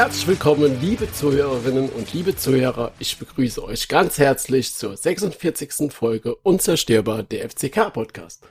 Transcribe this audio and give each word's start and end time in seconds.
Herzlich 0.00 0.28
willkommen, 0.28 0.80
liebe 0.80 1.12
Zuhörerinnen 1.12 1.90
und 1.90 2.14
liebe 2.14 2.34
Zuhörer. 2.34 2.92
Ich 2.98 3.18
begrüße 3.18 3.62
euch 3.62 3.86
ganz 3.86 4.16
herzlich 4.16 4.72
zur 4.72 4.96
46. 4.96 5.92
Folge 5.92 6.36
Unzerstörbar 6.36 7.22
der 7.22 7.50
FCK 7.50 7.92
Podcast. 7.92 8.42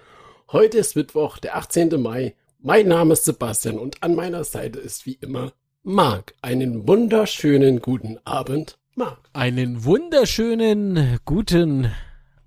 Heute 0.52 0.77
ist 0.77 0.95
Mittwoch, 0.95 1.39
der 1.39 1.57
18. 1.57 1.99
Mai. 1.99 2.35
Mein 2.59 2.88
Name 2.88 3.13
ist 3.13 3.25
Sebastian 3.25 3.80
und 3.80 4.03
an 4.03 4.13
meiner 4.13 4.44
Seite 4.44 4.77
ist 4.77 5.08
wie 5.08 5.17
immer 5.22 5.52
Marc. 5.81 6.35
Einen 6.44 6.88
wunderschönen 6.88 7.81
guten 7.81 8.20
Abend, 8.25 8.77
Marc. 8.94 9.17
Einen 9.34 9.84
wunderschönen 9.84 11.17
guten 11.25 11.91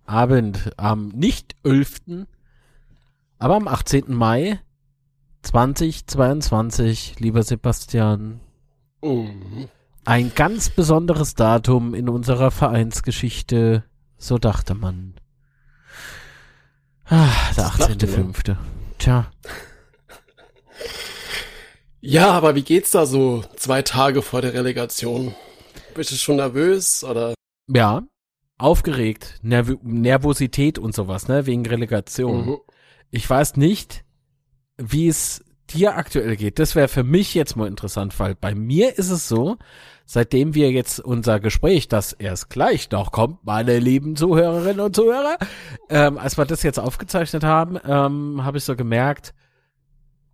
Abend 0.07 0.71
am 0.77 1.09
nicht 1.09 1.57
11., 1.65 2.27
aber 3.41 3.57
am 3.57 3.67
18. 3.67 4.15
Mai 4.15 4.61
2022, 5.43 7.19
lieber 7.19 7.43
Sebastian. 7.43 8.39
Mhm. 9.03 9.69
Ein 10.05 10.33
ganz 10.35 10.71
besonderes 10.71 11.35
Datum 11.35 11.95
in 11.95 12.09
unserer 12.09 12.51
Vereinsgeschichte, 12.51 13.85
so 14.17 14.39
dachte 14.39 14.75
man. 14.75 15.15
Ah, 17.05 17.29
der 17.57 17.65
Das 17.65 17.77
dachte 17.79 18.07
18.05. 18.07 18.57
Tja, 18.99 19.31
Ja, 22.01 22.31
aber 22.33 22.55
wie 22.57 22.63
geht's 22.63 22.91
da 22.91 23.07
so 23.07 23.45
zwei 23.57 23.83
Tage 23.83 24.23
vor 24.23 24.43
der 24.43 24.55
Relegation? 24.55 25.35
Bist 25.95 26.11
du 26.11 26.17
schon 26.17 26.37
nervös 26.37 27.05
oder? 27.05 27.35
ja, 27.69 28.03
aufgeregt, 28.59 29.39
Nerv 29.43 29.77
Nervosität 29.83 30.79
und 30.79 30.95
sowas, 30.95 31.29
ne, 31.29 31.47
wegen 31.47 31.65
Relegation. 31.67 32.47
Mhm. 32.47 32.59
Ich 33.11 33.29
weiß 33.29 33.57
nicht, 33.57 34.05
wie 34.79 35.07
es 35.09 35.45
dir 35.73 35.97
aktuell 35.97 36.37
geht. 36.37 36.59
Das 36.59 36.75
wäre 36.75 36.89
für 36.89 37.03
mich 37.03 37.35
jetzt 37.35 37.57
mal 37.57 37.69
interessant, 37.69 38.19
weil 38.19 38.35
bei 38.35 38.55
mir 38.55 38.99
ist 38.99 39.11
es 39.11 39.29
so, 39.29 39.57
seitdem 40.07 40.55
wir 40.55 40.71
jetzt 40.71 41.01
unser 41.01 41.41
Gespräch, 41.41 41.89
das 41.89 42.13
erst 42.13 42.51
gleich 42.51 42.91
noch 42.91 43.13
kommt, 43.13 43.45
meine 43.45 43.79
lieben 43.79 44.17
Zuhörerinnen 44.17 44.81
und 44.81 44.97
Zuhörer, 44.97 45.37
ähm, 45.89 46.19
als 46.19 46.39
wir 46.39 46.45
das 46.45 46.63
jetzt 46.63 46.79
aufgezeichnet 46.79 47.45
haben, 47.45 47.79
ähm, 47.87 48.45
habe 48.45 48.59
ich 48.59 48.65
so 48.65 48.77
gemerkt, 48.77 49.35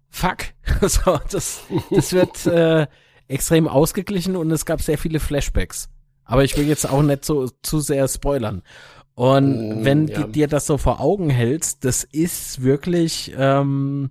fuck, 0.08 0.38
so, 0.82 1.18
das, 1.30 1.62
das 1.90 2.12
wird 2.12 2.46
äh, 2.46 2.86
extrem 3.28 3.68
ausgeglichen 3.68 4.36
und 4.36 4.50
es 4.50 4.64
gab 4.64 4.80
sehr 4.80 4.98
viele 4.98 5.20
Flashbacks. 5.20 5.88
Aber 6.24 6.44
ich 6.44 6.56
will 6.56 6.66
jetzt 6.66 6.88
auch 6.88 7.02
nicht 7.02 7.24
so 7.24 7.48
zu 7.62 7.80
sehr 7.80 8.06
spoilern. 8.06 8.62
Und 9.18 9.80
Mm, 9.80 9.84
wenn 9.84 10.06
ja. 10.06 10.28
dir 10.28 10.46
das 10.46 10.66
so 10.66 10.78
vor 10.78 11.00
Augen 11.00 11.28
hältst, 11.28 11.84
das 11.84 12.04
ist 12.04 12.62
wirklich, 12.62 13.34
ähm, 13.36 14.10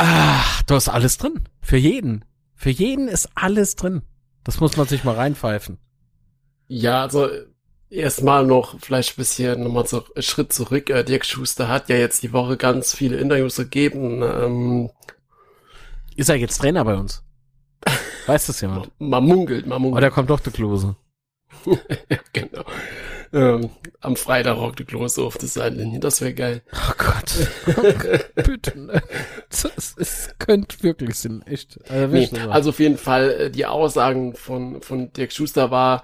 ah, 0.00 0.44
da 0.66 0.76
ist 0.76 0.88
alles 0.88 1.18
drin. 1.18 1.40
Für 1.60 1.76
jeden. 1.76 2.24
Für 2.54 2.70
jeden 2.70 3.08
ist 3.08 3.28
alles 3.34 3.76
drin. 3.76 4.02
Das 4.44 4.60
muss 4.60 4.76
man 4.76 4.86
sich 4.86 5.04
mal 5.04 5.14
reinpfeifen. 5.14 5.78
Ja, 6.68 7.02
also 7.02 7.28
erstmal 7.90 8.46
noch 8.46 8.78
vielleicht 8.80 9.12
ein 9.12 9.16
bisschen 9.16 9.62
nochmal 9.62 9.86
so 9.86 10.04
einen 10.14 10.22
Schritt 10.22 10.52
zurück. 10.52 10.88
Äh, 10.90 11.04
Dirk 11.04 11.26
Schuster 11.26 11.68
hat 11.68 11.88
ja 11.88 11.96
jetzt 11.96 12.22
die 12.22 12.32
Woche 12.32 12.56
ganz 12.56 12.94
viele 12.94 13.16
Interviews 13.16 13.56
gegeben. 13.56 14.22
Ähm, 14.22 14.90
Ist 16.16 16.30
er 16.30 16.36
jetzt 16.36 16.58
Trainer 16.58 16.84
bei 16.84 16.94
uns? 16.94 17.22
Weiß 18.26 18.46
das 18.46 18.60
jemand? 18.60 18.90
man 18.98 19.24
munkelt, 19.24 19.66
man 19.66 19.82
munkelt. 19.82 19.98
Oder 20.02 20.10
kommt 20.10 20.30
doch 20.30 20.40
der 20.40 20.52
Klose? 20.52 20.96
genau. 22.32 22.64
Ähm, 23.32 23.70
am 24.00 24.16
Freitag 24.16 24.56
rockt 24.56 24.80
die 24.80 24.84
Klose 24.84 25.22
auf 25.22 25.38
der 25.38 25.48
Seitenlinie. 25.48 26.00
Das 26.00 26.20
wäre 26.20 26.34
geil. 26.34 26.62
Oh 26.72 26.92
Gott. 26.98 28.34
Bitte. 28.34 28.78
ne? 28.78 29.02
Das 29.48 29.92
ist, 29.96 30.38
könnte 30.40 30.82
wirklich 30.82 31.16
sein. 31.16 31.42
Echt. 31.46 31.78
Also, 31.88 32.14
Nee, 32.14 32.28
also 32.48 32.70
auf 32.70 32.80
jeden 32.80 32.98
Fall, 32.98 33.30
äh, 33.30 33.50
die 33.50 33.66
Aussagen 33.66 34.34
von, 34.34 34.82
von 34.82 35.12
Dirk 35.12 35.32
Schuster 35.32 35.70
war, 35.70 36.02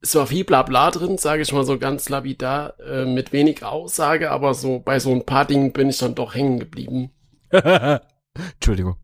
es 0.00 0.14
war 0.14 0.26
viel 0.26 0.44
Blabla 0.44 0.90
drin, 0.90 1.18
sage 1.18 1.42
ich 1.42 1.52
mal 1.52 1.64
so 1.64 1.78
ganz 1.78 2.08
lapidar, 2.08 2.78
äh, 2.78 3.06
mit 3.06 3.32
wenig 3.32 3.64
Aussage, 3.64 4.30
aber 4.30 4.54
so 4.54 4.78
bei 4.78 5.00
so 5.00 5.10
ein 5.10 5.24
paar 5.24 5.46
Dingen 5.46 5.72
bin 5.72 5.88
ich 5.88 5.98
dann 5.98 6.14
doch 6.14 6.34
hängen 6.34 6.60
geblieben. 6.60 7.10
Entschuldigung. 7.50 8.96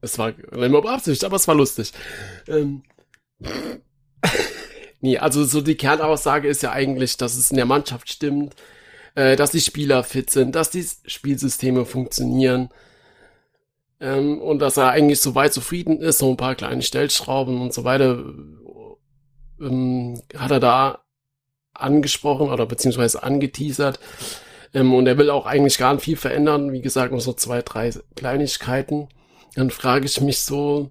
Es 0.00 0.18
war 0.18 0.28
nicht 0.28 0.52
immer 0.52 0.82
beabsichtigt, 0.82 1.24
aber 1.24 1.36
es 1.36 1.48
war 1.48 1.54
lustig. 1.54 1.92
Ähm, 2.46 2.82
nee, 5.00 5.18
also 5.18 5.44
so 5.44 5.60
die 5.60 5.76
Kernaussage 5.76 6.48
ist 6.48 6.62
ja 6.62 6.72
eigentlich, 6.72 7.16
dass 7.16 7.36
es 7.36 7.50
in 7.50 7.56
der 7.56 7.66
Mannschaft 7.66 8.10
stimmt, 8.10 8.54
äh, 9.14 9.36
dass 9.36 9.50
die 9.50 9.60
Spieler 9.60 10.04
fit 10.04 10.30
sind, 10.30 10.54
dass 10.54 10.70
die 10.70 10.86
Spielsysteme 11.06 11.84
funktionieren 11.84 12.70
ähm, 14.00 14.40
und 14.40 14.60
dass 14.60 14.76
er 14.76 14.90
eigentlich 14.90 15.20
soweit 15.20 15.52
zufrieden 15.52 16.00
ist, 16.00 16.18
so 16.18 16.30
ein 16.30 16.36
paar 16.36 16.54
kleine 16.54 16.82
Stellschrauben 16.82 17.60
und 17.60 17.74
so 17.74 17.84
weiter 17.84 18.24
ähm, 19.60 20.20
hat 20.36 20.50
er 20.50 20.60
da 20.60 21.00
angesprochen 21.74 22.50
oder 22.50 22.66
beziehungsweise 22.66 23.22
angeteasert. 23.22 24.00
Ähm, 24.74 24.94
und 24.94 25.06
er 25.06 25.18
will 25.18 25.30
auch 25.30 25.46
eigentlich 25.46 25.78
gar 25.78 25.94
nicht 25.94 26.04
viel 26.04 26.16
verändern. 26.16 26.72
Wie 26.72 26.82
gesagt, 26.82 27.12
nur 27.12 27.20
so 27.20 27.32
zwei, 27.32 27.62
drei 27.62 27.92
Kleinigkeiten. 28.16 29.08
Dann 29.54 29.70
frage 29.70 30.06
ich 30.06 30.20
mich 30.20 30.40
so 30.40 30.90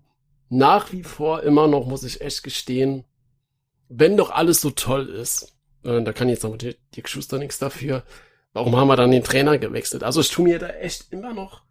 nach 0.50 0.92
wie 0.92 1.04
vor 1.04 1.44
immer 1.44 1.68
noch, 1.68 1.86
muss 1.88 2.04
ich 2.04 2.22
echt 2.22 2.44
gestehen, 2.44 3.04
wenn 3.90 4.18
doch 4.18 4.32
alles 4.32 4.62
so 4.62 4.72
toll 4.72 5.08
ist, 5.10 5.56
äh, 5.84 6.02
da 6.02 6.14
kann 6.14 6.30
jetzt 6.30 6.46
aber 6.46 6.58
Dirk 6.58 7.10
Schuster 7.10 7.38
nichts 7.40 7.60
dafür, 7.60 8.04
warum 8.54 8.76
haben 8.76 8.88
wir 8.88 8.96
dann 8.96 9.12
den 9.12 9.24
Trainer 9.24 9.58
gewechselt? 9.58 10.04
Also 10.04 10.22
ich 10.22 10.32
tue 10.32 10.46
mir 10.46 10.60
da 10.60 10.70
echt 10.70 11.12
immer 11.12 11.34
noch, 11.34 11.62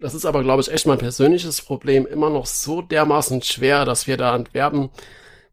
das 0.00 0.14
ist 0.14 0.24
aber 0.26 0.42
glaube 0.42 0.62
ich 0.62 0.70
echt 0.70 0.86
mein 0.86 0.98
persönliches 0.98 1.62
Problem, 1.62 2.06
immer 2.06 2.30
noch 2.30 2.46
so 2.46 2.82
dermaßen 2.82 3.42
schwer, 3.42 3.84
dass 3.84 4.06
wir 4.06 4.16
da 4.16 4.32
Antwerpen 4.32 4.90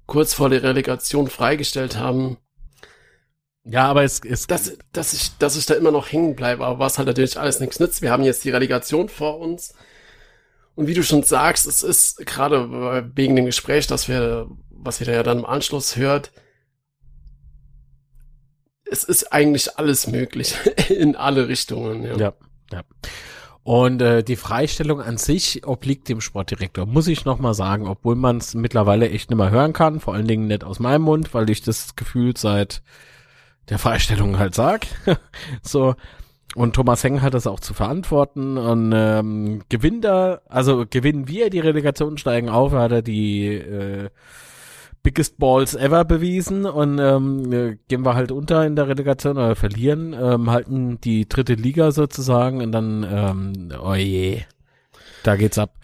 kurz 0.05 0.33
vor 0.33 0.49
der 0.49 0.63
Relegation 0.63 1.27
freigestellt 1.29 1.97
haben, 1.97 2.37
Ja, 3.63 3.87
aber 3.87 4.03
es, 4.03 4.21
es 4.23 4.47
dass, 4.47 4.77
dass 4.93 5.13
ich, 5.13 5.37
dass 5.39 5.57
ich 5.57 5.65
da 5.65 5.73
immer 5.73 5.91
noch 5.91 6.11
hängen 6.11 6.35
bleibe, 6.35 6.65
aber 6.65 6.79
was 6.79 6.97
halt 6.97 7.07
natürlich 7.07 7.37
alles 7.37 7.59
nichts 7.59 7.79
nützt. 7.79 8.01
Wir 8.01 8.11
haben 8.11 8.23
jetzt 8.23 8.45
die 8.45 8.49
Relegation 8.49 9.09
vor 9.09 9.39
uns. 9.39 9.73
Und 10.75 10.87
wie 10.87 10.93
du 10.93 11.03
schon 11.03 11.23
sagst, 11.23 11.65
es 11.67 11.83
ist 11.83 12.25
gerade 12.25 13.11
wegen 13.15 13.35
dem 13.35 13.45
Gespräch, 13.45 13.87
dass 13.87 14.07
wir, 14.07 14.47
was 14.79 14.99
wir 14.99 15.07
da 15.07 15.13
ja 15.13 15.23
dann 15.23 15.39
im 15.39 15.45
Anschluss 15.45 15.95
hört, 15.95 16.31
es 18.89 19.03
ist 19.03 19.31
eigentlich 19.33 19.77
alles 19.77 20.07
möglich 20.07 20.55
in 20.89 21.15
alle 21.15 21.47
Richtungen. 21.47 22.03
Ja. 22.03 22.17
Ja, 22.17 22.33
ja. 22.71 22.83
Und 23.63 24.01
äh, 24.01 24.23
die 24.23 24.37
Freistellung 24.37 25.01
an 25.01 25.17
sich 25.17 25.67
obliegt 25.67 26.07
dem 26.07 26.21
Sportdirektor, 26.21 26.85
muss 26.85 27.09
ich 27.09 27.25
noch 27.25 27.39
mal 27.39 27.53
sagen, 27.53 27.85
obwohl 27.85 28.15
man 28.15 28.37
es 28.37 28.53
mittlerweile 28.53 29.09
echt 29.09 29.29
nicht 29.29 29.37
mehr 29.37 29.51
hören 29.51 29.73
kann, 29.73 29.99
vor 29.99 30.13
allen 30.13 30.27
Dingen 30.27 30.47
nicht 30.47 30.63
aus 30.63 30.79
meinem 30.79 31.01
Mund, 31.01 31.33
weil 31.33 31.49
ich 31.49 31.63
das 31.63 31.97
Gefühl 31.97 32.37
seit 32.37 32.81
der 33.67 33.77
Freistellung 33.77 34.39
halt 34.39 34.55
sag. 34.55 34.87
so. 35.61 35.95
Und 36.55 36.77
Thomas 36.77 37.03
Heng 37.03 37.21
hat 37.21 37.33
das 37.33 37.45
auch 37.45 37.59
zu 37.59 37.73
verantworten 37.73 38.57
und 38.57 38.93
ähm, 38.95 39.61
gewinnt 39.67 40.05
er, 40.05 40.41
also 40.47 40.85
gewinnen 40.89 41.27
wir 41.27 41.49
die 41.49 41.59
Relegation, 41.59 42.17
steigen 42.17 42.47
auf, 42.47 42.71
hat 42.71 42.93
er 42.93 43.01
die 43.01 43.47
äh, 43.47 44.09
Biggest 45.03 45.37
Balls 45.37 45.73
ever 45.75 46.03
bewiesen 46.03 46.65
und 46.65 46.99
ähm, 46.99 47.51
äh, 47.53 47.77
gehen 47.87 48.03
wir 48.05 48.15
halt 48.15 48.31
unter 48.31 48.65
in 48.65 48.75
der 48.75 48.87
Relegation 48.87 49.37
oder 49.37 49.55
verlieren, 49.55 50.13
ähm, 50.13 50.51
halten 50.51 50.99
die 51.01 51.27
dritte 51.29 51.53
Liga 51.53 51.91
sozusagen 51.91 52.61
und 52.61 52.71
dann, 52.73 53.05
ähm, 53.09 53.73
oh 53.81 53.93
je, 53.93 54.41
da 55.23 55.35
geht's 55.37 55.57
ab. 55.57 55.75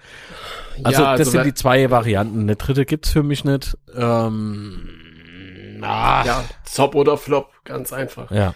Also 0.83 1.01
Ja, 1.03 1.15
das 1.15 1.27
sind 1.29 1.37
wer- 1.39 1.43
die 1.45 1.53
zwei 1.53 1.89
Varianten. 1.89 2.41
Eine 2.41 2.55
dritte 2.55 2.85
gibt's 2.85 3.11
für 3.11 3.23
mich 3.23 3.45
nicht. 3.45 3.77
Ähm, 3.95 4.89
ah, 5.81 6.23
ja, 6.25 6.43
Zop 6.65 6.95
oder 6.95 7.15
Flop, 7.17 7.51
ganz 7.63 7.93
einfach. 7.93 8.29
ja. 8.31 8.53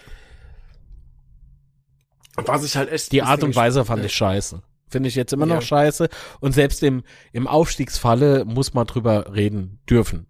Was 2.36 2.64
ich 2.64 2.76
halt 2.76 2.90
echt 2.92 3.10
Die 3.12 3.22
Art 3.22 3.42
und 3.42 3.56
Weise 3.56 3.84
fand 3.84 4.04
ich 4.04 4.12
scheiße. 4.14 4.62
Finde 4.88 5.08
ich 5.08 5.16
jetzt 5.16 5.32
immer 5.32 5.46
Ja. 5.46 5.56
noch 5.56 5.62
scheiße. 5.62 6.08
Und 6.40 6.52
selbst 6.52 6.82
im, 6.82 7.02
im 7.32 7.46
Aufstiegsfalle 7.48 8.44
muss 8.44 8.74
man 8.74 8.86
drüber 8.86 9.34
reden 9.34 9.80
dürfen. 9.90 10.26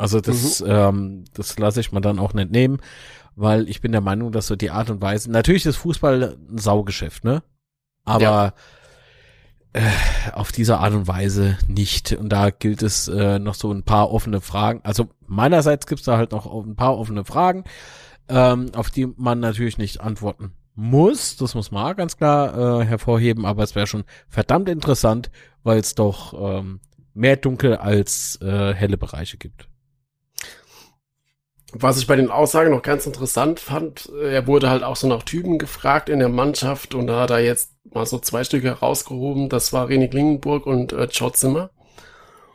Also 0.00 0.18
Mhm. 0.18 0.22
das, 0.22 0.64
ähm, 0.66 1.24
das 1.34 1.58
lasse 1.58 1.80
ich 1.80 1.92
mir 1.92 2.00
dann 2.00 2.18
auch 2.18 2.32
nicht 2.34 2.50
nehmen, 2.50 2.78
weil 3.36 3.68
ich 3.68 3.80
bin 3.80 3.92
der 3.92 4.00
Meinung, 4.00 4.32
dass 4.32 4.46
so 4.46 4.56
die 4.56 4.70
Art 4.70 4.90
und 4.90 5.00
Weise, 5.02 5.30
natürlich 5.30 5.66
ist 5.66 5.76
Fußball 5.76 6.36
ein 6.50 6.58
Saugeschäft, 6.58 7.24
ne? 7.24 7.42
Aber 8.04 8.22
Ja. 8.22 8.52
äh, 9.72 9.82
auf 10.32 10.50
diese 10.52 10.78
Art 10.78 10.94
und 10.94 11.06
Weise 11.06 11.56
nicht. 11.68 12.12
Und 12.12 12.30
da 12.30 12.50
gilt 12.50 12.82
es 12.82 13.06
äh, 13.08 13.38
noch 13.38 13.54
so 13.54 13.70
ein 13.72 13.84
paar 13.84 14.10
offene 14.10 14.40
Fragen. 14.40 14.80
Also 14.82 15.08
meinerseits 15.26 15.86
gibt's 15.86 16.04
da 16.04 16.16
halt 16.16 16.32
noch 16.32 16.46
ein 16.64 16.74
paar 16.74 16.98
offene 16.98 17.24
Fragen, 17.24 17.64
ähm, 18.28 18.72
auf 18.74 18.90
die 18.90 19.06
man 19.16 19.38
natürlich 19.38 19.78
nicht 19.78 20.00
antworten 20.00 20.52
muss. 20.74 21.36
Das 21.36 21.54
muss 21.54 21.70
man 21.70 21.92
auch 21.92 21.96
ganz 21.96 22.16
klar 22.16 22.80
äh, 22.80 22.84
hervorheben, 22.84 23.44
aber 23.46 23.62
es 23.62 23.74
wäre 23.76 23.86
schon 23.86 24.04
verdammt 24.28 24.68
interessant, 24.68 25.30
weil 25.62 25.78
es 25.78 25.94
doch 25.94 26.32
ähm, 26.58 26.80
mehr 27.14 27.36
dunkel 27.36 27.76
als 27.76 28.40
äh, 28.42 28.74
helle 28.74 28.96
Bereiche 28.96 29.36
gibt. 29.36 29.68
Was 31.72 31.98
ich 31.98 32.06
bei 32.06 32.16
den 32.16 32.30
Aussagen 32.30 32.70
noch 32.72 32.82
ganz 32.82 33.06
interessant 33.06 33.60
fand, 33.60 34.10
äh, 34.20 34.34
er 34.34 34.46
wurde 34.46 34.70
halt 34.70 34.82
auch 34.82 34.96
so 34.96 35.06
nach 35.06 35.22
Typen 35.22 35.58
gefragt 35.58 36.08
in 36.08 36.18
der 36.18 36.28
Mannschaft 36.28 36.94
und 36.94 37.06
da 37.06 37.20
hat 37.20 37.30
er 37.30 37.40
jetzt 37.40 37.72
mal 37.92 38.06
so 38.06 38.18
zwei 38.18 38.44
Stücke 38.44 38.68
herausgehoben. 38.68 39.48
Das 39.48 39.72
war 39.72 39.88
René 39.88 40.08
Klingenburg 40.08 40.66
und 40.66 40.92
äh, 40.92 41.04
Joe 41.04 41.32
Zimmer. 41.32 41.70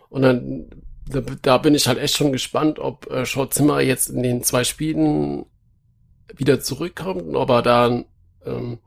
Und 0.09 0.21
dann, 0.21 0.69
da, 1.07 1.21
da 1.41 1.57
bin 1.57 1.75
ich 1.75 1.87
halt 1.87 1.97
echt 1.97 2.15
schon 2.17 2.31
gespannt, 2.31 2.79
ob 2.79 3.09
äh, 3.11 3.25
Schau 3.25 3.45
Zimmer 3.45 3.81
jetzt 3.81 4.09
in 4.09 4.23
den 4.23 4.43
zwei 4.43 4.63
Spielen 4.63 5.45
wieder 6.33 6.59
zurückkommt 6.59 7.23
und 7.23 7.35
ob 7.35 7.49
er 7.49 7.61
da, 7.61 8.03
ähm, 8.45 8.79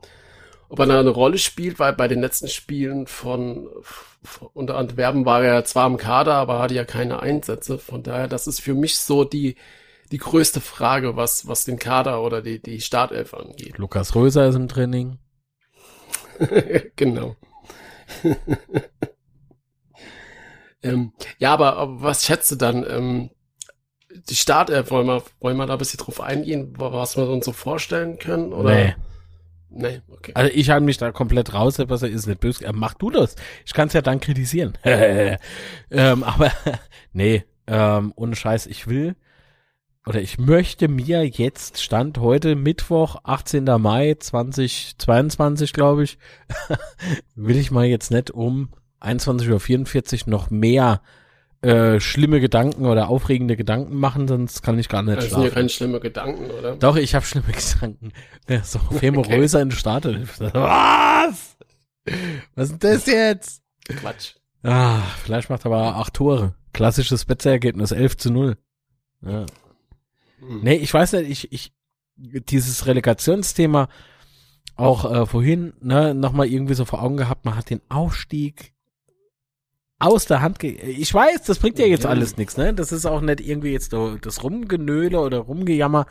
ob 0.69 0.79
er 0.79 0.85
da 0.85 0.99
eine 0.99 1.09
Rolle 1.09 1.37
spielt, 1.37 1.79
weil 1.79 1.93
bei 1.93 2.07
den 2.07 2.21
letzten 2.21 2.47
Spielen 2.47 3.07
von, 3.07 3.67
von 4.23 4.49
unter 4.53 4.75
Antwerpen 4.77 5.25
war 5.25 5.43
er 5.43 5.65
zwar 5.65 5.87
im 5.87 5.97
Kader, 5.97 6.35
aber 6.35 6.59
hatte 6.59 6.75
ja 6.75 6.85
keine 6.85 7.21
Einsätze. 7.21 7.77
Von 7.77 8.03
daher, 8.03 8.27
das 8.27 8.47
ist 8.47 8.61
für 8.61 8.73
mich 8.73 8.97
so 8.99 9.23
die, 9.23 9.55
die 10.11 10.17
größte 10.17 10.61
Frage, 10.61 11.15
was, 11.15 11.47
was 11.47 11.65
den 11.65 11.79
Kader 11.79 12.21
oder 12.23 12.41
die, 12.41 12.61
die 12.61 12.81
Startelf 12.81 13.33
angeht. 13.33 13.77
Lukas 13.77 14.15
Röser 14.15 14.47
ist 14.47 14.55
im 14.55 14.67
Training. 14.67 15.19
genau. 16.95 17.35
ähm, 20.83 21.13
ja, 21.37 21.53
aber, 21.53 21.77
aber, 21.77 22.01
was 22.01 22.25
schätzt 22.25 22.51
du 22.51 22.55
dann? 22.55 22.85
Ähm, 22.89 23.29
die 24.29 24.35
Startelf, 24.35 24.89
wollen 24.89 25.07
wir, 25.07 25.23
wollen 25.39 25.57
wir 25.57 25.67
da 25.67 25.73
ein 25.73 25.79
bisschen 25.79 25.99
drauf 25.99 26.19
eingehen, 26.21 26.73
was 26.77 27.15
wir 27.15 27.29
uns 27.29 27.45
so 27.45 27.51
vorstellen 27.51 28.17
können? 28.17 28.53
Oder? 28.53 28.73
Nee. 28.73 28.95
Nee, 29.71 30.01
okay. 30.09 30.31
Also 30.33 30.51
ich 30.51 30.71
halte 30.71 30.83
mich 30.83 30.97
da 30.97 31.11
komplett 31.11 31.53
raus, 31.53 31.77
was 31.77 32.01
er 32.01 32.09
ist 32.09 32.25
nicht 32.25 32.39
böse. 32.39 32.65
Äh, 32.65 32.73
mach 32.73 32.95
du 32.95 33.11
das. 33.11 33.35
Ich 33.67 33.73
kann 33.73 33.87
es 33.87 33.93
ja 33.93 34.01
dann 34.01 34.19
kritisieren. 34.19 34.75
ähm, 34.83 36.23
aber 36.23 36.51
nee, 37.13 37.43
ähm, 37.67 38.11
ohne 38.15 38.35
Scheiß, 38.35 38.65
ich 38.65 38.87
will 38.87 39.15
oder 40.09 40.23
ich 40.23 40.39
möchte 40.39 40.87
mir 40.87 41.23
jetzt 41.23 41.79
Stand 41.79 42.17
heute 42.17 42.55
Mittwoch, 42.55 43.17
18. 43.25 43.65
Mai 43.79 44.15
2022, 44.19 45.71
glaube 45.71 46.03
ich, 46.03 46.17
will 47.35 47.55
ich 47.55 47.69
mal 47.69 47.85
jetzt 47.85 48.09
nicht 48.09 48.31
um 48.31 48.69
21.44 49.01 50.23
Uhr 50.23 50.31
noch 50.31 50.49
mehr 50.49 51.03
äh, 51.61 51.99
schlimme 51.99 52.39
Gedanken 52.39 52.87
oder 52.87 53.07
aufregende 53.09 53.55
Gedanken 53.55 53.97
machen, 53.97 54.27
sonst 54.27 54.63
kann 54.63 54.79
ich 54.79 54.89
gar 54.89 55.03
nicht 55.03 55.13
schlafen. 55.13 55.29
Das 55.29 55.33
sind 55.33 55.43
ja 55.43 55.49
keine 55.51 55.69
schlimme 55.69 55.99
Gedanken, 55.99 56.49
oder? 56.49 56.75
Doch, 56.75 56.95
ich 56.95 57.13
habe 57.13 57.23
schlimme 57.23 57.45
Gedanken. 57.51 58.11
Ja, 58.49 58.63
so 58.63 58.79
Femo 58.79 59.19
okay. 59.19 59.47
In 59.61 59.69
Startelf. 59.69 60.39
Was? 60.39 61.55
Was 62.55 62.71
ist 62.71 62.83
das 62.83 63.05
jetzt? 63.05 63.61
Quatsch. 63.87 64.33
Ah, 64.63 65.01
vielleicht 65.23 65.51
macht 65.51 65.65
er 65.65 65.71
aber 65.71 65.97
acht 65.97 66.15
Tore. 66.15 66.55
Klassisches 66.73 67.25
Betzeergebnis, 67.25 67.91
11 67.91 68.17
zu 68.17 68.31
0. 68.31 68.57
Ja. 69.23 69.45
Hm. 70.39 70.61
Nee, 70.61 70.75
ich 70.75 70.93
weiß 70.93 71.13
nicht, 71.13 71.29
ich, 71.29 71.51
ich, 71.51 71.73
dieses 72.15 72.85
Relegationsthema 72.85 73.89
auch 74.75 75.11
äh, 75.11 75.25
vorhin, 75.25 75.73
ne, 75.81 76.13
nochmal 76.13 76.47
irgendwie 76.47 76.73
so 76.73 76.85
vor 76.85 77.01
Augen 77.01 77.17
gehabt, 77.17 77.45
man 77.45 77.55
hat 77.55 77.69
den 77.69 77.81
Aufstieg 77.89 78.73
aus 79.99 80.25
der 80.25 80.41
Hand 80.41 80.59
ge 80.59 80.71
Ich 80.71 81.13
weiß, 81.13 81.43
das 81.43 81.59
bringt 81.59 81.77
ja 81.77 81.85
jetzt 81.85 82.05
ja. 82.05 82.09
alles 82.09 82.37
nichts, 82.37 82.55
ne? 82.55 82.73
Das 82.73 82.93
ist 82.93 83.05
auch 83.05 83.19
nicht 83.19 83.41
irgendwie 83.41 83.73
jetzt 83.73 83.91
so 83.91 84.15
das 84.15 84.43
Rumgenöle 84.43 85.19
oder 85.19 85.39
Rumgejammer. 85.39 86.05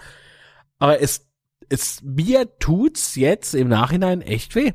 Aber 0.79 1.01
es, 1.01 1.27
es, 1.71 2.03
mir 2.03 2.59
tut's 2.59 3.17
jetzt 3.17 3.55
im 3.55 3.69
Nachhinein 3.69 4.21
echt 4.21 4.55
weh. 4.55 4.73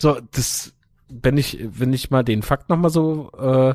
So, 0.00 0.20
das, 0.30 0.74
wenn 1.08 1.36
ich, 1.36 1.58
wenn 1.60 1.92
ich 1.92 2.10
mal 2.10 2.22
den 2.22 2.42
Fakt 2.42 2.68
nochmal 2.68 2.90
so, 2.90 3.32
äh, 3.32 3.74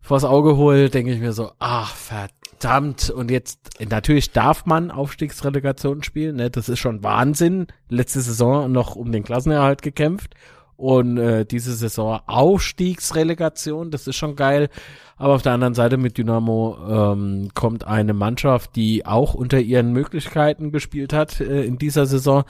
vors 0.00 0.24
Auge 0.24 0.56
hole, 0.56 0.88
denke 0.88 1.12
ich 1.12 1.20
mir 1.20 1.32
so, 1.32 1.52
ach, 1.58 1.94
verdammt. 1.94 2.41
Und 2.64 3.30
jetzt, 3.30 3.80
natürlich 3.88 4.32
darf 4.32 4.66
man 4.66 4.90
Aufstiegsrelegation 4.90 6.02
spielen, 6.02 6.36
ne? 6.36 6.50
Das 6.50 6.68
ist 6.68 6.78
schon 6.78 7.02
Wahnsinn. 7.02 7.66
Letzte 7.88 8.20
Saison 8.20 8.70
noch 8.70 8.96
um 8.96 9.12
den 9.12 9.24
Klassenerhalt 9.24 9.82
gekämpft. 9.82 10.34
Und 10.76 11.16
äh, 11.16 11.44
diese 11.44 11.74
Saison 11.74 12.20
Aufstiegsrelegation, 12.26 13.90
das 13.90 14.06
ist 14.06 14.16
schon 14.16 14.34
geil. 14.34 14.68
Aber 15.16 15.34
auf 15.34 15.42
der 15.42 15.52
anderen 15.52 15.74
Seite 15.74 15.96
mit 15.96 16.18
Dynamo 16.18 16.76
ähm, 16.88 17.50
kommt 17.54 17.84
eine 17.86 18.14
Mannschaft, 18.14 18.74
die 18.74 19.06
auch 19.06 19.34
unter 19.34 19.60
ihren 19.60 19.92
Möglichkeiten 19.92 20.72
gespielt 20.72 21.12
hat 21.12 21.40
äh, 21.40 21.62
in 21.64 21.78
dieser 21.78 22.06
Saison. 22.06 22.42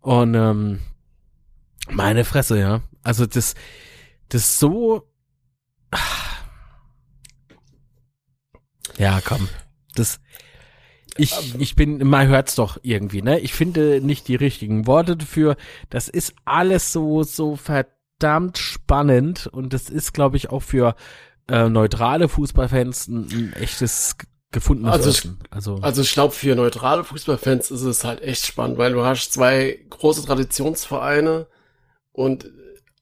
Und 0.00 0.34
ähm, 0.34 0.78
meine 1.90 2.24
Fresse, 2.24 2.58
ja. 2.58 2.80
Also 3.02 3.26
das, 3.26 3.54
das 4.30 4.58
so. 4.58 5.02
Ja, 8.98 9.20
komm. 9.24 9.48
Das, 9.94 10.20
ich, 11.16 11.54
ähm. 11.54 11.60
ich 11.60 11.76
bin, 11.76 12.06
man 12.06 12.28
hört's 12.28 12.54
doch 12.54 12.78
irgendwie, 12.82 13.22
ne? 13.22 13.40
Ich 13.40 13.52
finde 13.52 14.00
nicht 14.00 14.28
die 14.28 14.36
richtigen 14.36 14.86
Worte 14.86 15.16
dafür. 15.16 15.56
Das 15.90 16.08
ist 16.08 16.34
alles 16.44 16.92
so, 16.92 17.22
so 17.22 17.56
verdammt 17.56 18.58
spannend 18.58 19.46
und 19.46 19.72
das 19.72 19.90
ist, 19.90 20.12
glaube 20.12 20.36
ich, 20.36 20.50
auch 20.50 20.62
für 20.62 20.94
äh, 21.48 21.68
neutrale 21.68 22.28
Fußballfans 22.28 23.08
ein, 23.08 23.28
ein 23.30 23.52
echtes 23.54 24.16
gefundenes 24.50 24.92
also, 24.92 25.10
ich, 25.10 25.28
also, 25.50 25.74
also 25.76 26.02
ich 26.02 26.12
glaube, 26.12 26.32
für 26.32 26.54
neutrale 26.54 27.04
Fußballfans 27.04 27.70
ist 27.70 27.82
es 27.82 28.04
halt 28.04 28.22
echt 28.22 28.46
spannend, 28.46 28.78
weil 28.78 28.92
du 28.92 29.04
hast 29.04 29.32
zwei 29.32 29.78
große 29.90 30.24
Traditionsvereine 30.24 31.46
und 32.12 32.50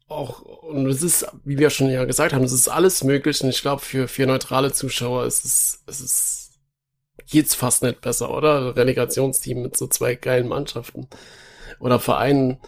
auch, 0.09 0.41
und 0.41 0.87
es 0.87 1.03
ist, 1.03 1.27
wie 1.45 1.59
wir 1.59 1.71
schon 1.71 1.91
ja 1.91 2.05
gesagt 2.05 2.33
haben, 2.33 2.45
es 2.45 2.53
ist 2.53 2.69
alles 2.69 3.03
möglich 3.03 3.43
und 3.43 3.51
ich 3.51 3.61
glaube, 3.61 3.83
für, 3.83 4.09
für 4.09 4.27
neutrale 4.27 4.73
Zuschauer 4.73 5.25
ist 5.27 5.45
es, 5.45 5.83
es 5.87 6.01
ist 6.01 6.47
geht's 7.29 7.55
fast 7.55 7.83
nicht 7.83 8.01
besser, 8.01 8.31
oder? 8.35 8.77
Relegationsteam 8.77 9.63
mit 9.63 9.77
so 9.77 9.87
zwei 9.87 10.15
geilen 10.15 10.49
Mannschaften 10.49 11.09
oder 11.81 11.99
Vereinen. 11.99 12.59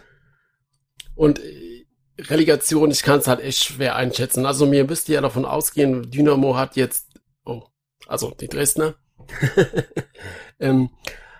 Und 1.15 1.39
äh, 1.39 1.85
Relegation, 2.19 2.91
ich 2.91 3.03
kann 3.03 3.19
es 3.19 3.27
halt 3.27 3.39
echt 3.39 3.63
schwer 3.63 3.95
einschätzen. 3.95 4.45
Also 4.45 4.65
mir 4.65 4.85
müsst 4.85 5.09
ihr 5.09 5.15
ja 5.15 5.21
davon 5.21 5.45
ausgehen, 5.45 6.09
Dynamo 6.11 6.55
hat 6.57 6.75
jetzt, 6.75 7.07
oh, 7.45 7.63
also 8.07 8.31
die 8.31 8.47
Dresdner, 8.47 8.95
ähm, 10.59 10.89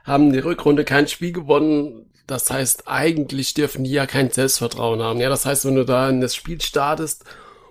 haben 0.03 0.31
die 0.31 0.39
Rückrunde 0.39 0.85
kein 0.85 1.07
Spiel 1.07 1.33
gewonnen. 1.33 2.08
Das 2.29 2.51
heißt, 2.51 2.83
eigentlich 2.85 3.55
dürfen 3.55 3.83
die 3.83 3.89
ja 3.89 4.05
kein 4.05 4.29
Selbstvertrauen 4.29 5.01
haben. 5.01 5.19
Ja, 5.19 5.29
das 5.29 5.47
heißt, 5.47 5.65
wenn 5.65 5.73
du 5.73 5.83
da 5.83 6.07
in 6.07 6.21
das 6.21 6.35
Spiel 6.35 6.61
startest 6.61 7.25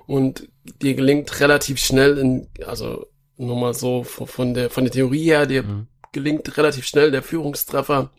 und 0.09 0.49
dir 0.83 0.95
gelingt 0.95 1.39
relativ 1.39 1.79
schnell 1.79 2.19
in, 2.19 2.49
also 2.67 3.07
nur 3.37 3.57
mal 3.57 3.73
so 3.73 4.03
von 4.03 4.55
der, 4.55 4.69
von 4.69 4.83
der 4.83 4.93
Theorie 4.93 5.23
her, 5.23 5.47
dir 5.47 5.63
mhm. 5.63 5.87
gelingt 6.11 6.57
relativ 6.57 6.89
schnell 6.89 7.13
der 7.13 7.23
Führungstreffer. 7.23 8.11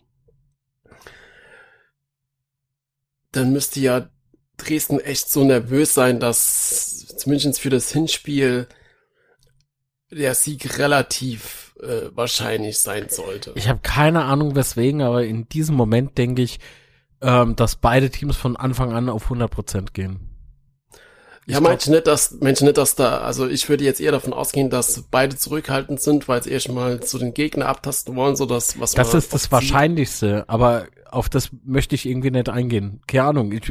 Dann 3.33 3.51
müsste 3.51 3.81
ja 3.81 4.09
Dresden 4.55 5.01
echt 5.01 5.29
so 5.29 5.43
nervös 5.43 5.93
sein, 5.93 6.21
dass 6.21 7.05
zumindest 7.17 7.59
für 7.59 7.69
das 7.69 7.91
Hinspiel 7.91 8.69
der 10.09 10.35
Sieg 10.35 10.79
relativ 10.79 11.68
äh, 11.81 12.09
wahrscheinlich 12.13 12.79
sein 12.79 13.07
sollte. 13.09 13.53
Ich 13.55 13.67
habe 13.67 13.79
keine 13.81 14.25
Ahnung 14.25 14.55
weswegen, 14.55 15.01
aber 15.01 15.25
in 15.25 15.47
diesem 15.49 15.75
Moment 15.75 16.17
denke 16.17 16.41
ich, 16.41 16.59
ähm, 17.21 17.55
dass 17.55 17.75
beide 17.75 18.09
Teams 18.09 18.37
von 18.37 18.55
Anfang 18.55 18.93
an 18.93 19.09
auf 19.09 19.29
100% 19.29 19.93
gehen. 19.93 20.29
Ja, 21.49 21.59
meinst 21.61 21.89
nicht, 21.89 22.05
dass, 22.05 22.37
meinst 22.39 22.61
nicht, 22.61 22.77
dass 22.77 22.93
da, 22.93 23.21
also 23.21 23.47
ich 23.47 23.67
würde 23.69 23.83
jetzt 23.83 23.99
eher 23.99 24.11
davon 24.11 24.33
ausgehen, 24.33 24.69
dass 24.69 25.01
beide 25.09 25.35
zurückhaltend 25.35 25.99
sind, 25.99 26.27
weil 26.27 26.43
sie 26.43 26.51
erst 26.51 26.69
mal 26.69 26.99
zu 26.99 27.17
den 27.17 27.33
Gegner 27.33 27.65
abtasten 27.65 28.15
wollen, 28.15 28.35
so 28.35 28.45
dass, 28.45 28.79
was 28.79 28.91
Das 28.91 29.15
ist 29.15 29.33
das 29.33 29.51
Wahrscheinlichste, 29.51 30.45
aber 30.47 30.85
auf 31.09 31.27
das 31.27 31.49
möchte 31.65 31.95
ich 31.95 32.05
irgendwie 32.05 32.29
nicht 32.29 32.49
eingehen. 32.49 33.01
Keine 33.07 33.23
Ahnung. 33.23 33.51
Ich, 33.51 33.63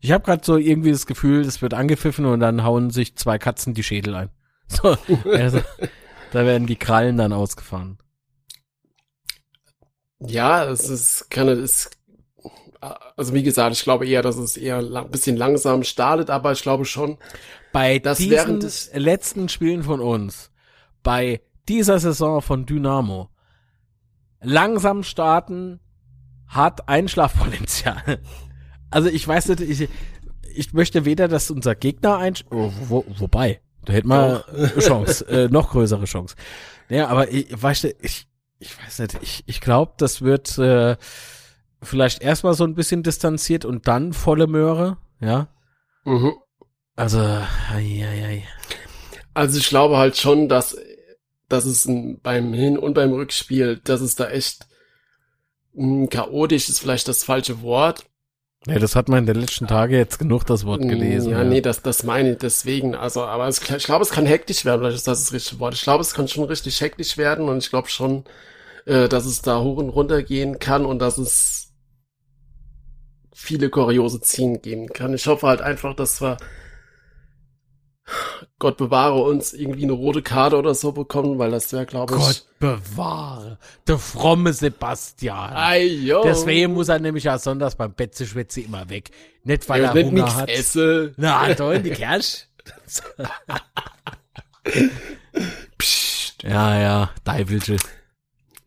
ich 0.00 0.10
habe 0.10 0.24
gerade 0.24 0.42
so 0.44 0.56
irgendwie 0.56 0.90
das 0.90 1.06
Gefühl, 1.06 1.42
es 1.42 1.62
wird 1.62 1.74
angepfiffen 1.74 2.26
und 2.26 2.40
dann 2.40 2.64
hauen 2.64 2.90
sich 2.90 3.14
zwei 3.14 3.38
Katzen 3.38 3.72
die 3.72 3.84
Schädel 3.84 4.16
ein. 4.16 4.30
So, 4.66 4.96
also, 5.30 5.60
da 6.32 6.44
werden 6.44 6.66
die 6.66 6.76
Krallen 6.76 7.16
dann 7.16 7.32
ausgefahren. 7.32 7.98
Ja, 10.20 10.64
es 10.64 10.88
ist, 10.88 11.30
kann, 11.30 11.48
es 11.48 11.90
also 13.16 13.32
wie 13.34 13.42
gesagt, 13.42 13.76
ich 13.76 13.84
glaube 13.84 14.06
eher, 14.06 14.22
dass 14.22 14.36
es 14.36 14.56
eher 14.56 14.78
ein 14.78 15.10
bisschen 15.10 15.36
langsam 15.36 15.84
startet, 15.84 16.30
aber 16.30 16.52
ich 16.52 16.62
glaube 16.62 16.84
schon, 16.84 17.18
bei 17.72 17.98
dass 17.98 18.18
diesen 18.18 18.32
während 18.32 18.62
des 18.64 18.90
letzten 18.94 19.48
Spielen 19.48 19.82
von 19.82 20.00
uns, 20.00 20.50
bei 21.02 21.40
dieser 21.68 21.98
Saison 21.98 22.42
von 22.42 22.66
Dynamo, 22.66 23.28
langsam 24.40 25.04
starten 25.04 25.80
hat 26.48 26.88
Einschlafpotenzial. 26.88 28.20
Also 28.90 29.08
ich 29.08 29.26
weiß 29.26 29.48
nicht, 29.48 29.60
ich, 29.60 29.88
ich 30.54 30.72
möchte 30.74 31.04
weder, 31.04 31.28
dass 31.28 31.50
unser 31.50 31.74
Gegner 31.74 32.18
ein, 32.18 32.34
oh, 32.50 32.70
wo, 32.88 33.04
wobei, 33.18 33.60
da 33.84 33.92
hätten 33.92 34.08
wir 34.08 34.44
Chance, 34.78 35.26
äh, 35.28 35.48
noch 35.48 35.70
größere 35.70 36.04
Chance. 36.04 36.36
Ja, 36.88 37.08
aber 37.08 37.30
ich, 37.30 37.46
weißt 37.50 37.84
du, 37.84 37.94
ich, 38.00 38.26
ich 38.58 38.78
weiß 38.78 39.00
nicht, 39.00 39.18
ich, 39.22 39.44
ich 39.46 39.60
glaube, 39.60 39.92
das 39.96 40.22
wird 40.22 40.56
äh, 40.58 40.96
vielleicht 41.82 42.22
erstmal 42.22 42.54
so 42.54 42.64
ein 42.64 42.74
bisschen 42.74 43.02
distanziert 43.02 43.64
und 43.64 43.88
dann 43.88 44.12
volle 44.12 44.46
Möhre, 44.46 44.98
ja. 45.20 45.48
Mhm. 46.04 46.34
Also, 46.96 47.18
ai, 47.18 48.04
ai, 48.06 48.24
ai. 48.24 48.48
Also 49.34 49.58
ich 49.58 49.68
glaube 49.68 49.96
halt 49.96 50.16
schon, 50.16 50.48
dass, 50.48 50.76
dass 51.48 51.64
es 51.64 51.86
ein, 51.86 52.20
beim 52.20 52.52
Hin- 52.52 52.78
und 52.78 52.94
beim 52.94 53.12
Rückspiel, 53.12 53.80
dass 53.82 54.00
es 54.00 54.14
da 54.14 54.28
echt 54.28 54.66
mh, 55.72 55.84
hm, 55.84 56.08
chaotisch 56.08 56.68
ist 56.68 56.80
vielleicht 56.80 57.08
das 57.08 57.24
falsche 57.24 57.62
Wort, 57.62 58.04
Ja, 58.66 58.78
das 58.78 58.94
hat 58.94 59.08
man 59.08 59.20
in 59.20 59.26
den 59.26 59.40
letzten 59.40 59.66
Tagen 59.66 59.94
jetzt 59.94 60.18
genug 60.18 60.44
das 60.44 60.64
Wort 60.64 60.82
gelesen. 60.82 61.32
Ja, 61.32 61.38
ja. 61.38 61.44
nee, 61.44 61.60
das, 61.60 61.82
das 61.82 62.04
meine 62.04 62.32
ich 62.32 62.38
deswegen. 62.38 62.94
Also, 62.94 63.22
aber 63.24 63.48
es, 63.48 63.60
ich 63.60 63.84
glaube, 63.84 64.04
es 64.04 64.10
kann 64.10 64.24
hektisch 64.24 64.64
werden, 64.64 64.80
vielleicht 64.80 64.98
ist 64.98 65.08
das 65.08 65.24
das 65.24 65.32
richtige 65.32 65.60
Wort. 65.60 65.74
Ich 65.74 65.82
glaube, 65.82 66.02
es 66.02 66.14
kann 66.14 66.28
schon 66.28 66.44
richtig 66.44 66.80
hektisch 66.80 67.18
werden 67.18 67.48
und 67.48 67.58
ich 67.58 67.70
glaube 67.70 67.88
schon, 67.88 68.24
äh, 68.86 69.08
dass 69.08 69.26
es 69.26 69.42
da 69.42 69.60
hoch 69.60 69.78
und 69.78 69.88
runter 69.88 70.22
gehen 70.22 70.60
kann 70.60 70.86
und 70.86 71.00
dass 71.00 71.18
es 71.18 71.72
viele 73.34 73.68
kuriose 73.68 74.20
Ziehen 74.20 74.62
geben 74.62 74.86
kann. 74.88 75.12
Ich 75.14 75.26
hoffe 75.26 75.48
halt 75.48 75.60
einfach, 75.60 75.96
dass 75.96 76.20
wir 76.22 76.36
Gott 78.62 78.76
bewahre 78.76 79.20
uns 79.20 79.52
irgendwie 79.54 79.82
eine 79.82 79.90
rote 79.90 80.22
Karte 80.22 80.56
oder 80.56 80.72
so 80.76 80.92
bekommen, 80.92 81.36
weil 81.36 81.50
das 81.50 81.72
wäre, 81.72 81.84
glaube 81.84 82.14
ich. 82.14 82.20
Gott 82.20 82.44
bewahre. 82.60 83.58
Der 83.88 83.98
fromme 83.98 84.52
Sebastian. 84.52 85.52
Ay, 85.52 85.88
yo. 85.88 86.22
Deswegen 86.22 86.74
muss 86.74 86.88
er 86.88 87.00
nämlich 87.00 87.24
ja 87.24 87.40
sonntags 87.40 87.74
beim 87.74 87.92
Betzeschwätze 87.92 88.60
immer 88.60 88.88
weg. 88.88 89.10
Nicht, 89.42 89.68
weil 89.68 89.82
ja, 89.82 89.92
er 89.92 90.04
Hunger 90.04 90.36
hat. 90.36 90.48
Esse. 90.48 91.12
Na, 91.16 91.52
toll, 91.54 91.80
die 91.80 91.90
Kersch. 91.90 92.46
Psst. 95.78 96.44
Ja, 96.44 96.80
ja, 96.80 97.10
Deivelche. 97.24 97.78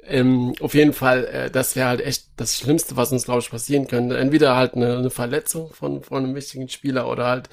Ähm, 0.04 0.56
auf 0.60 0.74
jeden 0.74 0.92
Fall, 0.92 1.24
äh, 1.24 1.50
das 1.50 1.78
wäre 1.78 1.88
halt 1.88 2.02
echt 2.02 2.26
das 2.36 2.58
Schlimmste, 2.58 2.98
was 2.98 3.14
uns, 3.14 3.24
glaube 3.24 3.40
ich, 3.40 3.50
passieren 3.50 3.88
könnte. 3.88 4.18
Entweder 4.18 4.58
halt 4.58 4.74
eine, 4.74 4.98
eine 4.98 5.10
Verletzung 5.10 5.72
von, 5.72 6.04
von 6.04 6.26
einem 6.26 6.36
wichtigen 6.36 6.68
Spieler 6.68 7.08
oder 7.08 7.28
halt 7.28 7.50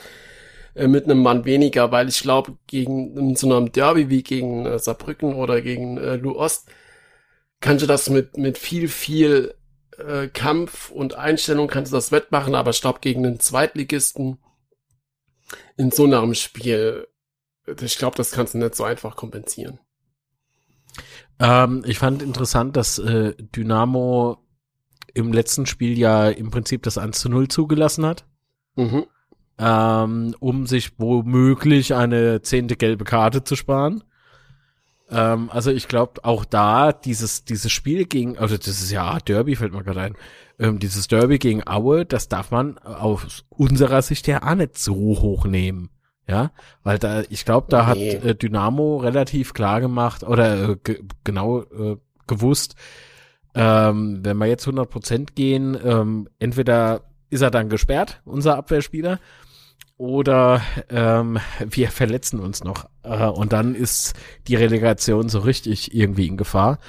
äh, 0.74 0.88
mit 0.88 1.04
einem 1.04 1.22
Mann 1.22 1.44
weniger, 1.44 1.90
weil 1.92 2.08
ich 2.08 2.20
glaube, 2.22 2.56
gegen 2.66 3.36
so 3.36 3.54
einem 3.54 3.72
Derby 3.72 4.08
wie 4.08 4.22
gegen 4.22 4.64
äh, 4.64 4.78
Saarbrücken 4.78 5.34
oder 5.34 5.60
gegen 5.60 5.98
äh, 5.98 6.16
Lu 6.16 6.36
Ost 6.36 6.68
kannst 7.60 7.82
du 7.82 7.86
das 7.86 8.08
mit, 8.08 8.36
mit 8.38 8.58
viel, 8.58 8.88
viel 8.88 9.54
äh, 9.98 10.28
Kampf 10.28 10.90
und 10.90 11.14
Einstellung 11.14 11.68
kannst 11.68 11.92
du 11.92 11.96
das 11.96 12.10
wettmachen, 12.10 12.54
aber 12.54 12.70
ich 12.70 12.80
glaube, 12.80 13.00
gegen 13.00 13.24
einen 13.26 13.38
Zweitligisten 13.38 14.38
in 15.76 15.90
so 15.90 16.04
einem 16.04 16.34
Spiel, 16.34 17.06
ich 17.66 17.98
glaube, 17.98 18.16
das 18.16 18.32
kannst 18.32 18.54
du 18.54 18.58
nicht 18.58 18.74
so 18.74 18.84
einfach 18.84 19.14
kompensieren. 19.14 19.78
Ähm, 21.38 21.84
ich 21.86 21.98
fand 21.98 22.22
interessant, 22.22 22.76
dass 22.76 22.98
äh, 22.98 23.34
Dynamo 23.38 24.38
im 25.12 25.32
letzten 25.32 25.66
Spiel 25.66 25.98
ja 25.98 26.30
im 26.30 26.50
Prinzip 26.50 26.82
das 26.82 26.96
1 26.96 27.20
zu 27.20 27.28
0 27.28 27.48
zugelassen 27.48 28.06
hat. 28.06 28.24
Mhm 28.74 29.04
ähm, 29.58 30.34
um 30.40 30.66
sich 30.66 30.92
womöglich 30.98 31.94
eine 31.94 32.42
zehnte 32.42 32.76
gelbe 32.76 33.04
Karte 33.04 33.44
zu 33.44 33.56
sparen. 33.56 34.02
Ähm, 35.10 35.50
also 35.52 35.70
ich 35.70 35.88
glaube 35.88 36.24
auch 36.24 36.44
da 36.44 36.92
dieses 36.92 37.44
dieses 37.44 37.70
Spiel 37.70 38.06
gegen, 38.06 38.38
also 38.38 38.56
das 38.56 38.68
ist 38.68 38.90
ja 38.90 39.18
Derby 39.18 39.56
fällt 39.56 39.72
mir 39.72 39.84
gerade 39.84 40.00
ein, 40.00 40.16
ähm, 40.58 40.78
dieses 40.78 41.08
Derby 41.08 41.38
gegen 41.38 41.66
Aue, 41.66 42.04
das 42.06 42.28
darf 42.28 42.50
man 42.50 42.78
aus 42.78 43.44
unserer 43.50 44.02
Sicht 44.02 44.26
ja 44.26 44.42
auch 44.42 44.54
nicht 44.54 44.78
so 44.78 44.94
hoch 44.94 45.44
nehmen. 45.46 45.90
Ja, 46.28 46.52
weil 46.84 46.98
da, 46.98 47.22
ich 47.28 47.44
glaube, 47.44 47.66
da 47.68 47.84
hat 47.86 47.98
äh, 47.98 48.36
Dynamo 48.36 48.98
relativ 48.98 49.54
klar 49.54 49.80
gemacht 49.80 50.22
oder 50.22 50.70
äh, 50.70 50.76
ge 50.82 51.02
genau 51.24 51.62
äh, 51.62 51.96
gewusst, 52.28 52.76
ähm, 53.54 54.20
wenn 54.22 54.38
wir 54.38 54.46
jetzt 54.46 54.66
100 54.66 54.88
Prozent 54.88 55.34
gehen, 55.34 55.76
ähm, 55.84 56.28
entweder 56.38 57.02
ist 57.28 57.42
er 57.42 57.50
dann 57.50 57.68
gesperrt, 57.68 58.20
unser 58.24 58.56
Abwehrspieler, 58.56 59.18
oder 60.02 60.62
ähm, 60.90 61.38
wir 61.64 61.88
verletzen 61.88 62.40
uns 62.40 62.64
noch. 62.64 62.88
Äh, 63.04 63.28
und 63.28 63.52
dann 63.52 63.76
ist 63.76 64.14
die 64.48 64.56
Relegation 64.56 65.28
so 65.28 65.38
richtig 65.38 65.94
irgendwie 65.94 66.26
in 66.26 66.36
Gefahr. 66.36 66.80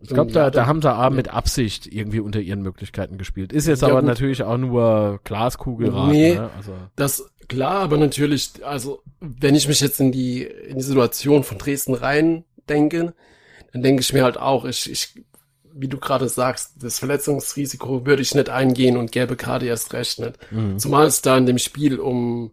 Ich 0.00 0.08
glaube, 0.08 0.32
da, 0.32 0.48
da 0.48 0.64
haben 0.64 0.80
sie 0.80 0.90
aber 0.90 1.14
mit 1.14 1.28
Absicht 1.28 1.86
irgendwie 1.86 2.20
unter 2.20 2.40
ihren 2.40 2.62
Möglichkeiten 2.62 3.18
gespielt. 3.18 3.52
Ist 3.52 3.66
jetzt 3.66 3.82
ja, 3.82 3.88
aber 3.88 4.00
gut. 4.00 4.08
natürlich 4.08 4.42
auch 4.42 4.56
nur 4.56 5.20
Glaskugelrat. 5.24 6.10
Nee, 6.10 6.36
ne? 6.36 6.48
also. 6.56 6.72
das 6.96 7.30
klar, 7.48 7.80
aber 7.80 7.98
natürlich, 7.98 8.52
also 8.64 9.02
wenn 9.20 9.54
ich 9.54 9.68
mich 9.68 9.82
jetzt 9.82 10.00
in 10.00 10.10
die 10.10 10.44
in 10.44 10.78
die 10.78 10.84
Situation 10.84 11.44
von 11.44 11.58
Dresden 11.58 11.92
rein 11.92 12.44
denke, 12.66 13.12
dann 13.74 13.82
denke 13.82 14.00
ich 14.00 14.14
mir 14.14 14.24
halt 14.24 14.38
auch, 14.38 14.64
ich, 14.64 14.90
ich 14.90 15.22
wie 15.74 15.88
du 15.88 15.98
gerade 15.98 16.28
sagst, 16.28 16.82
das 16.82 16.98
Verletzungsrisiko 16.98 18.06
würde 18.06 18.22
ich 18.22 18.34
nicht 18.34 18.48
eingehen 18.48 18.96
und 18.96 19.12
gelbe 19.12 19.36
Karte 19.36 19.66
erst 19.66 19.92
recht 19.92 20.18
nicht. 20.18 20.38
Mhm. 20.50 20.78
Zumal 20.78 21.06
es 21.06 21.22
da 21.22 21.36
in 21.36 21.46
dem 21.46 21.58
Spiel 21.58 21.98
um, 21.98 22.52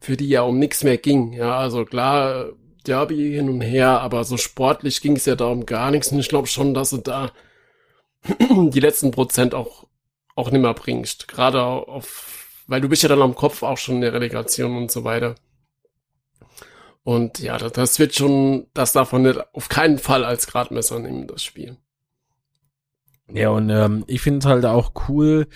für 0.00 0.16
die 0.16 0.28
ja 0.28 0.42
um 0.42 0.58
nichts 0.58 0.84
mehr 0.84 0.98
ging. 0.98 1.32
Ja, 1.32 1.56
also 1.58 1.84
klar, 1.84 2.50
Derby 2.86 3.32
hin 3.32 3.48
und 3.48 3.60
her, 3.60 4.00
aber 4.00 4.24
so 4.24 4.36
sportlich 4.36 5.00
ging 5.00 5.16
es 5.16 5.26
ja 5.26 5.36
da 5.36 5.46
um 5.46 5.66
gar 5.66 5.90
nichts 5.90 6.12
und 6.12 6.18
ich 6.18 6.28
glaube 6.28 6.46
schon, 6.46 6.74
dass 6.74 6.90
du 6.90 6.98
da 6.98 7.32
die 8.50 8.80
letzten 8.80 9.10
Prozent 9.10 9.54
auch, 9.54 9.86
auch 10.34 10.50
nimmer 10.50 10.74
bringst. 10.74 11.28
Gerade 11.28 11.62
auf, 11.62 12.62
weil 12.66 12.80
du 12.80 12.88
bist 12.88 13.02
ja 13.02 13.08
dann 13.08 13.22
am 13.22 13.34
Kopf 13.34 13.62
auch 13.62 13.78
schon 13.78 13.96
in 13.96 14.00
der 14.02 14.12
Relegation 14.12 14.76
und 14.76 14.90
so 14.90 15.04
weiter. 15.04 15.34
Und 17.02 17.38
ja, 17.38 17.56
das 17.56 18.00
wird 18.00 18.16
schon, 18.16 18.66
das 18.74 18.92
davon 18.92 19.22
nicht 19.22 19.38
auf 19.54 19.68
keinen 19.68 19.98
Fall 19.98 20.24
als 20.24 20.48
Gradmesser 20.48 20.98
nehmen, 20.98 21.28
das 21.28 21.44
Spiel. 21.44 21.76
Ja, 23.32 23.50
und 23.50 23.70
ähm, 23.70 24.04
ich 24.06 24.20
finde 24.20 24.38
es 24.40 24.46
halt 24.46 24.64
auch 24.64 24.92
cool, 25.08 25.48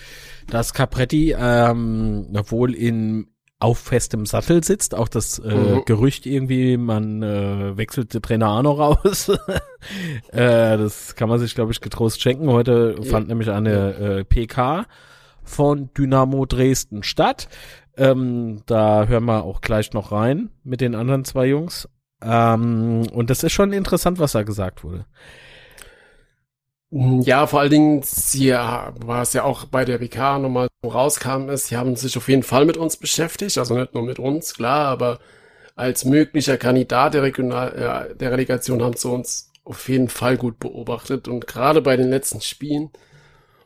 dass 0.47 0.73
Capretti 0.73 1.35
ähm, 1.37 2.27
wohl 2.49 2.75
in 2.75 3.27
auf 3.61 3.77
festem 3.77 4.25
Sattel 4.25 4.63
sitzt. 4.63 4.95
Auch 4.95 5.07
das 5.07 5.39
äh, 5.39 5.53
mhm. 5.53 5.85
Gerücht 5.85 6.25
irgendwie, 6.25 6.77
man 6.77 7.21
äh, 7.21 7.77
wechselt 7.77 8.13
den 8.13 8.21
Trainer 8.21 8.49
auch 8.49 8.63
noch 8.63 8.79
raus. 8.79 9.29
äh, 10.31 10.77
das 10.77 11.15
kann 11.15 11.29
man 11.29 11.39
sich, 11.39 11.53
glaube 11.53 11.71
ich, 11.71 11.79
getrost 11.79 12.21
schenken. 12.21 12.49
Heute 12.49 12.95
ja. 12.99 13.09
fand 13.09 13.27
nämlich 13.27 13.51
eine 13.51 13.93
äh, 13.93 14.23
PK 14.23 14.85
von 15.43 15.91
Dynamo 15.95 16.45
Dresden 16.45 17.03
statt. 17.03 17.47
Ähm, 17.97 18.63
da 18.65 19.05
hören 19.05 19.25
wir 19.25 19.43
auch 19.43 19.61
gleich 19.61 19.93
noch 19.93 20.11
rein 20.11 20.49
mit 20.63 20.81
den 20.81 20.95
anderen 20.95 21.23
zwei 21.23 21.45
Jungs. 21.45 21.87
Ähm, 22.23 23.03
und 23.13 23.29
das 23.29 23.43
ist 23.43 23.51
schon 23.51 23.73
interessant, 23.73 24.17
was 24.17 24.31
da 24.31 24.41
gesagt 24.41 24.83
wurde. 24.83 25.05
Hm, 26.91 27.21
ja, 27.21 27.47
vor 27.47 27.61
allen 27.61 27.71
Dingen, 27.71 28.03
sie 28.03 28.51
war 28.51 29.21
es 29.21 29.33
ja 29.33 29.43
auch 29.43 29.65
bei 29.65 29.85
der 29.85 30.01
WK 30.01 30.39
nochmal 30.39 30.67
so 30.83 30.89
rauskam 30.89 31.49
ist, 31.49 31.67
sie 31.67 31.77
haben 31.77 31.95
sich 31.95 32.17
auf 32.17 32.27
jeden 32.27 32.43
Fall 32.43 32.65
mit 32.65 32.77
uns 32.77 32.97
beschäftigt, 32.97 33.57
also 33.57 33.77
nicht 33.77 33.93
nur 33.93 34.03
mit 34.03 34.19
uns, 34.19 34.53
klar, 34.53 34.87
aber 34.87 35.19
als 35.75 36.03
möglicher 36.03 36.57
Kandidat 36.57 37.13
der, 37.13 37.23
Regional, 37.23 38.09
äh, 38.11 38.15
der 38.15 38.31
Relegation 38.31 38.83
haben 38.83 38.97
sie 38.97 39.09
uns 39.09 39.51
auf 39.63 39.87
jeden 39.87 40.09
Fall 40.09 40.37
gut 40.37 40.59
beobachtet 40.59 41.27
und 41.29 41.47
gerade 41.47 41.81
bei 41.81 41.95
den 41.95 42.09
letzten 42.09 42.41
Spielen 42.41 42.89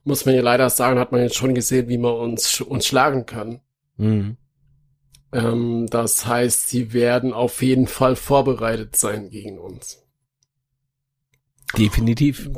muss 0.03 0.25
man 0.25 0.36
ja 0.36 0.41
leider 0.41 0.70
sagen, 0.70 1.00
hat 1.00 1.12
man 1.12 1.22
jetzt 1.22 1.36
schon 1.36 1.55
gesehen, 1.55 1.89
wie 1.89 1.98
man 1.98 2.13
uns, 2.13 2.62
uns 2.62 2.86
schlagen 2.86 3.25
kann. 3.25 3.60
Mhm. 3.98 4.38
Ähm, 5.34 5.88
das 5.89 6.27
heißt, 6.27 6.70
sie 6.70 6.94
werden 6.94 7.34
auf 7.34 7.63
jeden 7.63 7.88
Fall 7.88 8.15
vorbereitet 8.15 8.96
sein 8.96 9.32
gegen 9.32 9.58
uns. 9.58 10.05
Definitiv 11.75 12.51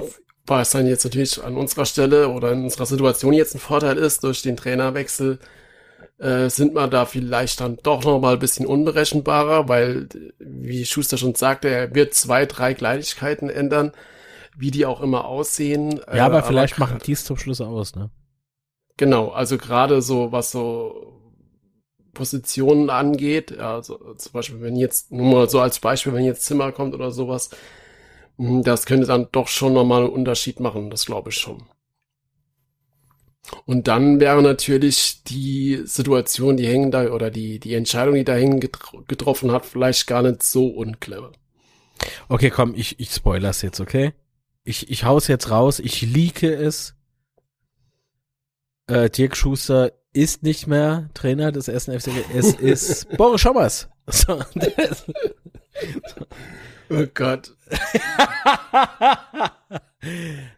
was 0.48 0.72
dann 0.72 0.88
jetzt 0.88 1.04
natürlich 1.04 1.44
an 1.44 1.58
unserer 1.58 1.86
Stelle 1.86 2.30
oder 2.30 2.52
in 2.52 2.64
unserer 2.64 2.86
Situation 2.86 3.34
jetzt 3.34 3.56
ein 3.56 3.60
Vorteil 3.60 3.98
ist, 3.98 4.24
durch 4.24 4.42
den 4.42 4.58
Trainerwechsel 4.58 5.40
äh, 6.20 6.50
sind 6.50 6.74
wir 6.74 6.88
da 6.88 7.06
vielleicht 7.06 7.60
dann 7.60 7.78
doch 7.84 8.04
noch 8.04 8.20
mal 8.20 8.34
ein 8.34 8.40
bisschen 8.40 8.66
unberechenbarer, 8.66 9.70
weil, 9.70 10.08
wie 10.40 10.86
Schuster 10.86 11.18
schon 11.18 11.36
sagte, 11.36 11.70
er 11.70 11.94
wird 11.94 12.14
zwei, 12.14 12.46
drei 12.46 12.74
Kleinigkeiten 12.74 13.50
ändern, 13.50 13.92
wie 14.58 14.72
die 14.72 14.86
auch 14.86 15.02
immer 15.02 15.26
aussehen. 15.26 16.02
Ja, 16.14 16.26
aber 16.26 16.40
äh, 16.40 16.44
vielleicht 16.44 16.76
aber, 16.76 16.88
machen 16.88 17.02
dies 17.06 17.26
zum 17.26 17.38
Schluss 17.38 17.62
aus, 17.62 17.96
ne? 17.96 18.10
Genau, 18.98 19.30
also 19.30 19.58
gerade 19.58 20.02
so, 20.02 20.32
was 20.32 20.50
so 20.50 21.22
Positionen 22.14 22.90
angeht, 22.90 23.60
also 23.60 24.16
zum 24.16 24.32
Beispiel, 24.32 24.62
wenn 24.62 24.76
jetzt, 24.76 25.12
nur 25.12 25.32
mal 25.32 25.50
so 25.50 25.60
als 25.60 25.80
Beispiel, 25.80 26.14
wenn 26.14 26.26
jetzt 26.26 26.46
Zimmer 26.46 26.72
kommt 26.72 26.96
oder 26.96 27.12
sowas, 27.12 27.52
das 28.38 28.86
könnte 28.86 29.08
dann 29.08 29.28
doch 29.32 29.48
schon 29.48 29.74
nochmal 29.74 30.04
einen 30.04 30.12
Unterschied 30.12 30.60
machen, 30.60 30.90
das 30.90 31.06
glaube 31.06 31.30
ich 31.30 31.38
schon. 31.38 31.64
Und 33.66 33.88
dann 33.88 34.20
wäre 34.20 34.42
natürlich 34.42 35.24
die 35.24 35.82
Situation, 35.86 36.58
die 36.58 36.68
hängen 36.68 36.92
da, 36.92 37.12
oder 37.12 37.32
die, 37.32 37.60
die 37.60 37.74
Entscheidung, 37.74 38.16
die 38.16 38.26
da 38.26 38.36
hängen 38.36 38.60
getroffen 38.60 39.52
hat, 39.52 39.66
vielleicht 39.66 40.06
gar 40.08 40.22
nicht 40.22 40.44
so 40.44 40.68
unclever. 40.68 41.32
Okay, 42.30 42.50
komm, 42.50 42.76
ich, 42.76 43.00
ich 43.00 43.12
spoiler's 43.12 43.62
jetzt, 43.62 43.80
okay? 43.80 44.14
Ich, 44.64 44.90
ich 44.90 45.06
hau's 45.06 45.28
jetzt 45.28 45.50
raus, 45.50 45.80
ich 45.80 46.02
leake 46.02 46.54
es. 46.54 46.96
Äh, 48.88 49.10
Dirk 49.10 49.36
Schuster 49.36 49.94
ist 50.14 50.44
nicht 50.44 50.68
mehr 50.68 51.10
Trainer 51.14 51.52
des 51.52 51.68
ersten 51.68 51.98
FC. 51.98 52.10
Es 52.34 52.54
ist 52.54 53.10
Boris 53.18 53.42
Schommers. 53.42 53.88
So, 54.08 54.40
Oh 56.90 57.06
Gott. 57.14 57.52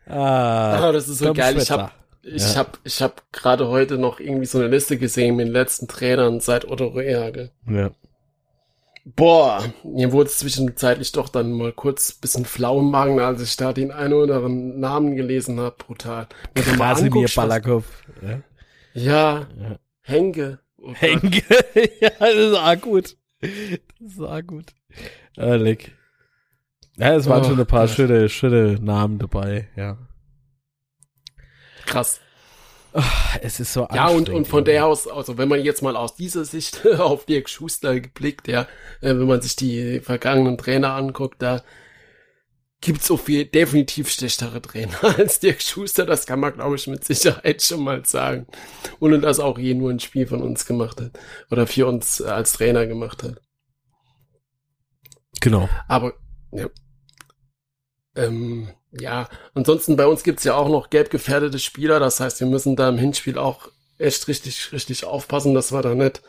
ah, 0.08 0.90
oh, 0.90 0.92
das 0.92 1.08
ist 1.08 1.20
so 1.20 1.34
geil. 1.34 1.58
Ich 1.58 1.72
habe 1.72 1.92
ich 2.22 2.54
ja. 2.54 2.60
hab, 2.60 2.80
ich 2.84 3.02
hab 3.02 3.32
gerade 3.32 3.68
heute 3.68 3.98
noch 3.98 4.20
irgendwie 4.20 4.46
so 4.46 4.60
eine 4.60 4.68
Liste 4.68 4.98
gesehen 4.98 5.36
mit 5.36 5.48
den 5.48 5.54
letzten 5.54 5.88
Trainern 5.88 6.40
seit 6.40 6.70
Otto 6.70 6.88
Rehagel. 6.88 7.52
Ja. 7.68 7.92
Boah, 9.06 9.64
mir 9.84 10.12
wurde 10.12 10.30
es 10.30 10.38
zwischenzeitlich 10.40 11.12
doch 11.14 11.30
dann 11.30 11.52
mal 11.52 11.72
kurz 11.72 12.12
bisschen 12.12 12.46
flau 12.46 12.80
im 12.80 12.92
Magen, 12.92 13.20
als 13.20 13.42
ich 13.42 13.56
da 13.56 13.74
den 13.74 13.92
einen 13.92 14.14
oder 14.14 14.36
anderen 14.36 14.80
Namen 14.80 15.16
gelesen 15.16 15.60
habe. 15.60 15.76
Brutal. 15.78 16.28
Krasimir 16.54 17.30
Balakov. 17.36 17.86
Ja. 18.22 18.42
Ja, 18.94 19.48
Ja. 19.58 19.80
Henke. 20.02 20.60
Oh. 20.78 20.94
Henke. 20.94 21.44
ja, 22.02 22.10
das 22.20 22.36
ist 22.36 22.58
auch 22.58 22.82
gut. 22.82 23.18
Das 23.42 24.12
ist 24.12 24.22
auch 24.22 24.42
gut. 24.42 24.66
Ehrlich. 25.36 25.92
Ja, 27.00 27.15
es 27.15 27.27
waren 27.27 27.44
Oh 27.44 27.48
schon 27.48 27.60
ein 27.60 27.65
paar 27.65 27.88
Gott. 27.88 27.96
schöne, 27.96 28.27
schöne 28.29 28.74
Namen 28.82 29.20
dabei, 29.20 29.70
ja. 29.75 29.98
Krass. 31.86 32.20
Es 33.41 33.60
ist 33.60 33.72
so 33.72 33.88
Ja, 33.94 34.08
und, 34.10 34.29
und 34.29 34.48
von 34.48 34.65
der 34.65 34.86
aus, 34.86 35.08
also 35.08 35.38
wenn 35.38 35.48
man 35.48 35.63
jetzt 35.63 35.82
mal 35.82 35.96
aus 35.96 36.15
dieser 36.15 36.44
Sicht 36.44 36.86
auf 37.00 37.25
Dirk 37.25 37.48
Schuster 37.48 38.00
geblickt, 38.00 38.48
ja, 38.48 38.63
äh, 39.01 39.10
wenn 39.10 39.27
man 39.27 39.41
sich 39.41 39.56
die 39.56 40.00
vergangenen 40.01 40.58
Trainer 40.58 40.94
anguckt, 40.96 41.41
da 41.41 41.63
gibt's 42.82 43.08
so 43.08 43.15
viel 43.15 43.46
definitiv 43.46 44.10
schlechtere 44.10 44.62
Trainer 44.62 44.98
als 45.18 45.39
Dirk 45.39 45.62
Schuster, 45.62 46.06
das 46.06 46.25
kann 46.25 46.39
man, 46.39 46.53
glaube 46.53 46.75
ich, 46.75 46.88
mit 46.88 47.06
Sicherheit 47.06 47.62
schon 47.62 47.84
mal 47.84 48.03
sagen. 48.06 48.48
Ohne 49.00 49.20
dass 49.20 49.39
auch 49.39 49.58
je 49.58 49.74
nur 49.74 49.91
ein 49.91 50.00
Spiel 50.00 50.27
von 50.27 50.41
uns 50.41 50.65
gemacht 50.65 51.00
hat. 51.00 51.12
Oder 51.51 51.65
für 51.68 51.88
uns 51.88 52.20
äh, 52.20 52.25
als 52.25 52.53
Trainer 52.53 52.88
gemacht 52.88 53.24
hat. 53.24 53.39
Genau. 55.39 55.70
Aber, 55.88 56.13
ja. 56.51 56.68
Ähm, 58.20 58.70
ja, 58.92 59.30
ansonsten 59.54 59.96
bei 59.96 60.08
uns 60.08 60.24
gibt's 60.24 60.44
ja 60.44 60.56
auch 60.56 60.68
noch 60.70 60.90
gelb 60.90 61.10
gefährdete 61.10 61.60
Spieler. 61.60 62.00
Das 62.00 62.20
heißt, 62.20 62.40
wir 62.40 62.48
müssen 62.48 62.76
da 62.76 62.90
im 62.90 62.98
Hinspiel 62.98 63.38
auch 63.38 63.70
echt 63.98 64.28
richtig, 64.28 64.72
richtig 64.72 65.06
aufpassen, 65.06 65.54
dass 65.54 65.72
wir 65.72 65.82
da 65.82 65.96
nicht 65.96 66.22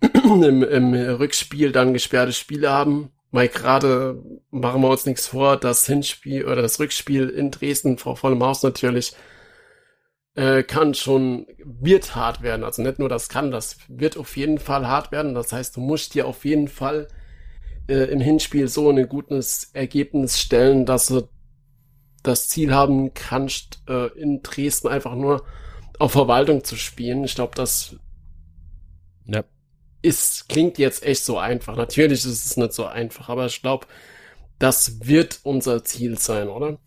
im, 0.24 0.62
im 0.62 0.94
Rückspiel 0.94 1.72
dann 1.72 1.92
gesperrte 1.92 2.32
Spiele 2.32 2.70
haben. 2.70 3.12
Weil 3.32 3.48
gerade 3.48 4.20
machen 4.50 4.82
wir 4.82 4.88
uns 4.88 5.06
nichts 5.06 5.28
vor, 5.28 5.56
das 5.56 5.86
Hinspiel 5.86 6.46
oder 6.46 6.62
das 6.62 6.80
Rückspiel 6.80 7.28
in 7.28 7.52
Dresden 7.52 7.96
vor 7.96 8.16
vollem 8.16 8.42
Haus 8.42 8.64
natürlich 8.64 9.14
äh, 10.34 10.62
kann 10.62 10.94
schon, 10.94 11.46
wird 11.58 12.16
hart 12.16 12.42
werden. 12.42 12.64
Also 12.64 12.82
nicht 12.82 12.98
nur 12.98 13.08
das 13.08 13.28
kann, 13.28 13.50
das 13.50 13.76
wird 13.88 14.16
auf 14.16 14.36
jeden 14.36 14.58
Fall 14.58 14.88
hart 14.88 15.12
werden. 15.12 15.34
Das 15.34 15.52
heißt, 15.52 15.76
du 15.76 15.80
musst 15.80 16.14
dir 16.14 16.26
auf 16.26 16.44
jeden 16.44 16.68
Fall 16.68 17.08
äh, 17.90 18.04
im 18.12 18.20
Hinspiel 18.20 18.68
so 18.68 18.88
ein 18.90 19.08
gutes 19.08 19.70
Ergebnis 19.74 20.40
stellen, 20.40 20.86
dass 20.86 21.06
du 21.06 21.28
das 22.22 22.48
Ziel 22.48 22.74
haben 22.74 23.12
kannst, 23.14 23.82
äh, 23.88 24.06
in 24.18 24.42
Dresden 24.42 24.88
einfach 24.88 25.14
nur 25.14 25.44
auf 25.98 26.12
Verwaltung 26.12 26.64
zu 26.64 26.76
spielen. 26.76 27.24
Ich 27.24 27.34
glaube, 27.34 27.54
das 27.54 27.96
Ja. 29.26 29.44
ist, 30.02 30.48
klingt 30.48 30.78
jetzt 30.78 31.02
echt 31.04 31.24
so 31.24 31.38
einfach. 31.38 31.76
Natürlich 31.76 32.20
ist 32.24 32.46
es 32.46 32.56
nicht 32.56 32.72
so 32.72 32.86
einfach, 32.86 33.28
aber 33.28 33.46
ich 33.46 33.60
glaube, 33.62 33.86
das 34.58 35.06
wird 35.06 35.40
unser 35.42 35.84
Ziel 35.84 36.18
sein, 36.18 36.48
oder? 36.48 36.78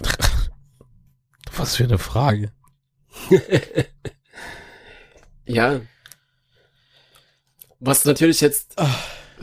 Was 1.56 1.76
für 1.76 1.84
eine 1.84 1.98
Frage. 1.98 2.52
Ja. 5.46 5.80
Was 7.80 8.04
natürlich 8.04 8.40
jetzt 8.42 8.76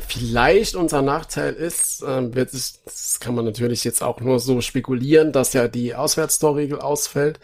vielleicht 0.07 0.75
unser 0.75 1.01
Nachteil 1.01 1.53
ist, 1.53 2.03
ähm, 2.07 2.35
wird 2.35 2.53
es, 2.53 2.83
das 2.83 3.19
kann 3.19 3.35
man 3.35 3.45
natürlich 3.45 3.83
jetzt 3.83 4.01
auch 4.01 4.19
nur 4.19 4.39
so 4.39 4.61
spekulieren, 4.61 5.31
dass 5.31 5.53
ja 5.53 5.67
die 5.67 5.95
Auswärtstorregel 5.95 6.79
ausfällt. 6.79 7.39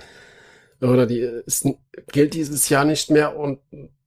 Oder 0.81 1.05
die 1.05 1.19
ist, 1.19 1.67
gilt 2.11 2.33
dieses 2.33 2.69
Jahr 2.69 2.85
nicht 2.85 3.11
mehr 3.11 3.37
und 3.37 3.59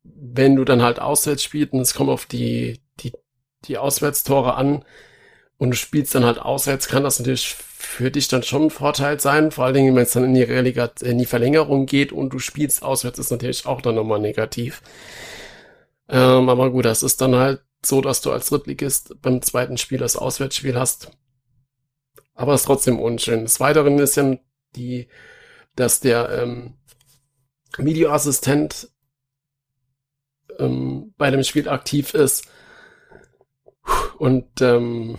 wenn 0.02 0.56
du 0.56 0.64
dann 0.64 0.82
halt 0.82 1.00
auswärts 1.00 1.42
spielst 1.42 1.72
und 1.72 1.80
es 1.80 1.94
kommt 1.94 2.10
auf 2.10 2.26
die, 2.26 2.80
die, 3.00 3.12
die 3.64 3.78
Auswärtstore 3.78 4.54
an 4.54 4.84
und 5.56 5.70
du 5.70 5.76
spielst 5.76 6.14
dann 6.14 6.24
halt 6.24 6.38
auswärts, 6.38 6.88
kann 6.88 7.04
das 7.04 7.20
natürlich 7.20 7.54
für 7.54 8.10
dich 8.10 8.28
dann 8.28 8.42
schon 8.42 8.64
ein 8.64 8.70
Vorteil 8.70 9.20
sein. 9.20 9.50
Vor 9.50 9.64
allen 9.64 9.74
Dingen, 9.74 9.94
wenn 9.94 10.02
es 10.02 10.12
dann 10.12 10.24
in 10.24 10.34
die 10.34 10.42
Relegat 10.42 11.02
in 11.02 11.18
die 11.18 11.26
Verlängerung 11.26 11.86
geht 11.86 12.12
und 12.12 12.30
du 12.30 12.38
spielst 12.38 12.82
auswärts, 12.82 13.18
ist 13.18 13.30
natürlich 13.30 13.66
auch 13.66 13.80
dann 13.80 13.94
nochmal 13.94 14.20
negativ. 14.20 14.82
Ähm, 16.08 16.48
aber 16.48 16.70
gut, 16.70 16.84
das 16.84 17.02
ist 17.02 17.20
dann 17.20 17.36
halt 17.36 17.60
so, 17.86 18.00
dass 18.00 18.20
du 18.20 18.30
als 18.32 18.48
Drittligist 18.48 19.20
beim 19.22 19.42
zweiten 19.42 19.76
Spiel 19.78 19.98
das 19.98 20.16
Auswärtsspiel 20.16 20.78
hast. 20.78 21.10
Aber 22.34 22.54
es 22.54 22.62
ist 22.62 22.66
trotzdem 22.66 22.98
unschön. 22.98 23.42
Des 23.42 23.60
Weiteren 23.60 23.98
ist 23.98 24.16
ja 24.16 24.36
die, 24.74 25.08
dass 25.76 26.00
der 26.00 26.30
ähm, 26.30 26.74
Videoassistent 27.78 28.88
ähm, 30.58 31.14
bei 31.16 31.30
dem 31.30 31.42
Spiel 31.44 31.68
aktiv 31.68 32.14
ist. 32.14 32.46
Und 34.18 34.60
ähm, 34.60 35.18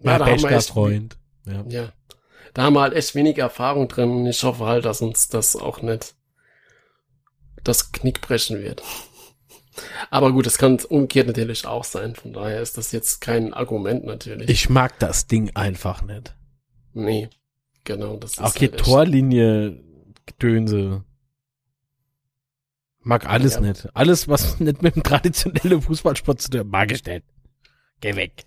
Mein 0.00 0.18
da 0.18 0.26
haben 0.26 0.42
wir 0.42 0.50
echt- 0.50 0.68
Freund. 0.70 1.16
Ja. 1.46 1.64
ja. 1.68 1.92
Da 2.54 2.62
haben 2.62 2.74
wir 2.74 2.82
halt 2.82 2.94
echt 2.94 3.14
wenig 3.14 3.36
Erfahrung 3.38 3.88
drin 3.88 4.24
ich 4.26 4.42
hoffe 4.44 4.64
halt, 4.64 4.84
dass 4.84 5.02
uns 5.02 5.28
das 5.28 5.56
auch 5.56 5.82
nicht 5.82 6.14
das 7.64 7.90
Knick 7.92 8.20
brechen 8.20 8.60
wird. 8.62 8.82
Aber 10.10 10.32
gut, 10.32 10.46
das 10.46 10.58
kann 10.58 10.78
umgekehrt 10.88 11.26
natürlich 11.26 11.66
auch 11.66 11.84
sein. 11.84 12.14
Von 12.14 12.32
daher 12.32 12.60
ist 12.62 12.78
das 12.78 12.92
jetzt 12.92 13.20
kein 13.20 13.52
Argument 13.54 14.04
natürlich. 14.04 14.48
Ich 14.48 14.68
mag 14.70 14.98
das 14.98 15.26
Ding 15.26 15.50
einfach 15.54 16.02
nicht. 16.02 16.34
nee, 16.92 17.28
genau. 17.84 18.16
Das 18.16 18.32
ist 18.32 18.40
Auch 18.40 18.52
die 18.54 18.70
halt 18.70 18.78
Torlinie, 18.78 19.80
Gedönse. 20.26 21.04
Mag 23.00 23.26
alles 23.28 23.54
Ja. 23.54 23.60
nicht. 23.60 23.88
Alles, 23.94 24.28
was 24.28 24.58
nicht 24.60 24.82
mit 24.82 24.94
dem 24.96 25.02
traditionellen 25.02 25.82
Fußballsport 25.82 26.40
zu 26.40 26.50
tun 26.50 26.60
hat, 26.60 26.66
mag 26.68 26.92
ich 26.92 27.04
nicht. 27.04 27.24
Geh 28.00 28.16
weg. 28.16 28.44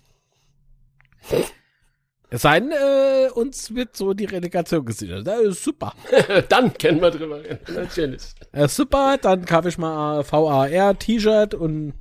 Es 2.30 2.42
sei 2.42 2.60
denn, 2.60 2.72
äh, 2.72 3.30
uns 3.30 3.74
wird 3.74 3.96
so 3.96 4.12
die 4.12 4.26
Relegation 4.26 4.84
gesichert. 4.84 5.26
Das 5.26 5.40
ist 5.40 5.64
super. 5.64 5.94
Dann 6.50 6.74
können 6.74 7.00
wir 7.00 7.10
drüber 7.10 7.42
reden, 7.42 7.74
natürlich. 7.74 8.22
Äh, 8.52 8.68
super, 8.68 9.16
dann 9.20 9.44
kaufe 9.46 9.68
ich 9.68 9.78
mal 9.78 10.22
VAR 10.30 10.98
T-Shirt 10.98 11.54
und 11.54 11.94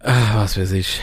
ah, 0.00 0.36
was 0.36 0.56
weiß 0.56 0.72
ich. 0.72 1.00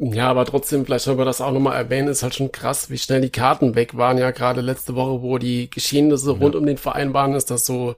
Ja, 0.00 0.28
aber 0.28 0.44
trotzdem, 0.44 0.84
vielleicht 0.84 1.04
soll 1.04 1.16
man 1.16 1.26
das 1.26 1.40
auch 1.40 1.50
nochmal 1.50 1.76
erwähnen, 1.76 2.08
ist 2.08 2.22
halt 2.22 2.34
schon 2.34 2.52
krass, 2.52 2.88
wie 2.88 2.98
schnell 2.98 3.20
die 3.20 3.30
Karten 3.30 3.74
weg 3.74 3.96
waren. 3.96 4.16
Ja, 4.16 4.30
gerade 4.30 4.60
letzte 4.60 4.94
Woche, 4.94 5.22
wo 5.22 5.38
die 5.38 5.70
Geschehnisse 5.70 6.30
rund 6.30 6.54
um 6.54 6.66
den 6.66 6.78
Verein 6.78 7.14
waren, 7.14 7.34
ist 7.34 7.50
das 7.50 7.66
so 7.66 7.96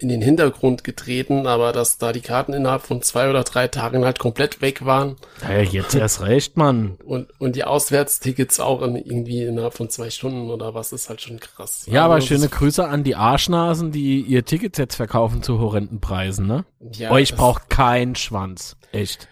in 0.00 0.08
den 0.08 0.22
Hintergrund 0.22 0.84
getreten, 0.84 1.46
aber 1.48 1.72
dass 1.72 1.98
da 1.98 2.12
die 2.12 2.20
Karten 2.20 2.52
innerhalb 2.52 2.82
von 2.82 3.02
zwei 3.02 3.28
oder 3.28 3.42
drei 3.42 3.66
Tagen 3.66 4.04
halt 4.04 4.20
komplett 4.20 4.60
weg 4.60 4.84
waren 4.84 5.16
Ja, 5.42 5.58
jetzt 5.60 5.94
erst 5.96 6.20
recht, 6.22 6.56
Mann. 6.56 6.96
und, 7.04 7.28
und 7.40 7.56
die 7.56 7.64
Auswärtstickets 7.64 8.60
auch 8.60 8.80
in, 8.82 8.94
irgendwie 8.94 9.42
innerhalb 9.42 9.74
von 9.74 9.90
zwei 9.90 10.10
Stunden 10.10 10.50
oder 10.50 10.72
was, 10.74 10.92
ist 10.92 11.08
halt 11.08 11.20
schon 11.20 11.40
krass. 11.40 11.84
Ja, 11.90 12.04
aber 12.04 12.14
Also, 12.14 12.28
schöne 12.28 12.48
das- 12.48 12.52
Grüße 12.52 12.86
an 12.86 13.02
die 13.02 13.16
Arschnasen, 13.16 13.90
die 13.90 14.20
ihr 14.20 14.44
Tickets 14.44 14.78
jetzt 14.78 14.94
verkaufen 14.94 15.42
zu 15.42 15.58
horrenden 15.58 16.00
Preisen, 16.00 16.46
ne? 16.46 16.64
Ja, 16.92 17.10
Euch 17.10 17.30
das- 17.30 17.38
braucht 17.38 17.68
keinen 17.68 18.14
Schwanz. 18.14 18.76
Echt. 18.92 19.26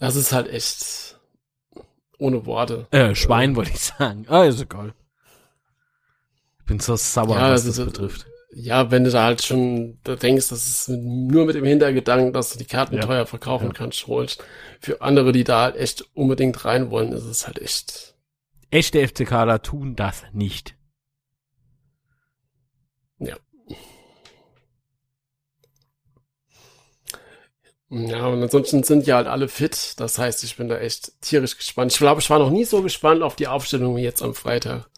Das 0.00 0.16
ist 0.16 0.32
halt 0.32 0.48
echt 0.48 1.18
ohne 2.18 2.46
Worte. 2.46 2.86
Äh, 2.90 3.14
Schwein 3.14 3.54
wollte 3.54 3.70
ich 3.70 3.80
sagen. 3.80 4.24
Ah, 4.28 4.42
ist 4.44 4.60
egal. 4.60 4.92
Ich 6.58 6.64
bin 6.66 6.80
so 6.80 6.96
sauer, 6.96 7.36
Ja, 7.36 7.52
was 7.52 7.64
das 7.64 7.76
das 7.76 7.78
ist- 7.78 7.84
betrifft. 7.92 8.26
Ja, 8.52 8.90
wenn 8.90 9.04
du 9.04 9.10
da 9.10 9.24
halt 9.24 9.44
schon 9.44 10.00
da 10.02 10.16
denkst, 10.16 10.48
das 10.48 10.66
ist 10.66 10.88
nur 10.88 11.46
mit 11.46 11.54
dem 11.54 11.64
Hintergedanken, 11.64 12.32
dass 12.32 12.52
du 12.52 12.58
die 12.58 12.64
Karten 12.64 12.96
Ja. 12.96 13.02
teuer 13.02 13.24
verkaufen 13.26 13.68
Ja. 13.68 13.72
kannst, 13.72 14.06
holst. 14.08 14.42
Für 14.80 15.00
andere, 15.02 15.30
die 15.30 15.44
da 15.44 15.62
halt 15.62 15.76
echt 15.76 16.04
unbedingt 16.14 16.64
rein 16.64 16.90
wollen, 16.90 17.12
ist 17.12 17.24
es 17.24 17.46
halt 17.46 17.60
echt. 17.60 18.16
Echte 18.72 19.00
FCKler 19.06 19.62
tun 19.62 19.94
das 19.94 20.24
nicht. 20.32 20.74
Ja. 23.18 23.36
Ja, 27.88 28.26
und 28.26 28.42
ansonsten 28.42 28.82
sind 28.84 29.06
ja 29.06 29.16
halt 29.16 29.26
alle 29.26 29.48
fit. 29.48 29.94
Das 29.98 30.18
heißt, 30.18 30.44
ich 30.44 30.56
bin 30.56 30.68
da 30.68 30.78
echt 30.78 31.20
tierisch 31.22 31.56
gespannt. 31.56 31.92
Ich 31.92 31.98
glaube, 31.98 32.20
ich 32.20 32.30
war 32.30 32.38
noch 32.38 32.50
nie 32.50 32.64
so 32.64 32.82
gespannt 32.82 33.22
auf 33.22 33.36
die 33.36 33.48
Aufstellung 33.48 33.96
wie 33.96 34.02
jetzt 34.02 34.22
am 34.22 34.34
Freitag. 34.34 34.89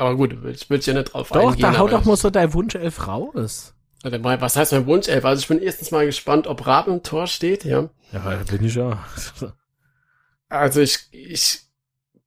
Aber 0.00 0.16
gut, 0.16 0.32
ich 0.46 0.70
will 0.70 0.80
ja 0.80 0.94
nicht 0.94 1.12
drauf 1.12 1.28
Doch, 1.28 1.50
eingehen. 1.50 1.60
da 1.60 1.76
hau 1.76 1.82
aber 1.82 1.90
doch 1.90 2.06
mal 2.06 2.16
so 2.16 2.30
dein 2.30 2.54
Wunschelf 2.54 3.06
raus. 3.06 3.74
Was 4.02 4.56
heißt 4.56 4.72
mein 4.72 4.86
Wunschelf? 4.86 5.26
Also 5.26 5.40
ich 5.40 5.48
bin 5.48 5.60
erstens 5.60 5.90
mal 5.90 6.06
gespannt, 6.06 6.46
ob 6.46 6.66
Raben 6.66 6.94
im 6.94 7.02
Tor 7.02 7.26
steht, 7.26 7.66
ja. 7.66 7.90
Ja, 8.10 8.40
bin 8.50 8.64
ich 8.64 8.76
ja. 8.76 9.04
Also 10.48 10.80
ich, 10.80 11.00
ich 11.12 11.60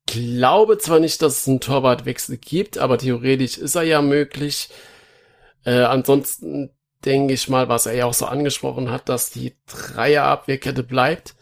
glaube 0.05 0.77
zwar 0.77 0.99
nicht, 0.99 1.19
dass 1.23 1.39
es 1.39 1.47
einen 1.47 1.62
Torwartwechsel 1.62 2.38
gibt, 2.38 2.77
aber 2.77 2.99
theoretisch 2.99 3.57
ist 3.57 3.73
er 3.73 3.83
ja 3.83 4.03
möglich. 4.03 4.69
Äh, 5.65 5.81
ansonsten 5.81 6.69
denke 7.03 7.33
ich 7.33 7.49
mal, 7.49 7.69
was 7.69 7.88
er 7.88 7.95
ja 7.95 8.05
auch 8.05 8.13
so 8.13 8.27
angesprochen 8.27 8.91
hat, 8.91 9.09
dass 9.09 9.31
die 9.31 9.55
Dreierabwehrkette 9.65 10.83
bleibt. 10.83 11.33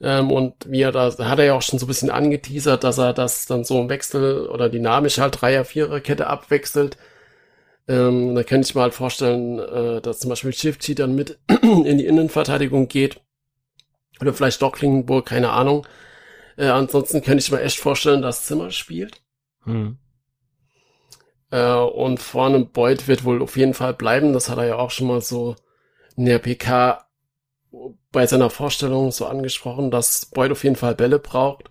Ähm, 0.00 0.30
und 0.30 0.54
wie 0.70 0.82
er 0.82 0.92
da, 0.92 1.10
hat 1.18 1.38
er 1.38 1.44
ja 1.44 1.54
auch 1.54 1.62
schon 1.62 1.78
so 1.78 1.86
ein 1.86 1.88
bisschen 1.88 2.10
angeteasert, 2.10 2.84
dass 2.84 2.98
er 2.98 3.12
das 3.12 3.46
dann 3.46 3.64
so 3.64 3.80
im 3.80 3.88
Wechsel 3.88 4.46
oder 4.46 4.68
dynamisch 4.68 5.18
halt 5.18 5.40
Dreier-Vierer-Kette 5.40 6.26
abwechselt. 6.26 6.96
Ähm, 7.88 8.34
da 8.34 8.42
könnte 8.44 8.68
ich 8.68 8.74
mir 8.74 8.82
halt 8.82 8.94
vorstellen, 8.94 9.58
äh, 9.58 10.00
dass 10.00 10.20
zum 10.20 10.28
Beispiel 10.28 10.52
Shifty 10.52 10.94
dann 10.94 11.14
mit 11.14 11.38
in 11.62 11.98
die 11.98 12.06
Innenverteidigung 12.06 12.86
geht. 12.88 13.20
Oder 14.20 14.34
vielleicht 14.34 14.62
doch 14.62 14.72
Klingenburg, 14.72 15.26
keine 15.26 15.50
Ahnung. 15.50 15.86
Äh, 16.56 16.66
ansonsten 16.66 17.22
könnte 17.22 17.42
ich 17.42 17.50
mir 17.50 17.60
echt 17.60 17.78
vorstellen, 17.78 18.22
dass 18.22 18.44
Zimmer 18.44 18.70
spielt. 18.70 19.22
Hm. 19.64 19.98
Äh, 21.50 21.72
und 21.72 22.20
vorne 22.20 22.60
Boyd 22.60 23.08
wird 23.08 23.24
wohl 23.24 23.42
auf 23.42 23.56
jeden 23.56 23.74
Fall 23.74 23.94
bleiben. 23.94 24.32
Das 24.32 24.48
hat 24.48 24.58
er 24.58 24.66
ja 24.66 24.76
auch 24.76 24.90
schon 24.90 25.06
mal 25.06 25.22
so 25.22 25.56
in 26.16 26.26
der 26.26 26.38
PK 26.38 27.07
bei 28.12 28.26
seiner 28.26 28.50
Vorstellung 28.50 29.10
so 29.12 29.26
angesprochen, 29.26 29.90
dass 29.90 30.26
Boyd 30.26 30.52
auf 30.52 30.64
jeden 30.64 30.76
Fall 30.76 30.94
Bälle 30.94 31.18
braucht. 31.18 31.70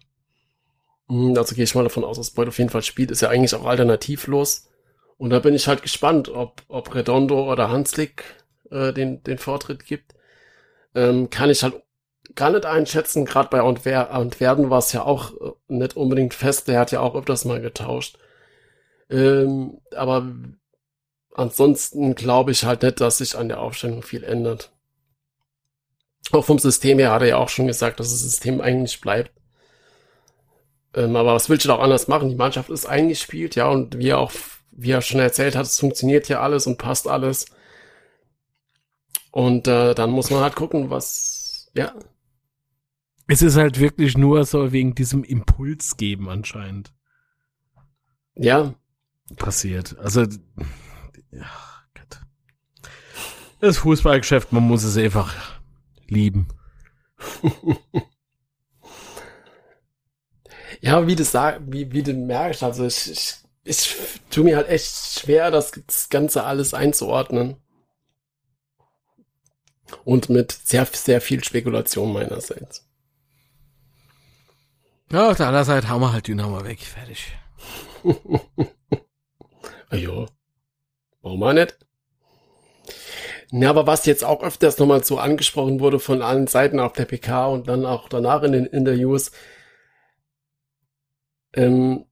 Hm, 1.09 1.35
also 1.37 1.55
gehe 1.55 1.63
ich 1.63 1.75
mal 1.75 1.83
davon 1.83 2.03
aus, 2.03 2.17
dass 2.17 2.31
Boyd 2.31 2.47
auf 2.49 2.57
jeden 2.57 2.69
Fall 2.69 2.83
spielt. 2.83 3.11
Ist 3.11 3.21
ja 3.21 3.29
eigentlich 3.29 3.55
auch 3.55 3.65
alternativlos. 3.65 4.69
Und 5.17 5.31
da 5.31 5.39
bin 5.39 5.55
ich 5.55 5.67
halt 5.67 5.81
gespannt, 5.81 6.29
ob, 6.29 6.61
ob 6.67 6.93
Redondo 6.93 7.51
oder 7.51 7.71
Hanslik 7.71 8.23
äh, 8.69 8.93
den, 8.93 9.23
den 9.23 9.37
Vortritt 9.37 9.85
gibt. 9.85 10.13
Ähm, 10.93 11.29
kann 11.29 11.49
ich 11.49 11.63
halt 11.63 11.81
gar 12.35 12.51
nicht 12.51 12.65
einschätzen. 12.65 13.25
Gerade 13.25 13.49
bei 13.49 13.61
Antwer 13.61 14.11
Antwerpen 14.11 14.69
war 14.69 14.79
es 14.79 14.93
ja 14.93 15.03
auch 15.03 15.31
äh, 15.33 15.51
nicht 15.67 15.97
unbedingt 15.97 16.33
fest. 16.33 16.67
Der 16.67 16.79
hat 16.79 16.91
ja 16.91 16.99
auch 16.99 17.15
öfters 17.15 17.45
mal 17.45 17.61
getauscht. 17.61 18.17
Ähm, 19.09 19.79
aber 19.95 20.27
ansonsten 21.33 22.15
glaube 22.15 22.51
ich 22.51 22.65
halt 22.65 22.83
nicht, 22.83 23.01
dass 23.01 23.19
sich 23.19 23.37
an 23.37 23.47
der 23.47 23.61
Aufstellung 23.61 24.03
viel 24.03 24.23
ändert. 24.23 24.71
Auch 26.31 26.45
vom 26.45 26.59
System 26.59 26.99
her 26.99 27.11
hat 27.11 27.21
er 27.21 27.27
ja 27.27 27.37
auch 27.37 27.49
schon 27.49 27.67
gesagt, 27.67 27.99
dass 27.99 28.09
das 28.09 28.21
System 28.21 28.61
eigentlich 28.61 28.99
bleibt. 29.01 29.31
Ähm, 30.93 31.15
aber 31.15 31.33
was 31.33 31.49
willst 31.49 31.65
du 31.65 31.69
da 31.69 31.75
auch 31.75 31.83
anders 31.83 32.07
machen? 32.07 32.29
Die 32.29 32.35
Mannschaft 32.35 32.69
ist 32.69 32.85
eingespielt, 32.85 33.55
ja, 33.55 33.67
und 33.69 33.97
wie 33.97 34.09
er 34.09 34.19
auch, 34.19 34.31
wie 34.71 34.91
er 34.91 35.01
schon 35.01 35.19
erzählt 35.19 35.55
hat, 35.55 35.65
es 35.65 35.79
funktioniert 35.79 36.27
ja 36.27 36.41
alles 36.41 36.67
und 36.67 36.77
passt 36.77 37.07
alles. 37.07 37.45
Und 39.31 39.67
äh, 39.67 39.93
dann 39.93 40.09
muss 40.09 40.29
man 40.29 40.41
halt 40.41 40.55
gucken, 40.55 40.89
was, 40.89 41.69
ja. 41.75 41.93
Es 43.27 43.41
ist 43.41 43.57
halt 43.57 43.79
wirklich 43.79 44.17
nur 44.17 44.45
so 44.45 44.71
wegen 44.71 44.95
diesem 44.95 45.23
Impuls 45.23 45.97
geben 45.97 46.29
anscheinend. 46.29 46.93
Ja. 48.35 48.73
Passiert. 49.35 49.97
Also, 49.99 50.21
ja, 51.31 51.51
Gott. 51.93 52.21
Das 53.59 53.77
Fußballgeschäft, 53.77 54.53
man 54.53 54.63
muss 54.63 54.83
es 54.83 54.97
einfach 54.97 55.56
lieben. 56.09 56.47
ja, 60.81 61.07
wie 61.07 61.15
du 61.15 61.23
sag, 61.23 61.61
wie, 61.65 61.91
wie 61.91 62.03
du 62.03 62.13
merkst, 62.13 62.63
also 62.63 62.85
ich, 62.85 63.11
ich, 63.11 63.35
ich 63.63 63.95
tue 64.29 64.43
mir 64.43 64.57
halt 64.57 64.69
echt 64.69 65.19
schwer, 65.19 65.51
das 65.51 65.71
Ganze 66.09 66.43
alles 66.43 66.73
einzuordnen. 66.73 67.57
Und 70.03 70.29
mit 70.29 70.51
sehr, 70.51 70.85
sehr 70.85 71.21
viel 71.21 71.43
Spekulation 71.43 72.11
meinerseits. 72.11 72.85
Ja, 75.11 75.31
auf 75.31 75.37
der 75.37 75.47
anderen 75.47 75.65
Seite 75.65 75.87
haben 75.87 76.01
wir 76.01 76.11
halt 76.11 76.27
Dynamo 76.27 76.65
weg, 76.65 76.81
fertig. 76.81 77.31
ja. 79.91 80.25
Warum 81.21 81.43
auch 81.43 81.53
nicht? 81.53 81.77
Ja, 83.51 83.69
aber 83.69 83.87
was 83.87 84.05
jetzt 84.05 84.23
auch 84.25 84.43
öfters 84.43 84.77
nochmal 84.77 85.03
so 85.03 85.19
angesprochen 85.19 85.79
wurde 85.79 85.99
von 85.99 86.21
allen 86.21 86.47
Seiten 86.47 86.79
auf 86.79 86.93
der 86.93 87.05
PK 87.05 87.47
und 87.47 87.67
dann 87.67 87.85
auch 87.85 88.09
danach 88.09 88.43
in 88.43 88.51
den 88.51 88.65
Interviews, 88.65 89.31
ähm, 91.53 92.05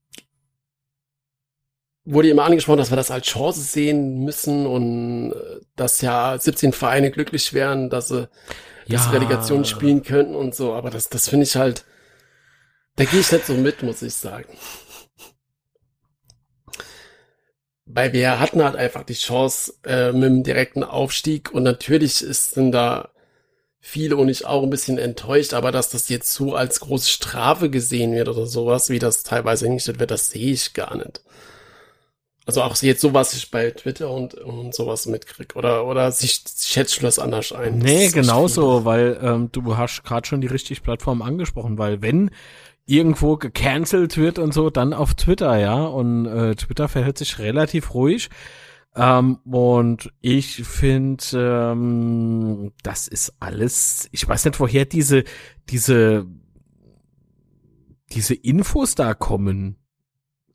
wurde 2.06 2.30
immer 2.30 2.45
angesprochen, 2.45 2.78
dass 2.78 2.91
wir 2.91 2.98
das 2.98 3.12
als 3.12 3.26
Chance 3.26 3.60
sehen 3.62 4.24
müssen 4.24 4.65
und 4.65 5.34
äh, 5.34 5.62
dass 5.76 6.02
ja 6.02 6.38
17 6.38 6.71
Vereine 6.71 7.12
glücklich 7.12 7.52
wären, 7.54 7.89
dass 7.89 8.10
sie 8.10 8.30
ja. 8.86 8.98
das 8.98 9.12
Relegation 9.12 9.65
spielen 9.65 10.04
könnten 10.04 10.36
und 10.36 10.56
so. 10.56 10.74
Aber 10.74 10.89
das, 10.89 11.10
das 11.10 11.28
finde 11.28 11.43
ich 11.43 11.56
halt, 11.56 11.84
da 12.95 13.06
gehe 13.06 13.19
ich 13.19 13.32
nicht 13.32 13.45
so 13.45 13.56
mit, 13.56 13.84
muss 13.84 14.02
ich 14.04 14.13
sagen. 14.13 14.58
Weil 17.95 18.12
wir 18.12 18.41
hatten 18.41 18.62
halt 18.62 18.75
einfach 18.75 19.03
die 19.03 19.13
Chance 19.13 19.73
äh, 19.86 20.12
mit 20.12 20.23
dem 20.23 20.43
direkten 20.43 20.84
Aufstieg 20.84 21.53
und 21.53 21.63
natürlich 21.63 22.21
ist 22.21 22.51
sind 22.51 22.73
da 22.73 23.08
viele 23.79 24.17
und 24.17 24.27
ich 24.27 24.45
auch 24.45 24.63
ein 24.63 24.69
bisschen 24.69 24.97
enttäuscht, 24.97 25.53
aber 25.53 25.71
dass 25.71 25.91
das 25.91 26.10
jetzt 26.10 26.34
so 26.34 26.55
als 26.55 26.81
große 26.81 27.10
Strafe 27.10 27.69
gesehen 27.69 28.12
wird 28.12 28.27
oder 28.27 28.47
sowas, 28.47 28.89
wie 28.89 28.99
das 28.99 29.23
teilweise 29.23 29.67
hingestellt 29.67 30.01
wird, 30.01 30.12
das 30.12 30.29
sehe 30.29 30.51
ich 30.51 30.73
gar 30.73 30.97
nicht. 30.97 31.21
Also 32.45 32.63
auch 32.63 32.75
jetzt 32.81 32.99
so, 32.99 33.13
was 33.13 33.34
ich 33.34 33.49
bei 33.49 33.71
Twitter 33.71 34.10
und, 34.10 34.34
und 34.34 34.75
sowas 34.75 35.05
mitkrieg. 35.05 35.55
Oder, 35.55 35.88
oder 35.88 36.12
sich 36.12 36.41
schätzt 36.60 37.01
das 37.01 37.17
anders 37.17 37.53
ein? 37.53 37.77
Nee, 37.77 38.10
genauso, 38.10 38.84
weil 38.84 39.17
ähm, 39.23 39.49
du 39.53 39.77
hast 39.77 40.03
gerade 40.03 40.27
schon 40.27 40.41
die 40.41 40.47
richtige 40.47 40.81
Plattform 40.81 41.21
angesprochen, 41.21 41.77
weil 41.77 42.01
wenn 42.01 42.29
irgendwo 42.86 43.38
gecancelt 43.38 44.17
wird 44.17 44.39
und 44.39 44.54
so, 44.54 44.69
dann 44.69 44.93
auf 44.93 45.15
Twitter, 45.15 45.58
ja. 45.58 45.84
Und 45.84 46.26
äh, 46.26 46.56
Twitter 46.56 46.88
verhält 46.88 47.17
sich 47.17 47.39
relativ 47.39 47.93
ruhig. 47.93 48.30
Ähm, 48.95 49.39
und 49.45 50.12
ich 50.21 50.63
finde, 50.63 51.24
ähm, 51.34 52.71
das 52.84 53.08
ist 53.08 53.34
alles, 53.39 54.08
ich 54.12 54.28
weiß 54.28 54.45
nicht, 54.45 54.60
woher 54.60 54.86
diese, 54.86 55.24
diese, 55.69 56.26
diese 58.12 58.36
Infos 58.36 58.95
da 58.95 59.13
kommen. 59.13 59.78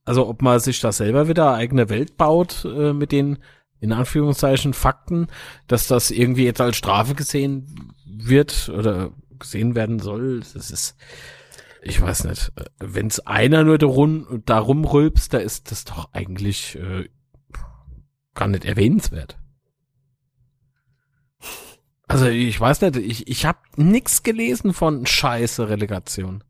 Also 0.05 0.27
ob 0.27 0.41
man 0.43 0.59
sich 0.61 0.81
da 0.81 0.93
selber 0.93 1.29
wieder 1.29 1.55
eigene 1.55 1.89
Welt 1.89 2.17
baut 2.17 2.65
äh, 2.65 2.93
mit 2.93 3.13
den 3.13 3.39
in 3.81 3.93
Anführungszeichen 3.93 4.75
Fakten, 4.75 5.29
dass 5.67 5.87
das 5.87 6.11
irgendwie 6.11 6.45
jetzt 6.45 6.61
als 6.61 6.77
Strafe 6.77 7.15
gesehen 7.15 7.95
wird 8.07 8.69
oder 8.69 9.11
gesehen 9.39 9.75
werden 9.75 9.99
soll. 9.99 10.41
Das 10.41 10.71
ist, 10.71 10.97
ich 11.83 12.01
weiß 12.01 12.25
nicht, 12.25 12.53
wenn 12.79 13.07
es 13.07 13.27
einer 13.27 13.65
nur 13.65 13.79
darum, 13.79 14.43
darum 14.45 14.85
rülpst, 14.85 15.33
da 15.33 15.39
ist 15.39 15.71
das 15.71 15.85
doch 15.85 16.13
eigentlich 16.13 16.77
äh, 16.77 17.09
gar 18.35 18.49
nicht 18.49 18.65
erwähnenswert. 18.65 19.39
Also 22.07 22.27
ich 22.27 22.61
weiß 22.61 22.81
nicht, 22.83 22.97
ich, 22.97 23.29
ich 23.29 23.47
habe 23.47 23.61
nix 23.77 24.23
gelesen 24.23 24.75
von 24.75 25.07
scheiße 25.07 25.69
Relegation. 25.69 26.43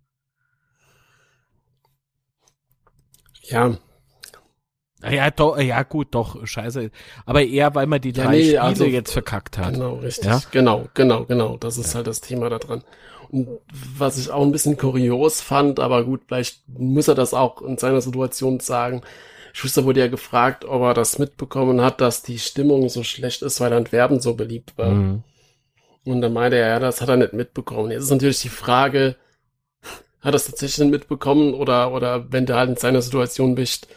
Ja. 3.43 3.77
Ja, 5.03 5.31
doch, 5.31 5.59
ja, 5.59 5.83
gut, 5.83 6.09
doch, 6.15 6.47
scheiße. 6.47 6.91
Aber 7.25 7.43
eher, 7.43 7.75
weil 7.75 7.87
man 7.87 8.01
die 8.01 8.11
ja, 8.11 8.25
drei 8.25 8.37
nee, 8.37 8.43
Spiele 8.45 8.63
also, 8.63 8.85
jetzt 8.85 9.13
verkackt 9.13 9.59
hat. 9.59 9.75
Genau, 9.75 9.95
richtig. 9.97 10.27
Ja? 10.27 10.43
Genau, 10.51 10.89
genau, 10.95 11.25
genau. 11.25 11.57
Das 11.57 11.79
ist 11.79 11.89
ja. 11.89 11.97
halt 11.97 12.07
das 12.07 12.21
Thema 12.21 12.51
da 12.51 12.59
dran. 12.59 12.83
Was 13.97 14.19
ich 14.19 14.31
auch 14.31 14.43
ein 14.43 14.53
bisschen 14.53 14.77
kurios 14.77 15.41
fand, 15.41 15.79
aber 15.79 16.05
gut, 16.05 16.23
vielleicht 16.27 16.69
muss 16.69 17.09
er 17.09 17.15
das 17.15 17.33
auch 17.33 17.63
in 17.63 17.79
seiner 17.79 18.01
Situation 18.01 18.61
sagen. 18.61 19.03
Schuster 19.53 19.85
wurde 19.85 20.01
ja 20.01 20.09
gefragt, 20.09 20.65
ob 20.65 20.83
er 20.83 20.95
das 20.95 21.19
mitbekommen 21.19 21.81
hat, 21.81 22.01
dass 22.01 22.23
die 22.23 22.39
Stimmung 22.39 22.89
so 22.89 23.03
schlecht 23.03 23.43
ist, 23.43 23.61
weil 23.61 23.73
Antwerpen 23.73 24.21
so 24.21 24.35
beliebt 24.35 24.77
war. 24.77 24.91
Mhm. 24.91 25.23
Und 26.05 26.23
dann 26.23 26.33
meinte 26.33 26.57
er, 26.57 26.69
ja, 26.69 26.79
das 26.79 27.01
hat 27.01 27.09
er 27.09 27.17
nicht 27.17 27.33
mitbekommen. 27.33 27.91
Jetzt 27.91 28.05
ist 28.05 28.11
natürlich 28.11 28.41
die 28.41 28.49
Frage, 28.49 29.17
hat 30.21 30.35
das 30.35 30.47
tatsächlich 30.47 30.89
mitbekommen 30.89 31.55
oder, 31.55 31.93
oder 31.93 32.33
wenn 32.33 32.47
du 32.47 32.55
halt 32.55 32.71
in 32.71 32.77
seiner 32.77 33.03
Situation 33.03 33.55
bist, 33.55 33.89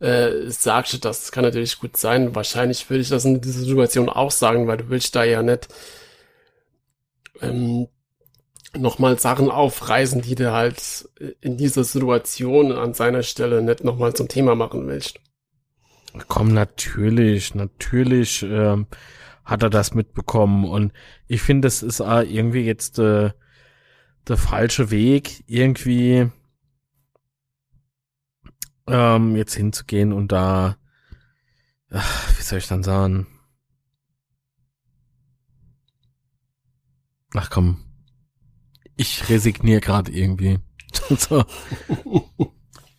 äh, 0.00 0.48
sagst 0.48 0.92
du 0.92 0.98
das. 0.98 1.20
Das 1.20 1.32
kann 1.32 1.44
natürlich 1.44 1.78
gut 1.78 1.96
sein. 1.96 2.34
Wahrscheinlich 2.34 2.88
würde 2.88 3.00
ich 3.02 3.08
das 3.08 3.24
in 3.24 3.40
dieser 3.40 3.60
Situation 3.60 4.08
auch 4.08 4.30
sagen, 4.30 4.66
weil 4.66 4.78
du 4.78 4.90
willst 4.90 5.14
da 5.16 5.24
ja 5.24 5.42
nicht 5.42 5.68
ähm, 7.40 7.88
nochmal 8.76 9.18
Sachen 9.18 9.50
aufreißen, 9.50 10.22
die 10.22 10.34
du 10.34 10.52
halt 10.52 11.08
in 11.40 11.56
dieser 11.56 11.84
Situation 11.84 12.72
an 12.72 12.94
seiner 12.94 13.22
Stelle 13.22 13.62
nicht 13.62 13.84
nochmal 13.84 14.14
zum 14.14 14.28
Thema 14.28 14.54
machen 14.54 14.86
willst. 14.86 15.20
Komm, 16.26 16.52
natürlich, 16.52 17.54
natürlich 17.54 18.42
ähm, 18.42 18.86
hat 19.44 19.62
er 19.62 19.70
das 19.70 19.94
mitbekommen 19.94 20.64
und 20.64 20.92
ich 21.26 21.42
finde, 21.42 21.66
das 21.66 21.82
ist 21.82 22.00
äh, 22.00 22.22
irgendwie 22.22 22.62
jetzt 22.62 22.98
äh, 22.98 23.30
der 24.26 24.36
falsche 24.36 24.90
Weg, 24.90 25.44
irgendwie 25.46 26.30
ähm, 28.86 29.36
jetzt 29.36 29.54
hinzugehen 29.54 30.12
und 30.12 30.32
da, 30.32 30.76
ach, 31.90 32.38
wie 32.38 32.42
soll 32.42 32.58
ich 32.58 32.68
dann 32.68 32.82
sagen? 32.82 33.26
Ach 37.34 37.50
komm, 37.50 37.84
ich 38.98 39.28
resigniere 39.30 39.80
gerade 39.80 40.12
irgendwie. 40.12 40.58
so. 41.16 41.44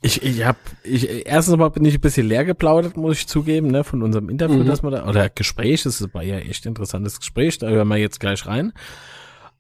Ich, 0.02 0.24
ich 0.24 0.46
hab, 0.46 0.56
ich, 0.84 1.28
erstens 1.28 1.58
mal 1.58 1.70
bin 1.70 1.84
ich 1.84 1.96
ein 1.96 2.02
bisschen 2.02 2.26
leer 2.26 2.46
geplaudert, 2.46 2.96
muss 2.96 3.18
ich 3.18 3.28
zugeben, 3.28 3.68
ne, 3.68 3.84
von 3.84 4.02
unserem 4.02 4.30
Interview, 4.30 4.64
mhm. 4.64 4.66
dass 4.66 4.82
man 4.82 4.94
da, 4.94 5.08
oder 5.08 5.30
Gespräch, 5.30 5.84
das 5.84 6.02
war 6.14 6.24
ja 6.24 6.38
echt 6.38 6.66
interessantes 6.66 7.20
Gespräch, 7.20 7.58
da 7.58 7.68
hören 7.68 7.90
wir 7.90 7.98
jetzt 7.98 8.20
gleich 8.22 8.48
rein. 8.48 8.72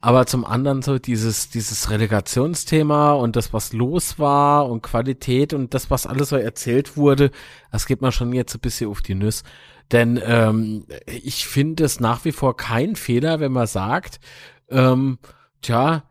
Aber 0.01 0.25
zum 0.25 0.45
anderen 0.45 0.81
so 0.81 0.97
dieses, 0.97 1.49
dieses 1.49 1.89
Relegationsthema 1.89 3.11
und 3.11 3.35
das, 3.35 3.51
was 3.51 3.73
los 3.73 4.17
war 4.17 4.69
und 4.69 4.81
Qualität 4.81 5.53
und 5.53 5.73
das, 5.73 5.91
was 5.91 6.07
alles 6.07 6.29
so 6.29 6.37
erzählt 6.37 6.95
wurde, 6.95 7.31
das 7.69 7.85
geht 7.85 7.99
man 7.99 8.13
schon 8.13 8.31
jetzt 8.31 8.55
ein 8.55 8.61
bisschen 8.61 8.89
auf 8.89 9.01
die 9.01 9.15
Nüsse. 9.15 9.43
Denn 9.91 10.17
ähm, 10.23 10.85
ich 11.05 11.47
finde 11.47 11.83
es 11.83 11.99
nach 11.99 12.23
wie 12.23 12.31
vor 12.31 12.55
kein 12.55 12.95
Fehler, 12.95 13.41
wenn 13.41 13.51
man 13.51 13.67
sagt, 13.67 14.21
ähm, 14.69 15.17
tja, 15.61 16.03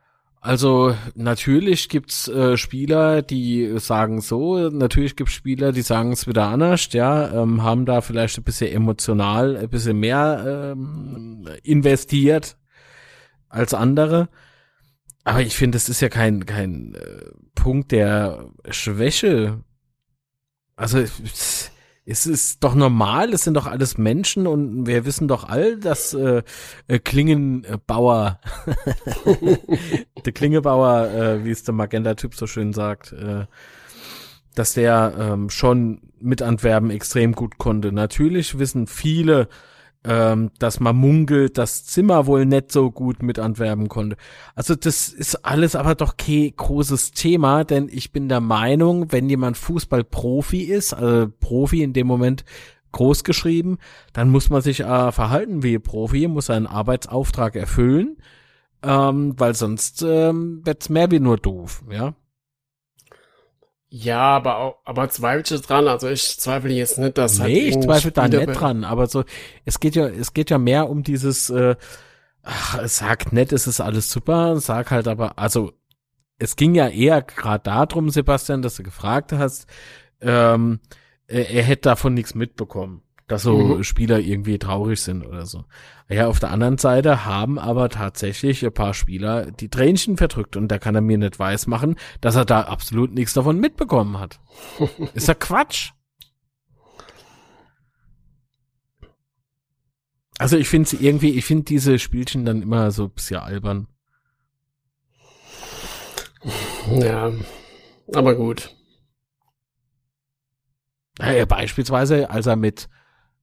Also 0.48 0.96
natürlich 1.14 1.90
gibt's 1.90 2.26
äh, 2.26 2.56
Spieler, 2.56 3.20
die 3.20 3.78
sagen 3.78 4.22
so, 4.22 4.70
natürlich 4.70 5.14
gibt's 5.14 5.34
Spieler, 5.34 5.72
die 5.72 5.82
sagen 5.82 6.10
es 6.12 6.26
wieder 6.26 6.46
anders, 6.46 6.90
ja, 6.94 7.42
ähm, 7.42 7.62
haben 7.62 7.84
da 7.84 8.00
vielleicht 8.00 8.38
ein 8.38 8.44
bisschen 8.44 8.72
emotional, 8.72 9.58
ein 9.58 9.68
bisschen 9.68 10.00
mehr 10.00 10.72
ähm, 10.72 11.46
investiert 11.64 12.56
als 13.50 13.74
andere. 13.74 14.30
Aber 15.22 15.42
ich 15.42 15.54
finde, 15.54 15.76
das 15.76 15.90
ist 15.90 16.00
ja 16.00 16.08
kein 16.08 16.46
kein 16.46 16.94
äh, 16.94 17.26
Punkt 17.54 17.92
der 17.92 18.48
Schwäche. 18.70 19.62
Also 20.76 21.04
es 22.10 22.26
ist 22.26 22.64
doch 22.64 22.74
normal, 22.74 23.34
es 23.34 23.44
sind 23.44 23.54
doch 23.54 23.66
alles 23.66 23.98
Menschen 23.98 24.46
und 24.46 24.86
wir 24.86 25.04
wissen 25.04 25.28
doch 25.28 25.46
all, 25.46 25.76
dass 25.76 26.14
äh, 26.14 26.42
äh, 26.86 26.98
Klingenbauer, 26.98 28.40
der 30.24 30.32
Klingebauer, 30.32 31.10
äh, 31.10 31.44
wie 31.44 31.50
es 31.50 31.64
der 31.64 31.74
Magenta-Typ 31.74 32.34
so 32.34 32.46
schön 32.46 32.72
sagt, 32.72 33.12
äh, 33.12 33.44
dass 34.54 34.72
der 34.72 35.14
ähm, 35.18 35.50
schon 35.50 36.00
mit 36.18 36.40
Antwerpen 36.40 36.90
extrem 36.90 37.32
gut 37.32 37.58
konnte. 37.58 37.92
Natürlich 37.92 38.58
wissen 38.58 38.86
viele, 38.86 39.48
ähm, 40.04 40.50
dass 40.58 40.80
man 40.80 40.96
munkelt, 40.96 41.58
dass 41.58 41.84
Zimmer 41.84 42.26
wohl 42.26 42.46
nicht 42.46 42.72
so 42.72 42.90
gut 42.90 43.22
mit 43.22 43.38
Antwerpen 43.38 43.88
konnte. 43.88 44.16
Also 44.54 44.74
das 44.74 45.08
ist 45.08 45.44
alles 45.44 45.74
aber 45.74 45.94
doch 45.94 46.16
kein 46.16 46.52
großes 46.56 47.12
Thema, 47.12 47.64
denn 47.64 47.88
ich 47.90 48.12
bin 48.12 48.28
der 48.28 48.40
Meinung, 48.40 49.10
wenn 49.12 49.28
jemand 49.28 49.56
Fußballprofi 49.56 50.62
ist, 50.62 50.94
also 50.94 51.30
Profi 51.40 51.82
in 51.82 51.92
dem 51.92 52.06
Moment 52.06 52.44
groß 52.92 53.24
geschrieben, 53.24 53.78
dann 54.12 54.30
muss 54.30 54.50
man 54.50 54.62
sich 54.62 54.80
äh, 54.80 55.12
verhalten 55.12 55.62
wie 55.62 55.78
Profi, 55.78 56.28
muss 56.28 56.46
seinen 56.46 56.66
Arbeitsauftrag 56.66 57.56
erfüllen, 57.56 58.16
ähm, 58.82 59.34
weil 59.36 59.54
sonst 59.54 60.02
ähm, 60.02 60.62
wird's 60.64 60.88
mehr 60.88 61.10
wie 61.10 61.20
nur 61.20 61.36
doof, 61.36 61.82
ja. 61.90 62.14
Ja, 63.90 64.20
aber 64.20 64.58
auch, 64.58 64.76
aber 64.84 65.08
du 65.50 65.60
dran? 65.60 65.88
Also 65.88 66.08
ich 66.08 66.38
zweifle 66.38 66.72
jetzt 66.72 66.98
nicht, 66.98 67.16
dass 67.16 67.40
halt 67.40 67.52
Nee, 67.52 67.68
ich 67.68 67.80
zweifle 67.80 68.12
da 68.12 68.28
nicht 68.28 68.46
dran, 68.48 68.84
aber 68.84 69.06
so, 69.06 69.24
es 69.64 69.80
geht 69.80 69.94
ja, 69.94 70.06
es 70.06 70.34
geht 70.34 70.50
ja 70.50 70.58
mehr 70.58 70.90
um 70.90 71.02
dieses, 71.02 71.48
äh, 71.48 71.74
ach, 72.42 72.80
sag 72.84 73.32
nett, 73.32 73.52
es 73.52 73.66
ist 73.66 73.80
alles 73.80 74.10
super, 74.10 74.60
sag 74.60 74.90
halt 74.90 75.08
aber, 75.08 75.38
also 75.38 75.72
es 76.38 76.56
ging 76.56 76.74
ja 76.74 76.88
eher 76.88 77.22
gerade 77.22 77.64
darum, 77.64 78.10
Sebastian, 78.10 78.60
dass 78.62 78.76
du 78.76 78.82
gefragt 78.82 79.32
hast, 79.32 79.66
ähm, 80.20 80.80
er, 81.26 81.50
er 81.50 81.62
hätte 81.62 81.88
davon 81.88 82.12
nichts 82.14 82.34
mitbekommen 82.34 83.02
dass 83.28 83.42
so 83.42 83.58
mhm. 83.58 83.84
Spieler 83.84 84.18
irgendwie 84.18 84.58
traurig 84.58 85.00
sind 85.00 85.24
oder 85.24 85.46
so. 85.46 85.64
Ja, 86.08 86.26
auf 86.26 86.40
der 86.40 86.50
anderen 86.50 86.78
Seite 86.78 87.24
haben 87.26 87.58
aber 87.58 87.90
tatsächlich 87.90 88.64
ein 88.64 88.72
paar 88.72 88.94
Spieler 88.94 89.50
die 89.50 89.68
Tränchen 89.68 90.16
verdrückt 90.16 90.56
und 90.56 90.68
da 90.68 90.78
kann 90.78 90.94
er 90.94 91.02
mir 91.02 91.18
nicht 91.18 91.38
weismachen, 91.38 91.96
dass 92.20 92.34
er 92.34 92.46
da 92.46 92.62
absolut 92.62 93.12
nichts 93.12 93.34
davon 93.34 93.60
mitbekommen 93.60 94.18
hat. 94.18 94.40
Ist 95.14 95.28
ja 95.28 95.34
Quatsch. 95.34 95.92
Also 100.38 100.56
ich 100.56 100.68
finde 100.68 100.96
irgendwie, 101.00 101.30
ich 101.30 101.44
finde 101.44 101.64
diese 101.64 101.98
Spielchen 101.98 102.44
dann 102.44 102.62
immer 102.62 102.90
so 102.90 103.04
ein 103.04 103.10
bisschen 103.10 103.40
albern. 103.40 103.88
Ja, 106.92 107.32
aber 108.14 108.34
gut. 108.36 108.74
Ja, 111.20 111.44
beispielsweise, 111.44 112.30
als 112.30 112.46
er 112.46 112.56
mit 112.56 112.88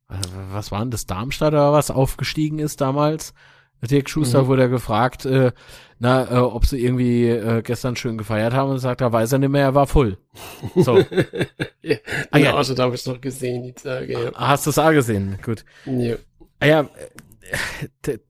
was 0.07 0.71
waren 0.71 0.91
das, 0.91 1.05
Darmstadt 1.05 1.53
oder 1.53 1.73
was, 1.73 1.91
aufgestiegen 1.91 2.59
ist 2.59 2.81
damals. 2.81 3.33
Dirk 3.81 4.09
Schuster 4.09 4.43
mhm. 4.43 4.47
wurde 4.47 4.69
gefragt, 4.69 5.25
äh, 5.25 5.51
na, 5.99 6.31
äh, 6.31 6.37
ob 6.37 6.65
sie 6.65 6.83
irgendwie 6.83 7.27
äh, 7.27 7.61
gestern 7.61 7.95
schön 7.95 8.17
gefeiert 8.17 8.53
haben 8.53 8.71
und 8.71 8.79
sagt, 8.79 9.01
er 9.01 9.11
weiß 9.11 9.33
er 9.33 9.39
nicht 9.39 9.49
mehr, 9.49 9.63
er 9.63 9.75
war 9.75 9.87
voll. 9.87 10.17
So. 10.75 10.97
ja, 11.81 11.97
ah, 12.31 12.37
ja. 12.37 12.55
Arschet 12.55 12.79
habe 12.79 12.95
ich 12.95 13.05
noch 13.05 13.21
gesehen, 13.21 13.63
die 13.63 13.73
Tage, 13.73 14.13
ja. 14.13 14.31
Ah, 14.33 14.49
hast 14.49 14.65
du 14.65 14.71
es 14.71 14.79
auch 14.79 14.91
gesehen? 14.91 15.37
Gut. 15.43 15.65
Ja. 15.85 16.15
Ah, 16.59 16.65
ja, 16.65 16.89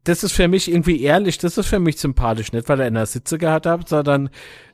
das 0.04 0.24
ist 0.24 0.34
für 0.34 0.48
mich 0.48 0.70
irgendwie 0.70 1.02
ehrlich, 1.02 1.38
das 1.38 1.58
ist 1.58 1.68
für 1.68 1.80
mich 1.80 1.98
sympathisch, 1.98 2.52
nicht 2.52 2.68
weil 2.68 2.82
er 2.82 2.88
in 2.88 2.96
der 2.96 3.06
Sitze 3.06 3.38
gehabt 3.38 3.66
hat, 3.66 3.88
sondern 3.88 4.30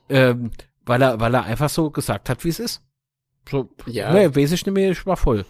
ähm, 0.10 0.52
weil 0.86 1.02
er, 1.02 1.20
weil 1.20 1.34
er 1.36 1.44
einfach 1.44 1.70
so 1.70 1.92
gesagt 1.92 2.30
hat, 2.30 2.44
wie 2.44 2.50
es 2.50 2.60
ist. 2.60 2.82
So, 3.50 3.70
ja. 3.86 4.12
Nee, 4.14 4.36
weiß 4.36 4.52
ich 4.52 4.66
nicht 4.66 4.74
mehr, 4.74 4.92
ich 4.92 5.06
war 5.06 5.18
voll. 5.18 5.46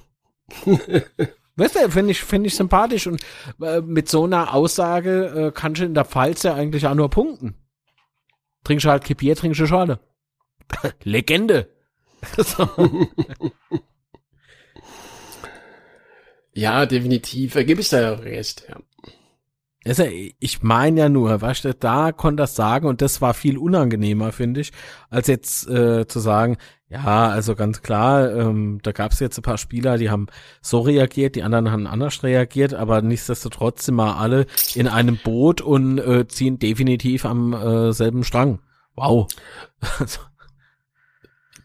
Weißt 1.55 1.75
du, 1.75 1.91
finde 1.91 2.11
ich, 2.11 2.21
finde 2.21 2.47
ich 2.47 2.55
sympathisch 2.55 3.07
und 3.07 3.21
äh, 3.61 3.81
mit 3.81 4.07
so 4.09 4.23
einer 4.23 4.53
Aussage 4.53 5.25
äh, 5.47 5.51
kannst 5.53 5.81
du 5.81 5.85
in 5.85 5.93
der 5.93 6.05
Pfalz 6.05 6.43
ja 6.43 6.55
eigentlich 6.55 6.87
auch 6.87 6.95
nur 6.95 7.09
punkten. 7.09 7.55
Trinkst 8.63 8.85
du 8.85 8.89
halt 8.89 9.03
Kipier, 9.03 9.35
trinkst 9.35 9.59
du 9.59 9.67
Schale. 9.67 9.99
Legende. 11.03 11.67
ja, 16.53 16.85
definitiv. 16.85 17.53
Da 17.53 17.63
gebe 17.63 17.81
ich 17.81 17.89
da 17.89 17.99
ja 17.99 18.13
recht, 18.13 18.65
ja. 18.69 18.77
Also, 19.83 20.03
ich 20.39 20.61
meine 20.61 20.99
ja 20.99 21.09
nur, 21.09 21.41
weißt 21.41 21.65
du, 21.65 21.73
da 21.73 22.11
konnte 22.11 22.43
das 22.43 22.55
sagen 22.55 22.85
und 22.87 23.01
das 23.01 23.19
war 23.19 23.33
viel 23.33 23.57
unangenehmer, 23.57 24.31
finde 24.31 24.61
ich, 24.61 24.71
als 25.09 25.25
jetzt 25.25 25.67
äh, 25.67 26.05
zu 26.07 26.19
sagen, 26.19 26.57
ja, 26.87 27.29
also 27.29 27.55
ganz 27.55 27.81
klar, 27.81 28.35
ähm, 28.35 28.79
da 28.83 28.91
gab 28.91 29.13
es 29.13 29.19
jetzt 29.21 29.39
ein 29.39 29.43
paar 29.43 29.57
Spieler, 29.57 29.97
die 29.97 30.09
haben 30.09 30.27
so 30.61 30.81
reagiert, 30.81 31.35
die 31.35 31.41
anderen 31.41 31.71
haben 31.71 31.87
anders 31.87 32.21
reagiert, 32.21 32.73
aber 32.73 33.01
nichtsdestotrotz 33.01 33.85
sind 33.85 33.95
wir 33.95 34.17
alle 34.17 34.45
in 34.75 34.87
einem 34.87 35.17
Boot 35.17 35.61
und 35.61 35.97
äh, 35.99 36.27
ziehen 36.27 36.59
definitiv 36.59 37.25
am 37.25 37.53
äh, 37.53 37.93
selben 37.93 38.23
Strang. 38.23 38.59
Wow. 38.95 39.27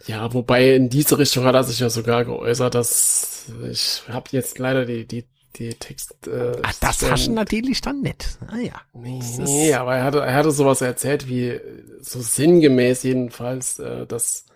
ja, 0.07 0.33
wobei 0.33 0.75
in 0.77 0.89
diese 0.89 1.19
Richtung 1.19 1.45
hat 1.45 1.57
er 1.57 1.65
sich 1.65 1.81
ja 1.81 1.91
sogar 1.91 2.25
geäußert, 2.25 2.77
dass 2.77 3.53
ich 3.69 4.05
habe 4.09 4.29
jetzt 4.31 4.59
leider 4.59 4.87
die, 4.87 5.07
die 5.07 5.25
die 5.59 5.75
Text. 5.75 6.27
Äh, 6.27 6.57
Ach, 6.63 6.75
das 6.81 7.03
hast 7.11 7.27
du 7.27 7.33
natürlich 7.33 7.81
dann 7.81 8.01
nicht. 8.01 8.39
Ah 8.49 8.59
ja. 8.59 8.81
Nee, 8.93 9.21
nee 9.39 9.75
aber 9.75 9.97
er 9.97 10.05
hatte, 10.05 10.21
er 10.21 10.35
hatte 10.35 10.51
sowas 10.51 10.81
erzählt, 10.81 11.29
wie 11.29 11.61
so 12.01 12.21
sinngemäß 12.21 13.03
jedenfalls, 13.03 13.79
äh, 13.79 14.07
dass, 14.07 14.47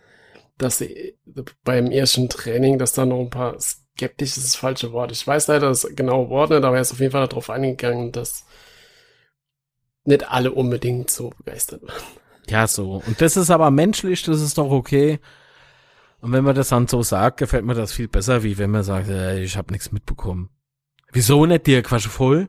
dass 0.58 0.78
sie 0.78 1.16
beim 1.64 1.90
ersten 1.90 2.28
Training, 2.28 2.78
dass 2.78 2.92
da 2.92 3.06
noch 3.06 3.20
ein 3.20 3.30
paar 3.30 3.58
skeptisch 3.60 4.36
ist 4.36 4.44
das 4.44 4.56
falsche 4.56 4.92
Wort. 4.92 5.12
Ich 5.12 5.26
weiß 5.26 5.48
leider 5.48 5.68
das 5.68 5.86
genaue 5.94 6.28
Wort 6.28 6.50
nicht, 6.50 6.64
aber 6.64 6.76
er 6.76 6.82
ist 6.82 6.92
auf 6.92 7.00
jeden 7.00 7.12
Fall 7.12 7.26
darauf 7.26 7.50
eingegangen, 7.50 8.12
dass 8.12 8.44
nicht 10.04 10.30
alle 10.30 10.52
unbedingt 10.52 11.10
so 11.10 11.30
begeistert 11.30 11.82
waren. 11.82 12.02
Ja, 12.48 12.66
so. 12.66 13.02
Und 13.06 13.20
das 13.20 13.36
ist 13.36 13.50
aber 13.50 13.70
menschlich, 13.70 14.22
das 14.22 14.40
ist 14.40 14.58
doch 14.58 14.70
okay. 14.70 15.20
Und 16.20 16.32
wenn 16.32 16.44
man 16.44 16.54
das 16.54 16.68
dann 16.68 16.88
so 16.88 17.02
sagt, 17.02 17.38
gefällt 17.38 17.64
mir 17.64 17.74
das 17.74 17.92
viel 17.92 18.08
besser, 18.08 18.42
wie 18.42 18.58
wenn 18.58 18.70
man 18.70 18.82
sagt, 18.82 19.08
äh, 19.08 19.42
ich 19.42 19.56
habe 19.56 19.72
nichts 19.72 19.92
mitbekommen. 19.92 20.50
Wieso 21.12 21.46
nicht 21.46 21.66
Dirk? 21.66 21.90
War 21.90 22.00
schon 22.00 22.10
voll? 22.10 22.48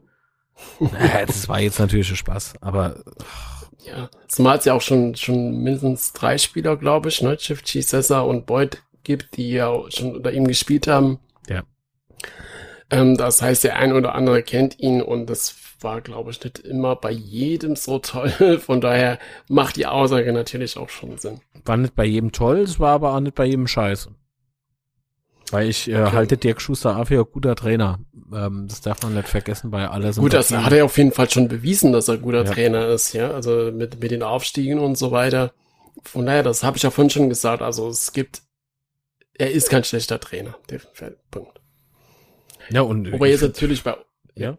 naja, 0.79 1.25
das 1.27 1.47
war 1.49 1.59
jetzt 1.59 1.79
natürlich 1.79 2.07
schon 2.07 2.17
Spaß, 2.17 2.55
aber. 2.61 3.03
Ja, 3.83 4.09
zumal 4.27 4.59
es 4.59 4.65
ja 4.65 4.73
auch 4.73 4.81
schon, 4.81 5.15
schon 5.15 5.63
mindestens 5.63 6.13
drei 6.13 6.37
Spieler, 6.37 6.77
glaube 6.77 7.09
ich, 7.09 7.21
ne? 7.21 7.37
Shift, 7.39 7.67
Cesar 7.67 8.27
und 8.27 8.45
Boyd 8.45 8.83
gibt, 9.03 9.37
die 9.37 9.51
ja 9.51 9.73
schon 9.89 10.15
unter 10.17 10.31
ihm 10.31 10.47
gespielt 10.47 10.85
haben. 10.85 11.19
Ja. 11.49 11.63
Ähm, 12.91 13.17
das 13.17 13.41
heißt, 13.41 13.63
der 13.63 13.77
ein 13.77 13.93
oder 13.93 14.13
andere 14.13 14.43
kennt 14.43 14.79
ihn 14.79 15.01
und 15.01 15.27
das 15.27 15.55
war, 15.79 16.01
glaube 16.01 16.29
ich, 16.29 16.43
nicht 16.43 16.59
immer 16.59 16.95
bei 16.95 17.11
jedem 17.11 17.75
so 17.75 17.97
toll. 17.97 18.59
Von 18.59 18.81
daher 18.81 19.17
macht 19.47 19.77
die 19.77 19.87
Aussage 19.87 20.31
natürlich 20.31 20.77
auch 20.77 20.89
schon 20.89 21.17
Sinn. 21.17 21.41
War 21.65 21.77
nicht 21.77 21.95
bei 21.95 22.05
jedem 22.05 22.31
toll, 22.31 22.59
es 22.59 22.79
war 22.79 22.93
aber 22.93 23.15
auch 23.15 23.19
nicht 23.19 23.35
bei 23.35 23.45
jedem 23.45 23.67
scheiße. 23.67 24.11
Weil 25.51 25.69
ich 25.69 25.89
äh, 25.89 26.01
okay. 26.01 26.11
halte 26.13 26.37
Dirk 26.37 26.61
Schuster 26.61 26.97
auch 26.97 27.07
für 27.07 27.19
ein 27.19 27.31
guter 27.31 27.55
Trainer. 27.55 27.99
Ähm, 28.33 28.67
das 28.67 28.81
darf 28.81 29.01
man 29.03 29.13
nicht 29.13 29.27
vergessen 29.27 29.71
bei 29.71 29.87
aller 29.87 30.13
Gut, 30.13 30.33
das 30.33 30.51
hat 30.51 30.71
er 30.71 30.85
auf 30.85 30.97
jeden 30.97 31.11
Fall 31.11 31.29
schon 31.29 31.47
bewiesen, 31.47 31.91
dass 31.91 32.07
er 32.07 32.15
ein 32.15 32.21
guter 32.21 32.45
ja. 32.45 32.51
Trainer 32.51 32.87
ist, 32.87 33.13
ja. 33.13 33.31
Also 33.31 33.71
mit, 33.71 33.99
mit 33.99 34.11
den 34.11 34.23
Aufstiegen 34.23 34.79
und 34.79 34.97
so 34.97 35.11
weiter. 35.11 35.53
Von 36.03 36.25
daher, 36.25 36.43
das 36.43 36.63
habe 36.63 36.77
ich 36.77 36.83
ja 36.83 36.89
vorhin 36.89 37.09
schon 37.09 37.29
gesagt. 37.29 37.61
Also 37.61 37.89
es 37.89 38.13
gibt, 38.13 38.41
er 39.33 39.51
ist 39.51 39.69
kein 39.69 39.83
schlechter 39.83 40.19
Trainer. 40.19 40.55
Punkt. 41.29 41.61
Ja, 42.69 42.81
und. 42.81 43.11
Wobei 43.11 43.29
jetzt 43.29 43.41
natürlich 43.41 43.83
bei, 43.83 43.97
ja. 44.35 44.57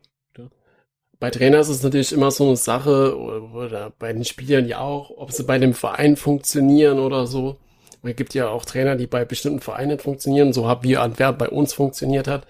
Bei 1.23 1.31
Trainer 1.31 1.61
ist 1.61 1.69
es 1.69 1.85
natürlich 1.85 2.11
immer 2.11 2.33
so 2.33 2.49
eine 2.49 2.57
Sache, 2.57 3.17
oder 3.17 3.93
bei 3.97 4.13
den 4.13 4.25
Spielern 4.25 4.67
ja 4.67 4.81
auch, 4.81 5.11
ob 5.11 5.31
sie 5.31 5.45
bei 5.45 5.57
dem 5.57 5.73
Verein 5.73 6.17
funktionieren 6.17 6.99
oder 6.99 7.29
so. 7.29 7.59
Es 8.03 8.17
gibt 8.17 8.35
ja 8.35 8.49
auch 8.49 8.65
Trainer, 8.65 8.97
die 8.97 9.07
bei 9.07 9.25
bestimmten 9.25 9.61
Vereinen 9.61 9.99
funktionieren, 9.99 10.53
so 10.53 10.65
wie 10.83 10.97
Antwerp 10.97 11.39
bei 11.39 11.49
uns 11.49 11.73
funktioniert 11.73 12.27
hat. 12.27 12.47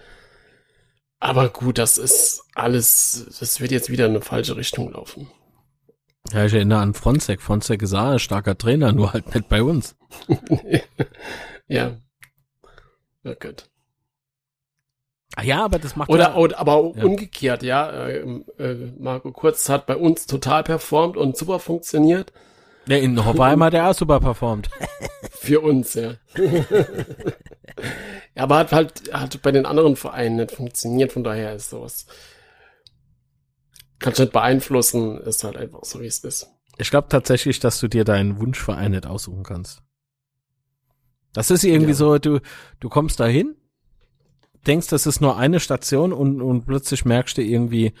Aber 1.19 1.49
gut, 1.49 1.77
das 1.77 1.97
ist 1.97 2.43
alles, 2.53 3.37
das 3.39 3.61
wird 3.61 3.71
jetzt 3.71 3.89
wieder 3.89 4.05
in 4.05 4.11
eine 4.11 4.21
falsche 4.21 4.57
Richtung 4.57 4.91
laufen. 4.91 5.29
Ja, 6.31 6.45
ich 6.45 6.53
erinnere 6.53 6.79
an 6.79 6.93
Fronzek. 6.93 7.41
Fronzek 7.41 7.81
ist 7.81 7.93
ein 7.93 8.19
starker 8.19 8.57
Trainer, 8.57 8.91
nur 8.91 9.13
halt 9.13 9.33
nicht 9.33 9.47
bei 9.47 9.61
uns. 9.61 9.95
ja. 11.67 11.97
Ja, 13.23 13.33
gut. 13.35 13.69
Ah 15.35 15.43
ja, 15.43 15.65
aber 15.65 15.79
das 15.79 15.95
macht 15.95 16.09
oder, 16.09 16.29
ja, 16.29 16.35
oder 16.35 16.59
aber 16.59 16.93
ja. 16.95 17.03
umgekehrt, 17.03 17.63
ja. 17.63 17.89
Äh, 17.89 18.19
äh, 18.57 18.91
Marco 18.97 19.31
Kurz 19.31 19.69
hat 19.69 19.85
bei 19.85 19.95
uns 19.95 20.27
total 20.27 20.63
performt 20.63 21.17
und 21.17 21.37
super 21.37 21.59
funktioniert 21.59 22.33
Ja, 22.87 22.97
in 22.97 23.23
Hoffenheim 23.23 23.63
hat 23.63 23.73
er 23.73 23.89
auch 23.89 23.93
super 23.93 24.19
performt. 24.19 24.69
Für 25.31 25.61
uns, 25.61 25.93
ja. 25.93 26.15
ja, 28.35 28.43
aber 28.43 28.57
hat 28.57 28.71
halt 28.71 29.13
hat 29.13 29.41
bei 29.41 29.51
den 29.51 29.65
anderen 29.65 29.95
Vereinen 29.95 30.37
nicht 30.37 30.51
funktioniert, 30.51 31.11
von 31.11 31.23
daher 31.23 31.53
ist 31.55 31.69
sowas. 31.69 32.05
Kannst 33.99 34.19
nicht 34.19 34.33
beeinflussen, 34.33 35.17
ist 35.19 35.43
halt 35.43 35.57
einfach 35.57 35.83
so, 35.83 36.01
wie 36.01 36.07
es 36.07 36.19
ist. 36.19 36.47
Ich 36.77 36.89
glaube 36.89 37.07
tatsächlich, 37.09 37.59
dass 37.59 37.79
du 37.79 37.87
dir 37.87 38.03
deinen 38.03 38.39
Wunschverein 38.39 38.91
nicht 38.91 39.05
aussuchen 39.05 39.43
kannst. 39.43 39.81
Das 41.33 41.51
ist 41.51 41.63
irgendwie 41.63 41.91
ja. 41.91 41.97
so, 41.97 42.17
du, 42.17 42.39
du 42.79 42.89
kommst 42.89 43.19
dahin, 43.19 43.55
denkst, 44.67 44.87
das 44.87 45.05
ist 45.05 45.21
nur 45.21 45.37
eine 45.37 45.59
Station 45.59 46.13
und, 46.13 46.41
und 46.41 46.65
plötzlich 46.65 47.05
merkst 47.05 47.37
du 47.37 47.41
irgendwie, 47.41 47.93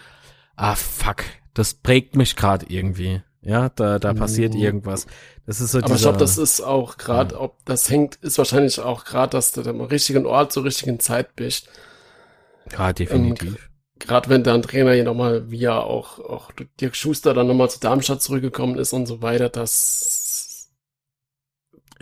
ah 0.55 0.75
fuck, 0.75 1.23
das 1.53 1.73
prägt 1.73 2.15
mich 2.15 2.35
gerade 2.35 2.65
irgendwie. 2.67 3.21
Ja, 3.43 3.69
da, 3.69 3.99
da 3.99 4.13
passiert 4.13 4.53
mhm. 4.53 4.61
irgendwas. 4.61 5.05
Das 5.45 5.59
ist 5.59 5.71
so 5.71 5.79
Aber 5.79 5.95
ich 5.95 6.01
glaube, 6.01 6.17
das 6.17 6.37
ist 6.37 6.61
auch 6.61 6.97
gerade, 6.97 7.39
ob 7.39 7.57
das 7.65 7.89
hängt, 7.89 8.15
ist 8.15 8.37
wahrscheinlich 8.37 8.79
auch 8.79 9.03
gerade, 9.03 9.31
dass 9.31 9.51
du 9.51 9.61
am 9.69 9.81
richtigen 9.81 10.25
Ort 10.25 10.53
zur 10.53 10.63
richtigen 10.63 10.99
Zeit 10.99 11.35
bist. 11.35 11.67
Ja, 12.71 12.93
definitiv. 12.93 13.49
Ähm, 13.49 13.57
gerade 13.99 14.29
wenn 14.29 14.43
dein 14.43 14.61
Trainer 14.61 14.93
hier 14.93 15.03
nochmal, 15.03 15.51
wie 15.51 15.59
ja 15.59 15.79
auch, 15.79 16.19
auch 16.19 16.51
Dirk 16.79 16.95
Schuster 16.95 17.33
dann 17.33 17.47
nochmal 17.47 17.69
zu 17.69 17.79
Darmstadt 17.79 18.21
zurückgekommen 18.21 18.77
ist 18.77 18.93
und 18.93 19.05
so 19.05 19.21
weiter, 19.21 19.49
das 19.49 20.22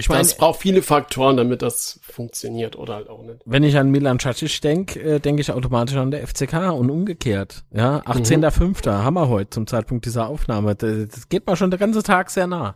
ich 0.02 0.10
meine, 0.10 0.22
es 0.22 0.36
braucht 0.36 0.60
viele 0.60 0.82
Faktoren, 0.82 1.38
damit 1.38 1.62
das 1.62 2.00
funktioniert 2.02 2.76
oder 2.76 2.96
halt 2.96 3.10
auch 3.10 3.22
nicht. 3.22 3.40
Wenn 3.46 3.64
ich 3.64 3.78
an 3.78 3.92
Milan 3.92 4.18
Cacic 4.18 4.62
denke, 4.62 5.00
äh, 5.00 5.20
denke 5.20 5.42
ich 5.42 5.52
automatisch 5.52 5.96
an 5.96 6.10
der 6.10 6.28
FCK 6.28 6.72
und 6.72 6.90
umgekehrt. 6.90 7.64
Ja, 7.72 8.00
18.05. 8.00 8.90
Mhm. 8.90 9.04
haben 9.04 9.14
wir 9.14 9.30
heute 9.30 9.52
zum 9.52 9.68
Zeitpunkt 9.68 10.06
dieser 10.06 10.28
Aufnahme. 10.28 10.76
Das, 10.76 11.08
das 11.08 11.30
geht 11.30 11.46
mal 11.46 11.56
schon 11.56 11.70
der 11.70 11.80
ganze 11.80 12.02
Tag 12.02 12.32
sehr 12.32 12.48
nah. 12.48 12.76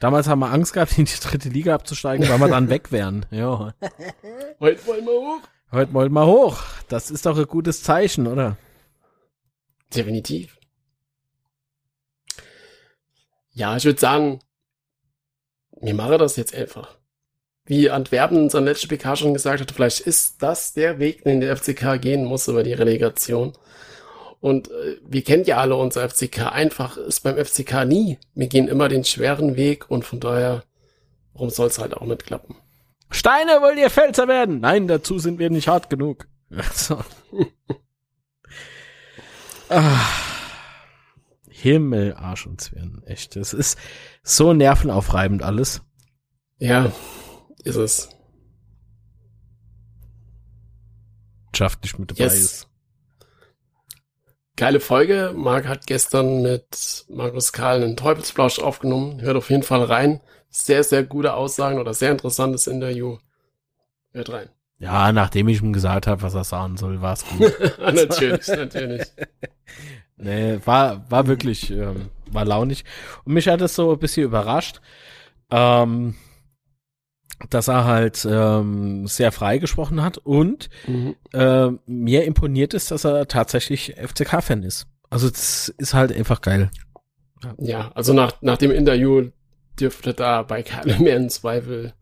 Damals 0.00 0.28
haben 0.28 0.40
wir 0.40 0.52
Angst 0.52 0.74
gehabt, 0.74 0.98
in 0.98 1.06
die 1.06 1.18
dritte 1.18 1.48
Liga 1.48 1.74
abzusteigen, 1.74 2.28
weil 2.28 2.38
wir 2.38 2.48
dann 2.48 2.68
weg 2.68 2.92
wären. 2.92 3.24
Ja. 3.30 3.72
Heute 4.60 4.86
wollen 4.86 5.06
wir 5.06 5.12
hoch. 5.12 5.40
Heute 5.72 5.94
wollen 5.94 6.12
wir 6.12 6.26
hoch. 6.26 6.62
Das 6.88 7.10
ist 7.10 7.24
doch 7.24 7.38
ein 7.38 7.46
gutes 7.46 7.82
Zeichen, 7.82 8.26
oder? 8.26 8.58
Definitiv. 9.94 10.58
Ja, 13.52 13.76
ich 13.76 13.84
würde 13.84 13.98
sagen, 13.98 14.40
wir 15.84 15.94
machen 15.94 16.18
das 16.18 16.36
jetzt 16.36 16.54
einfach. 16.54 16.96
Wie 17.66 17.90
Antwerpen 17.90 18.38
in 18.38 18.50
seinem 18.50 18.66
letzten 18.66 18.88
PK 18.88 19.16
schon 19.16 19.34
gesagt 19.34 19.60
hat, 19.60 19.70
vielleicht 19.70 20.00
ist 20.00 20.42
das 20.42 20.74
der 20.74 20.98
Weg, 20.98 21.24
den 21.24 21.40
der 21.40 21.56
FCK 21.56 22.00
gehen 22.00 22.24
muss 22.24 22.48
über 22.48 22.62
die 22.62 22.74
Relegation. 22.74 23.54
Und 24.40 24.70
äh, 24.70 24.98
wir 25.06 25.22
kennen 25.22 25.44
ja 25.44 25.56
alle 25.56 25.76
unser 25.76 26.06
FCK. 26.08 26.52
Einfach 26.52 26.98
ist 26.98 27.20
beim 27.20 27.42
FCK 27.42 27.86
nie. 27.86 28.18
Wir 28.34 28.48
gehen 28.48 28.68
immer 28.68 28.88
den 28.88 29.04
schweren 29.04 29.56
Weg 29.56 29.90
und 29.90 30.04
von 30.04 30.20
daher, 30.20 30.64
warum 31.32 31.48
soll 31.48 31.68
es 31.68 31.78
halt 31.78 31.96
auch 31.96 32.06
nicht 32.06 32.26
klappen? 32.26 32.56
Steine 33.10 33.62
wollt 33.62 33.78
ihr 33.78 33.90
Pfälzer 33.90 34.28
werden? 34.28 34.60
Nein, 34.60 34.86
dazu 34.86 35.18
sind 35.18 35.38
wir 35.38 35.50
nicht 35.50 35.68
hart 35.68 35.90
genug. 35.90 36.26
Also. 36.56 37.02
ah. 39.70 40.23
Himmel, 41.64 42.12
Arsch 42.12 42.46
und 42.46 42.60
Zwirn. 42.60 43.02
Echt. 43.06 43.36
Es 43.36 43.54
ist 43.54 43.78
so 44.22 44.52
nervenaufreibend 44.52 45.42
alles. 45.42 45.80
Ja, 46.58 46.92
ist 47.64 47.76
es. 47.76 48.10
Schafft 51.56 51.82
nicht 51.82 51.98
mit 51.98 52.10
dabei 52.10 52.24
yes. 52.24 52.34
ist. 52.34 52.68
Geile 54.56 54.78
Folge. 54.78 55.32
Marc 55.34 55.66
hat 55.66 55.86
gestern 55.86 56.42
mit 56.42 57.06
Markus 57.08 57.54
Karl 57.54 57.82
einen 57.82 57.96
Teufelsplausch 57.96 58.58
aufgenommen. 58.58 59.22
Hört 59.22 59.38
auf 59.38 59.48
jeden 59.48 59.62
Fall 59.62 59.84
rein. 59.84 60.20
Sehr, 60.50 60.84
sehr 60.84 61.02
gute 61.02 61.32
Aussagen 61.32 61.78
oder 61.78 61.94
sehr 61.94 62.12
interessantes 62.12 62.66
Interview. 62.66 63.16
Hört 64.12 64.30
rein. 64.30 64.50
Ja, 64.76 65.12
nachdem 65.12 65.48
ich 65.48 65.62
ihm 65.62 65.72
gesagt 65.72 66.06
habe, 66.06 66.20
was 66.20 66.34
er 66.34 66.44
sagen 66.44 66.76
soll, 66.76 67.00
war 67.00 67.14
es 67.14 67.24
gut. 67.24 67.54
natürlich, 67.78 68.48
natürlich. 68.48 69.06
Nee, 70.16 70.58
war, 70.64 71.10
war 71.10 71.26
wirklich, 71.26 71.70
ähm, 71.70 72.10
war 72.30 72.44
launig. 72.44 72.84
Und 73.24 73.34
mich 73.34 73.48
hat 73.48 73.60
es 73.60 73.74
so 73.74 73.92
ein 73.92 73.98
bisschen 73.98 74.24
überrascht, 74.24 74.80
ähm, 75.50 76.14
dass 77.50 77.68
er 77.68 77.84
halt 77.84 78.26
ähm, 78.30 79.06
sehr 79.06 79.32
frei 79.32 79.58
gesprochen 79.58 80.02
hat 80.02 80.18
und 80.18 80.70
mhm. 80.86 81.16
äh, 81.32 81.70
mir 81.86 82.24
imponiert 82.24 82.74
ist, 82.74 82.90
dass 82.90 83.04
er 83.04 83.26
tatsächlich 83.26 83.96
FCK-Fan 83.96 84.62
ist. 84.62 84.86
Also 85.10 85.28
das 85.28 85.68
ist 85.68 85.94
halt 85.94 86.12
einfach 86.12 86.40
geil. 86.40 86.70
Ja, 87.58 87.90
also 87.94 88.12
nach, 88.12 88.40
nach 88.40 88.56
dem 88.56 88.70
Interview 88.70 89.30
dürfte 89.78 90.14
da 90.14 90.42
bei 90.42 90.62
keinem 90.62 90.98
mehr 91.02 91.16
einen 91.16 91.30
Zweifel 91.30 91.92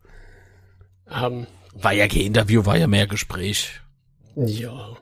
haben. 1.07 1.47
War 1.73 1.93
ja 1.93 2.07
kein 2.07 2.21
Interview, 2.21 2.65
war 2.65 2.77
ja 2.77 2.87
mehr 2.87 3.07
Gespräch. 3.07 3.81
Ja. 4.35 4.97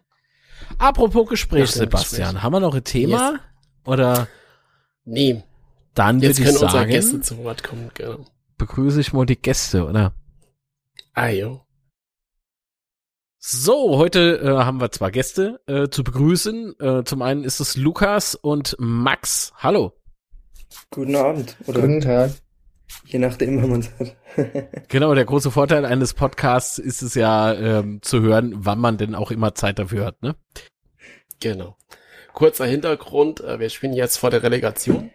Apropos 0.78 1.28
Gespräch, 1.28 1.72
Sebastian, 1.72 2.22
Gespräch. 2.22 2.44
haben 2.44 2.54
wir 2.54 2.60
noch 2.60 2.76
ein 2.76 2.84
Thema? 2.84 3.32
Yes. 3.32 3.40
Oder? 3.86 4.28
Nee. 5.06 5.44
Dann 5.94 6.22
würde 6.22 6.32
ich 6.32 6.38
sagen, 6.52 6.64
unsere 6.66 6.88
Gäste 6.88 7.22
zu 7.22 7.38
Wort 7.44 7.64
kommen, 7.64 7.92
genau. 7.94 8.26
begrüße 8.58 9.02
ich 9.02 9.14
mal 9.14 9.26
die 9.26 9.36
Gäste, 9.36 9.86
oder? 9.86 10.14
Ah, 11.14 11.30
jo. 11.30 11.62
So, 13.44 13.98
heute 13.98 14.40
äh, 14.40 14.64
haben 14.64 14.80
wir 14.80 14.92
zwei 14.92 15.10
Gäste 15.10 15.60
äh, 15.66 15.90
zu 15.90 16.04
begrüßen. 16.04 16.80
Äh, 16.80 17.04
zum 17.06 17.24
einen 17.24 17.44
ist 17.44 17.60
es 17.60 17.76
Lukas 17.76 18.36
und 18.36 18.76
Max. 18.78 19.52
Hallo. 19.58 19.94
Guten 20.92 21.16
Abend. 21.16 21.58
Oder 21.66 21.82
Guten 21.82 22.02
Tag. 22.02 22.32
Je 23.06 23.20
nachdem, 23.20 23.62
wann 23.62 23.70
man 23.70 23.80
es 23.82 23.92
hat. 24.00 24.16
genau, 24.88 25.14
der 25.14 25.26
große 25.26 25.52
Vorteil 25.52 25.86
eines 25.86 26.14
Podcasts 26.14 26.78
ist 26.78 27.02
es 27.02 27.16
ja 27.16 27.54
ähm, 27.54 28.02
zu 28.02 28.22
hören, 28.22 28.54
wann 28.56 28.80
man 28.80 28.98
denn 28.98 29.16
auch 29.16 29.32
immer 29.32 29.56
Zeit 29.56 29.80
dafür 29.80 30.06
hat, 30.06 30.22
ne? 30.22 30.36
Genau. 31.40 31.78
Kurzer 32.34 32.66
Hintergrund, 32.66 33.42
äh, 33.42 33.60
wir 33.60 33.70
spielen 33.70 33.94
jetzt 33.94 34.18
vor 34.18 34.30
der 34.30 34.44
Relegation 34.44 35.12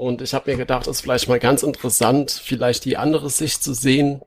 und 0.00 0.22
ich 0.22 0.32
habe 0.32 0.50
mir 0.50 0.56
gedacht, 0.56 0.86
es 0.86 0.96
ist 0.96 1.00
vielleicht 1.02 1.28
mal 1.28 1.38
ganz 1.38 1.62
interessant, 1.62 2.30
vielleicht 2.30 2.86
die 2.86 2.96
andere 2.96 3.28
Sicht 3.28 3.62
zu 3.62 3.74
sehen, 3.74 4.22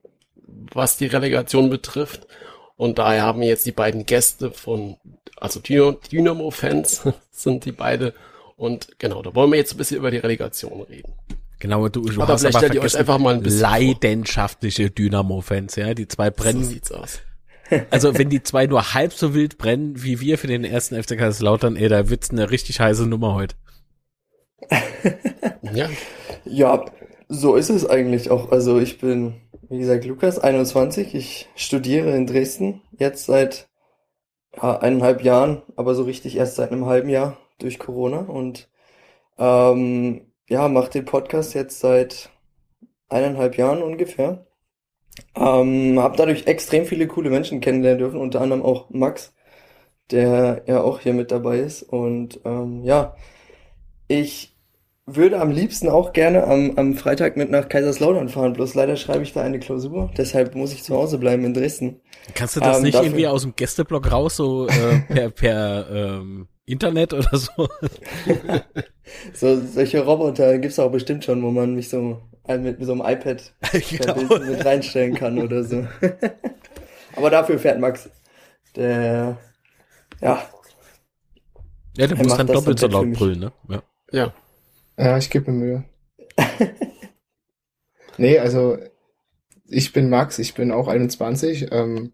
was 0.71 0.97
die 0.97 1.07
Relegation 1.07 1.71
betrifft. 1.71 2.27
Und 2.75 2.99
daher 2.99 3.23
haben 3.23 3.41
wir 3.41 3.47
jetzt 3.47 3.65
die 3.65 3.71
beiden 3.71 4.05
Gäste 4.05 4.51
von, 4.51 4.97
also 5.37 5.59
Dynamo-Fans 5.59 7.07
sind 7.31 7.65
die 7.65 7.71
beide. 7.71 8.13
Und 8.55 8.99
genau, 8.99 9.23
da 9.23 9.33
wollen 9.33 9.51
wir 9.51 9.57
jetzt 9.57 9.73
ein 9.73 9.77
bisschen 9.77 9.97
über 9.97 10.11
die 10.11 10.17
Relegation 10.17 10.81
reden. 10.81 11.13
Genau, 11.63 11.87
du, 11.87 12.01
du 12.01 12.21
aber 12.21 12.33
hast 12.33 12.43
aber 12.43 12.59
vergessen, 12.59 12.85
euch 12.85 12.97
einfach 12.97 13.19
mal 13.19 13.35
ein 13.35 13.41
bisschen 13.41 13.61
leidenschaftliche 13.61 14.91
Dynamo-Fans, 14.91 15.77
ja, 15.77 15.93
die 15.93 16.09
zwei 16.09 16.29
brennen. 16.29 16.61
So 16.61 16.71
sieht's 16.71 16.91
aus. 16.91 17.21
Also 17.89 18.17
wenn 18.17 18.29
die 18.29 18.43
zwei 18.43 18.67
nur 18.67 18.93
halb 18.93 19.13
so 19.13 19.33
wild 19.33 19.57
brennen 19.57 20.03
wie 20.03 20.19
wir 20.19 20.37
für 20.37 20.47
den 20.47 20.65
ersten 20.65 21.01
FC 21.01 21.17
Kaiserslautern, 21.17 21.77
ey, 21.77 21.87
da 21.87 22.09
wird's 22.09 22.31
eine 22.31 22.51
richtig 22.51 22.81
heiße 22.81 23.07
Nummer 23.07 23.33
heute. 23.33 23.55
ja. 25.73 25.89
Ja, 26.43 26.85
so 27.29 27.55
ist 27.55 27.69
es 27.69 27.89
eigentlich 27.89 28.29
auch. 28.29 28.51
Also 28.51 28.77
ich 28.79 28.99
bin, 28.99 29.35
wie 29.69 29.79
gesagt, 29.79 30.03
Lukas, 30.03 30.39
21. 30.39 31.15
Ich 31.15 31.47
studiere 31.55 32.13
in 32.13 32.27
Dresden 32.27 32.81
jetzt 32.91 33.25
seit 33.25 33.69
ja, 34.57 34.79
eineinhalb 34.79 35.23
Jahren, 35.23 35.61
aber 35.77 35.95
so 35.95 36.03
richtig 36.03 36.35
erst 36.35 36.57
seit 36.57 36.73
einem 36.73 36.87
halben 36.87 37.07
Jahr 37.07 37.37
durch 37.57 37.79
Corona 37.79 38.19
und 38.19 38.67
ähm, 39.39 40.32
ja, 40.53 40.67
mache 40.67 40.91
den 40.91 41.05
Podcast 41.05 41.55
jetzt 41.55 41.79
seit 41.79 42.29
eineinhalb 43.09 43.57
Jahren 43.57 43.81
ungefähr. 43.81 44.45
Ähm, 45.35 45.99
habe 45.99 46.15
dadurch 46.15 46.45
extrem 46.45 46.85
viele 46.85 47.07
coole 47.07 47.31
Menschen 47.31 47.59
kennenlernen 47.59 47.97
dürfen, 47.97 48.19
unter 48.19 48.39
anderem 48.39 48.61
auch 48.61 48.91
Max, 48.91 49.33
der 50.11 50.61
ja 50.67 50.81
auch 50.81 50.99
hier 50.99 51.13
mit 51.13 51.31
dabei 51.31 51.57
ist. 51.57 51.81
Und 51.81 52.39
ähm, 52.45 52.83
ja, 52.83 53.15
ich 54.07 54.55
würde 55.07 55.41
am 55.41 55.49
liebsten 55.49 55.89
auch 55.89 56.13
gerne 56.13 56.45
am, 56.45 56.73
am 56.77 56.93
Freitag 56.93 57.35
mit 57.35 57.49
nach 57.49 57.67
Kaiserslautern 57.67 58.29
fahren, 58.29 58.53
bloß 58.53 58.75
leider 58.75 58.95
schreibe 58.95 59.23
ich 59.23 59.33
da 59.33 59.41
eine 59.41 59.59
Klausur, 59.59 60.11
deshalb 60.15 60.53
muss 60.53 60.71
ich 60.71 60.83
zu 60.83 60.95
Hause 60.95 61.17
bleiben 61.17 61.43
in 61.45 61.55
Dresden. 61.55 61.99
Kannst 62.35 62.55
du 62.55 62.59
das 62.59 62.77
ähm, 62.77 62.83
nicht 62.83 62.93
dafür... 62.93 63.07
irgendwie 63.07 63.27
aus 63.27 63.41
dem 63.41 63.55
Gästeblock 63.55 64.11
raus, 64.11 64.35
so 64.35 64.67
äh, 64.67 64.99
per, 65.09 65.29
per 65.31 65.87
ähm, 65.91 66.47
Internet 66.65 67.13
oder 67.13 67.37
so? 67.37 67.67
so 69.33 69.61
solche 69.65 70.03
Roboter 70.03 70.57
gibt's 70.59 70.79
auch 70.79 70.91
bestimmt 70.91 71.25
schon, 71.25 71.43
wo 71.43 71.51
man 71.51 71.75
mich 71.75 71.89
so 71.89 72.21
mit, 72.47 72.79
mit 72.79 72.85
so 72.85 72.93
einem 72.93 73.01
iPad 73.01 73.53
genau. 73.89 74.37
mit 74.39 74.65
reinstellen 74.65 75.15
kann 75.15 75.39
oder 75.39 75.63
so. 75.63 75.87
Aber 77.15 77.29
dafür 77.29 77.59
fährt 77.59 77.79
Max. 77.79 78.09
Der, 78.75 79.37
ja. 80.21 80.49
Ja, 81.95 82.07
der 82.07 82.17
muss 82.17 82.37
dann 82.37 82.47
doppelt 82.47 82.79
so 82.79 82.87
laut 82.87 83.11
brüllen, 83.11 83.39
ne? 83.39 83.51
Ja. 83.69 83.83
Ja. 84.11 84.33
Ja, 84.97 85.17
ich 85.17 85.29
gebe 85.29 85.51
mir 85.51 85.57
Mühe. 85.57 85.83
nee, 88.17 88.39
also 88.39 88.77
ich 89.67 89.93
bin 89.93 90.09
Max, 90.09 90.39
ich 90.39 90.53
bin 90.53 90.71
auch 90.71 90.87
21. 90.87 91.71
Ähm, 91.71 92.13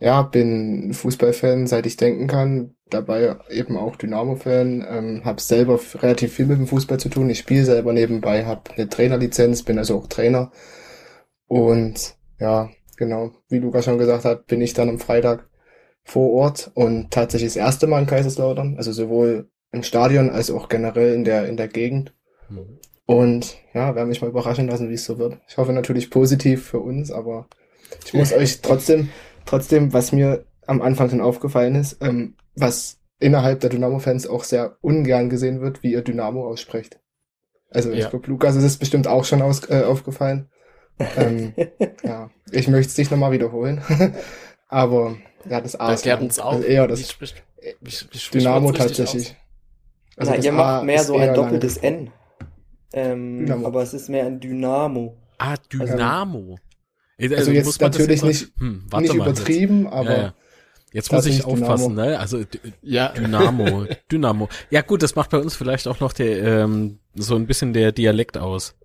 ja, 0.00 0.22
bin 0.22 0.92
Fußballfan, 0.94 1.66
seit 1.66 1.86
ich 1.86 1.96
denken 1.96 2.26
kann 2.26 2.74
dabei 2.94 3.36
eben 3.50 3.76
auch 3.76 3.96
Dynamo-Fan, 3.96 4.86
ähm, 4.88 5.24
habe 5.24 5.40
selber 5.40 5.78
relativ 5.96 6.34
viel 6.34 6.46
mit 6.46 6.58
dem 6.58 6.66
Fußball 6.66 6.98
zu 6.98 7.08
tun. 7.08 7.28
Ich 7.30 7.40
spiele 7.40 7.64
selber 7.64 7.92
nebenbei, 7.92 8.44
habe 8.44 8.70
eine 8.76 8.88
Trainerlizenz, 8.88 9.62
bin 9.62 9.78
also 9.78 9.98
auch 9.98 10.06
Trainer. 10.06 10.50
Und 11.46 12.16
ja, 12.40 12.70
genau, 12.96 13.32
wie 13.48 13.58
Lukas 13.58 13.84
schon 13.84 13.98
gesagt 13.98 14.24
hat, 14.24 14.46
bin 14.46 14.60
ich 14.60 14.74
dann 14.74 14.88
am 14.88 14.98
Freitag 14.98 15.48
vor 16.02 16.32
Ort 16.32 16.70
und 16.74 17.10
tatsächlich 17.10 17.50
das 17.50 17.56
erste 17.56 17.86
Mal 17.86 18.00
in 18.00 18.06
Kaiserslautern, 18.06 18.76
also 18.76 18.92
sowohl 18.92 19.48
im 19.72 19.82
Stadion 19.82 20.30
als 20.30 20.50
auch 20.50 20.68
generell 20.68 21.14
in 21.14 21.24
der, 21.24 21.46
in 21.48 21.56
der 21.56 21.68
Gegend. 21.68 22.14
Mhm. 22.48 22.78
Und 23.06 23.56
ja, 23.74 23.94
werde 23.94 24.08
mich 24.08 24.22
mal 24.22 24.30
überraschen 24.30 24.68
lassen, 24.68 24.88
wie 24.88 24.94
es 24.94 25.04
so 25.04 25.18
wird. 25.18 25.38
Ich 25.48 25.58
hoffe 25.58 25.72
natürlich 25.72 26.10
positiv 26.10 26.64
für 26.66 26.80
uns, 26.80 27.10
aber 27.10 27.48
ich 28.04 28.14
muss 28.14 28.32
euch 28.34 28.60
trotzdem, 28.62 29.10
trotzdem, 29.44 29.92
was 29.92 30.12
mir 30.12 30.44
am 30.66 30.80
Anfang 30.80 31.10
schon 31.10 31.20
aufgefallen 31.20 31.74
ist, 31.74 31.98
ähm, 32.00 32.36
was 32.56 32.98
innerhalb 33.18 33.60
der 33.60 33.70
Dynamo-Fans 33.70 34.26
auch 34.26 34.44
sehr 34.44 34.76
ungern 34.80 35.30
gesehen 35.30 35.60
wird, 35.60 35.82
wie 35.82 35.92
ihr 35.92 36.02
Dynamo 36.02 36.46
aussprecht. 36.46 36.98
Also 37.70 37.90
ich 37.90 38.00
Ja. 38.00 38.10
glaube, 38.10 38.28
Lukas 38.28 38.54
ist 38.56 38.64
es 38.64 38.76
bestimmt 38.76 39.06
auch 39.08 39.24
schon 39.24 39.42
aus, 39.42 39.68
äh, 39.70 39.82
aufgefallen. 39.84 40.48
ähm, 41.16 41.54
ja, 42.04 42.30
ich 42.52 42.68
möchte 42.68 42.90
es 42.90 42.98
nicht 42.98 43.10
nochmal 43.10 43.32
wiederholen. 43.32 43.82
aber 44.68 45.16
ja, 45.48 45.60
das 45.60 45.74
A 45.76 45.92
ist 45.92 46.00
Erklärt 46.00 46.22
uns 46.22 46.38
auch. 46.38 46.52
Also 46.52 46.64
eher 46.64 46.84
wie 46.84 46.88
das 46.88 47.10
spricht, 47.10 47.42
wie, 47.80 47.90
wie 47.90 47.90
spricht 48.18 48.34
Dynamo 48.34 48.72
tatsächlich. 48.72 49.34
Also 50.16 50.30
Na, 50.30 50.36
das 50.36 50.44
ihr 50.44 50.52
A 50.52 50.56
macht 50.56 50.84
mehr 50.84 51.02
so 51.04 51.16
ein 51.16 51.34
doppeltes. 51.34 51.76
N. 51.78 52.10
Ähm, 52.92 53.40
Dynamo. 53.46 53.66
aber 53.66 53.82
es 53.82 53.92
ist 53.94 54.08
mehr 54.08 54.26
ein 54.26 54.38
Dynamo. 54.38 55.16
Ah, 55.38 55.56
Dynamo. 55.72 56.58
Also 57.18 57.50
jetzt 57.50 57.64
muss 57.66 57.80
man 57.80 57.90
das 57.90 57.98
natürlich 58.00 58.22
nicht- 58.22 58.52
hm, 58.58 58.84
Nicht 58.84 58.92
mal, 58.92 59.02
jetzt- 59.02 59.14
übertrieben, 59.14 59.86
aber 59.88 60.10
ja, 60.16 60.22
ja. 60.22 60.34
Jetzt 60.94 61.12
muss 61.12 61.26
ich 61.26 61.44
aufpassen, 61.44 61.96
Dynamo. 61.96 62.08
ne? 62.10 62.18
Also 62.20 62.42
Ja, 62.80 63.08
Dynamo, 63.08 63.84
Dynamo. 64.12 64.48
Ja 64.70 64.80
gut, 64.82 65.02
das 65.02 65.16
macht 65.16 65.30
bei 65.30 65.38
uns 65.38 65.56
vielleicht 65.56 65.88
auch 65.88 65.98
noch 65.98 66.12
der, 66.12 66.42
ähm, 66.62 67.00
so 67.16 67.34
ein 67.34 67.46
bisschen 67.46 67.72
der 67.72 67.90
Dialekt 67.92 68.38
aus. 68.38 68.76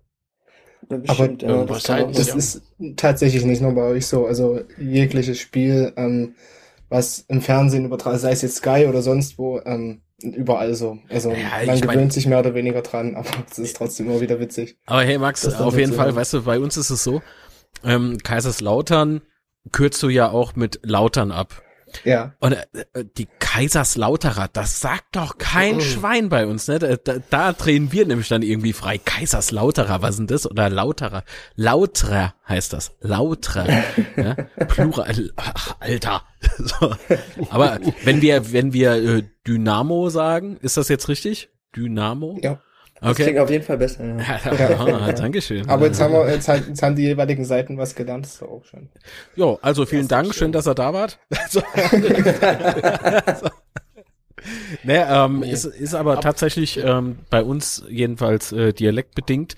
Ja, 0.90 0.96
bestimmt, 0.96 1.42
ähm, 1.44 1.48
ja, 1.50 1.64
das 1.66 1.88
auch 1.88 2.10
Das 2.12 2.34
ist 2.34 2.62
tatsächlich 2.96 3.44
nicht 3.44 3.62
nur 3.62 3.72
bei 3.74 3.82
euch 3.82 4.06
so. 4.06 4.26
Also 4.26 4.60
jegliches 4.76 5.38
Spiel, 5.38 5.92
ähm, 5.96 6.34
was 6.88 7.20
im 7.28 7.40
Fernsehen 7.40 7.84
übertragen, 7.84 8.18
sei 8.18 8.32
es 8.32 8.42
jetzt 8.42 8.56
Sky 8.56 8.86
oder 8.88 9.02
sonst 9.02 9.38
wo, 9.38 9.60
ähm, 9.64 10.00
überall 10.20 10.74
so. 10.74 10.98
Also 11.08 11.30
Ja, 11.30 11.64
man 11.64 11.76
ich 11.76 11.84
mein- 11.84 11.94
gewöhnt 11.96 12.12
sich 12.12 12.26
mehr 12.26 12.40
oder 12.40 12.54
weniger 12.54 12.82
dran, 12.82 13.14
aber 13.14 13.28
es 13.48 13.56
ist 13.60 13.76
trotzdem 13.76 14.06
immer 14.10 14.20
wieder 14.20 14.40
witzig. 14.40 14.76
Aber 14.86 15.02
hey 15.04 15.16
Max, 15.16 15.46
auf 15.46 15.78
jeden 15.78 15.92
Fall, 15.92 16.12
weißt 16.16 16.32
du, 16.34 16.42
bei 16.42 16.58
uns 16.58 16.76
ist 16.76 16.90
es 16.90 17.04
so, 17.04 17.22
ähm, 17.84 18.18
Kaiserslautern 18.18 19.20
kürzt 19.70 20.02
du 20.02 20.08
ja 20.08 20.28
auch 20.30 20.56
mit 20.56 20.80
Lautern 20.82 21.30
ab. 21.30 21.62
Ja. 22.04 22.34
Und 22.40 22.52
äh, 22.52 22.64
äh, 22.92 23.04
die 23.16 23.28
Kaiserslauterer, 23.38 24.48
das 24.52 24.80
sagt 24.80 25.16
doch 25.16 25.38
kein 25.38 25.76
Oh. 25.76 25.80
Schwein 25.80 26.28
bei 26.28 26.46
uns, 26.46 26.68
ne? 26.68 26.78
Da, 26.78 27.16
da, 27.30 27.52
drehen 27.52 27.92
wir 27.92 28.06
nämlich 28.06 28.28
dann 28.28 28.42
irgendwie 28.42 28.72
frei. 28.72 28.98
Kaiserslauterer, 28.98 30.02
was 30.02 30.16
denn 30.16 30.26
das? 30.26 30.50
Oder 30.50 30.68
Lauterer. 30.70 31.24
Lauterer 31.56 32.34
heißt 32.48 32.72
das. 32.72 32.92
Lauterer. 33.00 33.66
ja? 34.16 34.34
Plural. 34.68 35.30
Ach, 35.36 35.76
Alter. 35.80 36.22
So. 36.58 36.94
Aber 37.50 37.78
wenn 38.04 38.22
wir, 38.22 38.52
wenn 38.52 38.72
wir 38.72 38.92
äh, 38.92 39.22
Dynamo 39.46 40.08
sagen, 40.08 40.56
ist 40.56 40.76
das 40.76 40.88
jetzt 40.88 41.08
richtig? 41.08 41.50
Dynamo? 41.76 42.38
Ja. 42.42 42.60
Das 43.02 43.16
klingt 43.16 43.30
Okay. 43.30 43.38
auf 43.40 43.50
jeden 43.50 43.64
Fall 43.64 43.78
besser, 43.78 44.04
ja. 44.04 44.18
Ja, 44.86 45.12
Dankeschön. 45.12 45.68
Aber 45.68 45.86
jetzt 45.86 46.00
haben 46.00 46.12
wir, 46.12 46.30
jetzt, 46.30 46.48
halt, 46.48 46.68
jetzt 46.68 46.82
haben 46.82 46.96
die 46.96 47.02
jeweiligen 47.04 47.44
Seiten 47.44 47.78
was 47.78 47.94
gelernt, 47.94 48.24
das 48.26 48.32
ist 48.34 48.42
doch 48.42 48.48
auch 48.48 48.64
schön. 48.64 48.88
Jo, 49.36 49.58
also 49.62 49.86
vielen 49.86 50.06
Dank, 50.08 50.26
schön. 50.26 50.34
schön, 50.34 50.52
dass 50.52 50.66
ihr 50.68 50.74
da 50.74 50.92
wart. 50.92 51.18
So. 51.48 51.62
ne, 54.84 55.06
ähm, 55.10 55.40
Nee. 55.40 55.52
ist, 55.52 55.64
ist 55.66 55.94
aber 55.94 56.20
tatsächlich 56.20 56.78
ähm, 56.82 57.18
bei 57.28 57.42
uns 57.42 57.84
jedenfalls 57.88 58.52
äh, 58.52 58.72
dialektbedingt, 58.72 59.54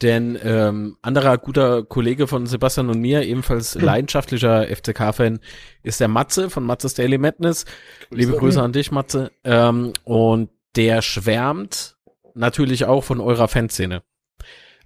denn 0.00 0.38
ähm, 0.42 0.96
anderer 1.02 1.38
guter 1.38 1.84
Kollege 1.84 2.26
von 2.26 2.46
Sebastian 2.46 2.88
und 2.90 3.00
mir, 3.00 3.22
ebenfalls 3.24 3.74
leidenschaftlicher 3.74 4.66
FCK-Fan, 4.66 5.38
ist 5.82 6.00
der 6.00 6.08
Matze 6.08 6.50
von 6.50 6.64
Matze's 6.64 6.94
Daily 6.94 7.18
Madness. 7.18 7.66
Liebe 8.10 8.32
Grüße 8.32 8.60
an 8.60 8.72
dich, 8.72 8.90
Matze. 8.90 9.30
Ähm, 9.44 9.92
und 10.04 10.50
der 10.76 11.02
schwärmt 11.02 11.96
natürlich 12.34 12.84
auch 12.84 13.04
von 13.04 13.20
eurer 13.20 13.48
Fanszene. 13.48 14.02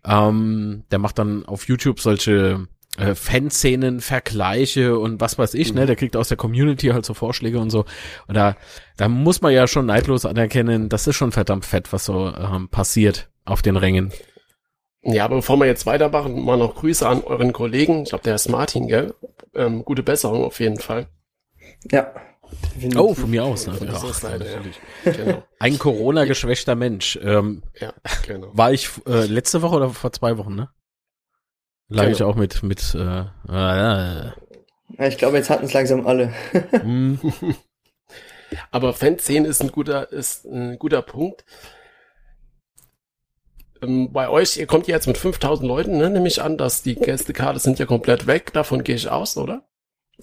Ähm, 0.04 0.84
der 0.90 0.98
macht 0.98 1.18
dann 1.18 1.44
auf 1.46 1.66
YouTube 1.66 2.00
solche 2.00 2.68
äh, 2.96 3.14
Fanszenen, 3.14 4.00
Vergleiche 4.00 4.98
und 4.98 5.20
was 5.20 5.38
weiß 5.38 5.54
ich, 5.54 5.74
ne? 5.74 5.86
Der 5.86 5.96
kriegt 5.96 6.16
aus 6.16 6.28
der 6.28 6.36
Community 6.36 6.88
halt 6.88 7.04
so 7.04 7.14
Vorschläge 7.14 7.58
und 7.58 7.70
so. 7.70 7.84
Und 8.26 8.34
da, 8.34 8.56
da 8.96 9.08
muss 9.08 9.42
man 9.42 9.52
ja 9.52 9.66
schon 9.66 9.86
neidlos 9.86 10.24
anerkennen, 10.24 10.88
das 10.88 11.06
ist 11.06 11.16
schon 11.16 11.32
verdammt 11.32 11.64
fett, 11.64 11.92
was 11.92 12.04
so 12.04 12.32
ähm, 12.34 12.68
passiert 12.68 13.28
auf 13.44 13.62
den 13.62 13.76
Rängen. 13.76 14.12
Ja, 15.02 15.24
aber 15.24 15.36
bevor 15.36 15.56
wir 15.58 15.66
jetzt 15.66 15.86
weitermachen, 15.86 16.44
mal 16.44 16.56
noch 16.56 16.74
Grüße 16.74 17.08
an 17.08 17.22
euren 17.22 17.52
Kollegen. 17.52 18.02
Ich 18.02 18.08
glaube, 18.08 18.24
der 18.24 18.34
ist 18.34 18.48
Martin, 18.48 18.88
gell? 18.88 19.14
Ähm, 19.54 19.84
gute 19.84 20.02
Besserung 20.02 20.44
auf 20.44 20.58
jeden 20.58 20.78
Fall. 20.78 21.06
Ja. 21.90 22.12
Definitiv. 22.74 23.00
Oh, 23.00 23.14
von 23.14 23.30
mir 23.30 23.44
aus. 23.44 23.66
Ne? 23.66 23.74
Unserer 23.78 24.10
Ach, 24.10 24.22
ja. 24.22 24.38
natürlich. 24.38 24.80
Genau. 25.04 25.42
Ein 25.58 25.78
Corona-geschwächter 25.78 26.74
Mensch. 26.74 27.18
Ähm, 27.22 27.62
Ja, 27.80 27.92
genau. 28.26 28.50
war 28.52 28.72
ich 28.72 28.88
äh, 29.06 29.26
letzte 29.26 29.62
Woche 29.62 29.76
oder 29.76 29.90
vor 29.90 30.12
zwei 30.12 30.38
Wochen, 30.38 30.54
ne? 30.54 30.68
Lag 31.88 32.04
Genau. 32.04 32.16
ich 32.16 32.22
auch 32.22 32.34
mit, 32.36 32.62
mit 32.62 32.94
äh, 32.94 33.20
äh, 33.20 33.26
Ja, 33.48 34.34
ich 34.98 35.18
glaube, 35.18 35.36
jetzt 35.36 35.50
hatten 35.50 35.66
es 35.66 35.72
langsam 35.72 36.06
alle. 36.06 36.32
hm. 36.70 37.18
Aber 38.70 38.92
Fanszene 38.94 39.46
ist 39.48 39.62
ein 39.62 39.72
guter, 39.72 40.10
ist 40.12 40.44
ein 40.44 40.78
guter 40.78 41.02
Punkt. 41.02 41.44
Ähm, 43.82 44.12
bei 44.12 44.28
euch, 44.28 44.56
ihr 44.56 44.66
kommt 44.66 44.86
jetzt 44.88 45.06
mit 45.06 45.18
5000 45.18 45.66
Leuten, 45.66 45.98
ne? 45.98 46.10
Nehme 46.10 46.28
ich 46.28 46.42
an, 46.42 46.56
dass 46.56 46.82
die 46.82 46.94
Gästekarte 46.94 47.58
sind 47.58 47.78
ja 47.78 47.86
komplett 47.86 48.26
weg. 48.26 48.52
Davon 48.52 48.84
gehe 48.84 48.94
ich 48.96 49.08
aus, 49.08 49.36
oder? 49.36 49.62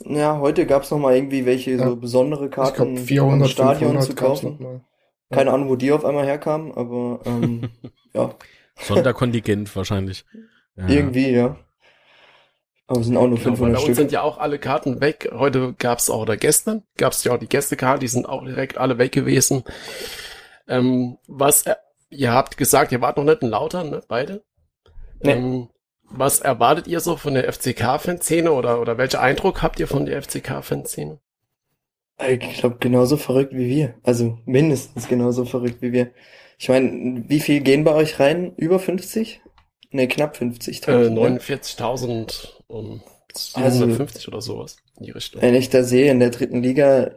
Ja, 0.05 0.39
heute 0.39 0.65
gab 0.65 0.83
es 0.83 0.91
noch 0.91 0.97
mal 0.99 1.15
irgendwie 1.15 1.45
welche 1.45 1.71
Ja. 1.71 1.87
so 1.87 1.95
besondere 1.95 2.45
Ich 2.45 2.51
Karten 2.51 2.75
glaube 2.75 2.91
im 2.91 3.05
400, 3.05 3.49
Stadion 3.49 3.91
500 4.01 4.03
zu 4.05 4.15
kaufen. 4.15 4.51
noch 4.53 4.59
mal. 4.59 4.81
Keine 5.31 5.51
Ahnung, 5.51 5.69
wo 5.69 5.75
die 5.75 5.91
auf 5.91 6.05
einmal 6.05 6.25
herkamen, 6.25 6.73
aber 6.73 7.19
ähm, 7.25 7.69
ja, 8.13 8.35
Sonderkontingent 8.79 9.75
wahrscheinlich. 9.75 10.25
Ja. 10.75 10.87
irgendwie, 10.87 11.29
ja. 11.31 11.57
Aber 12.87 12.99
es 12.99 13.05
sind 13.07 13.17
auch 13.17 13.27
nur 13.27 13.37
Genau, 13.37 13.45
weil 13.51 13.55
500 13.57 13.73
bei 13.73 13.77
uns 13.77 13.83
Stück. 13.83 13.95
sind 13.95 14.11
ja 14.11 14.21
auch 14.23 14.37
alle 14.39 14.59
Karten 14.59 14.99
weg. 14.99 15.29
Heute 15.33 15.73
gab's 15.77 16.09
auch, 16.09 16.21
oder 16.21 16.37
gestern 16.37 16.83
gab's 16.97 17.23
ja 17.23 17.33
auch 17.33 17.39
die 17.39 17.47
Gästekarten, 17.47 18.01
die 18.01 18.07
sind 18.07 18.27
auch 18.27 18.43
direkt 18.43 18.77
alle 18.77 18.97
weg 18.97 19.11
gewesen. 19.11 19.63
Ähm, 20.67 21.17
was, 21.27 21.65
äh, 21.65 21.75
ihr 22.09 22.31
habt 22.33 22.57
gesagt, 22.57 22.91
ihr 22.91 23.01
wart 23.01 23.17
noch 23.17 23.23
nicht 23.23 23.41
in 23.41 23.49
Lautern, 23.49 23.89
ne? 23.89 24.01
Beide? 24.07 24.43
Nee. 25.21 25.31
Ähm, 25.33 25.69
was 26.14 26.39
erwartet 26.39 26.88
ihr 26.88 26.99
so 26.99 27.18
von 27.18 27.34
der 27.34 27.51
FCK-Fanszene 27.51 28.51
oder, 28.51 28.80
oder 28.82 28.97
welchen 28.97 29.18
Eindruck 29.18 29.61
habt 29.61 29.80
ihr 29.80 29.88
von 29.88 30.05
der 30.05 30.22
FCK-Fanszene? 30.22 31.20
Ich 32.30 32.57
glaube, 32.59 32.78
genauso 32.80 33.18
verrückt 33.18 33.53
wie 33.53 33.68
wir. 33.68 33.95
Also 34.03 34.38
mindestens 34.45 35.07
genauso 35.07 35.45
verrückt 35.45 35.82
wie 35.82 35.91
wir. 35.91 36.11
Ich 36.57 36.70
meine, 36.70 37.24
wie 37.28 37.39
viel 37.39 37.61
gehen 37.61 37.84
bei 37.84 37.93
euch 37.93 38.20
rein? 38.20 38.53
Über 38.55 38.80
50? 38.80 39.41
Ne, 39.91 40.07
knapp 40.07 40.38
50.000. 40.38 41.07
Äh, 41.07 41.09
ne? 41.09 41.39
49.000 41.39 42.61
um 42.68 43.01
Also- 43.55 43.80
750 43.80 44.28
oder 44.28 44.41
sowas 44.41 44.78
in 44.97 45.05
die 45.05 45.11
Richtung. 45.11 45.41
Wenn 45.41 45.55
ich 45.55 45.70
da 45.70 45.84
sehe, 45.84 46.11
in 46.11 46.20
der 46.20 46.30
dritten 46.30 46.61
Liga 46.61 47.11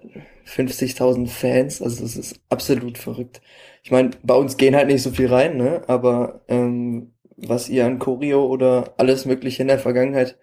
50.000 0.47 1.29
Fans, 1.29 1.83
also 1.83 2.03
das 2.03 2.17
ist 2.17 2.41
absolut 2.49 2.99
verrückt. 2.99 3.41
Ich 3.83 3.91
meine, 3.91 4.11
bei 4.23 4.35
uns 4.35 4.57
gehen 4.57 4.75
halt 4.75 4.89
nicht 4.89 5.03
so 5.03 5.11
viel 5.11 5.29
rein, 5.33 5.57
ne? 5.57 5.83
Aber 5.87 6.41
ähm, 6.49 7.13
was 7.37 7.69
ihr 7.69 7.87
an 7.87 7.99
Choreo 7.99 8.47
oder 8.47 8.95
alles 8.97 9.27
Mögliche 9.27 9.63
in 9.63 9.69
der 9.69 9.79
Vergangenheit 9.79 10.39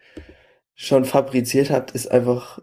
schon 0.76 1.06
fabriziert 1.06 1.70
habt, 1.70 1.92
ist 1.92 2.08
einfach 2.08 2.60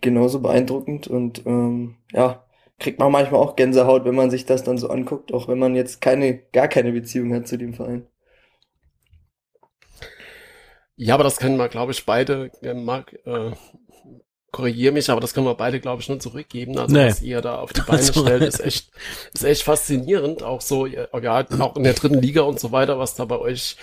genauso 0.00 0.40
beeindruckend 0.40 1.08
und 1.08 1.44
ähm, 1.46 1.96
ja, 2.12 2.44
kriegt 2.78 2.98
man 2.98 3.12
manchmal 3.12 3.40
auch 3.40 3.56
Gänsehaut, 3.56 4.04
wenn 4.04 4.14
man 4.14 4.30
sich 4.30 4.46
das 4.46 4.64
dann 4.64 4.78
so 4.78 4.88
anguckt, 4.88 5.32
auch 5.32 5.48
wenn 5.48 5.58
man 5.58 5.74
jetzt 5.74 6.00
keine, 6.00 6.38
gar 6.52 6.68
keine 6.68 6.92
Beziehung 6.92 7.32
hat 7.34 7.46
zu 7.46 7.56
dem 7.56 7.74
Verein. 7.74 8.06
Ja, 10.96 11.14
aber 11.14 11.24
das 11.24 11.38
können 11.38 11.56
wir, 11.56 11.68
glaube 11.68 11.92
ich, 11.92 12.04
beide, 12.04 12.50
äh, 12.62 12.74
Marc, 12.74 13.12
äh, 13.24 13.52
korrigiere 14.52 14.92
mich, 14.92 15.10
aber 15.10 15.20
das 15.20 15.34
können 15.34 15.46
wir 15.46 15.54
beide, 15.54 15.80
glaube 15.80 16.02
ich, 16.02 16.08
nur 16.08 16.20
zurückgeben. 16.20 16.78
Also, 16.78 16.94
Nee. 16.94 17.06
was 17.08 17.22
ihr 17.22 17.40
da 17.40 17.56
auf 17.58 17.72
die 17.72 17.80
Beine 17.80 17.98
Also- 17.98 18.22
stellt, 18.22 18.42
ist 18.42 18.60
echt, 18.64 18.90
ist 19.34 19.44
echt 19.44 19.62
faszinierend. 19.64 20.42
Auch 20.42 20.60
so, 20.60 20.86
ja, 20.86 21.06
auch 21.12 21.76
in 21.76 21.82
der 21.84 21.94
dritten 21.94 22.20
Liga 22.20 22.42
und 22.42 22.60
so 22.60 22.70
weiter, 22.70 22.98
was 22.98 23.14
da 23.14 23.24
bei 23.24 23.38
euch, 23.38 23.76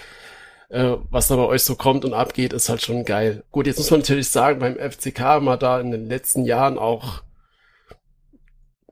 äh, 0.70 0.94
was 1.10 1.28
da 1.28 1.36
bei 1.36 1.46
euch 1.46 1.64
so 1.64 1.76
kommt 1.76 2.06
und 2.06 2.14
abgeht, 2.14 2.54
ist 2.54 2.70
halt 2.70 2.82
schon 2.84 3.04
geil. 3.04 3.44
Gut, 3.52 3.66
jetzt 3.68 3.78
muss 3.80 3.90
man 3.92 4.02
natürlich 4.02 4.30
sagen, 4.30 4.60
beim 4.60 4.78
FCK 4.78 5.20
haben 5.20 5.46
wir 5.46 5.58
da 5.58 5.80
in 5.80 5.92
den 5.92 6.08
letzten 6.08 6.46
Jahren 6.46 6.78
auch 6.78 7.24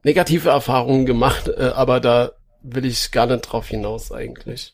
negative 0.03 0.49
Erfahrungen 0.49 1.05
gemacht, 1.05 1.47
äh, 1.47 1.71
aber 1.75 1.99
da 1.99 2.31
will 2.63 2.85
ich 2.85 3.11
gar 3.11 3.27
nicht 3.27 3.41
drauf 3.41 3.67
hinaus 3.67 4.11
eigentlich. 4.11 4.73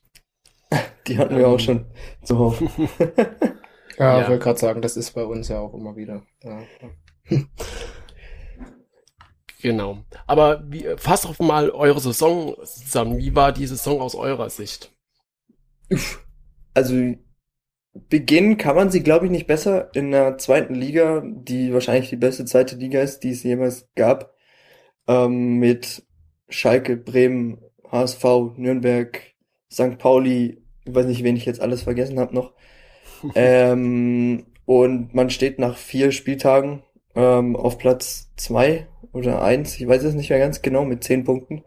Die 1.08 1.18
hatten 1.18 1.38
wir 1.38 1.48
auch 1.50 1.60
schon 1.60 1.86
zuhauf. 2.24 2.64
Ja, 3.98 4.18
Ja. 4.18 4.22
ich 4.24 4.30
wollte 4.30 4.44
gerade 4.44 4.60
sagen, 4.60 4.82
das 4.82 4.98
ist 4.98 5.12
bei 5.12 5.24
uns 5.24 5.48
ja 5.50 5.60
auch 5.60 5.74
immer 5.74 5.96
wieder. 5.96 6.24
Ja. 6.44 6.62
Genau. 9.62 10.00
Aber 10.28 10.64
wie, 10.68 10.86
fasst 10.98 11.24
doch 11.26 11.40
mal 11.40 11.70
eure 11.70 12.00
Saison 12.02 12.56
zusammen. 12.66 13.18
Wie 13.18 13.34
war 13.34 13.54
die 13.54 13.66
Saison 13.66 14.02
aus 14.02 14.14
eurer 14.14 14.50
Sicht? 14.50 14.92
Also 16.74 17.14
beginnen 18.10 18.58
kann 18.58 18.76
man 18.76 18.90
sie, 18.90 19.04
glaube 19.04 19.26
ich, 19.26 19.32
nicht 19.32 19.48
besser 19.48 19.90
in 19.96 20.12
der 20.12 20.38
zweiten 20.38 20.76
Liga, 20.76 21.24
die 21.26 21.74
wahrscheinlich 21.74 22.10
die 22.10 22.18
beste 22.18 22.44
zweite 22.46 22.76
Liga 22.76 23.02
ist, 23.02 23.20
die 23.20 23.30
es 23.30 23.44
jemals 23.44 23.88
gab, 23.96 24.34
ähm, 25.08 25.60
mit 25.60 26.04
Schalke, 26.50 26.98
Bremen, 26.98 27.62
HSV, 27.90 28.24
Nürnberg, 28.58 29.22
St. 29.72 29.98
Pauli, 29.98 30.62
ich 30.86 30.94
weiß 30.94 31.06
nicht, 31.06 31.24
wen 31.24 31.38
ich 31.38 31.46
jetzt 31.46 31.62
alles 31.62 31.84
vergessen 31.84 32.20
habe 32.20 32.36
noch. 32.36 32.54
ähm, 33.36 34.46
und 34.66 35.14
man 35.14 35.30
steht 35.30 35.60
nach 35.60 35.78
vier 35.78 36.12
Spieltagen 36.12 36.84
ähm, 37.16 37.56
auf 37.56 37.78
Platz 37.78 38.32
zwei 38.38 38.88
oder 39.12 39.44
eins, 39.44 39.80
ich 39.80 39.88
weiß 39.88 40.04
es 40.04 40.16
nicht 40.16 40.30
mehr 40.30 40.40
ganz 40.40 40.62
genau, 40.62 40.86
mit 40.86 41.04
zehn 41.04 41.24
Punkten. 41.24 41.64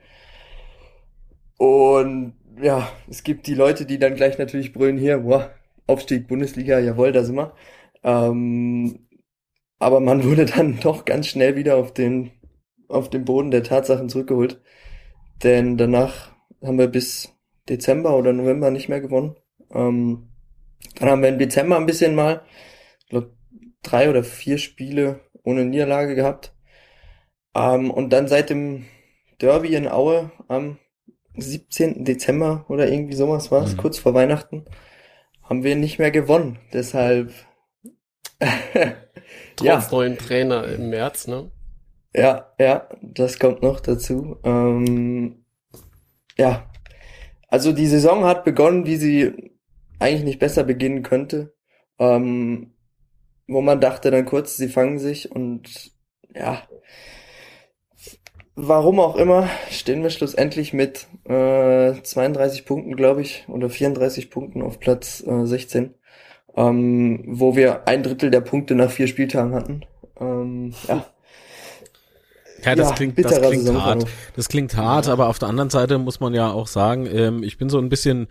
Und 1.58 2.34
ja, 2.60 2.88
es 3.08 3.22
gibt 3.22 3.46
die 3.46 3.54
Leute, 3.54 3.86
die 3.86 3.98
dann 3.98 4.14
gleich 4.14 4.38
natürlich 4.38 4.72
brüllen 4.72 4.98
hier, 4.98 5.18
boah, 5.18 5.50
Aufstieg 5.86 6.26
Bundesliga, 6.28 6.78
jawohl, 6.78 7.12
da 7.12 7.22
sind 7.22 7.36
wir. 7.36 7.54
Ähm, 8.02 9.06
aber 9.78 10.00
man 10.00 10.24
wurde 10.28 10.46
dann 10.46 10.80
doch 10.80 11.04
ganz 11.04 11.28
schnell 11.28 11.56
wieder 11.56 11.76
auf 11.76 11.92
den, 11.94 12.32
auf 12.88 13.10
den 13.10 13.24
Boden 13.24 13.50
der 13.50 13.62
Tatsachen 13.62 14.08
zurückgeholt. 14.08 14.60
Denn 15.42 15.76
danach 15.76 16.32
haben 16.62 16.78
wir 16.78 16.88
bis 16.88 17.32
Dezember 17.68 18.16
oder 18.16 18.32
November 18.32 18.70
nicht 18.70 18.88
mehr 18.88 19.00
gewonnen. 19.00 19.36
Ähm, 19.70 20.25
dann 20.94 21.08
haben 21.08 21.22
wir 21.22 21.28
im 21.28 21.38
Dezember 21.38 21.76
ein 21.76 21.86
bisschen 21.86 22.14
mal, 22.14 22.42
ich 23.00 23.08
glaube, 23.08 23.36
drei 23.82 24.08
oder 24.08 24.24
vier 24.24 24.58
Spiele 24.58 25.20
ohne 25.42 25.64
Niederlage 25.64 26.14
gehabt. 26.14 26.54
Ähm, 27.54 27.90
und 27.90 28.10
dann 28.10 28.28
seit 28.28 28.50
dem 28.50 28.86
Derby 29.40 29.74
in 29.74 29.88
Aue 29.88 30.30
am 30.48 30.78
17. 31.36 32.04
Dezember 32.04 32.64
oder 32.68 32.88
irgendwie 32.90 33.16
sowas 33.16 33.50
war 33.50 33.62
es, 33.64 33.74
mhm. 33.74 33.78
kurz 33.78 33.98
vor 33.98 34.14
Weihnachten, 34.14 34.64
haben 35.42 35.64
wir 35.64 35.76
nicht 35.76 35.98
mehr 35.98 36.10
gewonnen. 36.10 36.58
Deshalb. 36.72 37.32
Trotz 39.56 39.66
ja. 39.66 39.88
neuen 39.90 40.18
Trainer 40.18 40.64
im 40.64 40.90
März, 40.90 41.26
ne? 41.26 41.50
Ja, 42.14 42.52
ja, 42.58 42.88
das 43.02 43.38
kommt 43.38 43.62
noch 43.62 43.80
dazu. 43.80 44.38
Ähm, 44.44 45.44
ja, 46.36 46.70
also 47.48 47.72
die 47.72 47.86
Saison 47.86 48.24
hat 48.24 48.44
begonnen, 48.44 48.86
wie 48.86 48.96
sie 48.96 49.55
eigentlich 49.98 50.24
nicht 50.24 50.38
besser 50.38 50.64
beginnen 50.64 51.02
könnte. 51.02 51.54
Ähm, 51.98 52.72
wo 53.48 53.60
man 53.60 53.80
dachte 53.80 54.10
dann 54.10 54.24
kurz, 54.24 54.56
sie 54.56 54.68
fangen 54.68 54.98
sich 54.98 55.30
und 55.30 55.92
ja, 56.34 56.62
warum 58.56 58.98
auch 59.00 59.16
immer, 59.16 59.48
stehen 59.70 60.02
wir 60.02 60.10
schlussendlich 60.10 60.72
mit 60.72 61.06
äh, 61.24 61.94
32 62.02 62.64
Punkten, 62.64 62.96
glaube 62.96 63.22
ich, 63.22 63.44
oder 63.48 63.70
34 63.70 64.30
Punkten 64.30 64.62
auf 64.62 64.80
Platz 64.80 65.22
äh, 65.26 65.46
16, 65.46 65.94
ähm, 66.56 67.22
wo 67.26 67.54
wir 67.54 67.86
ein 67.86 68.02
Drittel 68.02 68.30
der 68.30 68.40
Punkte 68.40 68.74
nach 68.74 68.90
vier 68.90 69.06
Spieltagen 69.06 69.54
hatten. 69.54 69.82
Ähm, 70.18 70.74
ja. 70.88 71.06
Ja, 72.64 72.74
das 72.74 72.88
ja, 72.88 72.94
klingt, 72.96 73.24
das 73.24 73.40
klingt 73.40 73.72
hart. 73.72 74.06
Das 74.34 74.48
klingt 74.48 74.76
hart, 74.76 75.08
aber 75.08 75.28
auf 75.28 75.38
der 75.38 75.48
anderen 75.48 75.70
Seite 75.70 75.98
muss 75.98 76.18
man 76.18 76.34
ja 76.34 76.50
auch 76.50 76.66
sagen, 76.66 77.06
ähm, 77.06 77.42
ich 77.44 77.58
bin 77.58 77.68
so 77.68 77.78
ein 77.78 77.90
bisschen 77.90 78.26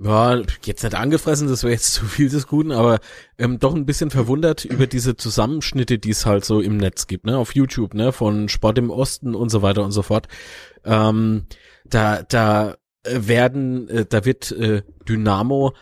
ja, 0.00 0.40
jetzt 0.64 0.84
nicht 0.84 0.94
angefressen, 0.94 1.48
das 1.48 1.62
wäre 1.62 1.72
jetzt 1.72 1.92
zu 1.94 2.04
viel 2.04 2.28
des 2.28 2.46
Guten, 2.46 2.72
aber 2.72 3.00
ähm, 3.38 3.58
doch 3.58 3.74
ein 3.74 3.86
bisschen 3.86 4.10
verwundert 4.10 4.64
über 4.64 4.86
diese 4.86 5.16
Zusammenschnitte, 5.16 5.98
die 5.98 6.10
es 6.10 6.26
halt 6.26 6.44
so 6.44 6.60
im 6.60 6.76
Netz 6.76 7.06
gibt, 7.06 7.26
ne, 7.26 7.36
auf 7.36 7.54
YouTube, 7.54 7.94
ne, 7.94 8.12
von 8.12 8.48
Sport 8.48 8.78
im 8.78 8.90
Osten 8.90 9.34
und 9.34 9.48
so 9.48 9.62
weiter 9.62 9.84
und 9.84 9.92
so 9.92 10.02
fort. 10.02 10.28
Ähm, 10.84 11.46
da, 11.84 12.22
da 12.22 12.76
werden, 13.04 13.88
äh, 13.88 14.06
da 14.08 14.24
wird 14.24 14.52
äh, 14.52 14.82
Dynamo 15.08 15.70
äh, 15.70 15.72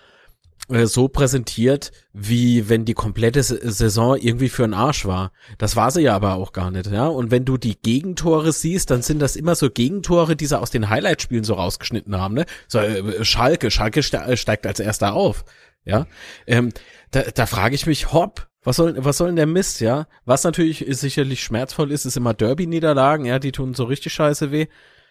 so 0.69 1.07
präsentiert, 1.07 1.93
wie 2.13 2.69
wenn 2.69 2.85
die 2.85 2.95
komplette 2.95 3.43
Saison 3.43 4.17
irgendwie 4.17 4.49
für 4.49 4.65
einen 4.65 4.75
Arsch 4.75 5.07
war. 5.07 5.31
Das 5.59 5.77
war 5.77 5.93
sie 5.93 6.03
ja 6.03 6.17
aber 6.17 6.35
auch 6.35 6.53
gar 6.53 6.73
nicht, 6.73 6.91
ja. 6.91 7.07
Und 7.07 7.31
wenn 7.31 7.45
du 7.45 7.57
die 7.57 7.81
Gegentore 7.81 8.53
siehst, 8.53 8.91
dann 8.91 9.03
sind 9.03 9.21
das 9.21 9.37
immer 9.37 9.55
so 9.55 9.71
Gegentore, 9.71 10.35
die 10.35 10.47
sie 10.47 10.59
aus 10.59 10.71
den 10.71 10.89
Highlight-Spielen 10.89 11.45
so 11.45 11.55
rausgeschnitten 11.55 12.17
haben, 12.17 12.35
ne? 12.35 12.47
So, 12.67 12.81
äh, 12.81 13.25
Schalke, 13.25 13.71
Schalke 13.71 14.01
äh, 14.01 14.37
steigt 14.37 14.67
als 14.67 14.81
erster 14.81 15.15
auf, 15.15 15.45
ja. 15.85 16.07
Ähm, 16.49 16.73
da, 17.13 17.23
da 17.23 17.47
frage 17.47 17.77
ich 17.77 17.87
mich, 17.87 18.13
hopp, 18.13 18.49
was 18.65 18.77
soll, 18.77 18.97
was 18.99 19.19
soll 19.19 19.29
denn 19.29 19.37
der 19.37 19.47
Mist, 19.47 19.81
ja? 19.81 20.09
Was 20.25 20.43
natürlich 20.43 20.85
sicherlich 20.89 21.45
schmerzvoll 21.45 21.93
ist, 21.93 22.07
ist 22.07 22.17
immer 22.17 22.35
Derby-Niederlagen, 22.35 23.25
ja, 23.25 23.39
die 23.39 23.53
tun 23.53 23.75
so 23.75 23.85
richtig 23.85 24.13
scheiße 24.15 24.51
weh. 24.51 24.67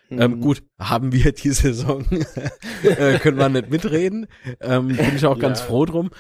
Ähm, 0.10 0.36
mhm. 0.36 0.42
gut, 0.42 0.64
haben 0.80 1.12
wir 1.12 1.32
die 1.32 1.52
Saison, 1.52 2.06
äh, 2.84 3.20
können 3.20 3.38
wir 3.38 3.50
nicht 3.50 3.70
mitreden. 3.70 4.28
Ähm, 4.62 4.88
bin 4.88 5.16
ich 5.16 5.26
auch 5.26 5.40
ganz 5.40 5.60
ja. 5.60 5.66
froh 5.66 5.86
drum. 5.86 6.12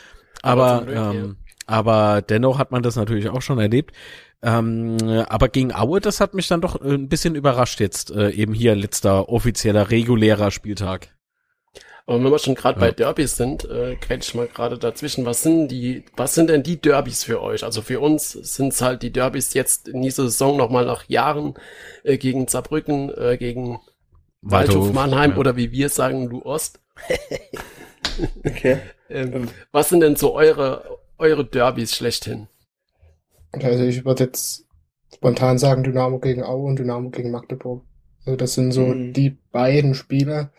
Aber, 0.41 0.65
aber, 0.65 0.85
Glück, 0.85 0.97
ähm, 0.97 1.25
ja. 1.25 1.33
aber 1.67 2.21
dennoch 2.21 2.59
hat 2.59 2.71
man 2.71 2.83
das 2.83 2.95
natürlich 2.95 3.29
auch 3.29 3.41
schon 3.41 3.59
erlebt. 3.59 3.95
Ähm, 4.41 4.97
aber 5.27 5.49
gegen 5.49 5.73
Aue, 5.73 5.99
das 5.99 6.19
hat 6.19 6.33
mich 6.33 6.47
dann 6.47 6.61
doch 6.61 6.79
äh, 6.81 6.93
ein 6.93 7.09
bisschen 7.09 7.35
überrascht 7.35 7.79
jetzt, 7.79 8.11
äh, 8.11 8.29
eben 8.29 8.53
hier 8.53 8.75
letzter 8.75 9.29
offizieller, 9.29 9.89
regulärer 9.89 10.51
Spieltag. 10.51 11.14
Aber 12.07 12.23
wenn 12.23 12.31
wir 12.31 12.39
schon 12.39 12.55
gerade 12.55 12.79
ja. 12.79 12.85
bei 12.85 12.91
Derbys 12.91 13.35
sind, 13.35 13.65
äh, 13.65 13.95
quetsch 13.95 14.35
mal 14.35 14.47
gerade 14.47 14.77
dazwischen. 14.77 15.25
Was 15.25 15.41
sind 15.41 15.69
die, 15.69 16.05
was 16.15 16.35
sind 16.35 16.49
denn 16.49 16.61
die 16.61 16.79
Derbys 16.79 17.23
für 17.23 17.41
euch? 17.41 17.63
Also 17.63 17.81
für 17.81 17.99
uns 17.99 18.31
sind 18.31 18.73
es 18.73 18.81
halt 18.81 19.01
die 19.01 19.11
Derbys 19.11 19.53
jetzt 19.55 19.87
in 19.87 20.01
dieser 20.03 20.23
Saison 20.23 20.55
nochmal 20.55 20.85
nach 20.85 21.09
Jahren 21.09 21.55
äh, 22.03 22.17
gegen 22.17 22.47
Saarbrücken, 22.47 23.11
äh, 23.17 23.37
gegen 23.37 23.79
Waldhof 24.41 24.93
Mannheim 24.93 25.31
ja. 25.31 25.37
oder 25.37 25.55
wie 25.55 25.71
wir 25.71 25.89
sagen, 25.89 26.29
du 26.29 26.43
Ost. 26.43 26.79
okay. 28.45 28.79
ähm, 29.09 29.49
was 29.71 29.89
sind 29.89 30.01
denn 30.01 30.15
so 30.15 30.35
eure, 30.35 30.99
eure 31.17 31.43
Derbys 31.43 31.95
schlechthin? 31.95 32.47
Also 33.51 33.83
ich 33.83 34.05
würde 34.05 34.25
jetzt 34.25 34.65
spontan 35.13 35.57
sagen 35.57 35.83
Dynamo 35.83 36.19
gegen 36.19 36.43
Aue 36.43 36.67
und 36.67 36.77
Dynamo 36.77 37.09
gegen 37.09 37.31
Magdeburg. 37.31 37.83
Also 38.25 38.37
das 38.37 38.53
sind 38.53 38.71
so 38.71 38.81
mhm. 38.81 39.13
die 39.13 39.37
beiden 39.51 39.95
Spiele, 39.95 40.51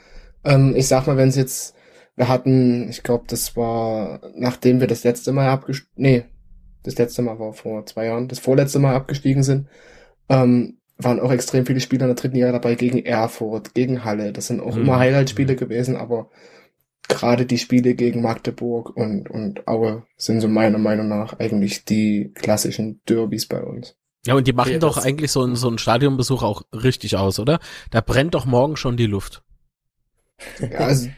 ähm, 0.47 0.75
ich 0.77 0.89
sag 0.89 1.07
mal, 1.07 1.17
wenn 1.17 1.29
es 1.29 1.37
jetzt, 1.37 1.75
wir 2.17 2.29
hatten, 2.29 2.89
ich 2.89 3.03
glaube, 3.03 3.25
das 3.29 3.57
war, 3.57 4.21
nachdem 4.35 4.81
wir 4.81 4.87
das 4.87 5.05
letzte 5.05 5.33
Mal 5.33 5.49
abgestiegen, 5.49 5.93
nee, 5.97 6.25
das 6.83 6.97
letzte 6.97 7.23
Mal 7.23 7.39
war 7.39 7.53
vor 7.53 7.85
zwei 7.87 8.07
Jahren, 8.07 8.29
das 8.29 8.39
vorletzte 8.39 8.79
Mal 8.79 8.95
abgestiegen 8.95 9.43
sind, 9.43 9.69
ähm, 10.29 10.79
waren 10.99 11.21
auch 11.21 11.31
extrem 11.31 11.67
viele 11.67 11.81
Spieler 11.81 12.03
in 12.03 12.09
der 12.09 12.17
dritten 12.17 12.37
Jahr 12.37 12.53
dabei 12.53 12.75
gegen 12.75 13.05
Erfurt, 13.05 13.75
gegen 13.75 14.05
Halle. 14.05 14.33
Das 14.33 14.47
sind 14.47 14.61
auch 14.61 14.77
mhm. 14.77 14.83
immer 14.83 14.99
Highlight-Spiele 14.99 15.55
mhm. 15.55 15.59
gewesen, 15.59 15.97
aber 15.97 16.31
gerade 17.09 17.45
die 17.45 17.59
Spiele 17.59 17.95
gegen 17.95 18.23
Magdeburg 18.23 18.97
und, 18.97 19.29
und 19.29 19.67
Aue 19.69 20.05
sind 20.17 20.41
so 20.41 20.49
meiner 20.49 20.79
Meinung 20.79 21.09
nach 21.09 21.39
eigentlich 21.39 21.85
die 21.85 22.33
klassischen 22.35 23.01
Derbys 23.09 23.47
bei 23.47 23.63
uns. 23.63 23.97
Ja, 24.27 24.35
und 24.35 24.47
die 24.47 24.53
machen 24.53 24.71
okay, 24.71 24.79
doch 24.79 24.97
eigentlich 24.97 25.31
so, 25.31 25.55
so 25.55 25.69
einen 25.69 25.79
Stadionbesuch 25.79 26.43
auch 26.43 26.63
richtig 26.73 27.17
aus, 27.17 27.39
oder? 27.39 27.61
Da 27.91 28.01
brennt 28.01 28.35
doch 28.35 28.45
morgen 28.45 28.77
schon 28.77 28.97
die 28.97 29.07
Luft. 29.07 29.43
Ja, 30.71 30.81
also 30.81 31.11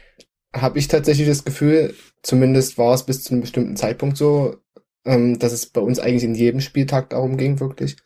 habe 0.55 0.79
ich 0.79 0.87
tatsächlich 0.87 1.27
das 1.27 1.45
Gefühl, 1.45 1.95
zumindest 2.23 2.77
war 2.77 2.93
es 2.93 3.05
bis 3.05 3.23
zu 3.23 3.33
einem 3.33 3.41
bestimmten 3.41 3.75
Zeitpunkt 3.75 4.17
so, 4.17 4.57
ähm, 5.05 5.39
dass 5.39 5.53
es 5.53 5.67
bei 5.67 5.81
uns 5.81 5.99
eigentlich 5.99 6.23
in 6.23 6.35
jedem 6.35 6.61
Spieltag 6.61 7.09
darum 7.11 7.37
ging, 7.37 7.59
wirklich. 7.59 7.97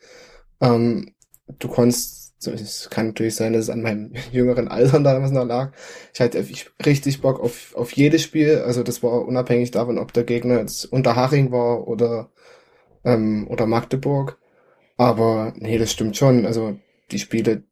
Ähm, 0.60 1.14
du 1.58 1.68
konntest, 1.68 2.46
es 2.46 2.90
kann 2.90 3.08
natürlich 3.08 3.36
sein, 3.36 3.52
dass 3.54 3.64
es 3.64 3.70
an 3.70 3.82
meinem 3.82 4.12
jüngeren 4.32 4.68
Alter 4.68 5.00
damals 5.00 5.32
noch 5.32 5.46
lag. 5.46 5.72
Ich 6.14 6.20
hatte 6.20 6.44
richtig 6.84 7.20
Bock 7.22 7.40
auf, 7.40 7.74
auf 7.76 7.92
jedes 7.92 8.22
Spiel. 8.22 8.58
Also 8.60 8.82
das 8.82 9.02
war 9.02 9.26
unabhängig 9.26 9.70
davon, 9.70 9.98
ob 9.98 10.12
der 10.12 10.24
Gegner 10.24 10.60
jetzt 10.60 10.86
Unterhaching 10.86 11.52
war 11.52 11.88
oder, 11.88 12.30
ähm, 13.04 13.46
oder 13.48 13.66
Magdeburg. 13.66 14.38
Aber 14.96 15.52
nee, 15.56 15.78
das 15.78 15.92
stimmt 15.92 16.16
schon. 16.16 16.46
Also 16.46 16.78
die 17.10 17.18
Spiele, 17.18 17.64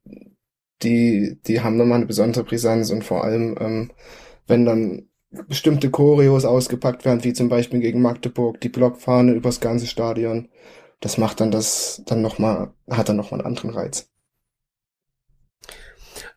die, 0.83 1.39
die 1.47 1.61
haben 1.61 1.77
nochmal 1.77 1.99
eine 1.99 2.07
besondere 2.07 2.45
Brisanz 2.45 2.91
und 2.91 3.05
vor 3.05 3.25
allem, 3.25 3.57
ähm, 3.61 3.91
wenn 4.47 4.65
dann 4.65 5.09
bestimmte 5.49 5.91
Choreos 5.91 6.45
ausgepackt 6.45 7.05
werden, 7.05 7.25
wie 7.25 7.33
zum 7.33 7.49
Beispiel 7.49 7.81
gegen 7.81 8.03
Magdeburg, 8.03 8.61
die 8.61 8.69
Blockfahne 8.69 9.33
übers 9.33 9.61
ganze 9.61 9.87
Stadion, 9.87 10.49
das 11.01 11.19
macht 11.19 11.41
dann 11.41 11.51
das 11.51 12.03
dann 12.07 12.23
nochmal, 12.23 12.73
hat 12.91 13.09
dann 13.09 13.17
nochmal 13.17 13.41
einen 13.41 13.47
anderen 13.47 13.71
Reiz. 13.71 14.09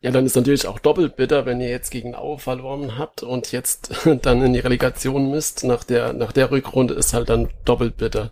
Ja, 0.02 0.12
dann 0.12 0.26
ist 0.26 0.36
natürlich 0.36 0.68
auch 0.68 0.80
doppelt 0.80 1.16
bitter, 1.16 1.46
wenn 1.46 1.60
ihr 1.62 1.70
jetzt 1.70 1.90
gegen 1.90 2.16
Aue 2.16 2.38
verloren 2.38 2.98
habt 2.98 3.24
und 3.24 3.52
jetzt 3.52 3.92
dann 4.22 4.44
in 4.44 4.54
die 4.54 4.60
Relegation 4.60 5.30
müsst. 5.30 5.64
Nach 5.64 5.84
der, 5.84 6.14
nach 6.14 6.32
der 6.32 6.52
Rückrunde 6.52 6.94
ist 6.94 7.14
halt 7.14 7.30
dann 7.30 7.50
doppelt 7.66 7.98
bitter. 7.98 8.32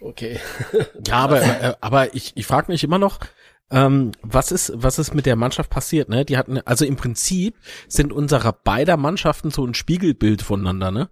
Okay. 0.00 0.38
ja, 1.06 1.14
aber, 1.14 1.42
äh, 1.42 1.74
aber 1.80 2.14
ich, 2.14 2.32
ich 2.36 2.46
frage 2.46 2.70
mich 2.70 2.84
immer 2.84 2.98
noch, 2.98 3.20
ähm, 3.70 4.12
was 4.22 4.52
ist, 4.52 4.72
was 4.74 4.98
ist 4.98 5.14
mit 5.14 5.26
der 5.26 5.36
Mannschaft 5.36 5.70
passiert, 5.70 6.08
ne? 6.08 6.24
Die 6.24 6.36
hatten, 6.36 6.58
also 6.64 6.84
im 6.84 6.96
Prinzip 6.96 7.56
sind 7.88 8.12
unsere 8.12 8.52
beider 8.52 8.96
Mannschaften 8.96 9.50
so 9.50 9.64
ein 9.64 9.74
Spiegelbild 9.74 10.42
voneinander, 10.42 10.90
ne? 10.90 11.10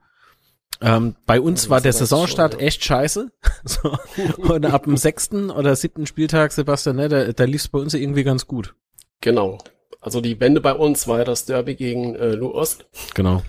Ähm, 0.81 1.17
bei 1.27 1.41
uns 1.41 1.65
Ja, 1.65 1.71
war 1.71 1.81
der 1.81 1.93
Saisonstart 1.93 2.53
schon, 2.53 2.61
ja. 2.61 2.67
echt 2.67 2.85
scheiße. 2.85 3.33
so. 3.65 3.97
Und 4.39 4.67
ab 4.67 4.85
dem 4.85 4.97
sechsten 4.97 5.51
oder 5.51 5.75
siebten 5.75 6.07
Spieltag, 6.07 6.53
Sebastian, 6.53 6.97
ne, 6.97 7.09
da, 7.09 7.33
da 7.33 7.45
lief's 7.45 7.69
bei 7.69 7.79
uns 7.79 7.95
irgendwie 7.95 8.25
ganz 8.25 8.47
gut. 8.47 8.75
Genau. 9.21 9.59
Also 10.01 10.21
die 10.21 10.39
Wende 10.39 10.61
bei 10.61 10.73
uns 10.73 11.09
war 11.09 11.19
ja 11.19 11.25
das 11.25 11.45
Derby 11.45 11.75
gegen 11.75 12.15
äh, 12.15 12.33
Lu 12.33 12.53
Ost. 12.53 12.87
Genau. 13.15 13.43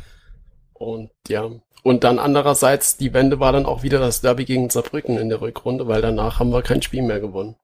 Und 0.74 1.12
ja. 1.28 1.50
Und 1.84 2.04
dann 2.04 2.20
andererseits, 2.20 2.98
die 2.98 3.14
Wende 3.14 3.40
war 3.40 3.54
dann 3.54 3.66
auch 3.66 3.84
wieder 3.84 4.00
das 4.00 4.22
Derby 4.22 4.46
gegen 4.46 4.70
Saarbrücken 4.70 5.18
in 5.18 5.30
der 5.30 5.42
Rückrunde, 5.42 5.88
weil 5.88 6.02
danach 6.02 6.40
haben 6.40 6.52
wir 6.52 6.62
kein 6.62 6.82
Spiel 6.82 7.04
mehr 7.04 7.20
gewonnen. 7.20 7.56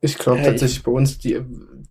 Ich 0.00 0.18
glaube 0.18 0.38
Hey. 0.38 0.46
tatsächlich 0.50 0.82
bei 0.82 0.92
uns 0.92 1.18
die, 1.18 1.40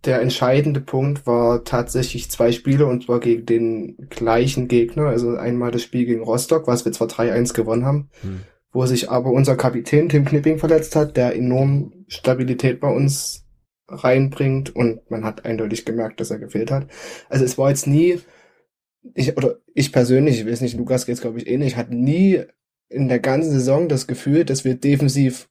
der 0.04 0.20
entscheidende 0.20 0.80
Punkt 0.80 1.26
war 1.26 1.64
tatsächlich 1.64 2.30
zwei 2.30 2.52
Spiele 2.52 2.86
und 2.86 3.04
zwar 3.04 3.20
gegen 3.20 3.46
den 3.46 3.96
gleichen 4.08 4.68
Gegner. 4.68 5.06
Also 5.08 5.36
einmal 5.36 5.70
das 5.72 5.82
Spiel 5.82 6.06
gegen 6.06 6.22
Rostock, 6.22 6.66
was 6.66 6.84
wir 6.84 6.92
zwar 6.92 7.08
3-1 7.08 7.52
gewonnen 7.52 7.84
haben, 7.84 8.10
Hm. 8.22 8.46
wo 8.72 8.86
sich 8.86 9.10
aber 9.10 9.30
unser 9.30 9.56
Kapitän 9.56 10.08
Tim 10.08 10.24
Knipping 10.24 10.58
verletzt 10.58 10.94
hat, 10.96 11.16
der 11.16 11.34
enorm 11.34 12.04
Stabilität 12.08 12.80
bei 12.80 12.88
uns 12.92 13.44
reinbringt 13.88 14.74
und 14.74 15.10
man 15.10 15.24
hat 15.24 15.44
eindeutig 15.44 15.84
gemerkt, 15.84 16.20
dass 16.20 16.30
er 16.30 16.38
gefehlt 16.38 16.70
hat. 16.70 16.88
Also 17.28 17.44
es 17.44 17.56
war 17.58 17.70
jetzt 17.70 17.86
nie, 17.86 18.20
ich, 19.14 19.36
oder 19.36 19.58
ich 19.74 19.92
persönlich, 19.92 20.40
ich 20.40 20.46
weiß 20.46 20.60
nicht, 20.60 20.76
Lukas 20.76 21.06
geht's 21.06 21.20
glaube 21.20 21.38
ich 21.38 21.46
ähnlich, 21.48 21.76
hatte 21.76 21.94
nie 21.94 22.42
in 22.88 23.08
der 23.08 23.18
ganzen 23.20 23.52
Saison 23.52 23.88
das 23.88 24.06
Gefühl, 24.06 24.44
dass 24.44 24.64
wir 24.64 24.74
defensiv 24.76 25.48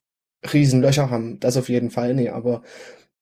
Riesenlöcher 0.52 1.10
haben. 1.10 1.40
Das 1.40 1.56
auf 1.56 1.68
jeden 1.68 1.90
Fall, 1.90 2.14
nee, 2.14 2.28
aber 2.28 2.62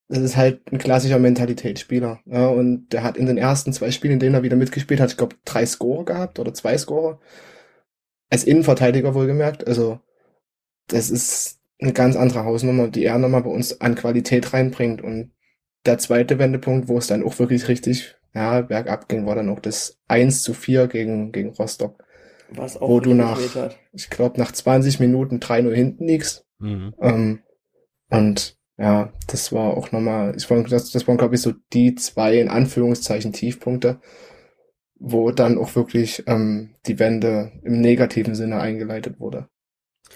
das 0.09 0.19
ist 0.19 0.37
halt 0.37 0.71
ein 0.71 0.79
klassischer 0.79 1.19
Mentalitätsspieler. 1.19 2.21
Ja, 2.27 2.49
und 2.49 2.89
der 2.91 3.03
hat 3.03 3.17
in 3.17 3.27
den 3.27 3.39
ersten 3.39 3.73
zwei 3.73 3.91
Spielen, 3.91 4.15
in 4.15 4.19
denen 4.21 4.35
er 4.35 4.43
wieder 4.43 4.57
mitgespielt 4.57 5.01
hat, 5.01 5.11
ich 5.11 5.17
glaube, 5.17 5.37
drei 5.45 5.65
Scorer 5.65 6.05
gehabt 6.05 6.39
oder 6.39 6.53
zwei 6.53 6.77
Scorer. 6.77 7.21
Als 8.31 8.45
Innenverteidiger 8.45 9.15
wohlgemerkt. 9.15 9.67
Also, 9.67 10.01
das 10.89 11.11
ist 11.11 11.61
eine 11.81 11.93
ganz 11.93 12.17
andere 12.17 12.45
Hausnummer, 12.45 12.89
die 12.89 13.05
er 13.05 13.19
nochmal 13.19 13.43
bei 13.43 13.51
uns 13.51 13.81
an 13.81 13.95
Qualität 13.95 14.53
reinbringt. 14.53 15.03
Und 15.03 15.33
der 15.87 15.99
zweite 15.99 16.39
Wendepunkt, 16.39 16.89
wo 16.89 16.99
es 16.99 17.07
dann 17.07 17.25
auch 17.25 17.39
wirklich 17.39 17.69
richtig, 17.69 18.17
ja, 18.35 18.61
bergab 18.62 19.09
ging, 19.09 19.27
war 19.27 19.37
dann 19.37 19.49
auch 19.49 19.61
das 19.61 19.99
1 20.09 20.43
zu 20.43 20.55
4 20.55 20.89
gegen, 20.89 21.33
gegen 21.33 21.51
Rostock. 21.51 22.05
Was 22.51 22.77
auch 22.77 22.89
Wo 22.89 23.01
du 23.01 23.15
nach-. 23.15 23.41
Ich 23.93 24.11
glaube, 24.11 24.39
nach 24.39 24.53
20 24.53 25.01
Minuten 25.01 25.39
3-0 25.39 25.73
hinten 25.73 26.07
liegst. 26.07 26.47
Mhm. 26.65 26.95
Ähm, 27.01 27.39
und 28.11 28.57
ja, 28.77 29.12
das 29.29 29.53
war 29.53 29.77
auch 29.77 29.93
nochmal, 29.93 30.35
ich 30.37 30.51
war, 30.51 30.62
das, 30.65 30.91
das 30.91 31.07
waren, 31.07 31.17
glaube 31.17 31.37
ich, 31.37 31.43
so 31.43 31.53
die 31.73 31.95
zwei 31.95 32.39
in 32.39 32.49
Anführungszeichen 32.49 33.33
Tiefpunkte, 33.33 34.01
wo 34.97 35.31
dann 35.31 35.59
auch 35.59 35.77
wirklich 35.77 36.25
ähm, 36.27 36.75
die 36.87 36.99
Wende 36.99 37.53
im 37.62 37.81
negativen 37.81 38.35
Sinne 38.35 38.61
eingeleitet 38.61 39.21
wurde. 39.21 39.49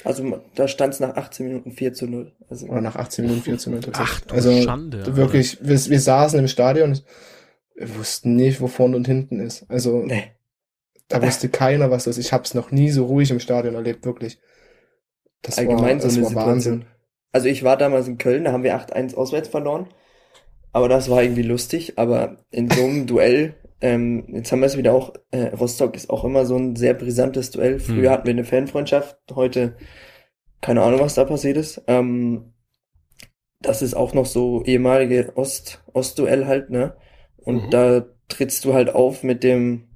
Also 0.04 0.42
da 0.54 0.68
stand 0.68 0.94
es 0.94 1.00
nach 1.00 1.16
18 1.16 1.46
Minuten 1.46 1.72
4 1.72 1.92
zu 1.92 2.06
0. 2.06 2.32
Also, 2.48 2.66
Oder 2.66 2.80
nach 2.80 2.96
18 2.96 3.24
Minuten 3.24 3.42
4 3.42 3.58
zu 3.58 3.70
0 3.70 3.80
Ach 3.92 4.20
du 4.20 4.34
Also 4.34 4.62
Schande. 4.62 5.16
wirklich, 5.16 5.58
wir, 5.60 5.76
wir 5.86 6.00
saßen 6.00 6.38
im 6.38 6.48
Stadion, 6.48 6.90
und 6.90 7.04
wir 7.74 7.96
wussten 7.96 8.36
nicht, 8.36 8.60
wo 8.60 8.66
vorne 8.66 8.96
und 8.96 9.06
hinten 9.06 9.40
ist. 9.40 9.64
Also 9.68 10.02
nee. 10.04 10.32
da 11.08 11.22
wusste 11.22 11.48
keiner, 11.48 11.90
was 11.90 12.04
das 12.04 12.18
ist. 12.18 12.26
Ich 12.26 12.32
habe 12.32 12.44
es 12.44 12.54
noch 12.54 12.70
nie 12.70 12.90
so 12.90 13.06
ruhig 13.06 13.30
im 13.30 13.40
Stadion 13.40 13.74
erlebt, 13.74 14.04
wirklich. 14.04 14.38
Das 15.42 15.58
allgemein 15.58 15.98
war, 15.98 16.00
so 16.00 16.08
eine 16.08 16.24
Situation. 16.24 16.34
Wahnsinn. 16.34 16.84
Also 17.32 17.48
ich 17.48 17.64
war 17.64 17.76
damals 17.76 18.08
in 18.08 18.18
Köln, 18.18 18.44
da 18.44 18.52
haben 18.52 18.62
wir 18.62 18.76
8-1 18.76 19.14
auswärts 19.14 19.48
verloren. 19.48 19.88
Aber 20.72 20.88
das 20.88 21.10
war 21.10 21.22
irgendwie 21.22 21.42
lustig. 21.42 21.98
Aber 21.98 22.38
in 22.50 22.70
so 22.70 22.84
einem 22.86 23.06
Duell, 23.06 23.56
ähm, 23.80 24.26
jetzt 24.34 24.52
haben 24.52 24.60
wir 24.60 24.66
es 24.66 24.76
wieder 24.78 24.94
auch, 24.94 25.14
äh, 25.30 25.48
Rostock 25.48 25.96
ist 25.96 26.10
auch 26.10 26.24
immer 26.24 26.46
so 26.46 26.56
ein 26.56 26.76
sehr 26.76 26.94
brisantes 26.94 27.50
Duell. 27.50 27.80
Früher 27.80 28.10
Hm. 28.10 28.12
hatten 28.12 28.26
wir 28.26 28.34
eine 28.34 28.44
Fanfreundschaft, 28.44 29.18
heute 29.34 29.76
keine 30.62 30.82
Ahnung, 30.82 31.00
was 31.00 31.14
da 31.14 31.24
passiert 31.24 31.56
ist. 31.58 31.82
Ähm, 31.88 32.54
das 33.60 33.82
ist 33.82 33.94
auch 33.94 34.14
noch 34.14 34.26
so 34.26 34.62
ehemalige 34.64 35.36
Ost, 35.36 35.82
Ostduell 35.92 36.46
halt, 36.46 36.70
ne? 36.70 36.96
Und 37.36 37.58
Mhm. 37.64 37.72
da 37.74 38.04
trittst 38.28 38.64
du 38.64 38.74
halt 38.74 38.90
auf 38.94 39.22
mit 39.22 39.42
dem, 39.42 39.88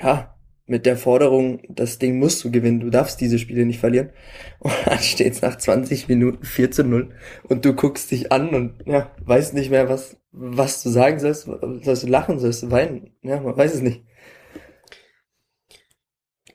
ja, 0.00 0.34
mit 0.70 0.86
der 0.86 0.96
Forderung, 0.96 1.60
das 1.68 1.98
Ding 1.98 2.20
musst 2.20 2.44
du 2.44 2.50
gewinnen, 2.52 2.78
du 2.78 2.90
darfst 2.90 3.20
diese 3.20 3.40
Spiele 3.40 3.66
nicht 3.66 3.80
verlieren. 3.80 4.10
Und 4.60 4.72
dann 4.86 5.00
steht's 5.00 5.42
nach 5.42 5.58
20 5.58 6.08
Minuten 6.08 6.44
4 6.44 6.70
zu 6.70 6.84
0 6.84 7.10
und 7.48 7.64
du 7.64 7.74
guckst 7.74 8.10
dich 8.10 8.30
an 8.30 8.50
und 8.50 8.74
ja, 8.86 9.10
weißt 9.24 9.54
nicht 9.54 9.70
mehr, 9.70 9.88
was, 9.88 10.18
was 10.32 10.82
du 10.82 10.90
sagen 10.90 11.18
sollst, 11.18 11.48
sollst 11.82 12.02
du 12.02 12.06
lachen, 12.06 12.38
sollst 12.38 12.62
du 12.62 12.70
weinen, 12.70 13.10
ja, 13.22 13.40
man 13.40 13.56
weiß 13.56 13.74
es 13.74 13.80
nicht. 13.80 14.04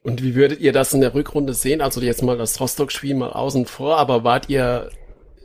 Und 0.03 0.21
wie 0.21 0.35
würdet 0.35 0.59
ihr 0.59 0.71
das 0.71 0.93
in 0.93 1.01
der 1.01 1.15
Rückrunde 1.15 1.55
sehen? 1.55 1.81
Also 1.81 1.99
jetzt 1.99 2.21
mal 2.21 2.37
das 2.37 2.59
Rostock-Spiel 2.61 3.15
mal 3.15 3.31
außen 3.33 3.65
vor, 3.65 3.97
aber 3.97 4.23
wart 4.23 4.49
ihr 4.49 4.91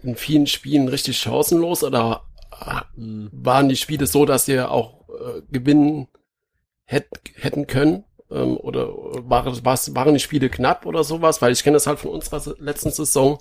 in 0.02 0.16
vielen 0.16 0.46
Spielen 0.46 0.88
richtig 0.88 1.18
chancenlos 1.18 1.82
oder 1.82 2.24
äh, 2.60 2.82
waren 2.96 3.70
die 3.70 3.76
Spiele 3.76 4.06
so, 4.06 4.26
dass 4.26 4.48
ihr 4.48 4.70
auch 4.70 5.08
äh, 5.08 5.40
gewinnen 5.50 6.08
hätt, 6.84 7.08
hätten 7.36 7.66
können? 7.66 8.04
Ähm, 8.30 8.56
oder 8.56 8.88
waren, 9.28 9.64
waren 9.64 10.14
die 10.14 10.20
Spiele 10.20 10.48
knapp 10.48 10.86
oder 10.86 11.04
sowas? 11.04 11.42
Weil 11.42 11.52
ich 11.52 11.62
kenne 11.64 11.74
das 11.76 11.86
halt 11.86 11.98
von 11.98 12.10
unserer 12.10 12.40
se- 12.40 12.56
letzten 12.58 12.90
Saison. 12.90 13.38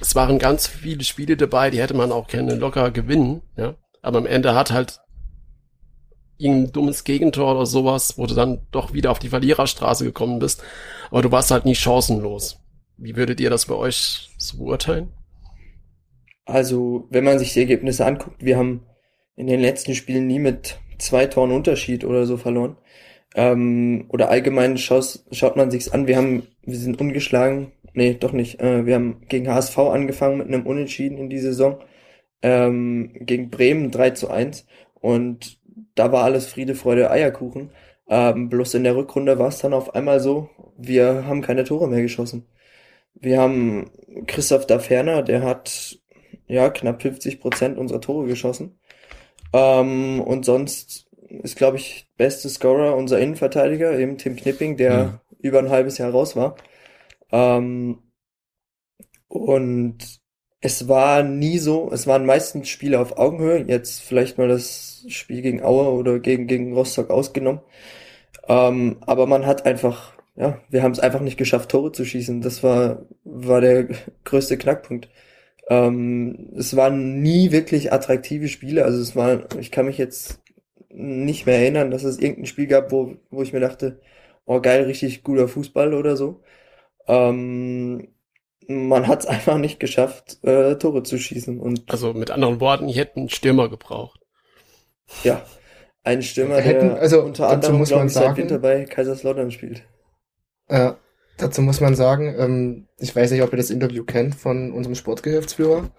Es 0.00 0.14
waren 0.14 0.38
ganz 0.38 0.66
viele 0.66 1.04
Spiele 1.04 1.36
dabei, 1.36 1.70
die 1.70 1.80
hätte 1.80 1.94
man 1.94 2.12
auch 2.12 2.28
gerne 2.28 2.54
locker 2.54 2.90
gewinnen, 2.90 3.42
ja. 3.56 3.74
Aber 4.00 4.18
am 4.18 4.26
Ende 4.26 4.54
hat 4.54 4.70
halt 4.70 5.00
irgendein 6.38 6.72
dummes 6.72 7.02
Gegentor 7.04 7.56
oder 7.56 7.66
sowas, 7.66 8.16
wo 8.16 8.26
du 8.26 8.34
dann 8.34 8.60
doch 8.70 8.92
wieder 8.92 9.10
auf 9.10 9.18
die 9.18 9.28
Verliererstraße 9.28 10.04
gekommen 10.04 10.38
bist. 10.38 10.62
Aber 11.10 11.22
du 11.22 11.32
warst 11.32 11.50
halt 11.50 11.64
nie 11.64 11.74
chancenlos. 11.74 12.60
Wie 12.96 13.16
würdet 13.16 13.40
ihr 13.40 13.50
das 13.50 13.66
bei 13.66 13.74
euch 13.74 14.30
so 14.38 14.58
beurteilen? 14.58 15.12
Also, 16.44 17.06
wenn 17.10 17.24
man 17.24 17.38
sich 17.38 17.52
die 17.52 17.60
Ergebnisse 17.60 18.06
anguckt, 18.06 18.44
wir 18.44 18.56
haben 18.56 18.86
in 19.36 19.46
den 19.46 19.60
letzten 19.60 19.94
Spielen 19.94 20.26
nie 20.26 20.38
mit 20.38 20.78
zwei 20.98 21.26
Toren 21.26 21.52
Unterschied 21.52 22.04
oder 22.04 22.26
so 22.26 22.36
verloren. 22.36 22.76
Ähm, 23.34 24.06
oder 24.08 24.30
allgemein 24.30 24.78
schaus, 24.78 25.26
schaut 25.32 25.56
man 25.56 25.70
sich's 25.70 25.88
an, 25.88 26.06
wir 26.06 26.16
haben, 26.16 26.46
wir 26.62 26.76
sind 26.76 27.00
ungeschlagen. 27.00 27.72
Nee, 27.94 28.14
doch 28.14 28.32
nicht. 28.32 28.60
Äh, 28.60 28.86
wir 28.86 28.94
haben 28.94 29.22
gegen 29.28 29.48
HSV 29.48 29.78
angefangen 29.78 30.38
mit 30.38 30.48
einem 30.48 30.66
Unentschieden 30.66 31.18
in 31.18 31.30
die 31.30 31.38
Saison. 31.38 31.80
Ähm, 32.42 33.12
gegen 33.20 33.50
Bremen 33.50 33.90
3 33.90 34.10
zu 34.10 34.30
1. 34.30 34.66
Und 34.94 35.58
da 35.94 36.12
war 36.12 36.24
alles 36.24 36.46
Friede, 36.46 36.74
Freude, 36.74 37.10
Eierkuchen. 37.10 37.70
Ähm, 38.08 38.48
bloß 38.48 38.74
in 38.74 38.84
der 38.84 38.96
Rückrunde 38.96 39.38
war 39.38 39.48
es 39.48 39.58
dann 39.58 39.74
auf 39.74 39.94
einmal 39.94 40.20
so, 40.20 40.48
wir 40.76 41.26
haben 41.26 41.42
keine 41.42 41.64
Tore 41.64 41.88
mehr 41.88 42.02
geschossen. 42.02 42.46
Wir 43.14 43.40
haben 43.40 43.90
Christoph 44.26 44.66
Daferner, 44.66 45.22
der 45.22 45.42
hat 45.42 45.98
ja 46.46 46.70
knapp 46.70 47.02
50 47.02 47.40
Prozent 47.40 47.78
unserer 47.78 48.00
Tore 48.00 48.26
geschossen. 48.26 48.78
Ähm, 49.52 50.20
und 50.20 50.44
sonst 50.44 51.07
ist, 51.30 51.56
glaube 51.56 51.76
ich, 51.78 52.08
beste 52.16 52.48
Scorer 52.48 52.96
unser 52.96 53.18
Innenverteidiger, 53.20 53.98
eben 53.98 54.18
Tim 54.18 54.36
Knipping, 54.36 54.76
der 54.76 55.12
Mhm. 55.12 55.20
über 55.40 55.58
ein 55.60 55.70
halbes 55.70 55.98
Jahr 55.98 56.10
raus 56.12 56.36
war. 56.36 56.56
Ähm, 57.32 58.00
und 59.28 59.98
es 60.60 60.88
war 60.88 61.22
nie 61.22 61.58
so, 61.58 61.90
es 61.92 62.06
waren 62.06 62.26
meistens 62.26 62.68
Spiele 62.68 62.98
auf 63.00 63.16
Augenhöhe, 63.18 63.64
jetzt 63.68 64.00
vielleicht 64.00 64.38
mal 64.38 64.48
das 64.48 65.04
Spiel 65.08 65.42
gegen 65.42 65.62
Aue 65.62 65.92
oder 65.92 66.18
gegen, 66.18 66.46
gegen 66.46 66.72
Rostock 66.74 67.10
ausgenommen. 67.10 67.60
Ähm, 68.48 68.98
aber 69.02 69.26
man 69.26 69.46
hat 69.46 69.66
einfach, 69.66 70.14
ja, 70.36 70.60
wir 70.70 70.82
haben 70.82 70.92
es 70.92 71.00
einfach 71.00 71.20
nicht 71.20 71.38
geschafft, 71.38 71.70
Tore 71.70 71.92
zu 71.92 72.04
schießen. 72.06 72.42
Das 72.42 72.62
war, 72.64 73.06
war 73.24 73.60
der 73.62 73.88
größte 74.24 74.58
Knackpunkt. 74.58 75.08
Ähm, 75.70 76.50
es 76.56 76.76
waren 76.76 77.22
nie 77.22 77.52
wirklich 77.52 77.92
attraktive 77.92 78.48
Spiele. 78.48 78.84
Also 78.84 79.00
es 79.02 79.16
war, 79.16 79.44
ich 79.60 79.70
kann 79.72 79.86
mich 79.86 79.98
jetzt 79.98 80.40
nicht 81.00 81.46
mehr 81.46 81.58
erinnern, 81.58 81.90
dass 81.90 82.04
es 82.04 82.18
irgendein 82.18 82.46
Spiel 82.46 82.66
gab, 82.66 82.90
wo, 82.92 83.14
wo 83.30 83.42
ich 83.42 83.52
mir 83.52 83.60
dachte, 83.60 84.00
oh 84.46 84.60
geil, 84.60 84.84
richtig 84.84 85.22
guter 85.22 85.46
Fußball 85.48 85.94
oder 85.94 86.16
so. 86.16 86.42
Ähm, 87.06 88.08
man 88.66 89.06
hat 89.06 89.20
es 89.20 89.26
einfach 89.26 89.58
nicht 89.58 89.80
geschafft, 89.80 90.38
äh, 90.44 90.74
Tore 90.76 91.02
zu 91.02 91.18
schießen. 91.18 91.58
Und 91.60 91.82
Also 91.90 92.12
mit 92.12 92.30
anderen 92.30 92.60
Worten, 92.60 92.88
ihr 92.88 92.96
hätten 92.96 93.20
einen 93.20 93.28
Stürmer 93.28 93.68
gebraucht. 93.68 94.20
ja, 95.24 95.42
ein 96.02 96.22
Stürmer, 96.22 96.56
Hätten- 96.60 96.88
der 96.90 97.00
also 97.00 97.22
unter 97.22 97.44
dazu 97.44 97.54
anderem, 97.54 97.78
muss 97.78 97.90
man 97.90 98.06
ich, 98.08 98.12
seit 98.12 98.22
sagen- 98.24 98.36
Winter 98.38 98.58
bei 98.58 98.84
Kaiserslautern 98.84 99.50
spielt. 99.50 99.82
Äh, 100.68 100.92
dazu 101.38 101.62
muss 101.62 101.80
man 101.80 101.94
sagen, 101.94 102.34
ähm, 102.38 102.88
ich 102.98 103.14
weiß 103.14 103.30
nicht, 103.30 103.42
ob 103.42 103.52
ihr 103.52 103.56
das 103.58 103.70
Interview 103.70 104.04
kennt 104.04 104.34
von 104.34 104.72
unserem 104.72 104.94
Sportgeschäftsführer, 104.96 105.90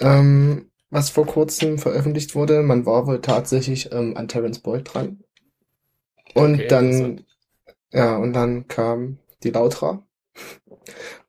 ähm, 0.00 0.70
was 0.96 1.10
vor 1.10 1.26
kurzem 1.26 1.78
veröffentlicht 1.78 2.34
wurde. 2.34 2.62
Man 2.62 2.86
war 2.86 3.06
wohl 3.06 3.20
tatsächlich 3.20 3.92
ähm, 3.92 4.16
an 4.16 4.28
Terence 4.28 4.60
Boyd 4.60 4.94
dran. 4.94 5.22
Und 6.34 6.54
Okay, 6.54 6.68
dann, 6.68 7.24
ja, 7.92 8.16
und 8.16 8.32
dann 8.32 8.66
kam 8.66 9.18
die 9.42 9.50
Lautra 9.50 10.06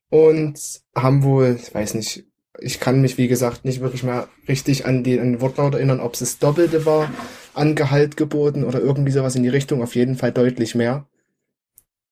und 0.10 0.58
haben 0.96 1.24
wohl, 1.24 1.60
ich 1.62 1.76
weiß 1.76 1.96
nicht, 1.96 2.24
ich 2.60 2.80
kann 2.80 3.02
mich, 3.02 3.18
wie 3.18 3.28
gesagt, 3.28 3.66
nicht 3.66 3.82
wirklich 3.82 4.04
mehr 4.04 4.30
richtig 4.48 4.86
an, 4.86 5.04
die, 5.04 5.20
an 5.20 5.34
den 5.34 5.42
Wortlaut 5.42 5.74
erinnern, 5.74 6.00
ob 6.00 6.14
es 6.14 6.22
das 6.22 6.40
Doppelte 6.40 6.86
war, 6.86 7.12
an 7.54 7.76
Gehalt 7.76 8.16
geboten 8.16 8.64
oder 8.64 8.80
irgendwie 8.80 9.12
sowas 9.12 9.36
in 9.36 9.44
die 9.44 9.50
Richtung, 9.50 9.84
auf 9.84 9.96
jeden 9.96 10.16
Fall 10.16 10.32
deutlich 10.32 10.76
mehr. 10.76 11.10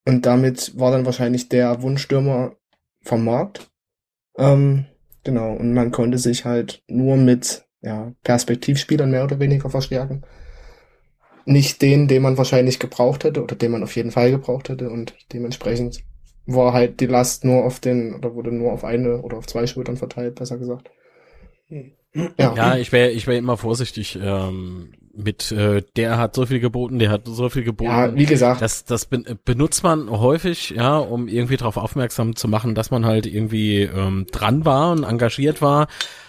Und 0.06 0.26
damit 0.26 0.78
war 0.78 0.91
dann 0.91 1.06
wahrscheinlich 1.06 1.47
der 1.47 1.82
Wunschstürmer 1.82 2.58
vom 3.01 3.24
Markt. 3.24 3.72
Ähm, 4.38 4.88
genau, 5.26 5.53
und 5.53 5.73
man 5.73 5.91
konnte 5.91 6.17
sich 6.17 6.45
halt 6.45 6.82
nur 6.88 7.17
mit 7.17 7.65
ja, 7.82 8.13
Perspektivspielern 8.23 9.11
mehr 9.11 9.26
oder 9.26 9.39
weniger 9.39 9.69
verstärken. 9.69 10.23
Nicht 11.45 11.82
den, 11.82 12.07
den 12.07 12.21
man 12.23 12.38
wahrscheinlich 12.38 12.80
gebraucht 12.80 13.26
hätte 13.26 13.43
oder 13.43 13.55
den 13.55 13.71
man 13.71 13.84
auf 13.84 13.95
jeden 13.95 14.11
Fall 14.11 14.32
gebraucht 14.32 14.69
hätte 14.69 14.89
und 14.89 15.13
dementsprechend 15.34 16.01
war 16.47 16.73
halt 16.73 16.99
die 16.99 17.05
Last 17.07 17.43
nur 17.43 17.65
auf 17.65 17.80
den 17.80 18.15
oder 18.15 18.34
wurde 18.34 18.51
nur 18.51 18.71
auf 18.71 18.84
eine 18.84 19.21
oder 19.21 19.38
auf 19.38 19.47
zwei 19.47 19.67
Schultern 19.67 19.97
verteilt, 19.97 20.36
besser 20.36 20.57
gesagt. 20.57 20.89
Ja, 21.69 22.55
ja 22.55 22.78
ich 22.78 22.91
wäre 22.91 23.11
ich 23.11 23.28
wär 23.28 23.38
immer 23.38 23.57
vorsichtig 23.57 24.17
ähm, 24.21 24.93
mit, 25.16 25.51
äh, 25.51 25.82
der 25.95 26.18
hat 26.18 26.36
so 26.36 26.45
viel 26.45 26.59
geboten, 26.59 26.99
der 26.99 27.09
hat 27.09 27.24
so 27.26 27.49
viel 27.49 27.63
geboten. 27.63 27.91
Ja, 27.91 28.16
wie 28.16 28.26
gesagt. 28.26 28.61
Das, 28.61 28.86
das 28.86 29.07
benutzt 29.45 29.84
man 29.84 30.09
häufig, 30.09 30.72
ja, 30.72 30.97
um 30.97 31.28
irgendwie 31.28 31.57
darauf 31.57 31.78
aufmerksam 31.78 32.36
zu 32.36 32.47
machen, 32.47 32.76
dass 32.76 32.91
man 32.91 33.05
halt 33.05 33.26
irgendwie 33.26 33.84
ähm, 33.84 34.28
dran 34.32 34.66
war 34.66 34.91
und 34.91 35.03
engagiert 35.03 35.61
war 35.61 35.88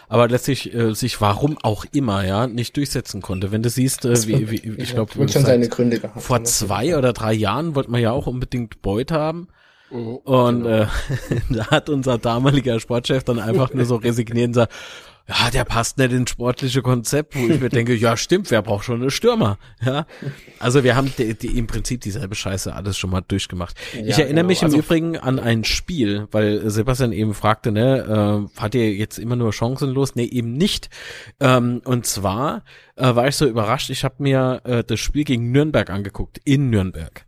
aber 0.08 0.28
letztlich 0.28 0.72
äh, 0.72 0.94
sich 0.94 1.20
warum 1.20 1.58
auch 1.62 1.84
immer 1.92 2.24
ja 2.24 2.46
nicht 2.46 2.76
durchsetzen 2.76 3.22
konnte. 3.22 3.50
Wenn 3.50 3.62
du 3.62 3.70
siehst, 3.70 4.04
äh, 4.04 4.26
wie, 4.26 4.50
wie 4.50 4.82
ich 4.82 4.94
glaube, 4.94 5.12
schon 5.12 5.28
seine 5.28 5.68
Gründe 5.68 5.98
gehabt. 5.98 6.22
Vor 6.22 6.44
zwei 6.44 6.96
oder 6.96 7.12
drei 7.12 7.32
Jahren 7.32 7.74
wollte 7.74 7.90
man 7.90 8.00
ja 8.00 8.12
auch 8.12 8.26
unbedingt 8.26 8.82
Beut 8.82 9.10
haben. 9.10 9.48
Mhm, 9.90 10.16
und 10.16 10.62
genau. 10.64 10.82
äh, 10.82 10.86
da 11.50 11.70
hat 11.70 11.88
unser 11.88 12.18
damaliger 12.18 12.80
Sportchef 12.80 13.24
dann 13.24 13.38
einfach 13.38 13.72
nur 13.72 13.84
so 13.84 13.96
resigniert 13.96 14.48
und 14.48 14.52
gesagt, 14.52 14.72
ja, 15.28 15.50
der 15.50 15.64
passt 15.64 15.98
nicht 15.98 16.12
ins 16.12 16.30
sportliche 16.30 16.82
Konzept, 16.82 17.34
wo 17.34 17.48
ich 17.48 17.60
mir 17.60 17.68
denke, 17.68 17.94
ja, 17.94 18.16
stimmt, 18.16 18.50
wer 18.50 18.62
braucht 18.62 18.84
schon 18.84 19.02
eine 19.02 19.10
Stürmer? 19.10 19.58
Ja. 19.84 20.06
Also 20.58 20.84
wir 20.84 20.94
haben 20.96 21.12
die, 21.18 21.34
die, 21.34 21.58
im 21.58 21.66
Prinzip 21.66 22.00
dieselbe 22.00 22.34
Scheiße 22.34 22.74
alles 22.74 22.96
schon 22.96 23.10
mal 23.10 23.22
durchgemacht. 23.22 23.76
Ja, 23.92 24.02
ich 24.02 24.18
erinnere 24.18 24.42
genau. 24.42 24.46
mich 24.46 24.62
im 24.62 24.66
also, 24.66 24.78
Übrigen 24.78 25.18
an 25.18 25.38
ein 25.38 25.64
Spiel, 25.64 26.28
weil 26.30 26.70
Sebastian 26.70 27.12
eben 27.12 27.34
fragte, 27.34 27.72
ne, 27.72 28.46
äh, 28.56 28.60
hat 28.60 28.74
ihr 28.74 28.94
jetzt 28.94 29.18
immer 29.18 29.36
nur 29.36 29.52
chancenlos? 29.52 30.14
Nee, 30.14 30.24
eben 30.24 30.52
nicht. 30.52 30.90
Ähm, 31.40 31.82
und 31.84 32.06
zwar 32.06 32.64
äh, 32.94 33.14
war 33.14 33.26
ich 33.26 33.36
so 33.36 33.46
überrascht, 33.46 33.90
ich 33.90 34.04
habe 34.04 34.16
mir 34.18 34.60
äh, 34.64 34.84
das 34.84 35.00
Spiel 35.00 35.24
gegen 35.24 35.50
Nürnberg 35.50 35.90
angeguckt, 35.90 36.40
in 36.44 36.70
Nürnberg. 36.70 37.26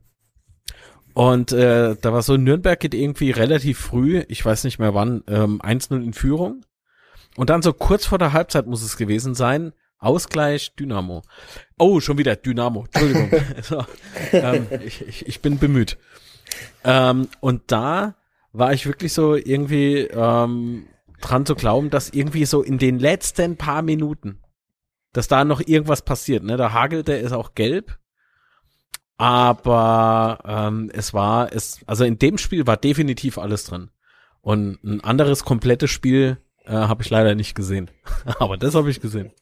Und 1.15 1.51
äh, 1.51 1.97
da 2.01 2.13
war 2.13 2.23
so, 2.23 2.37
Nürnberg 2.37 2.79
geht 2.79 2.95
irgendwie 2.95 3.33
relativ 3.33 3.79
früh, 3.79 4.23
ich 4.29 4.45
weiß 4.45 4.63
nicht 4.63 4.79
mehr 4.79 4.95
wann, 4.95 5.25
ähm, 5.27 5.61
1-0 5.61 5.97
in 6.01 6.13
Führung. 6.13 6.63
Und 7.39 7.51
dann 7.51 7.63
so 7.63 7.73
kurz 7.73 8.05
vor 8.05 8.19
der 8.19 8.33
Halbzeit 8.33 8.67
muss 8.67 8.83
es 8.83 8.97
gewesen 8.97 9.37
sein. 9.37 9.73
Ausgleich 10.01 10.75
Dynamo. 10.75 11.23
Oh, 11.79 12.01
schon 12.01 12.19
wieder 12.19 12.35
Dynamo. 12.35 12.87
Entschuldigung. 12.87 13.31
so, 13.63 13.85
ähm, 14.33 14.67
ich, 14.85 15.07
ich, 15.07 15.29
ich 15.29 15.41
bin 15.41 15.61
bemüht. 15.61 15.99
Ähm, 16.83 17.29
und 17.39 17.63
da 17.69 18.17
war 18.53 18.73
ich 18.73 18.87
wirklich 18.87 19.13
so 19.13 19.37
irgendwie 19.37 19.99
ähm, 19.99 20.89
dran 21.21 21.47
zu 21.47 21.55
glauben, 21.55 21.91
dass 21.91 22.11
irgendwie 22.11 22.45
so 22.45 22.61
in 22.61 22.77
den 22.77 22.99
letzten 22.99 23.57
paar 23.57 23.83
Minuten, 23.83 24.41
dass 25.13 25.29
da 25.29 25.45
noch 25.45 25.61
irgendwas 25.61 26.03
passiert. 26.03 26.43
Ne? 26.43 26.57
Der 26.57 26.73
Hagel, 26.73 27.05
der 27.05 27.21
ist 27.21 27.31
auch 27.31 27.55
gelb. 27.55 28.01
Aber 29.17 30.41
ähm, 30.45 30.91
es 30.93 31.15
war, 31.15 31.53
es, 31.53 31.83
also 31.87 32.03
in 32.03 32.19
dem 32.19 32.37
Spiel 32.37 32.67
war 32.67 32.77
definitiv 32.77 33.39
alles 33.39 33.63
drin. 33.63 33.91
Und 34.41 34.83
ein 34.83 35.05
anderes 35.05 35.45
komplettes 35.45 35.93
Spiel 35.93 36.39
äh, 36.69 36.73
habe 36.73 37.03
ich 37.03 37.11
leider 37.11 37.35
nicht 37.35 37.55
gesehen. 37.55 37.91
Aber 38.39 38.57
das 38.57 38.75
habe 38.75 38.91
ich 38.91 39.01
gesehen. 39.01 39.33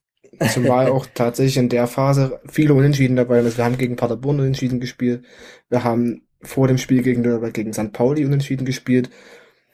Zumal 0.52 0.88
auch 0.88 1.06
tatsächlich 1.14 1.56
in 1.56 1.68
der 1.68 1.86
Phase 1.86 2.40
viele 2.46 2.74
Unentschieden 2.74 3.16
dabei 3.16 3.42
sind. 3.42 3.56
Wir 3.56 3.64
haben 3.64 3.78
gegen 3.78 3.96
Paderborn 3.96 4.40
Unentschieden 4.40 4.80
gespielt. 4.80 5.24
Wir 5.68 5.82
haben 5.82 6.22
vor 6.42 6.68
dem 6.68 6.78
Spiel 6.78 7.02
gegen, 7.02 7.22
gegen 7.52 7.72
St. 7.72 7.92
Pauli 7.92 8.24
Unentschieden 8.24 8.66
gespielt. 8.66 9.10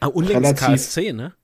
Ah, 0.00 0.06
unlängst 0.06 0.56
KSC, 0.56 1.12
ne? 1.12 1.34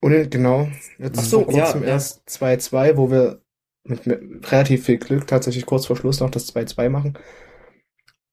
Und 0.00 0.30
genau. 0.30 0.68
Jetzt 0.98 1.18
Ach 1.18 1.24
so, 1.24 1.44
vor 1.44 1.52
kurzem 1.52 1.82
ja, 1.82 1.88
erst 1.88 2.28
2-2, 2.28 2.96
wo 2.96 3.10
wir 3.10 3.40
mit, 3.84 4.06
mit 4.06 4.52
relativ 4.52 4.84
viel 4.84 4.98
Glück 4.98 5.26
tatsächlich 5.26 5.66
kurz 5.66 5.86
vor 5.86 5.96
Schluss 5.96 6.20
noch 6.20 6.30
das 6.30 6.54
2-2 6.54 6.88
machen. 6.88 7.18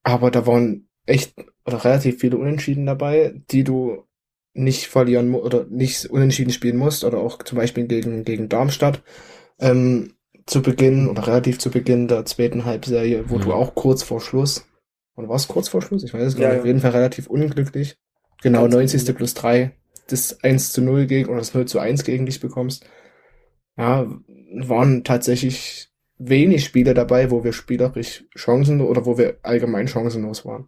Aber 0.03 0.29
da 0.29 0.45
waren 0.45 0.87
echt 1.05 1.33
oder 1.65 1.83
relativ 1.83 2.19
viele 2.19 2.37
Unentschieden 2.37 2.85
dabei, 2.85 3.33
die 3.51 3.63
du 3.63 4.05
nicht 4.53 4.87
verlieren 4.87 5.33
oder 5.33 5.65
nicht 5.69 6.05
unentschieden 6.05 6.51
spielen 6.51 6.77
musst 6.77 7.03
oder 7.03 7.17
auch 7.17 7.41
zum 7.43 7.57
Beispiel 7.57 7.85
gegen, 7.87 8.23
gegen 8.23 8.49
Darmstadt 8.49 9.01
ähm, 9.59 10.13
zu 10.45 10.61
Beginn 10.61 11.07
oder 11.07 11.25
relativ 11.25 11.59
zu 11.59 11.71
Beginn 11.71 12.07
der 12.07 12.25
zweiten 12.25 12.65
Halbserie, 12.65 13.29
wo 13.29 13.37
mhm. 13.37 13.41
du 13.41 13.53
auch 13.53 13.75
kurz 13.75 14.03
vor 14.03 14.21
Schluss, 14.21 14.65
oder 15.15 15.29
war 15.29 15.35
es 15.35 15.47
kurz 15.47 15.69
vor 15.69 15.81
Schluss? 15.81 16.03
Ich 16.03 16.13
weiß 16.13 16.23
es 16.23 16.35
gar 16.37 16.49
nicht, 16.49 16.59
auf 16.59 16.65
jeden 16.65 16.79
Fall 16.79 16.91
relativ 16.91 17.27
unglücklich. 17.27 17.97
Genau, 18.41 18.63
Ganz 18.63 18.73
90. 18.73 19.05
Gut. 19.05 19.15
plus 19.17 19.33
3, 19.35 19.71
das 20.07 20.43
1 20.43 20.73
zu 20.73 20.81
0 20.81 21.05
gegen 21.05 21.29
oder 21.29 21.39
das 21.39 21.53
0 21.53 21.65
zu 21.65 21.79
1 21.79 22.03
gegen 22.03 22.25
dich 22.25 22.39
bekommst. 22.39 22.85
Ja, 23.77 24.07
waren 24.55 25.03
tatsächlich 25.03 25.89
wenig 26.17 26.63
Spiele 26.65 26.93
dabei, 26.93 27.31
wo 27.31 27.43
wir 27.43 27.53
spielerisch 27.53 28.25
Chancen 28.35 28.81
oder 28.81 29.05
wo 29.05 29.17
wir 29.17 29.37
allgemein 29.43 29.87
chancenlos 29.87 30.45
waren. 30.45 30.67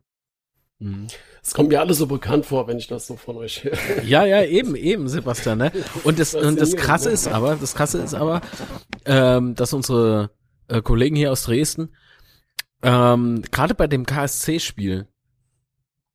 Mhm. 0.80 1.08
Es 1.46 1.54
kommt 1.54 1.70
mir 1.70 1.80
alles 1.80 2.00
so 2.00 2.08
bekannt 2.08 2.48
vor, 2.48 2.68
wenn 2.68 2.80
ich 2.80 2.88
das 2.88 3.06
so 3.06 3.18
von 3.18 3.38
euch 3.38 3.64
höre. 3.64 4.04
Ja, 4.04 4.26
ja, 4.26 4.44
eben, 4.44 4.76
eben, 4.76 5.08
Sebastian. 5.08 5.60
Ne? 5.60 5.72
Und 6.04 6.18
das, 6.18 6.34
und 6.34 6.60
das 6.60 6.76
Krasse 6.76 7.12
ist 7.12 7.28
aber, 7.28 7.56
das 7.56 7.76
Krasse 7.76 8.00
ist 8.00 8.16
aber, 8.16 8.42
ähm, 9.06 9.54
dass 9.54 9.72
unsere 9.72 10.32
äh, 10.68 10.82
Kollegen 10.82 11.16
hier 11.16 11.32
aus 11.32 11.44
Dresden 11.44 11.90
ähm, 12.82 13.44
gerade 13.52 13.76
bei 13.76 13.86
dem 13.86 14.08
KSC-Spiel 14.08 15.08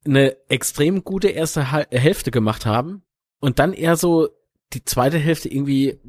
eine 0.05 0.37
extrem 0.49 1.05
gute 1.05 1.29
erste 1.29 1.71
Hälfte 1.91 2.33
gemacht 2.33 2.67
haben 2.67 3.05
und 3.39 3.61
dann 3.61 3.73
eher 3.73 3.97
so 3.97 4.31
die 4.73 4.85
zweite 4.85 5.19
Hälfte 5.19 5.49
irgendwie 5.49 6.01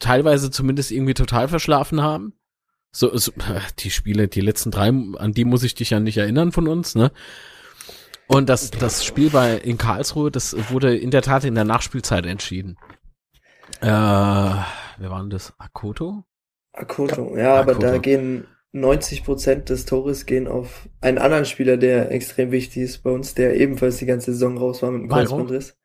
teilweise 0.00 0.50
zumindest 0.50 0.92
irgendwie 0.92 1.14
total 1.14 1.48
verschlafen 1.48 2.02
haben. 2.02 2.34
So, 2.92 3.16
so 3.16 3.32
die 3.78 3.90
Spiele, 3.90 4.28
die 4.28 4.42
letzten 4.42 4.70
drei, 4.70 4.88
an 4.88 5.32
die 5.32 5.46
muss 5.46 5.62
ich 5.62 5.74
dich 5.74 5.90
ja 5.90 6.00
nicht 6.00 6.18
erinnern 6.18 6.52
von 6.52 6.68
uns, 6.68 6.94
ne? 6.94 7.10
Und 8.28 8.48
das, 8.48 8.70
das 8.70 9.04
Spiel 9.04 9.30
bei 9.30 9.56
in 9.56 9.78
Karlsruhe, 9.78 10.30
das 10.30 10.56
wurde 10.70 10.96
in 10.96 11.10
der 11.10 11.22
Tat 11.22 11.44
in 11.44 11.54
der 11.54 11.64
Nachspielzeit 11.64 12.26
entschieden. 12.26 12.76
Äh, 13.80 13.86
wer 13.86 15.10
war 15.10 15.20
denn 15.20 15.30
das? 15.30 15.54
Akoto? 15.58 16.24
Akoto, 16.72 17.36
ja, 17.36 17.60
Akoto. 17.60 17.76
aber 17.76 17.92
da 17.92 17.98
gehen 17.98 18.46
90 18.72 19.24
Prozent 19.24 19.68
des 19.70 19.86
Tores 19.86 20.26
gehen 20.26 20.46
auf 20.46 20.88
einen 21.00 21.18
anderen 21.18 21.44
Spieler, 21.44 21.76
der 21.76 22.10
extrem 22.10 22.50
wichtig 22.50 22.82
ist 22.82 22.98
bei 22.98 23.10
uns, 23.10 23.34
der 23.34 23.56
ebenfalls 23.56 23.98
die 23.98 24.06
ganze 24.06 24.32
Saison 24.32 24.58
raus 24.58 24.82
war 24.82 24.90
mit 24.90 25.02
dem 25.02 25.08
Kreuzbandriss. 25.08 25.78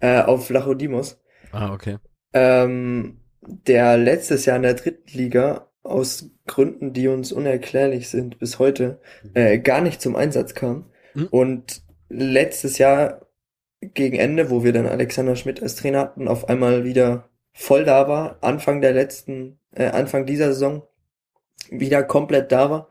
Äh, 0.00 0.22
auf 0.22 0.50
Lachodimos. 0.50 1.20
Ah, 1.52 1.72
okay. 1.72 1.98
Ähm, 2.32 3.20
der 3.40 3.96
letztes 3.96 4.44
Jahr 4.44 4.56
in 4.56 4.62
der 4.62 4.74
dritten 4.74 5.16
Liga 5.16 5.70
aus 5.82 6.30
Gründen, 6.46 6.92
die 6.92 7.08
uns 7.08 7.32
unerklärlich 7.32 8.08
sind 8.08 8.38
bis 8.38 8.58
heute, 8.58 9.00
äh, 9.34 9.58
gar 9.58 9.80
nicht 9.80 10.02
zum 10.02 10.16
Einsatz 10.16 10.54
kam. 10.54 10.90
Mhm. 11.16 11.26
Und 11.30 11.82
letztes 12.08 12.78
Jahr 12.78 13.26
gegen 13.80 14.16
Ende, 14.16 14.50
wo 14.50 14.64
wir 14.64 14.72
dann 14.72 14.86
Alexander 14.86 15.36
Schmidt 15.36 15.62
als 15.62 15.76
Trainer 15.76 16.00
hatten, 16.00 16.28
auf 16.28 16.48
einmal 16.48 16.84
wieder 16.84 17.28
voll 17.52 17.84
da 17.84 18.08
war, 18.08 18.38
Anfang 18.42 18.80
der 18.80 18.92
letzten, 18.92 19.58
äh, 19.72 19.86
Anfang 19.86 20.26
dieser 20.26 20.52
Saison 20.52 20.82
wieder 21.70 22.02
komplett 22.02 22.52
da 22.52 22.70
war. 22.70 22.88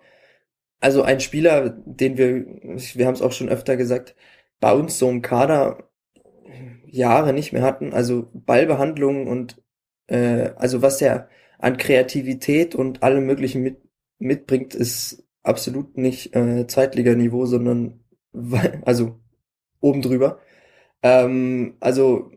Also 0.80 1.04
ein 1.04 1.20
Spieler, 1.20 1.70
den 1.70 2.18
wir, 2.18 2.46
wir 2.96 3.08
haben 3.08 3.14
es 3.14 3.22
auch 3.22 3.32
schon 3.32 3.50
öfter 3.50 3.78
gesagt, 3.78 4.16
bei 4.60 4.74
uns 4.74 5.00
so 5.00 5.10
im 5.10 5.22
Kader 5.22 5.90
Jahre 6.86 7.34
nicht 7.34 7.54
mehr 7.54 7.64
hatten. 7.64 7.94
Also 7.94 8.30
Ballbehandlungen 8.34 9.28
und 9.28 9.62
äh, 10.08 10.52
also 10.56 10.82
was 10.82 11.02
er 11.02 11.30
an 11.60 11.78
Kreativität 11.78 12.76
und 12.76 13.04
allem 13.04 13.26
möglichen 13.26 13.62
mit, 13.62 13.78
mitbringt, 14.20 14.76
ist 14.76 15.24
absolut 15.44 15.98
nicht 15.98 16.36
äh, 16.36 16.68
Zweitliganiveau, 16.68 17.46
sondern 17.46 18.05
also 18.84 19.20
oben 19.80 20.02
drüber. 20.02 20.40
Ähm, 21.04 21.76
also 21.80 22.32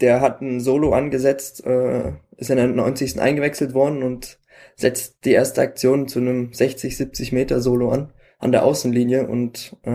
der 0.00 0.20
hat 0.20 0.40
ein 0.40 0.60
Solo 0.60 0.92
angesetzt, 0.92 1.64
äh, 1.64 2.12
ist 2.36 2.50
in 2.50 2.56
der 2.56 2.66
90. 2.66 3.20
eingewechselt 3.20 3.74
worden 3.74 4.02
und 4.02 4.38
setzt 4.76 5.24
die 5.24 5.32
erste 5.32 5.60
Aktion 5.60 6.08
zu 6.08 6.18
einem 6.18 6.52
60, 6.52 6.96
70 6.96 7.32
Meter 7.32 7.60
Solo 7.60 7.90
an, 7.90 8.12
an 8.38 8.52
der 8.52 8.64
Außenlinie 8.64 9.26
und 9.28 9.76
äh, 9.84 9.90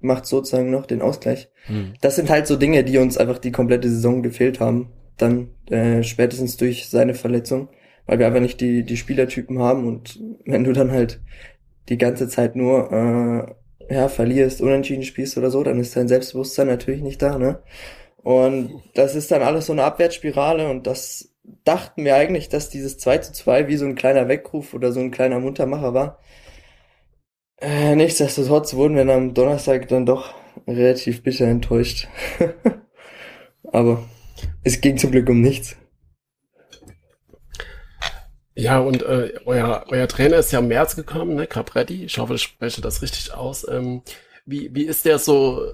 macht 0.00 0.26
sozusagen 0.26 0.70
noch 0.70 0.86
den 0.86 1.02
Ausgleich. 1.02 1.48
Mhm. 1.68 1.94
Das 2.00 2.16
sind 2.16 2.30
halt 2.30 2.46
so 2.46 2.56
Dinge, 2.56 2.84
die 2.84 2.98
uns 2.98 3.16
einfach 3.16 3.38
die 3.38 3.52
komplette 3.52 3.88
Saison 3.88 4.22
gefehlt 4.22 4.60
haben. 4.60 4.92
Dann 5.16 5.48
äh, 5.70 6.02
spätestens 6.02 6.56
durch 6.56 6.88
seine 6.88 7.14
Verletzung, 7.14 7.68
weil 8.06 8.18
wir 8.18 8.26
einfach 8.26 8.40
nicht 8.40 8.60
die, 8.60 8.84
die 8.84 8.96
Spielertypen 8.96 9.58
haben 9.58 9.86
und 9.86 10.20
wenn 10.44 10.64
du 10.64 10.72
dann 10.72 10.90
halt 10.90 11.20
die 11.88 11.98
ganze 11.98 12.28
Zeit 12.28 12.56
nur 12.56 12.92
äh, 12.92 13.54
ja, 13.90 14.08
verlierst, 14.08 14.60
unentschieden 14.62 15.02
spielst 15.02 15.36
oder 15.36 15.50
so, 15.50 15.62
dann 15.64 15.80
ist 15.80 15.96
dein 15.96 16.08
Selbstbewusstsein 16.08 16.68
natürlich 16.68 17.02
nicht 17.02 17.20
da, 17.20 17.38
ne? 17.38 17.62
Und 18.22 18.82
das 18.94 19.14
ist 19.16 19.30
dann 19.30 19.42
alles 19.42 19.66
so 19.66 19.72
eine 19.72 19.84
Abwärtsspirale 19.84 20.70
und 20.70 20.86
das 20.86 21.34
dachten 21.64 22.04
wir 22.04 22.16
eigentlich, 22.16 22.48
dass 22.48 22.70
dieses 22.70 22.98
2 22.98 23.18
zu 23.18 23.32
2 23.32 23.68
wie 23.68 23.76
so 23.76 23.86
ein 23.86 23.94
kleiner 23.96 24.28
Weckruf 24.28 24.74
oder 24.74 24.92
so 24.92 25.00
ein 25.00 25.10
kleiner 25.10 25.40
Muntermacher 25.40 25.94
war. 25.94 26.18
Äh, 27.60 27.96
nichtsdestotrotz 27.96 28.74
wurden 28.74 28.96
wir 28.96 29.08
am 29.14 29.34
Donnerstag 29.34 29.88
dann 29.88 30.06
doch 30.06 30.34
relativ 30.66 31.22
bitter 31.22 31.46
enttäuscht. 31.46 32.08
Aber 33.72 34.04
es 34.64 34.80
ging 34.80 34.98
zum 34.98 35.10
Glück 35.10 35.28
um 35.28 35.40
nichts. 35.40 35.76
Ja, 38.60 38.78
und 38.78 39.02
äh, 39.02 39.32
euer, 39.46 39.84
euer 39.88 40.06
Trainer 40.06 40.36
ist 40.36 40.52
ja 40.52 40.58
im 40.58 40.68
März 40.68 40.94
gekommen, 40.94 41.34
ne, 41.34 41.46
Capretti. 41.46 42.04
Ich 42.04 42.18
hoffe, 42.18 42.34
ich 42.34 42.42
spreche 42.42 42.82
das 42.82 43.00
richtig 43.00 43.32
aus. 43.32 43.66
Ähm, 43.66 44.02
wie, 44.44 44.74
wie 44.74 44.84
ist 44.84 45.06
der 45.06 45.18
so? 45.18 45.66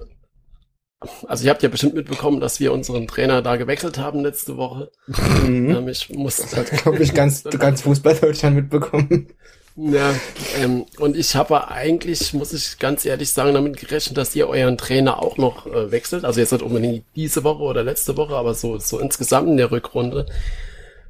Also 1.27 1.43
ihr 1.43 1.51
habt 1.51 1.61
ja 1.61 1.69
bestimmt 1.69 1.95
mitbekommen, 1.95 2.39
dass 2.39 2.59
wir 2.59 2.71
unseren 2.71 3.07
Trainer 3.07 3.41
da 3.41 3.57
gewechselt 3.57 3.97
haben 3.97 4.21
letzte 4.21 4.55
Woche. 4.55 4.89
Mhm. 5.07 5.69
Ähm, 5.69 5.87
ich 5.89 6.09
muss, 6.09 6.37
Das 6.37 6.55
hat, 6.55 6.71
glaube 6.71 7.03
ich, 7.03 7.13
ganz, 7.13 7.43
ganz 7.59 7.81
Fußball-Deutschland 7.81 8.55
mitbekommen. 8.55 9.27
Ja, 9.75 10.15
ähm, 10.59 10.85
und 10.97 11.15
ich 11.15 11.35
habe 11.35 11.67
eigentlich, 11.67 12.33
muss 12.33 12.53
ich 12.53 12.79
ganz 12.79 13.05
ehrlich 13.05 13.29
sagen, 13.29 13.53
damit 13.53 13.77
gerechnet, 13.77 14.17
dass 14.17 14.35
ihr 14.35 14.47
euren 14.47 14.77
Trainer 14.77 15.21
auch 15.21 15.37
noch 15.37 15.67
äh, 15.67 15.91
wechselt. 15.91 16.23
Also 16.25 16.39
jetzt 16.39 16.53
nicht 16.53 16.63
unbedingt 16.63 17.05
diese 17.15 17.43
Woche 17.43 17.61
oder 17.63 17.83
letzte 17.83 18.17
Woche, 18.17 18.35
aber 18.35 18.55
so, 18.55 18.79
so 18.79 18.97
insgesamt 18.99 19.49
in 19.49 19.57
der 19.57 19.71
Rückrunde. 19.71 20.25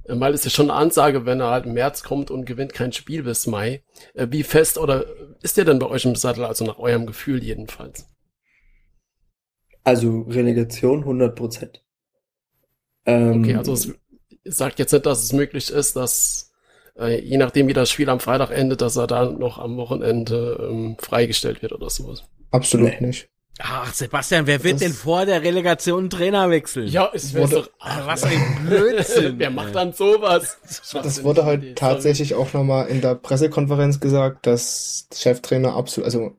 Weil 0.08 0.34
es 0.34 0.44
ja 0.46 0.50
schon 0.50 0.70
eine 0.72 0.80
Ansage, 0.80 1.26
wenn 1.26 1.42
er 1.42 1.50
halt 1.52 1.66
im 1.66 1.74
März 1.74 2.04
kommt 2.04 2.32
und 2.32 2.46
gewinnt 2.46 2.74
kein 2.74 2.94
Spiel 2.94 3.24
bis 3.24 3.46
Mai. 3.48 3.84
Äh, 4.14 4.28
wie 4.32 4.44
fest 4.44 4.78
oder 4.78 5.06
ist 5.42 5.58
der 5.58 5.66
denn 5.66 5.80
bei 5.80 5.88
euch 5.88 6.06
im 6.06 6.16
Sattel, 6.16 6.46
also 6.46 6.66
nach 6.66 6.80
eurem 6.80 7.06
Gefühl 7.06 7.44
jedenfalls? 7.44 8.08
Also 9.84 10.22
Relegation 10.22 11.00
100 11.00 11.36
Prozent. 11.36 11.84
Ähm, 13.06 13.42
Okay, 13.42 13.56
also 13.56 13.74
es 13.74 13.90
sagt 14.44 14.80
jetzt 14.80 14.92
nicht, 14.94 15.06
dass 15.06 15.24
es 15.24 15.34
möglich 15.34 15.70
ist, 15.72 15.96
dass 15.96 16.52
äh, 16.98 17.20
je 17.22 17.38
nachdem, 17.38 17.68
wie 17.68 17.74
das 17.74 17.90
Spiel 17.90 18.10
am 18.10 18.20
Freitag 18.20 18.52
endet, 18.52 18.82
dass 18.82 18.96
er 18.98 19.08
dann 19.08 19.38
noch 19.40 19.60
am 19.60 19.78
Wochenende 19.78 20.68
ähm, 20.70 20.98
freigestellt 21.00 21.62
wird 21.62 21.74
oder 21.74 21.90
sowas. 21.90 22.24
Absolut 22.52 23.00
Nee. 23.00 23.08
nicht. 23.08 23.30
Ach, 23.60 23.92
Sebastian, 23.94 24.46
wer 24.46 24.64
wird 24.64 24.76
Das- 24.76 24.82
denn 24.82 24.94
vor 24.94 25.26
der 25.26 25.42
Relegation 25.42 26.00
einen 26.02 26.10
Trainer 26.10 26.50
wechseln? 26.50 26.88
Ja, 26.88 27.10
es 27.14 27.34
wäre 27.34 27.50
wäre 27.52 27.62
doch- 27.62 27.68
doch. 27.80 28.08
was 28.08 28.24
ein 28.24 28.66
Blödsinn. 28.68 29.36
Wer 29.40 29.50
macht 29.50 29.74
dann 29.76 29.94
sowas? 29.94 30.58
Das 30.94 31.24
wurde 31.24 31.44
halt 31.46 31.60
Idee, 31.64 31.68
sorry. 31.70 31.76
tatsächlich 31.76 32.36
auch 32.36 32.54
nochmal 32.54 32.88
in 32.88 33.02
der 33.02 33.16
Pressekonferenz 33.16 34.00
gesagt, 34.00 34.46
dass 34.46 35.08
Cheftrainer 35.14 35.76
absolut, 35.76 36.06
also 36.06 36.34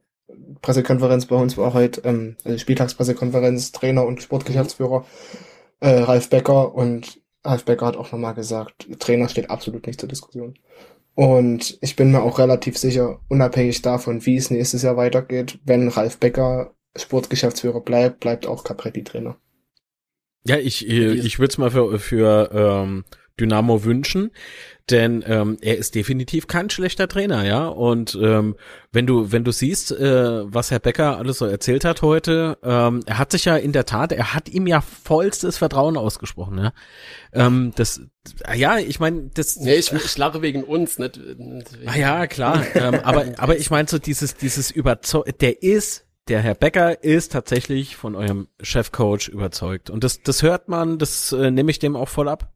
Pressekonferenz 0.62 1.26
bei 1.26 1.36
uns 1.36 1.56
war 1.56 1.74
heute, 1.74 2.02
ähm, 2.04 2.36
also 2.44 2.56
Spieltagspressekonferenz, 2.58 3.72
Trainer 3.72 4.04
und 4.06 4.22
Sportgeschäftsführer, 4.22 5.04
äh, 5.80 5.88
Ralf 6.00 6.30
Becker 6.30 6.74
und 6.74 7.20
Ralf 7.44 7.64
Becker 7.64 7.86
hat 7.86 7.96
auch 7.96 8.12
nochmal 8.12 8.34
gesagt, 8.34 8.86
Trainer 8.98 9.28
steht 9.28 9.50
absolut 9.50 9.86
nicht 9.86 10.00
zur 10.00 10.08
Diskussion. 10.08 10.54
Und 11.14 11.78
ich 11.80 11.96
bin 11.96 12.12
mir 12.12 12.22
auch 12.22 12.38
relativ 12.38 12.78
sicher, 12.78 13.20
unabhängig 13.28 13.82
davon, 13.82 14.24
wie 14.26 14.36
es 14.36 14.50
nächstes 14.50 14.82
Jahr 14.82 14.96
weitergeht, 14.96 15.58
wenn 15.64 15.88
Ralf 15.88 16.18
Becker 16.18 16.74
Sportgeschäftsführer 16.96 17.80
bleibt, 17.80 18.20
bleibt 18.20 18.46
auch 18.46 18.64
Capretti 18.64 19.04
Trainer. 19.04 19.36
Ja, 20.44 20.56
ich, 20.56 20.88
äh, 20.88 21.12
ich 21.12 21.38
würde 21.38 21.50
es 21.50 21.58
mal 21.58 21.70
für, 21.70 21.98
für 21.98 22.50
ähm, 22.52 23.04
Dynamo 23.38 23.84
wünschen, 23.84 24.30
denn 24.90 25.22
ähm, 25.26 25.58
er 25.60 25.76
ist 25.76 25.94
definitiv 25.94 26.46
kein 26.46 26.70
schlechter 26.70 27.08
Trainer, 27.08 27.44
ja. 27.44 27.68
Und 27.68 28.18
ähm, 28.20 28.56
wenn 28.90 29.06
du 29.06 29.30
wenn 29.32 29.44
du 29.44 29.52
siehst, 29.52 29.92
äh, 29.92 30.52
was 30.52 30.70
Herr 30.70 30.78
Becker 30.78 31.18
alles 31.18 31.38
so 31.38 31.44
erzählt 31.46 31.84
hat 31.84 32.02
heute, 32.02 32.58
ähm, 32.62 33.02
er 33.06 33.18
hat 33.18 33.32
sich 33.32 33.44
ja 33.44 33.56
in 33.56 33.72
der 33.72 33.84
Tat, 33.84 34.12
er 34.12 34.34
hat 34.34 34.48
ihm 34.48 34.66
ja 34.66 34.80
vollstes 34.80 35.58
Vertrauen 35.58 35.96
ausgesprochen, 35.96 36.58
ja. 36.58 36.72
Ähm, 37.32 37.72
das, 37.76 38.00
ja, 38.54 38.78
ich 38.78 38.98
meine, 38.98 39.30
das. 39.34 39.56
Nee, 39.56 39.76
ich, 39.76 39.92
ich 39.92 40.18
lache 40.18 40.42
wegen 40.42 40.64
uns, 40.64 40.98
nicht, 40.98 41.18
nicht 41.18 41.78
wegen 41.78 41.88
Ah 41.88 41.96
ja, 41.96 42.26
klar. 42.26 42.64
ähm, 42.74 42.94
aber 43.02 43.26
aber 43.36 43.58
ich 43.58 43.70
meine 43.70 43.88
so 43.88 43.98
dieses 43.98 44.36
dieses 44.36 44.70
Überzeug, 44.70 45.38
der 45.38 45.62
ist 45.62 46.07
der 46.28 46.40
Herr 46.40 46.54
Becker 46.54 47.02
ist 47.02 47.32
tatsächlich 47.32 47.96
von 47.96 48.14
eurem 48.14 48.48
Chefcoach 48.60 49.28
überzeugt 49.28 49.90
und 49.90 50.04
das 50.04 50.22
das 50.22 50.42
hört 50.42 50.68
man, 50.68 50.98
das 50.98 51.32
äh, 51.32 51.50
nehme 51.50 51.70
ich 51.70 51.78
dem 51.78 51.96
auch 51.96 52.08
voll 52.08 52.28
ab. 52.28 52.52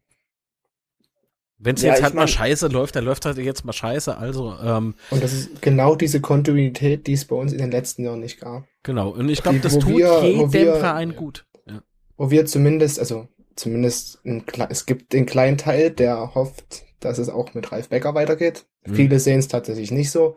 Wenn 1.58 1.76
es 1.76 1.82
Ja, 1.82 1.90
jetzt 1.92 2.02
halt 2.02 2.14
mal 2.14 2.26
scheiße 2.26 2.66
läuft, 2.68 2.96
dann 2.96 3.04
läuft 3.04 3.24
halt 3.24 3.38
jetzt 3.38 3.64
mal 3.64 3.72
scheiße. 3.72 4.16
Also 4.18 4.52
ähm, 4.60 4.94
Und 5.10 5.22
das 5.22 5.32
ist 5.32 5.62
genau 5.62 5.94
diese 5.94 6.20
Kontinuität, 6.20 7.06
die 7.06 7.12
es 7.12 7.24
bei 7.24 7.36
uns 7.36 7.52
in 7.52 7.58
den 7.58 7.70
letzten 7.70 8.02
Jahren 8.04 8.18
nicht 8.20 8.40
gab. 8.40 8.64
genau. 8.82 9.10
Und 9.10 9.28
ich 9.28 9.42
glaube, 9.44 9.60
das 9.60 9.78
tut 9.78 9.86
wir- 9.96 10.24
jedem 10.24 10.52
wir- 10.52 10.74
Verein 10.76 11.14
gut. 11.14 11.46
Ja. 11.66 11.82
wo 12.16 12.30
wir 12.30 12.46
zumindest, 12.46 12.98
also 12.98 13.28
zumindest 13.54 14.18
ein, 14.24 14.44
es 14.70 14.86
gibt 14.86 15.12
den 15.12 15.24
kleinen 15.24 15.56
Teil, 15.56 15.90
der 15.92 16.34
hofft, 16.34 16.82
dass 16.98 17.18
es 17.18 17.28
auch 17.28 17.54
mit 17.54 17.70
Ralf 17.70 17.90
Becker 17.90 18.14
weitergeht. 18.14 18.66
Mhm. 18.84 18.94
Viele 18.96 19.20
sehen 19.20 19.38
es 19.38 19.46
tatsächlich 19.46 19.92
nicht 19.92 20.10
so. 20.10 20.34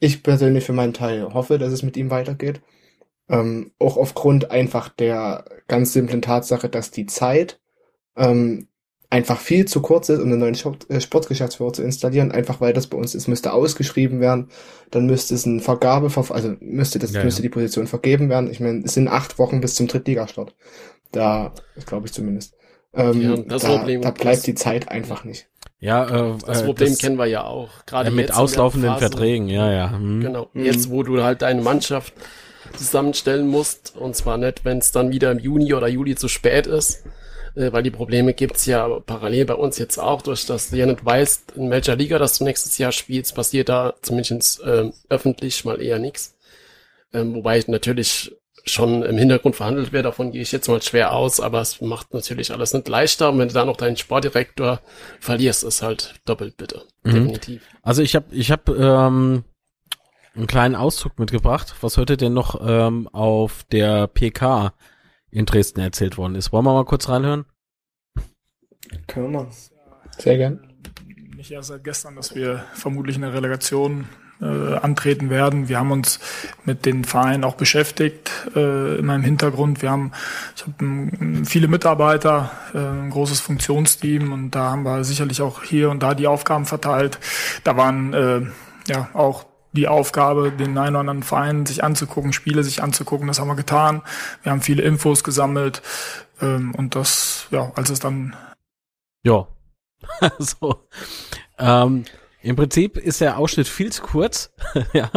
Ich 0.00 0.22
persönlich 0.22 0.64
für 0.64 0.72
meinen 0.72 0.94
Teil 0.94 1.34
hoffe, 1.34 1.58
dass 1.58 1.72
es 1.72 1.82
mit 1.84 1.96
ihm 1.98 2.10
weitergeht. 2.10 2.62
Ähm, 3.28 3.72
auch 3.78 3.96
aufgrund 3.96 4.50
einfach 4.50 4.88
der 4.90 5.44
ganz 5.68 5.92
simplen 5.92 6.22
Tatsache, 6.22 6.68
dass 6.68 6.90
die 6.92 7.06
Zeit 7.06 7.60
ähm, 8.16 8.68
einfach 9.10 9.40
viel 9.40 9.66
zu 9.66 9.82
kurz 9.82 10.08
ist, 10.10 10.20
um 10.20 10.26
einen 10.32 10.40
neuen 10.40 10.56
äh, 10.90 11.00
Sportgeschäftsführer 11.00 11.72
zu 11.74 11.82
installieren, 11.84 12.32
einfach 12.32 12.60
weil 12.60 12.72
das 12.74 12.88
bei 12.88 12.98
uns, 12.98 13.14
es 13.14 13.28
müsste 13.28 13.52
ausgeschrieben 13.52 14.20
werden, 14.20 14.50
dann 14.90 15.06
müsste 15.06 15.34
es 15.34 15.46
ein 15.46 15.60
Vergabeverfahren, 15.60 16.44
also 16.44 16.56
müsste 16.64 16.98
das, 16.98 17.12
Ja, 17.12 17.22
müsste 17.22 17.42
ja. 17.42 17.42
die 17.42 17.50
Position 17.50 17.86
vergeben 17.88 18.28
werden. 18.30 18.50
Ich 18.50 18.60
meine, 18.60 18.84
es 18.84 18.94
sind 18.94 19.08
acht 19.08 19.38
Wochen 19.38 19.60
bis 19.60 19.76
zum 19.76 19.88
Drittligastart. 19.88 20.54
Da, 21.12 21.54
glaube 21.86 22.06
ich 22.06 22.12
zumindest. 22.14 22.56
Ähm, 22.94 23.22
Ja, 23.22 23.36
das 23.36 23.62
da, 23.62 23.76
Problem- 23.76 24.02
da 24.02 24.10
bleibt 24.10 24.38
das- 24.38 24.42
die 24.42 24.54
Zeit 24.54 24.88
einfach 24.88 25.24
nicht. 25.24 25.46
Ja, 25.78 26.04
äh, 26.34 26.38
Das 26.46 26.62
äh, 26.62 26.64
Problem 26.66 26.88
das- 26.90 26.98
kennen 26.98 27.16
wir 27.16 27.26
ja 27.26 27.44
auch. 27.44 27.70
Gerade 27.86 28.10
ja, 28.10 28.14
mit 28.14 28.34
auslaufenden 28.34 28.90
Phase. 28.90 29.00
Verträgen. 29.08 29.48
Ja, 29.48 29.70
ja. 29.72 29.90
hm. 29.92 30.20
Genau. 30.20 30.48
Mhm. 30.52 30.64
Jetzt, 30.64 30.90
wo 30.90 31.02
du 31.02 31.22
halt 31.22 31.42
deine 31.42 31.62
Mannschaft 31.62 32.12
zusammenstellen 32.76 33.46
musst, 33.48 33.96
und 33.96 34.14
zwar 34.16 34.36
nicht, 34.36 34.64
wenn 34.64 34.78
es 34.78 34.92
dann 34.92 35.10
wieder 35.10 35.30
im 35.32 35.38
Juni 35.38 35.72
oder 35.74 35.88
Juli 35.88 36.14
zu 36.16 36.28
spät 36.28 36.66
ist, 36.66 37.04
äh, 37.56 37.72
weil 37.72 37.82
die 37.82 37.90
Probleme 37.90 38.34
gibt's 38.34 38.66
ja 38.66 38.86
parallel 39.06 39.44
bei 39.46 39.54
uns 39.54 39.78
jetzt 39.78 39.98
auch, 39.98 40.22
durch 40.22 40.46
dass 40.46 40.70
du 40.70 40.76
ja 40.76 40.86
nicht 40.86 41.04
weißt, 41.04 41.52
in 41.56 41.70
welcher 41.70 41.96
Liga 41.96 42.18
das 42.18 42.38
du 42.38 42.44
nächstes 42.44 42.76
Jahr 42.78 42.92
spielst, 42.92 43.34
passiert 43.34 43.68
da 43.68 43.94
zumindest 44.02 44.62
ähm, 44.66 44.92
öffentlich 45.08 45.64
mal 45.64 45.80
eher 45.80 45.98
nichts. 45.98 46.36
Ähm, 47.12 47.34
wobei 47.34 47.62
natürlich 47.66 48.36
schon 48.72 49.02
im 49.02 49.18
Hintergrund 49.18 49.56
verhandelt 49.56 49.92
wird, 49.92 50.04
davon 50.04 50.32
gehe 50.32 50.42
ich 50.42 50.52
jetzt 50.52 50.68
mal 50.68 50.82
schwer 50.82 51.12
aus, 51.12 51.40
aber 51.40 51.60
es 51.60 51.80
macht 51.80 52.14
natürlich 52.14 52.52
alles 52.52 52.72
nicht 52.72 52.88
leichter. 52.88 53.30
Und 53.30 53.38
wenn 53.38 53.48
du 53.48 53.54
dann 53.54 53.66
noch 53.66 53.76
deinen 53.76 53.96
Sportdirektor 53.96 54.80
verlierst, 55.20 55.64
ist 55.64 55.82
halt 55.82 56.14
doppelt 56.24 56.56
bitter. 56.56 56.82
Mhm. 57.04 57.12
Definitiv. 57.12 57.62
Also 57.82 58.02
ich 58.02 58.14
habe 58.14 58.26
ich 58.30 58.50
hab, 58.50 58.68
ähm, 58.68 59.44
einen 60.34 60.46
kleinen 60.46 60.74
Auszug 60.74 61.18
mitgebracht, 61.18 61.74
was 61.80 61.96
heute 61.96 62.16
denn 62.16 62.32
noch 62.32 62.60
ähm, 62.64 63.08
auf 63.08 63.64
der 63.64 64.06
PK 64.06 64.72
in 65.30 65.46
Dresden 65.46 65.80
erzählt 65.80 66.18
worden 66.18 66.34
ist. 66.34 66.52
Wollen 66.52 66.64
wir 66.64 66.72
mal 66.72 66.84
kurz 66.84 67.08
reinhören? 67.08 67.44
Können 69.06 69.32
wir 69.32 69.42
machen. 69.42 69.52
Sehr 70.18 70.36
gern. 70.36 70.66
Nicht 71.36 71.50
erst 71.50 71.68
seit 71.68 71.84
gestern, 71.84 72.16
dass 72.16 72.34
wir 72.34 72.64
vermutlich 72.74 73.16
in 73.16 73.22
der 73.22 73.32
Relegation 73.32 74.08
äh, 74.40 74.76
antreten 74.76 75.30
werden. 75.30 75.68
Wir 75.68 75.78
haben 75.78 75.90
uns 75.90 76.20
mit 76.64 76.86
den 76.86 77.04
Vereinen 77.04 77.44
auch 77.44 77.54
beschäftigt, 77.54 78.30
äh, 78.54 78.96
immer 78.96 79.14
im 79.14 79.22
Hintergrund. 79.22 79.82
Wir 79.82 79.90
haben, 79.90 80.12
ich 80.56 80.62
habe 80.62 80.74
ähm, 80.80 81.44
viele 81.44 81.68
Mitarbeiter, 81.68 82.50
äh, 82.74 82.78
ein 82.78 83.10
großes 83.10 83.40
Funktionsteam 83.40 84.32
und 84.32 84.50
da 84.52 84.70
haben 84.70 84.82
wir 84.82 85.04
sicherlich 85.04 85.42
auch 85.42 85.62
hier 85.62 85.90
und 85.90 86.02
da 86.02 86.14
die 86.14 86.26
Aufgaben 86.26 86.66
verteilt. 86.66 87.18
Da 87.64 87.76
waren 87.76 88.14
äh, 88.14 88.40
ja 88.88 89.08
auch 89.14 89.46
die 89.72 89.88
Aufgabe, 89.88 90.50
den 90.50 90.76
einen 90.78 90.96
oder 90.96 91.00
anderen 91.00 91.22
Verein 91.22 91.66
sich 91.66 91.84
anzugucken, 91.84 92.32
Spiele 92.32 92.64
sich 92.64 92.82
anzugucken. 92.82 93.28
Das 93.28 93.38
haben 93.38 93.48
wir 93.48 93.54
getan. 93.54 94.02
Wir 94.42 94.52
haben 94.52 94.62
viele 94.62 94.82
Infos 94.82 95.22
gesammelt 95.22 95.82
ähm, 96.40 96.74
und 96.74 96.94
das, 96.96 97.46
ja, 97.50 97.70
als 97.74 97.90
es 97.90 98.00
dann 98.00 98.36
Ja. 99.22 99.46
so. 100.38 100.86
Ähm, 101.58 102.04
Im 102.42 102.56
Prinzip 102.56 102.96
ist 102.96 103.20
der 103.20 103.38
Ausschnitt 103.38 103.68
viel 103.68 103.92
zu 103.92 104.02
kurz. 104.02 104.52
ja. 104.92 105.10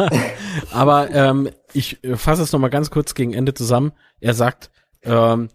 Aber 0.70 1.10
ähm, 1.10 1.50
ich 1.72 2.02
äh, 2.04 2.16
fasse 2.16 2.42
es 2.42 2.52
nochmal 2.52 2.70
ganz 2.70 2.90
kurz 2.90 3.14
gegen 3.14 3.32
Ende 3.32 3.54
zusammen. 3.54 3.92
Er 4.20 4.34
sagt, 4.34 4.70
ähm, 5.02 5.48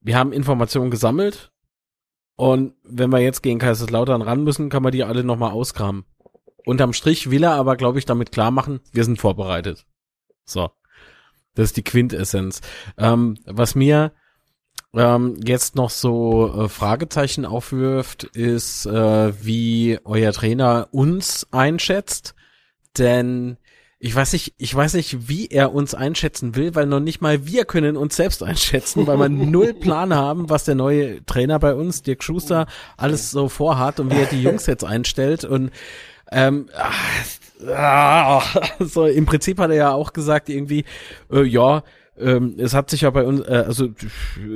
wir 0.00 0.18
haben 0.18 0.32
Informationen 0.32 0.90
gesammelt 0.90 1.52
und 2.36 2.74
wenn 2.84 3.10
wir 3.10 3.20
jetzt 3.20 3.42
gegen 3.42 3.58
Kaiserslautern 3.58 4.22
ran 4.22 4.44
müssen, 4.44 4.68
kann 4.68 4.82
man 4.82 4.92
die 4.92 5.04
alle 5.04 5.24
nochmal 5.24 5.52
auskramen. 5.52 6.04
Unterm 6.64 6.92
Strich 6.92 7.30
will 7.30 7.44
er 7.44 7.52
aber, 7.52 7.76
glaube 7.76 7.98
ich, 7.98 8.04
damit 8.04 8.32
klar 8.32 8.50
machen, 8.50 8.80
wir 8.92 9.04
sind 9.04 9.20
vorbereitet. 9.20 9.86
So. 10.44 10.70
Das 11.54 11.66
ist 11.70 11.76
die 11.78 11.84
Quintessenz. 11.84 12.60
Ähm, 12.98 13.38
was 13.46 13.74
mir 13.74 14.12
ähm, 14.96 15.38
jetzt 15.44 15.76
noch 15.76 15.90
so 15.90 16.64
äh, 16.64 16.68
Fragezeichen 16.68 17.44
aufwirft, 17.44 18.24
ist, 18.24 18.86
äh, 18.86 19.44
wie 19.44 19.98
euer 20.04 20.32
Trainer 20.32 20.88
uns 20.90 21.46
einschätzt. 21.52 22.34
Denn 22.96 23.58
ich 23.98 24.14
weiß 24.14 24.32
nicht, 24.32 24.54
ich 24.58 24.74
weiß 24.74 24.94
nicht, 24.94 25.28
wie 25.28 25.48
er 25.48 25.72
uns 25.74 25.94
einschätzen 25.94 26.54
will, 26.54 26.74
weil 26.74 26.86
noch 26.86 27.00
nicht 27.00 27.20
mal 27.20 27.46
wir 27.46 27.64
können 27.64 27.96
uns 27.96 28.16
selbst 28.16 28.42
einschätzen, 28.42 29.06
weil 29.06 29.18
wir 29.18 29.28
null 29.28 29.74
Plan 29.74 30.14
haben, 30.14 30.48
was 30.48 30.64
der 30.64 30.74
neue 30.74 31.24
Trainer 31.26 31.58
bei 31.58 31.74
uns, 31.74 32.02
Dirk 32.02 32.22
Schuster, 32.22 32.66
alles 32.96 33.30
so 33.30 33.48
vorhat 33.48 34.00
und 34.00 34.10
wie 34.12 34.20
er 34.20 34.26
die 34.26 34.42
Jungs 34.42 34.66
jetzt 34.66 34.84
einstellt. 34.84 35.44
Und 35.44 35.70
ähm, 36.32 36.68
ah, 37.68 38.38
ah, 38.38 38.42
so 38.80 39.06
im 39.06 39.26
Prinzip 39.26 39.58
hat 39.58 39.70
er 39.70 39.76
ja 39.76 39.92
auch 39.92 40.12
gesagt 40.12 40.48
irgendwie, 40.48 40.84
äh, 41.30 41.42
ja, 41.42 41.82
ähm, 42.18 42.54
es 42.58 42.74
hat 42.74 42.90
sich 42.90 43.02
ja 43.02 43.10
bei 43.10 43.24
uns, 43.24 43.40
äh, 43.40 43.64
also 43.66 43.88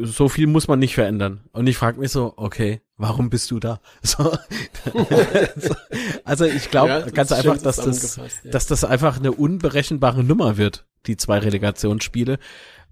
so 0.03 0.29
viel 0.29 0.47
muss 0.47 0.69
man 0.69 0.79
nicht 0.79 0.95
verändern. 0.95 1.41
Und 1.53 1.67
ich 1.67 1.77
frage 1.77 2.01
mich 2.01 2.11
so, 2.11 2.33
okay, 2.37 2.81
warum 2.97 3.31
bist 3.31 3.51
du 3.51 3.61
da? 3.61 3.81
So, 4.03 4.33
also 6.25 6.45
ich 6.45 6.71
glaube 6.71 6.89
Ja, 6.91 7.01
ganz 7.11 7.33
einfach, 7.33 7.59
dass 7.59 7.77
das, 7.77 8.17
ja. 8.17 8.51
dass 8.51 8.67
das 8.67 8.85
einfach 8.85 9.19
eine 9.19 9.33
unberechenbare 9.33 10.25
Nummer 10.25 10.57
wird, 10.57 10.87
die 11.07 11.17
zwei 11.17 11.39
Relegationsspiele. 11.39 12.39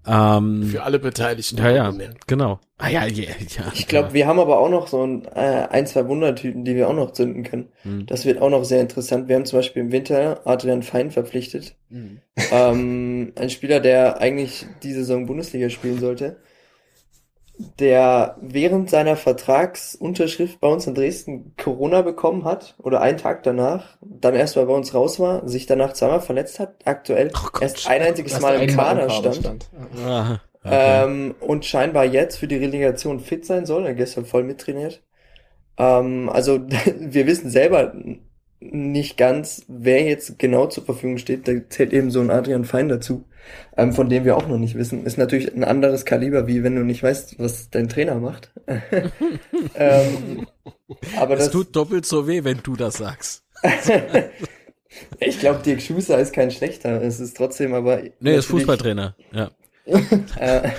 Ähm, 0.08 0.62
Für 0.64 0.82
alle 0.84 0.98
Beteiligten. 0.98 1.58
ja, 1.58 1.70
ja, 1.70 1.94
genau. 2.26 2.58
Ah 2.78 2.88
ja, 2.88 3.06
ja, 3.06 3.24
ja. 3.24 3.72
Ich 3.74 3.86
glaube, 3.88 4.14
wir 4.14 4.26
haben 4.26 4.38
aber 4.38 4.58
auch 4.58 4.68
noch 4.68 4.86
so 4.86 5.04
ein, 5.04 5.24
äh, 5.26 5.66
ein, 5.70 5.86
zwei 5.86 6.06
Wundertüten, 6.06 6.64
die 6.64 6.76
wir 6.76 6.88
auch 6.88 6.94
noch 6.94 7.12
zünden 7.12 7.42
können. 7.42 7.68
Hm. 7.82 8.06
Das 8.06 8.24
wird 8.24 8.40
auch 8.40 8.50
noch 8.50 8.64
sehr 8.64 8.80
interessant. 8.80 9.28
Wir 9.28 9.36
haben 9.36 9.44
zum 9.44 9.58
Beispiel 9.58 9.82
im 9.82 9.92
Winter 9.92 10.40
Adrian 10.46 10.82
Fein 10.82 11.10
verpflichtet. 11.10 11.74
Hm. 11.90 12.20
ähm, 12.52 13.32
ein 13.36 13.50
Spieler, 13.50 13.80
der 13.80 14.20
eigentlich 14.20 14.66
die 14.82 14.92
Saison 14.92 15.26
Bundesliga 15.26 15.68
spielen 15.70 15.98
sollte, 15.98 16.36
der 17.58 18.36
während 18.40 18.88
seiner 18.88 19.16
Vertragsunterschrift 19.16 20.60
bei 20.60 20.68
uns 20.68 20.86
in 20.86 20.94
Dresden 20.94 21.54
Corona 21.56 22.02
bekommen 22.02 22.44
hat 22.44 22.76
oder 22.78 23.00
einen 23.00 23.18
Tag 23.18 23.42
danach, 23.42 23.96
dann 24.00 24.34
erst 24.34 24.56
mal 24.56 24.66
bei 24.66 24.74
uns 24.74 24.94
raus 24.94 25.18
war, 25.18 25.46
sich 25.48 25.66
danach 25.66 25.92
zweimal 25.92 26.20
verletzt 26.20 26.60
hat, 26.60 26.76
aktuell 26.84 27.30
Oh 27.34 27.48
Gott. 27.52 27.62
erst 27.62 27.88
ein 27.88 28.02
einziges 28.02 28.40
Mal 28.40 28.60
im 28.60 28.76
Kader 28.76 29.10
stand. 29.10 29.68
Ja. 29.96 30.40
Ah, 30.62 30.70
okay. 30.70 31.04
Ähm, 31.04 31.34
und 31.40 31.64
scheinbar 31.64 32.04
jetzt 32.04 32.36
für 32.36 32.48
die 32.48 32.56
Relegation 32.56 33.20
fit 33.20 33.44
sein 33.46 33.66
soll. 33.66 33.86
Er 33.86 33.94
gestern 33.94 34.24
voll 34.24 34.44
mittrainiert. 34.44 35.02
Ähm, 35.78 36.28
also 36.28 36.60
wir 36.98 37.26
wissen 37.26 37.50
selber 37.50 37.92
nicht 38.60 39.16
ganz, 39.16 39.64
wer 39.68 40.02
jetzt 40.02 40.38
genau 40.38 40.66
zur 40.66 40.84
Verfügung 40.84 41.18
steht. 41.18 41.46
Da 41.48 41.52
zählt 41.68 41.92
eben 41.92 42.10
so 42.10 42.20
ein 42.20 42.30
Adrian 42.30 42.64
Fein 42.64 42.88
dazu, 42.88 43.24
ähm, 43.76 43.92
von 43.92 44.08
dem 44.08 44.24
wir 44.24 44.36
auch 44.36 44.46
noch 44.48 44.58
nicht 44.58 44.74
wissen. 44.76 45.04
Ist 45.06 45.18
natürlich 45.18 45.54
ein 45.54 45.64
anderes 45.64 46.04
Kaliber, 46.04 46.46
wie 46.46 46.62
wenn 46.62 46.76
du 46.76 46.84
nicht 46.84 47.02
weißt, 47.02 47.38
was 47.38 47.70
dein 47.70 47.88
Trainer 47.88 48.16
macht. 48.16 48.52
ähm, 49.74 50.46
aber 51.16 51.34
es 51.34 51.44
das, 51.44 51.50
tut 51.50 51.74
doppelt 51.74 52.06
so 52.06 52.26
weh, 52.26 52.44
wenn 52.44 52.60
du 52.62 52.76
das 52.76 52.98
sagst. 52.98 53.44
ich 55.20 55.38
glaube, 55.40 55.62
Dirk 55.62 55.80
Schuster 55.82 56.18
ist 56.18 56.32
kein 56.32 56.50
schlechter. 56.50 57.02
Es 57.02 57.20
ist 57.20 57.36
trotzdem 57.36 57.74
aber 57.74 57.96
Nee, 57.96 58.06
ist 58.08 58.20
natürlich- 58.20 58.46
Fußballtrainer. 58.46 59.16
Ja. 59.32 59.50
äh, 60.38 60.70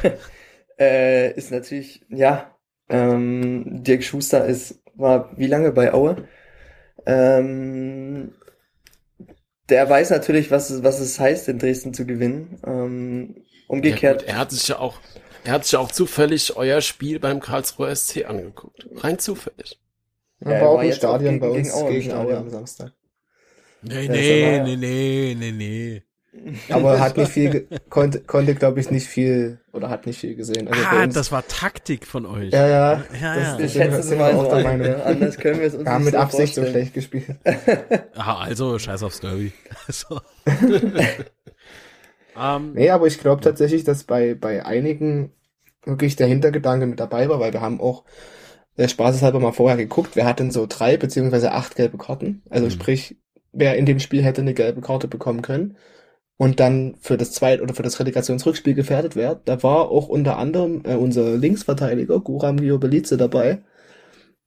äh, 0.79 1.33
ist 1.33 1.51
natürlich, 1.51 2.05
ja, 2.09 2.55
ähm, 2.89 3.83
Dirk 3.83 4.03
Schuster 4.03 4.45
ist, 4.45 4.81
war 4.95 5.31
wie 5.37 5.47
lange 5.47 5.71
bei 5.71 5.93
Aue? 5.93 6.27
Ähm, 7.05 8.33
der 9.69 9.89
weiß 9.89 10.09
natürlich, 10.11 10.51
was 10.51 10.69
es, 10.69 10.83
was 10.83 10.99
es 10.99 11.19
heißt, 11.19 11.47
in 11.49 11.59
Dresden 11.59 11.93
zu 11.93 12.05
gewinnen. 12.05 12.59
Ähm, 12.65 13.35
Ja, 13.37 13.51
umgekehrt, 13.67 14.19
gut, 14.21 14.29
er 14.29 14.37
hat 14.37 14.51
sich 14.51 14.67
ja 14.67 14.79
auch, 14.79 14.99
er 15.43 15.53
hat 15.53 15.63
sich 15.63 15.73
ja 15.73 15.79
auch 15.79 15.91
zufällig 15.91 16.55
euer 16.55 16.81
Spiel 16.81 17.19
beim 17.19 17.39
Karlsruher 17.39 17.89
SC 17.95 18.25
angeguckt. 18.25 18.87
Rein 18.95 19.19
zufällig. 19.19 19.79
Er 20.39 20.51
Ja, 20.51 20.51
war 20.53 20.61
er 20.61 20.69
auch 20.69 20.75
war 20.75 20.83
im 20.83 20.89
auch 20.91 20.95
Stadion 20.95 21.33
gegen- 21.33 21.39
bei 21.39 21.49
uns 21.49 21.73
gegen 21.73 21.87
im 21.87 21.99
gegen 22.01 22.11
Aue 22.13 22.23
Stadion. 22.23 22.37
am 22.37 22.49
Samstag. 22.49 22.93
Nee, 23.81 24.05
Ja, 24.05 24.11
nee, 24.11 24.59
nee, 24.59 24.75
nee, 24.75 25.35
nee, 25.37 25.51
nee. 25.51 26.03
Aber 26.69 26.99
hat 26.99 27.17
nicht 27.17 27.31
viel, 27.31 27.67
konnte, 27.89 28.21
konnte 28.21 28.55
glaube 28.55 28.79
ich 28.79 28.91
nicht 28.91 29.07
viel, 29.07 29.59
oder 29.73 29.89
hat 29.89 30.05
nicht 30.05 30.19
viel 30.19 30.35
gesehen. 30.35 30.67
Also 30.67 30.81
Ah, 30.85 31.03
uns, 31.03 31.13
das 31.13 31.31
war 31.31 31.47
Taktik 31.47 32.05
von 32.07 32.25
euch. 32.25 32.51
ja, 32.53 32.67
ja. 32.67 33.03
Ja, 33.21 33.35
das, 33.57 33.59
ja. 33.59 33.69
schätzen 33.69 34.03
sind 34.03 34.13
es 34.13 34.19
mal 34.19 34.33
auch 34.33 34.43
so 34.43 34.49
der 34.49 34.57
ein. 34.57 34.63
Meinung. 34.63 34.87
Ne? 34.87 35.03
Anders 35.03 35.37
können 35.37 35.59
wir 35.59 35.67
es 35.67 35.75
uns 35.75 35.85
Wir 35.85 35.91
haben 35.91 36.03
nicht 36.03 36.13
mit 36.13 36.21
Absicht 36.21 36.55
so 36.55 36.61
vorstellen. 36.61 36.91
schlecht 36.91 36.93
gespielt. 36.93 37.25
Aha, 38.15 38.39
also 38.43 38.77
scheiß 38.79 39.03
aufs 39.03 39.19
Derby. 39.19 39.51
so. 39.89 40.19
ähm, 42.37 42.73
Nee, 42.73 42.89
aber 42.89 43.07
ich 43.07 43.19
glaube 43.19 43.41
tatsächlich, 43.41 43.83
dass 43.83 44.03
bei, 44.03 44.35
bei 44.35 44.65
einigen 44.65 45.31
wirklich 45.85 46.15
der 46.15 46.27
Hintergedanke 46.27 46.85
mit 46.85 46.99
dabei 46.99 47.29
war, 47.29 47.39
weil 47.39 47.53
wir 47.53 47.61
haben 47.61 47.79
auch 47.81 48.03
äh, 48.77 48.87
spaßeshalber 48.87 49.39
mal 49.39 49.51
vorher 49.51 49.77
geguckt, 49.77 50.11
wer 50.15 50.25
hat 50.25 50.39
denn 50.39 50.51
so 50.51 50.65
drei 50.67 50.97
beziehungsweise 50.97 51.51
acht 51.51 51.75
gelbe 51.75 51.97
Karten? 51.97 52.43
Also 52.49 52.67
Mhm. 52.67 52.71
sprich, 52.71 53.17
wer 53.51 53.77
in 53.77 53.85
dem 53.85 53.99
Spiel 53.99 54.23
hätte 54.23 54.41
eine 54.41 54.53
gelbe 54.53 54.81
Karte 54.81 55.07
bekommen 55.07 55.41
können 55.41 55.77
und 56.39 56.61
dann 56.61 56.95
für 57.01 57.17
das 57.17 57.33
Zweit- 57.33 57.61
oder 57.61 57.73
für 57.75 57.83
das 57.83 57.99
Relegationsrückspiel 57.99 58.73
gefährdet 58.73 59.17
wäre. 59.17 59.41
Da 59.43 59.61
war 59.61 59.91
auch 59.91 60.07
unter 60.07 60.37
anderem 60.37 60.81
äh, 60.85 60.95
unser 60.95 61.35
Linksverteidiger 61.37 62.19
Guram 62.21 62.57
Giobelice 62.61 63.17
dabei, 63.17 63.59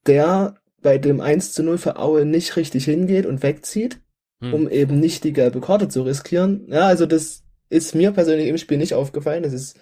der 0.07 0.57
bei 0.81 0.97
dem 0.97 1.21
1 1.21 1.53
zu 1.53 1.63
0 1.63 1.77
für 1.77 1.97
Aue 1.99 2.25
nicht 2.25 2.57
richtig 2.57 2.87
hingeht 2.87 3.27
und 3.27 3.43
wegzieht 3.43 4.01
hm. 4.41 4.55
um 4.55 4.69
eben 4.69 4.99
nicht 4.99 5.23
die 5.23 5.33
gelbe 5.35 5.61
Karte 5.61 5.89
zu 5.89 6.03
riskieren. 6.03 6.67
Ja, 6.69 6.87
also 6.87 7.05
das 7.07 7.45
ist 7.69 7.95
mir 7.95 8.11
persönlich 8.11 8.49
im 8.49 8.59
Spiel 8.59 8.79
nicht 8.79 8.95
aufgefallen. 8.95 9.43
Das 9.43 9.53
ist 9.53 9.77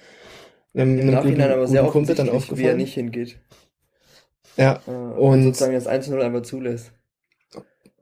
ähm, 0.74 0.98
Im 0.98 1.00
einem 1.00 1.10
Nachhinein 1.14 1.36
guten, 1.48 1.52
aber 1.52 1.66
sehr 1.68 1.80
guten 1.82 1.92
Kumpel 1.92 2.14
dann 2.16 2.28
offensichtlich, 2.28 2.58
wie 2.58 2.62
er 2.64 2.74
aufgefallen. 2.74 2.76
nicht 2.78 2.94
hingeht. 2.94 3.38
Ja, 4.56 4.80
Äh, 4.86 4.90
Und- 4.90 5.44
sozusagen 5.44 5.74
das 5.74 5.86
1-0 5.86 6.20
einfach 6.20 6.42
zulässt. 6.42 6.92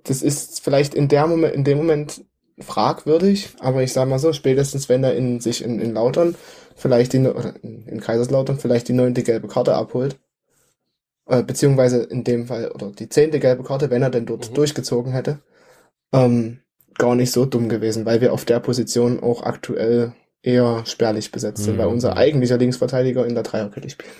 das 0.05 0.23
ist 0.23 0.65
vielleicht 0.65 0.95
in 0.95 1.09
der 1.09 1.27
Moment, 1.27 1.55
in 1.55 1.65
dem 1.65 1.77
Moment 1.79 2.25
fragwürdig, 2.61 3.51
aber 3.61 3.83
ich 3.83 3.93
sag 3.93 4.09
mal 4.09 4.19
so, 4.19 4.33
spätestens 4.33 4.89
wenn 4.89 5.05
er 5.05 5.15
in 5.15 5.41
sich 5.41 5.63
in, 5.63 5.81
in 5.81 5.95
Lautern 5.95 6.35
vielleicht 6.77 7.13
die, 7.13 7.19
oder 7.21 7.55
in, 7.63 7.87
in 7.87 8.01
Kaiserslautern 8.01 8.59
vielleicht 8.59 8.89
die 8.89 8.93
neunte 8.93 9.23
gelbe 9.23 9.49
Karte 9.49 9.75
abholt, 9.75 10.19
äh, 11.27 11.43
beziehungsweise 11.43 12.03
in 12.05 12.25
dem 12.25 12.47
Fall, 12.47 12.71
oder 12.71 12.91
die 12.91 13.09
zehnte 13.09 13.39
gelbe 13.41 13.65
Karte, 13.65 13.91
wenn 13.91 14.03
er 14.03 14.11
denn 14.11 14.27
dort 14.27 14.51
Mhm. 14.51 14.55
durchgezogen 14.55 15.13
hätte, 15.13 15.41
ähm, 16.13 16.61
gar 16.97 17.15
nicht 17.15 17.33
so 17.33 17.45
dumm 17.45 17.69
gewesen, 17.69 18.07
weil 18.07 18.21
wir 18.21 18.33
auf 18.33 18.45
der 18.45 18.61
Position 18.61 19.23
auch 19.23 19.43
aktuell 19.43 20.15
eher 20.43 20.85
spärlich 20.87 21.31
besetzt 21.31 21.65
sind, 21.65 21.75
Mhm. 21.75 21.79
weil 21.79 21.87
unser 21.89 22.17
eigentlicher 22.17 22.57
Linksverteidiger 22.59 23.27
in 23.27 23.35
der 23.35 23.45
Dreierkette 23.45 23.91
spielt. 23.91 24.11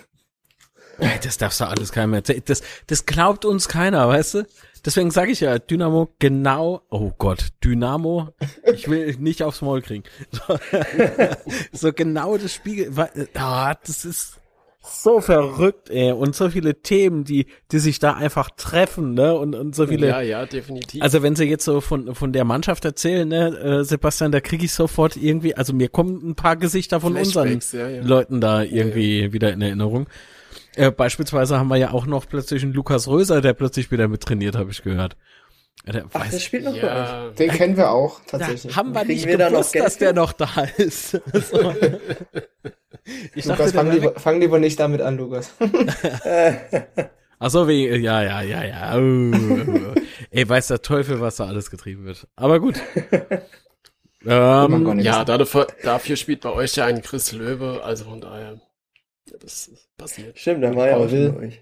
Das 1.23 1.39
darfst 1.39 1.61
du 1.61 1.65
alles 1.65 1.93
keinem 1.93 2.15
erzählen. 2.15 2.43
Das, 2.47 2.61
das 2.89 3.07
glaubt 3.07 3.45
uns 3.45 3.69
keiner, 3.69 4.09
weißt 4.09 4.35
du? 4.35 4.47
Deswegen 4.85 5.11
sage 5.11 5.33
ich 5.33 5.41
ja, 5.41 5.59
Dynamo 5.59 6.15
genau, 6.19 6.83
oh 6.91 7.13
Gott, 7.19 7.49
Dynamo, 7.65 8.29
ich 8.73 8.89
will 8.89 9.17
nicht 9.19 9.43
aufs 9.43 9.63
Maul 9.63 9.83
kriegen. 9.83 10.05
So, 10.31 10.59
so 11.73 11.93
genau 11.93 12.37
das 12.37 12.55
Spiegel, 12.55 12.93
ah, 13.35 13.75
das 13.85 14.05
ist 14.05 14.39
so 14.91 15.21
verrückt, 15.21 15.91
ey, 15.91 16.13
und 16.13 16.35
so 16.35 16.51
viele 16.51 16.81
Themen, 16.81 17.25
die, 17.25 17.47
die 17.73 17.79
sich 17.79 17.99
da 17.99 18.15
einfach 18.15 18.51
treffen, 18.57 19.15
ne, 19.15 19.37
und, 19.37 19.55
und 19.55 19.75
so 19.75 19.87
viele, 19.87 20.09
Ja, 20.09 20.21
ja, 20.21 20.47
definitiv. 20.47 21.03
also 21.03 21.23
wenn 21.23 21.37
sie 21.37 21.45
jetzt 21.45 21.65
so 21.65 21.81
von, 21.81 22.15
von 22.15 22.33
der 22.33 22.45
Mannschaft 22.45 22.85
erzählen, 22.85 23.29
ne, 23.29 23.49
äh, 23.59 23.85
Sebastian, 23.85 24.33
da 24.33 24.41
kriege 24.41 24.65
ich 24.65 24.73
sofort 24.73 25.17
irgendwie, 25.17 25.55
also 25.55 25.73
mir 25.73 25.89
kommen 25.89 26.31
ein 26.31 26.35
paar 26.35 26.57
Gesichter 26.57 27.01
von 27.01 27.17
unseren 27.17 27.61
ja, 27.73 27.89
ja. 27.89 28.03
Leuten 28.03 28.41
da 28.41 28.63
irgendwie 28.63 29.33
wieder 29.33 29.53
in 29.53 29.61
Erinnerung. 29.63 30.09
Äh, 30.77 30.91
beispielsweise 30.91 31.59
haben 31.59 31.69
wir 31.69 31.77
ja 31.77 31.91
auch 31.93 32.07
noch 32.07 32.27
plötzlich 32.29 32.63
einen 32.63 32.73
Lukas 32.73 33.09
Röser, 33.09 33.41
der 33.41 33.53
plötzlich 33.55 33.91
wieder 33.91 34.09
mit 34.09 34.23
trainiert, 34.23 34.57
habe 34.57 34.71
ich 34.71 34.83
gehört. 34.83 35.17
Ja, 35.87 35.93
Der 35.93 36.05
Ach, 36.13 36.21
weiß, 36.21 36.31
das 36.33 36.43
spielt 36.43 36.65
noch 36.65 36.73
bei 36.73 36.79
euch. 36.83 36.85
ja, 36.87 37.31
Den 37.31 37.51
kennen 37.51 37.77
wir 37.77 37.91
auch, 37.91 38.21
da 38.31 38.39
tatsächlich. 38.39 38.77
haben 38.77 38.95
wir 38.95 39.05
nicht 39.05 39.27
wir 39.27 39.39
da 39.39 39.45
noch 39.47 39.53
gewusst, 39.59 39.73
Geld 39.73 39.85
dass 39.87 39.99
der 39.99 40.13
noch 40.13 40.33
da 40.33 40.49
ist. 40.77 41.11
so. 41.33 41.75
Ich 43.35 43.45
dachte, 43.47 43.63
Lukas, 43.65 43.73
der 43.73 43.81
fang 43.81 43.91
lieber, 43.93 44.13
fang 44.21 44.41
lieber 44.41 44.59
nicht 44.59 44.79
damit 44.79 45.01
an, 45.01 45.17
Lukas. 45.17 45.53
Ach 47.41 47.51
so, 47.51 47.69
wie, 47.69 47.87
ja, 47.89 48.23
ja, 48.23 48.43
ja, 48.43 48.65
ja. 48.65 48.97
Oh. 48.99 49.95
Ey, 50.31 50.49
weiß 50.49 50.67
der 50.69 50.83
Teufel, 50.83 51.21
was 51.21 51.37
da 51.37 51.47
alles 51.47 51.71
getrieben 51.71 52.05
wird. 52.05 52.27
Aber 52.35 52.59
gut. 52.59 52.75
ähm, 54.27 54.99
ja 54.99 55.25
dafür, 55.25 55.69
dafür 55.85 56.17
spielt 56.17 56.41
bei 56.41 56.51
euch 56.51 56.75
ja 56.75 56.85
ein 56.87 57.01
Chris 57.03 57.33
Löwe, 57.33 57.81
also 57.85 58.05
von 58.07 58.21
daher, 58.21 58.55
ja, 58.55 58.61
das 59.41 59.69
ist 59.69 59.89
passiert. 59.97 60.39
Stimmt, 60.39 60.63
da 60.65 60.75
war 60.75 60.89
ja 60.89 60.97
auch 60.97 61.11
Will. 61.11 61.35
euch. 61.37 61.61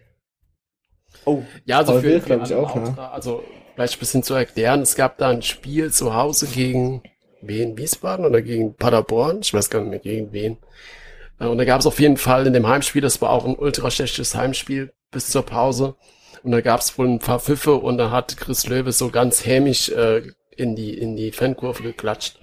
Oh, 1.24 1.42
Ja, 1.64 1.78
also 1.78 1.92
Paul 1.92 2.00
für, 2.02 2.06
Will, 2.08 2.20
für 2.20 2.26
glaub 2.26 2.44
ich, 2.46 2.54
auch, 2.54 2.74
ne? 2.74 2.82
Lauterer, 2.82 3.12
also 3.12 3.44
vielleicht 3.74 3.96
ein 3.96 4.00
bisschen 4.00 4.22
zu 4.22 4.34
erklären, 4.34 4.80
es 4.82 4.94
gab 4.94 5.18
da 5.18 5.28
ein 5.28 5.42
Spiel 5.42 5.92
zu 5.92 6.14
Hause 6.14 6.46
gegen 6.46 7.02
wen, 7.42 7.76
Wiesbaden 7.76 8.24
oder 8.24 8.42
gegen 8.42 8.74
Paderborn, 8.74 9.40
ich 9.42 9.52
weiß 9.54 9.70
gar 9.70 9.80
nicht 9.80 9.90
mehr 9.90 9.98
gegen 9.98 10.32
wen. 10.32 10.58
Äh, 11.40 11.46
Und 11.46 11.58
da 11.58 11.64
gab 11.64 11.80
es 11.80 11.86
auf 11.86 12.00
jeden 12.00 12.16
Fall 12.16 12.46
in 12.46 12.52
dem 12.52 12.66
Heimspiel, 12.66 13.02
das 13.02 13.20
war 13.20 13.30
auch 13.30 13.44
ein 13.44 13.56
ultra 13.56 13.90
schlechtes 13.90 14.34
Heimspiel 14.34 14.92
bis 15.10 15.28
zur 15.30 15.42
Pause. 15.44 15.96
Und 16.42 16.52
da 16.52 16.60
gab 16.60 16.80
es 16.80 16.96
wohl 16.98 17.08
ein 17.08 17.18
paar 17.18 17.40
Pfiffe 17.40 17.74
und 17.74 17.98
da 17.98 18.10
hat 18.10 18.36
Chris 18.36 18.66
Löwe 18.68 18.92
so 18.92 19.10
ganz 19.10 19.44
hämisch 19.44 19.88
äh, 19.88 20.22
in 20.56 20.76
die 20.76 20.96
in 20.96 21.16
die 21.16 21.32
Fankurve 21.32 21.82
geklatscht. 21.82 22.38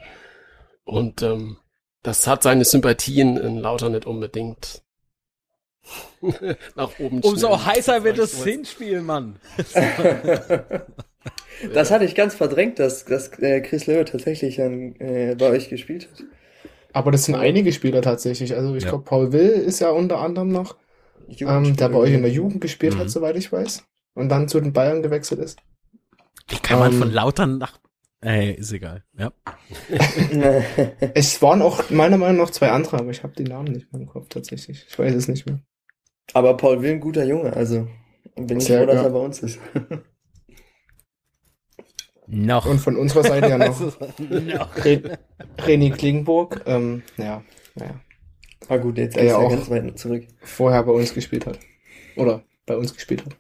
Und 0.84 1.22
ähm, 1.22 1.58
das 2.02 2.28
hat 2.28 2.44
seine 2.44 2.66
Sympathien 2.66 3.38
in 3.38 3.58
Lauter 3.60 3.90
nicht 3.90 4.06
unbedingt 4.06 4.83
nach 6.76 6.98
oben. 7.00 7.20
umso 7.20 7.48
schnellen, 7.48 7.66
heißer 7.66 8.04
wird 8.04 8.18
das 8.18 8.34
ich. 8.34 8.44
Hinspiel, 8.44 9.02
Mann. 9.02 9.36
das 11.74 11.92
hatte 11.92 12.06
ich 12.06 12.16
ganz 12.16 12.36
verdrängt, 12.36 12.80
dass, 12.80 13.06
dass 13.06 13.30
äh, 13.40 13.62
Chris 13.62 13.88
Löwe 13.88 14.06
tatsächlich 14.06 14.62
an, 14.62 14.96
äh, 15.00 15.36
bei 15.38 15.50
euch 15.50 15.70
gespielt 15.70 16.10
hat. 16.12 16.24
Aber 16.94 17.12
das 17.12 17.26
sind 17.26 17.36
einige 17.36 17.74
Spieler 17.74 18.02
tatsächlich. 18.02 18.56
Also 18.56 18.76
ich 18.76 18.84
Ja. 18.84 18.90
glaube, 18.90 19.04
Paul 19.04 19.34
Will 19.34 19.50
ist 19.50 19.80
ja 19.80 19.90
unter 19.90 20.20
anderem 20.20 20.50
noch, 20.50 20.78
ähm, 21.40 21.76
der 21.76 21.90
bei 21.90 21.98
euch 21.98 22.14
in 22.14 22.22
der 22.22 22.32
Jugend 22.32 22.62
gespielt 22.62 22.96
Mhm. 22.96 23.00
hat, 23.00 23.10
soweit 23.10 23.36
ich 23.36 23.52
weiß. 23.52 23.84
Und 24.14 24.30
dann 24.30 24.48
zu 24.48 24.60
den 24.62 24.74
Bayern 24.74 25.02
gewechselt 25.02 25.40
ist. 25.40 25.58
Wie 26.50 26.58
kann 26.58 26.80
man 26.80 26.94
Ähm, 26.94 27.00
von 27.00 27.12
Lautern 27.12 27.58
nach 27.58 27.80
Ey, 28.22 28.54
ist 28.54 28.72
egal. 28.72 29.04
Ja. 29.18 29.34
es 31.14 31.42
waren 31.42 31.62
auch 31.62 31.90
meiner 31.90 32.18
Meinung 32.18 32.38
nach 32.38 32.52
zwei 32.52 32.72
andere, 32.72 33.00
aber 33.00 33.12
ich 33.12 33.22
habe 33.24 33.34
die 33.36 33.44
Namen 33.44 33.74
nicht 33.74 33.92
mehr 33.92 34.02
im 34.02 34.08
Kopf 34.08 34.30
tatsächlich. 34.30 34.86
Ich 34.88 34.98
weiß 34.98 35.14
es 35.14 35.28
nicht 35.28 35.46
mehr. 35.46 35.60
Aber 36.32 36.56
Paul 36.58 36.82
Will, 36.82 36.94
ein 36.94 37.00
guter 37.00 37.26
Junge, 37.26 37.54
also 37.54 37.88
bin 38.36 38.60
ich 38.60 38.68
froh, 38.68 38.86
dass 38.86 39.04
er 39.04 39.10
bei 39.10 39.20
uns 39.20 39.40
ist. 39.44 39.60
Noch. 42.28 42.66
Und 42.66 42.80
von 42.80 42.96
unserer 42.96 43.24
Seite 43.24 43.50
ja 43.50 43.58
noch 43.58 43.80
noch. 44.20 44.86
Re 44.86 45.18
René 45.60 45.92
Klingburg, 45.92 46.62
ähm, 46.66 47.04
ja, 47.18 47.44
naja, 47.76 48.00
Ah 48.70 48.78
gut, 48.78 48.98
jetzt 48.98 49.16
Der 49.18 49.24
ist 49.24 49.30
ja 49.32 49.38
er 49.40 49.46
auch- 49.46 49.50
ganz 49.50 49.70
weit 49.70 50.00
zurück. 50.00 50.24
vorher 50.42 50.84
bei 50.84 50.94
uns 50.94 51.14
gespielt 51.14 51.46
hat. 51.46 51.60
Oder 52.16 52.44
bei 52.66 52.78
uns 52.78 52.94
gespielt 52.94 53.26
hat. 53.26 53.36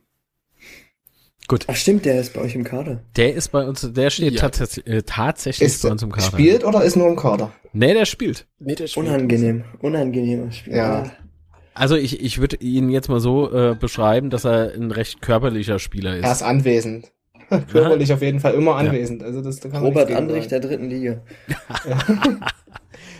Gut. 1.47 1.65
Ach 1.67 1.75
stimmt, 1.75 2.05
der 2.05 2.19
ist 2.19 2.33
bei 2.33 2.41
euch 2.41 2.55
im 2.55 2.63
Kader. 2.63 3.03
Der 3.15 3.33
ist 3.33 3.49
bei 3.49 3.65
uns, 3.65 3.87
der 3.93 4.09
steht 4.09 4.33
Ja. 4.33 4.49
tats 4.49 4.77
äh, 4.79 5.03
tatsächlich 5.03 5.67
Ist 5.67 5.83
bei 5.83 5.89
uns 5.91 6.03
im 6.03 6.11
Kader. 6.11 6.25
spielt 6.27 6.63
oder 6.65 6.83
ist 6.83 6.95
nur 6.95 7.07
im 7.07 7.15
Kader? 7.15 7.53
Nee, 7.73 7.93
der 7.93 8.05
spielt. 8.05 8.47
Nee, 8.59 8.75
der 8.75 8.87
spielt. 8.87 9.07
Unangenehm, 9.07 9.63
unangenehmes 9.79 10.57
Spiel. 10.57 10.75
Ja. 10.75 11.11
Also 11.75 11.95
ich, 11.95 12.21
ich 12.21 12.39
würde 12.39 12.57
ihn 12.57 12.89
jetzt 12.89 13.09
mal 13.09 13.19
so 13.19 13.51
äh, 13.51 13.75
beschreiben, 13.75 14.29
dass 14.29 14.45
er 14.45 14.73
ein 14.73 14.91
recht 14.91 15.21
körperlicher 15.21 15.79
Spieler 15.79 16.15
ist. 16.15 16.23
Er 16.23 16.31
ist 16.31 16.43
anwesend. 16.43 17.11
Körperlich 17.71 18.11
auf 18.13 18.21
jeden 18.21 18.39
Fall 18.39 18.53
immer 18.53 18.75
anwesend. 18.75 19.23
Also 19.23 19.41
das 19.41 19.59
da 19.59 19.69
kann 19.69 19.81
man 19.83 19.91
Robert 19.91 20.11
Andrich 20.11 20.47
der 20.47 20.59
dritten 20.59 20.89
Liga. 20.89 21.21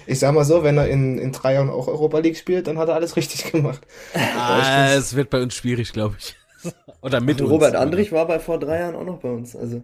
Ich 0.06 0.20
sag 0.20 0.34
mal 0.34 0.44
so, 0.44 0.64
wenn 0.64 0.78
er 0.78 0.88
in, 0.88 1.18
in 1.18 1.32
drei 1.32 1.54
Jahren 1.54 1.70
auch 1.70 1.88
Europa 1.88 2.20
League 2.20 2.38
spielt, 2.38 2.68
dann 2.68 2.78
hat 2.78 2.90
er 2.90 2.96
alles 2.96 3.16
richtig 3.16 3.52
gemacht. 3.52 3.82
ah, 4.14 4.94
es 4.94 5.16
wird 5.16 5.30
bei 5.30 5.42
uns 5.42 5.56
schwierig, 5.56 5.94
glaube 5.94 6.16
ich. 6.20 6.36
Oder 7.02 7.22
mit 7.22 7.40
Und 7.40 7.46
uns. 7.46 7.54
Robert 7.54 7.76
Andrich 7.76 8.12
war 8.12 8.28
bei 8.28 8.40
vor 8.40 8.60
drei 8.60 8.80
Jahren 8.80 8.96
auch 8.96 9.06
noch 9.06 9.20
bei 9.20 9.30
uns. 9.30 9.56
Also 9.56 9.82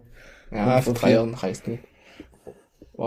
Ja, 0.50 0.80
vor 0.82 0.94
drei. 0.94 1.12
Jahren 1.12 1.34
reicht 1.34 1.66
nicht. 1.68 1.82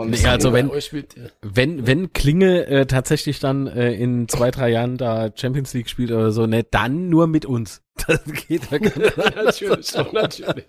Nee, 0.04 0.26
also 0.26 0.52
wenn- 0.52 0.70
spielt 0.80 1.16
der. 1.16 1.30
Wenn, 1.42 1.86
wenn 1.86 2.12
Klinge 2.12 2.66
äh, 2.66 2.86
tatsächlich 2.86 3.38
dann 3.38 3.66
äh, 3.68 3.92
in 3.92 4.26
zwei, 4.28 4.50
drei 4.50 4.70
Jahren 4.70 4.96
da 4.96 5.30
Champions 5.34 5.72
League 5.74 5.88
spielt 5.88 6.10
oder 6.10 6.32
so, 6.32 6.46
ne, 6.46 6.64
dann 6.68 7.08
nur 7.08 7.26
mit 7.26 7.46
uns. 7.46 7.80
Das 8.08 8.20
geht 8.24 8.70
ja 8.72 8.78
gar 8.78 8.98
nicht. 8.98 9.16
natürlich, 9.36 9.92
doch, 9.92 10.12
natürlich. 10.12 10.64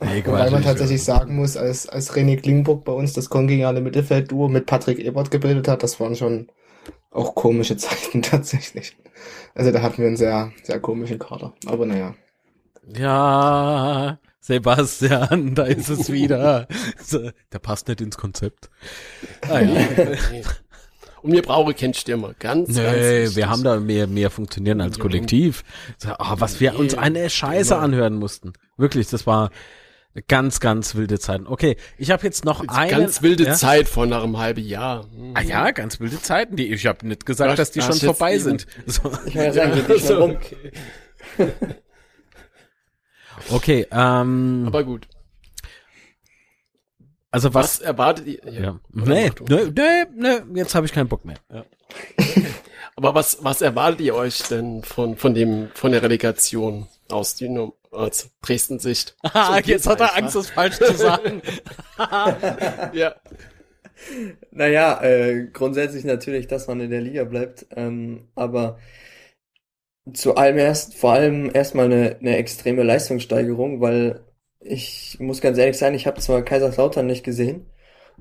Nee, 0.00 0.22
Wobei 0.24 0.44
man 0.44 0.50
Quatsch. 0.50 0.64
tatsächlich 0.64 1.02
sagen 1.02 1.34
muss, 1.34 1.56
als, 1.56 1.88
als 1.88 2.12
René 2.14 2.40
Klingburg 2.40 2.84
bei 2.84 2.92
uns 2.92 3.12
das 3.14 3.28
kongeniale 3.28 3.80
Mittelfeldduo 3.80 4.46
mit 4.48 4.66
Patrick 4.66 5.00
Ebert 5.00 5.32
gebildet 5.32 5.66
hat, 5.66 5.82
das 5.82 5.98
waren 5.98 6.14
schon 6.14 6.46
auch 7.10 7.34
komische 7.34 7.76
Zeiten 7.78 8.22
tatsächlich. 8.22 8.96
Also 9.56 9.72
da 9.72 9.82
hatten 9.82 9.98
wir 9.98 10.06
einen 10.06 10.16
sehr, 10.16 10.52
sehr 10.62 10.78
komischen 10.78 11.18
Kader. 11.18 11.52
Aber 11.66 11.84
naja. 11.84 12.14
Ja, 12.96 14.18
Sebastian, 14.42 15.54
da 15.54 15.64
ist 15.64 15.88
es 15.88 16.10
wieder. 16.10 16.66
Der 17.52 17.58
passt 17.60 17.86
nicht 17.86 18.00
ins 18.00 18.18
Konzept. 18.18 18.70
Ah, 19.48 19.60
ja. 19.60 19.86
Und 21.22 21.32
wir 21.32 21.42
brauchen 21.42 21.76
keinen 21.76 21.94
Stürmer. 21.94 22.34
Ganz, 22.40 22.74
ganz 22.74 22.76
Nee, 22.76 23.22
wichtig. 23.22 23.36
wir 23.36 23.48
haben 23.48 23.62
da 23.62 23.78
mehr, 23.78 24.08
mehr 24.08 24.30
funktionieren 24.30 24.80
als. 24.80 24.98
Kollektiv. 24.98 25.62
So, 25.96 26.08
ah, 26.10 26.34
was 26.38 26.58
wir 26.58 26.76
uns 26.76 26.94
eine 26.98 27.30
Scheiße 27.30 27.76
anhören 27.76 28.14
mussten. 28.14 28.54
Wirklich, 28.76 29.08
das 29.08 29.24
war 29.28 29.50
ganz, 30.26 30.58
ganz 30.58 30.96
wilde 30.96 31.20
Zeiten. 31.20 31.46
Okay, 31.46 31.76
ich 31.96 32.10
habe 32.10 32.24
jetzt 32.24 32.44
noch 32.44 32.66
eine 32.66 32.90
Ganz 32.90 33.22
wilde 33.22 33.44
ja? 33.44 33.54
Zeit 33.54 33.88
vor 33.88 34.06
nach 34.06 34.24
einem 34.24 34.38
halben 34.38 34.64
Jahr. 34.64 35.04
Hm. 35.16 35.34
Ah 35.34 35.42
ja, 35.42 35.70
ganz 35.70 36.00
wilde 36.00 36.20
Zeiten. 36.20 36.56
Die, 36.56 36.72
ich 36.72 36.86
habe 36.86 37.06
nicht 37.06 37.24
gesagt, 37.24 37.52
Ach, 37.52 37.56
dass 37.56 37.70
die 37.70 37.80
ach, 37.80 37.92
schon 37.92 38.00
vorbei 38.00 38.38
sind. 38.38 38.66
So. 38.86 39.12
ich 39.24 39.34
kann 39.34 39.44
ja 39.44 39.52
sagen, 39.52 39.80
so, 39.98 40.22
okay. 40.24 40.72
Okay, 43.50 43.86
ähm, 43.90 44.64
Aber 44.66 44.84
gut. 44.84 45.08
also 47.30 47.52
Was 47.54 47.80
was? 47.80 47.80
erwartet 47.80 48.26
ihr? 48.26 48.40
Ja. 48.52 48.80
Oder 48.94 49.06
Nee, 49.06 49.30
nee, 49.48 49.64
nee, 49.74 50.04
nee, 50.46 50.60
jetzt 50.60 50.74
habe 50.74 50.86
ich 50.86 50.92
keinen 50.92 51.08
Bock 51.08 51.24
mehr. 51.24 51.36
Ja. 51.52 51.64
Aber 52.96 53.14
was, 53.14 53.38
was 53.42 53.62
erwartet 53.62 54.00
ihr 54.02 54.14
euch 54.14 54.42
denn 54.44 54.82
von, 54.84 55.16
von 55.16 55.34
dem, 55.34 55.70
von 55.74 55.92
der 55.92 56.02
Relegation 56.02 56.86
aus 57.10 57.34
Dynamo, 57.36 57.74
aus 57.90 58.30
Dresden-Sicht? 58.42 59.16
Ah, 59.22 59.60
So 59.62 59.70
jetzt 59.70 59.86
hat 59.86 60.00
er 60.00 60.16
Angst, 60.16 60.36
das 60.36 60.50
falsch 60.50 60.76
zu 60.76 60.94
sagen. 60.94 61.42
Ja. 62.92 63.14
Naja, 64.50 65.00
äh, 65.02 65.46
grundsätzlich 65.52 66.04
natürlich, 66.04 66.48
dass 66.48 66.66
man 66.66 66.80
in 66.80 66.90
der 66.90 67.00
Liga 67.00 67.24
bleibt. 67.24 67.66
Ähm, 67.76 68.28
aber 68.34 68.78
zu 70.12 70.34
allem 70.34 70.58
erst, 70.58 70.94
vor 70.94 71.12
allem 71.12 71.50
erstmal 71.52 71.86
eine, 71.86 72.16
eine 72.18 72.36
extreme 72.36 72.82
Leistungssteigerung, 72.82 73.80
weil 73.80 74.24
ich 74.60 75.16
muss 75.20 75.40
ganz 75.40 75.58
ehrlich 75.58 75.78
sein, 75.78 75.94
ich 75.94 76.06
habe 76.06 76.20
zwar 76.20 76.42
Kaiserslautern 76.42 77.06
nicht 77.06 77.24
gesehen, 77.24 77.66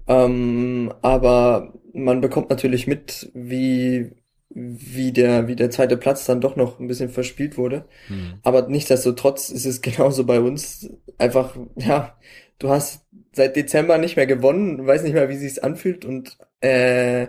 ähm, 0.07 0.93
aber 1.01 1.73
man 1.93 2.21
bekommt 2.21 2.49
natürlich 2.49 2.87
mit, 2.87 3.31
wie, 3.33 4.11
wie 4.49 5.11
der, 5.11 5.47
wie 5.47 5.55
der 5.55 5.69
zweite 5.69 5.97
Platz 5.97 6.25
dann 6.25 6.41
doch 6.41 6.55
noch 6.55 6.79
ein 6.79 6.87
bisschen 6.87 7.09
verspielt 7.09 7.57
wurde. 7.57 7.85
Hm. 8.07 8.39
Aber 8.43 8.67
nichtsdestotrotz 8.67 9.49
ist 9.49 9.65
es 9.65 9.81
genauso 9.81 10.25
bei 10.25 10.39
uns. 10.39 10.89
Einfach, 11.17 11.57
ja, 11.75 12.17
du 12.59 12.69
hast 12.69 13.05
seit 13.33 13.55
Dezember 13.55 13.97
nicht 13.97 14.15
mehr 14.15 14.27
gewonnen, 14.27 14.85
weiß 14.85 15.03
nicht 15.03 15.13
mehr, 15.13 15.29
wie 15.29 15.37
sich's 15.37 15.59
anfühlt 15.59 16.05
und 16.05 16.37
äh, 16.61 17.27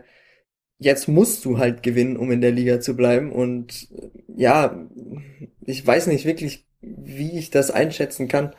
jetzt 0.82 1.08
musst 1.08 1.44
du 1.44 1.58
halt 1.58 1.82
gewinnen, 1.82 2.16
um 2.16 2.30
in 2.30 2.40
der 2.40 2.52
Liga 2.52 2.80
zu 2.80 2.96
bleiben. 2.96 3.32
Und 3.32 3.88
äh, 3.92 4.10
ja, 4.36 4.86
ich 5.64 5.86
weiß 5.86 6.08
nicht 6.08 6.24
wirklich, 6.24 6.66
wie 6.80 7.38
ich 7.38 7.50
das 7.50 7.70
einschätzen 7.70 8.28
kann, 8.28 8.54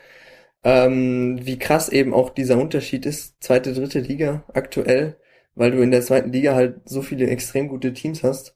ähm, 0.63 1.39
wie 1.43 1.59
krass 1.59 1.89
eben 1.89 2.13
auch 2.13 2.29
dieser 2.29 2.57
Unterschied 2.57 3.05
ist, 3.05 3.43
zweite, 3.43 3.73
dritte 3.73 3.99
Liga 3.99 4.45
aktuell, 4.53 5.17
weil 5.55 5.71
du 5.71 5.81
in 5.81 5.91
der 5.91 6.01
zweiten 6.01 6.31
Liga 6.31 6.55
halt 6.55 6.81
so 6.85 7.01
viele 7.01 7.27
extrem 7.27 7.67
gute 7.67 7.93
Teams 7.93 8.23
hast. 8.23 8.55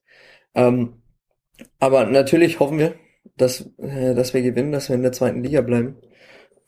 Ähm, 0.55 1.01
aber 1.79 2.05
natürlich 2.05 2.59
hoffen 2.59 2.79
wir, 2.79 2.95
dass, 3.37 3.69
äh, 3.79 4.15
dass 4.15 4.33
wir 4.33 4.41
gewinnen, 4.41 4.71
dass 4.71 4.89
wir 4.89 4.95
in 4.95 5.03
der 5.03 5.11
zweiten 5.13 5.43
Liga 5.43 5.61
bleiben. 5.61 5.97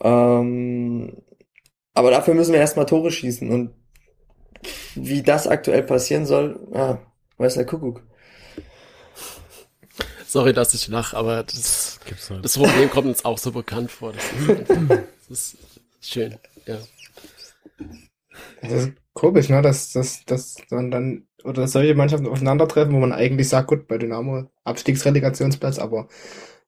Ähm, 0.04 1.18
aber 1.93 2.12
dafür 2.12 2.34
müssen 2.34 2.54
wir 2.54 2.60
erstmal 2.60 2.86
Tore 2.86 3.12
schießen 3.12 3.50
und 3.50 3.72
wie 4.95 5.24
das 5.24 5.47
aktuell 5.47 5.84
passieren 5.84 6.26
soll, 6.26 6.60
ja, 6.74 6.99
weiß 7.38 7.55
der 7.55 7.66
Kuckuck. 7.66 8.03
Sorry, 10.28 10.53
dass 10.53 10.74
ich 10.74 10.88
lache, 10.88 11.18
aber 11.18 11.43
das, 11.43 11.99
Gibt's 12.05 12.30
nicht. 12.30 12.45
das 12.45 12.57
Problem 12.57 12.90
kommt 12.90 13.07
uns 13.07 13.26
auch 13.26 13.38
so 13.38 13.52
bekannt 13.52 13.91
vor. 13.91 14.14
Das 14.14 14.23
ist, 14.31 14.69
das 15.30 15.40
ist 15.40 15.57
schön, 16.02 16.38
ja. 16.65 16.77
Das 18.61 18.72
ist 18.72 18.91
komisch, 19.14 19.49
ne, 19.49 19.61
dass, 19.61 19.91
dass, 19.91 20.23
dass 20.26 20.57
dann, 20.69 20.91
dann, 20.91 21.27
oder 21.44 21.64
dass 21.64 21.72
solche 21.72 21.95
Mannschaften 21.95 22.27
aufeinandertreffen, 22.27 22.94
wo 22.94 22.99
man 22.99 23.11
eigentlich 23.11 23.49
sagt, 23.49 23.68
gut, 23.68 23.88
bei 23.88 23.98
Dynamo 23.98 24.49
Abstiegsrelegationsplatz, 24.64 25.80
aber 25.80 26.07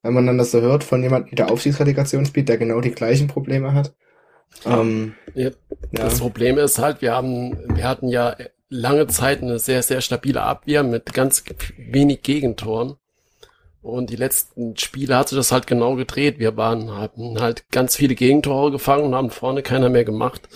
wenn 0.02 0.14
man 0.14 0.26
dann 0.26 0.38
das 0.38 0.50
so 0.50 0.60
hört 0.60 0.84
von 0.84 1.02
jemandem, 1.02 1.36
der 1.36 1.50
Aufstiegsrelegation 1.50 2.26
spielt, 2.26 2.48
der 2.48 2.58
genau 2.58 2.80
die 2.80 2.90
gleichen 2.90 3.28
Probleme 3.28 3.74
hat, 3.74 3.94
ähm, 4.66 5.14
Ja, 5.34 5.48
ja, 5.48 5.50
Das 5.92 6.20
Problem 6.20 6.58
ist 6.58 6.78
halt, 6.78 7.02
wir 7.02 7.14
haben, 7.14 7.76
wir 7.76 7.88
hatten 7.88 8.08
ja 8.08 8.36
lange 8.68 9.06
Zeit 9.06 9.42
eine 9.42 9.58
sehr, 9.58 9.82
sehr 9.82 10.00
stabile 10.00 10.42
Abwehr 10.42 10.82
mit 10.82 11.12
ganz 11.12 11.44
wenig 11.76 12.22
Gegentoren. 12.22 12.96
Und 13.82 14.10
die 14.10 14.16
letzten 14.16 14.76
Spiele 14.76 15.16
hat 15.16 15.28
sich 15.28 15.36
das 15.36 15.50
halt 15.50 15.66
genau 15.66 15.96
gedreht. 15.96 16.38
Wir 16.38 16.56
waren, 16.56 16.96
hatten 16.96 17.40
halt 17.40 17.68
ganz 17.70 17.96
viele 17.96 18.14
Gegentore 18.14 18.70
gefangen 18.70 19.04
und 19.06 19.14
haben 19.14 19.30
vorne 19.30 19.62
keiner 19.62 19.88
mehr 19.88 20.04
gemacht. 20.04 20.48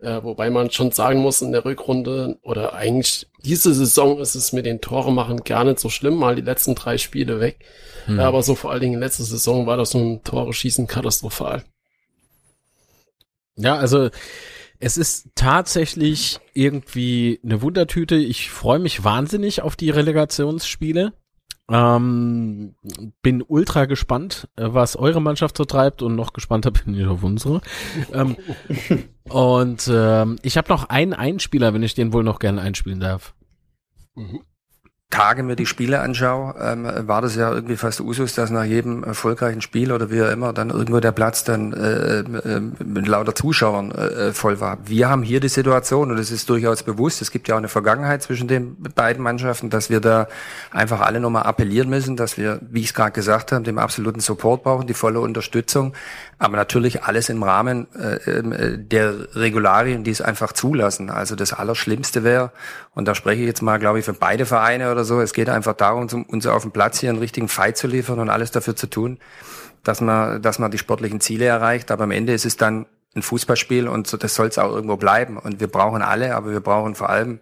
Äh, 0.00 0.22
wobei 0.22 0.50
man 0.50 0.70
schon 0.70 0.92
sagen 0.92 1.20
muss, 1.20 1.40
in 1.40 1.52
der 1.52 1.64
Rückrunde 1.64 2.38
oder 2.42 2.74
eigentlich 2.74 3.28
diese 3.44 3.74
Saison 3.74 4.18
ist 4.18 4.34
es 4.34 4.52
mit 4.52 4.66
den 4.66 4.80
Tore 4.80 5.12
machen 5.12 5.42
gar 5.44 5.64
nicht 5.64 5.80
so 5.80 5.88
schlimm, 5.88 6.14
mal 6.14 6.36
die 6.36 6.42
letzten 6.42 6.74
drei 6.74 6.98
Spiele 6.98 7.40
weg. 7.40 7.64
Hm. 8.06 8.20
Aber 8.20 8.42
so 8.42 8.54
vor 8.54 8.70
allen 8.70 8.80
Dingen 8.80 9.00
letzte 9.00 9.24
Saison 9.24 9.66
war 9.66 9.76
das 9.76 9.90
so 9.90 9.98
ein 9.98 10.22
Tore 10.22 10.52
schießen 10.52 10.86
katastrophal. 10.86 11.64
Ja, 13.58 13.76
also 13.76 14.08
es 14.78 14.96
ist 14.96 15.30
tatsächlich 15.34 16.38
irgendwie 16.54 17.40
eine 17.44 17.60
Wundertüte. 17.62 18.14
Ich 18.14 18.50
freue 18.50 18.78
mich 18.78 19.04
wahnsinnig 19.04 19.62
auf 19.62 19.76
die 19.76 19.90
Relegationsspiele. 19.90 21.12
Ähm, 21.70 22.76
bin 23.20 23.44
ultra 23.46 23.84
gespannt, 23.84 24.48
äh, 24.56 24.68
was 24.68 24.96
eure 24.96 25.20
Mannschaft 25.20 25.56
so 25.56 25.66
treibt 25.66 26.00
und 26.00 26.14
noch 26.16 26.32
gespannter 26.32 26.70
bin 26.84 26.94
ich 26.94 27.06
auf 27.06 27.22
unsere. 27.22 27.60
Ähm, 28.12 28.36
und 29.28 29.90
ähm, 29.92 30.38
ich 30.42 30.56
habe 30.56 30.68
noch 30.70 30.88
einen 30.88 31.12
Einspieler, 31.12 31.74
wenn 31.74 31.82
ich 31.82 31.94
den 31.94 32.12
wohl 32.12 32.24
noch 32.24 32.38
gerne 32.38 32.62
einspielen 32.62 33.00
darf. 33.00 33.34
Mhm. 34.14 34.40
Tage 35.10 35.42
mir 35.42 35.56
die 35.56 35.64
Spiele 35.64 36.00
anschaue, 36.00 36.54
ähm, 36.60 36.86
war 37.08 37.22
das 37.22 37.34
ja 37.34 37.50
irgendwie 37.50 37.76
fast 37.76 37.98
Usus, 38.02 38.34
dass 38.34 38.50
nach 38.50 38.64
jedem 38.64 39.04
erfolgreichen 39.04 39.62
Spiel 39.62 39.90
oder 39.90 40.10
wie 40.10 40.22
auch 40.22 40.30
immer 40.30 40.52
dann 40.52 40.68
irgendwo 40.68 41.00
der 41.00 41.12
Platz 41.12 41.44
dann 41.44 41.72
äh, 41.72 42.18
äh, 42.18 42.60
mit 42.84 43.08
lauter 43.08 43.34
Zuschauern 43.34 43.90
äh, 43.90 44.32
voll 44.34 44.60
war. 44.60 44.76
Wir 44.84 45.08
haben 45.08 45.22
hier 45.22 45.40
die 45.40 45.48
Situation, 45.48 46.10
und 46.10 46.18
es 46.18 46.30
ist 46.30 46.50
durchaus 46.50 46.82
bewusst, 46.82 47.22
es 47.22 47.30
gibt 47.30 47.48
ja 47.48 47.54
auch 47.54 47.58
eine 47.58 47.68
Vergangenheit 47.68 48.22
zwischen 48.22 48.48
den 48.48 48.76
beiden 48.94 49.22
Mannschaften, 49.22 49.70
dass 49.70 49.88
wir 49.88 50.00
da 50.00 50.28
einfach 50.72 51.00
alle 51.00 51.20
nochmal 51.20 51.44
appellieren 51.44 51.88
müssen, 51.88 52.14
dass 52.14 52.36
wir, 52.36 52.60
wie 52.70 52.80
ich 52.80 52.88
es 52.88 52.94
gerade 52.94 53.12
gesagt 53.12 53.50
habe, 53.52 53.64
dem 53.64 53.78
absoluten 53.78 54.20
Support 54.20 54.62
brauchen, 54.62 54.86
die 54.86 54.94
volle 54.94 55.20
Unterstützung, 55.20 55.94
aber 56.38 56.58
natürlich 56.58 57.04
alles 57.04 57.30
im 57.30 57.42
Rahmen 57.42 57.86
äh, 57.94 58.16
äh 58.16 58.78
der 58.78 59.34
Regularien, 59.34 60.04
die 60.04 60.10
es 60.10 60.20
einfach 60.20 60.52
zulassen. 60.52 61.08
Also 61.08 61.34
das 61.34 61.54
Allerschlimmste 61.54 62.24
wäre, 62.24 62.52
und 62.94 63.06
da 63.06 63.14
spreche 63.14 63.40
ich 63.40 63.46
jetzt 63.46 63.62
mal, 63.62 63.78
glaube 63.78 64.00
ich, 64.00 64.04
für 64.04 64.12
beide 64.12 64.44
Vereine 64.44 64.97
oder 64.98 65.04
so. 65.04 65.20
Es 65.20 65.32
geht 65.32 65.48
einfach 65.48 65.74
darum, 65.74 66.08
uns 66.28 66.46
auf 66.46 66.62
dem 66.62 66.72
Platz 66.72 66.98
hier 66.98 67.10
einen 67.10 67.20
richtigen 67.20 67.48
Fight 67.48 67.76
zu 67.76 67.86
liefern 67.86 68.18
und 68.18 68.30
alles 68.30 68.50
dafür 68.50 68.74
zu 68.74 68.88
tun, 68.88 69.18
dass 69.84 70.00
man, 70.00 70.42
dass 70.42 70.58
man 70.58 70.70
die 70.70 70.78
sportlichen 70.78 71.20
Ziele 71.20 71.44
erreicht. 71.44 71.90
Aber 71.92 72.04
am 72.04 72.10
Ende 72.10 72.32
ist 72.32 72.44
es 72.44 72.56
dann 72.56 72.86
ein 73.14 73.22
Fußballspiel 73.22 73.86
und 73.86 74.06
so, 74.08 74.16
das 74.16 74.34
soll 74.34 74.48
es 74.48 74.58
auch 74.58 74.74
irgendwo 74.74 74.96
bleiben. 74.96 75.38
Und 75.38 75.60
wir 75.60 75.68
brauchen 75.68 76.02
alle, 76.02 76.34
aber 76.34 76.50
wir 76.50 76.60
brauchen 76.60 76.96
vor 76.96 77.10
allem 77.10 77.38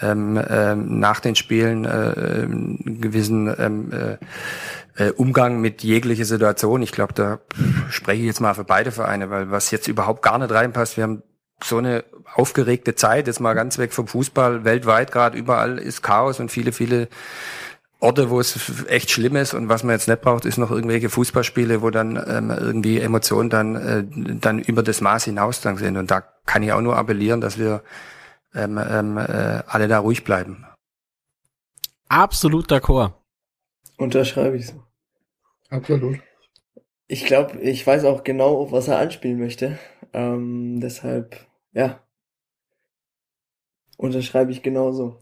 ähm, 0.00 0.40
ähm, 0.48 1.00
nach 1.00 1.20
den 1.20 1.34
Spielen 1.34 1.84
äh, 1.84 1.88
einen 1.88 3.00
gewissen 3.00 3.52
ähm, 3.58 3.92
äh, 3.92 5.08
äh, 5.08 5.10
Umgang 5.10 5.60
mit 5.60 5.82
jeglicher 5.82 6.24
Situation. 6.24 6.82
Ich 6.82 6.92
glaube, 6.92 7.14
da 7.14 7.40
spreche 7.90 8.20
ich 8.20 8.26
jetzt 8.26 8.40
mal 8.40 8.54
für 8.54 8.64
beide 8.64 8.92
Vereine, 8.92 9.28
weil 9.30 9.50
was 9.50 9.72
jetzt 9.72 9.88
überhaupt 9.88 10.22
gar 10.22 10.38
nicht 10.38 10.52
reinpasst, 10.52 10.96
wir 10.96 11.04
haben 11.04 11.22
so 11.62 11.78
eine 11.78 12.04
aufgeregte 12.34 12.94
Zeit, 12.94 13.26
jetzt 13.26 13.40
mal 13.40 13.54
ganz 13.54 13.78
weg 13.78 13.92
vom 13.92 14.06
Fußball, 14.06 14.64
weltweit 14.64 15.10
gerade 15.10 15.38
überall 15.38 15.78
ist 15.78 16.02
Chaos 16.02 16.38
und 16.40 16.50
viele, 16.50 16.72
viele 16.72 17.08
Orte, 17.98 18.28
wo 18.28 18.40
es 18.40 18.84
echt 18.88 19.10
schlimm 19.10 19.36
ist 19.36 19.54
und 19.54 19.68
was 19.70 19.82
man 19.82 19.94
jetzt 19.94 20.06
nicht 20.06 20.20
braucht, 20.20 20.44
ist 20.44 20.58
noch 20.58 20.70
irgendwelche 20.70 21.08
Fußballspiele, 21.08 21.80
wo 21.80 21.90
dann 21.90 22.16
ähm, 22.28 22.50
irgendwie 22.50 23.00
Emotionen 23.00 23.48
dann, 23.48 23.74
äh, 23.74 24.04
dann 24.38 24.58
über 24.58 24.82
das 24.82 25.00
Maß 25.00 25.24
hinaus 25.24 25.62
dann 25.62 25.78
sind. 25.78 25.96
Und 25.96 26.10
da 26.10 26.20
kann 26.44 26.62
ich 26.62 26.72
auch 26.72 26.82
nur 26.82 26.96
appellieren, 26.96 27.40
dass 27.40 27.58
wir 27.58 27.82
ähm, 28.54 28.78
ähm, 28.78 29.16
äh, 29.16 29.62
alle 29.66 29.88
da 29.88 29.98
ruhig 29.98 30.24
bleiben. 30.24 30.66
Absolut 32.08 32.70
d'accord. 32.70 33.14
Unterschreibe 33.96 34.56
ich 34.58 34.66
so. 34.68 34.82
Absolut. 35.70 36.18
Ich 37.08 37.24
glaube, 37.24 37.58
ich 37.60 37.86
weiß 37.86 38.04
auch 38.04 38.24
genau, 38.24 38.58
auf 38.58 38.72
was 38.72 38.88
er 38.88 38.98
anspielen 38.98 39.38
möchte. 39.38 39.78
Ähm, 40.12 40.80
deshalb, 40.80 41.46
ja, 41.72 42.00
unterschreibe 43.96 44.52
ich 44.52 44.62
genauso. 44.62 45.18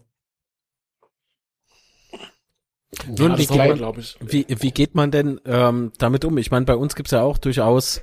Nun, 3.07 3.31
ja, 3.31 3.37
wie, 3.37 3.45
geht, 3.45 3.79
man, 3.79 3.95
wie, 4.21 4.45
wie 4.47 4.71
geht 4.71 4.95
man 4.95 5.11
denn 5.11 5.39
ähm, 5.45 5.91
damit 5.97 6.25
um? 6.25 6.37
Ich 6.37 6.51
meine, 6.51 6.65
bei 6.65 6.75
uns 6.75 6.95
gibt's 6.95 7.11
ja 7.11 7.21
auch 7.21 7.37
durchaus 7.37 8.01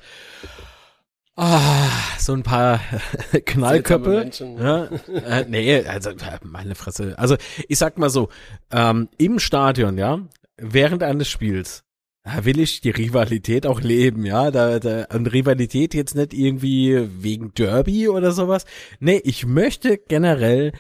ah, 1.37 1.89
so 2.19 2.35
ein 2.35 2.43
paar 2.43 2.81
Knallköpfe. 3.47 4.31
Ja, 4.59 4.85
äh, 4.85 5.47
nee, 5.49 5.85
also 5.85 6.11
äh, 6.11 6.39
meine 6.43 6.75
Fresse. 6.75 7.19
Also 7.19 7.37
ich 7.69 7.79
sag 7.79 7.99
mal 7.99 8.11
so, 8.11 8.29
ähm, 8.71 9.09
im 9.19 9.39
Stadion, 9.39 9.99
ja, 9.99 10.21
während 10.57 11.03
eines 11.03 11.29
Spiels 11.29 11.85
da 12.25 12.45
will 12.45 12.61
ich 12.61 12.81
die 12.81 12.91
Rivalität 12.91 13.67
auch 13.67 13.81
leben, 13.81 14.25
ja. 14.25 14.51
Da, 14.51 14.79
da, 14.79 15.07
und 15.13 15.33
Rivalität 15.33 15.95
jetzt 15.95 16.15
nicht 16.15 16.33
irgendwie 16.33 17.09
wegen 17.23 17.53
Derby 17.55 18.09
oder 18.09 18.33
sowas. 18.33 18.65
Nee, 19.01 19.21
ich 19.25 19.45
möchte 19.45 19.99
generell 19.99 20.73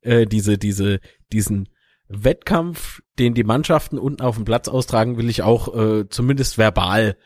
äh, 0.00 0.26
diese, 0.26 0.56
diese, 0.56 1.00
diesen 1.32 1.68
Wettkampf, 2.08 3.02
den 3.18 3.34
die 3.34 3.44
Mannschaften 3.44 3.98
unten 3.98 4.22
auf 4.22 4.36
dem 4.36 4.44
Platz 4.44 4.68
austragen, 4.68 5.18
will 5.18 5.28
ich 5.28 5.42
auch 5.42 5.74
äh, 5.74 6.08
zumindest 6.08 6.56
verbal 6.56 7.16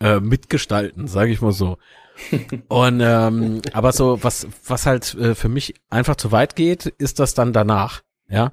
äh, 0.00 0.18
mitgestalten, 0.18 1.06
sage 1.06 1.30
ich 1.30 1.40
mal 1.40 1.52
so. 1.52 1.78
Und 2.68 3.00
ähm, 3.00 3.62
aber 3.72 3.92
so 3.92 4.22
was 4.22 4.46
was 4.66 4.84
halt 4.84 5.14
äh, 5.14 5.34
für 5.34 5.48
mich 5.48 5.74
einfach 5.88 6.16
zu 6.16 6.32
weit 6.32 6.56
geht, 6.56 6.86
ist 6.86 7.18
das 7.18 7.34
dann 7.34 7.52
danach, 7.52 8.02
ja. 8.28 8.52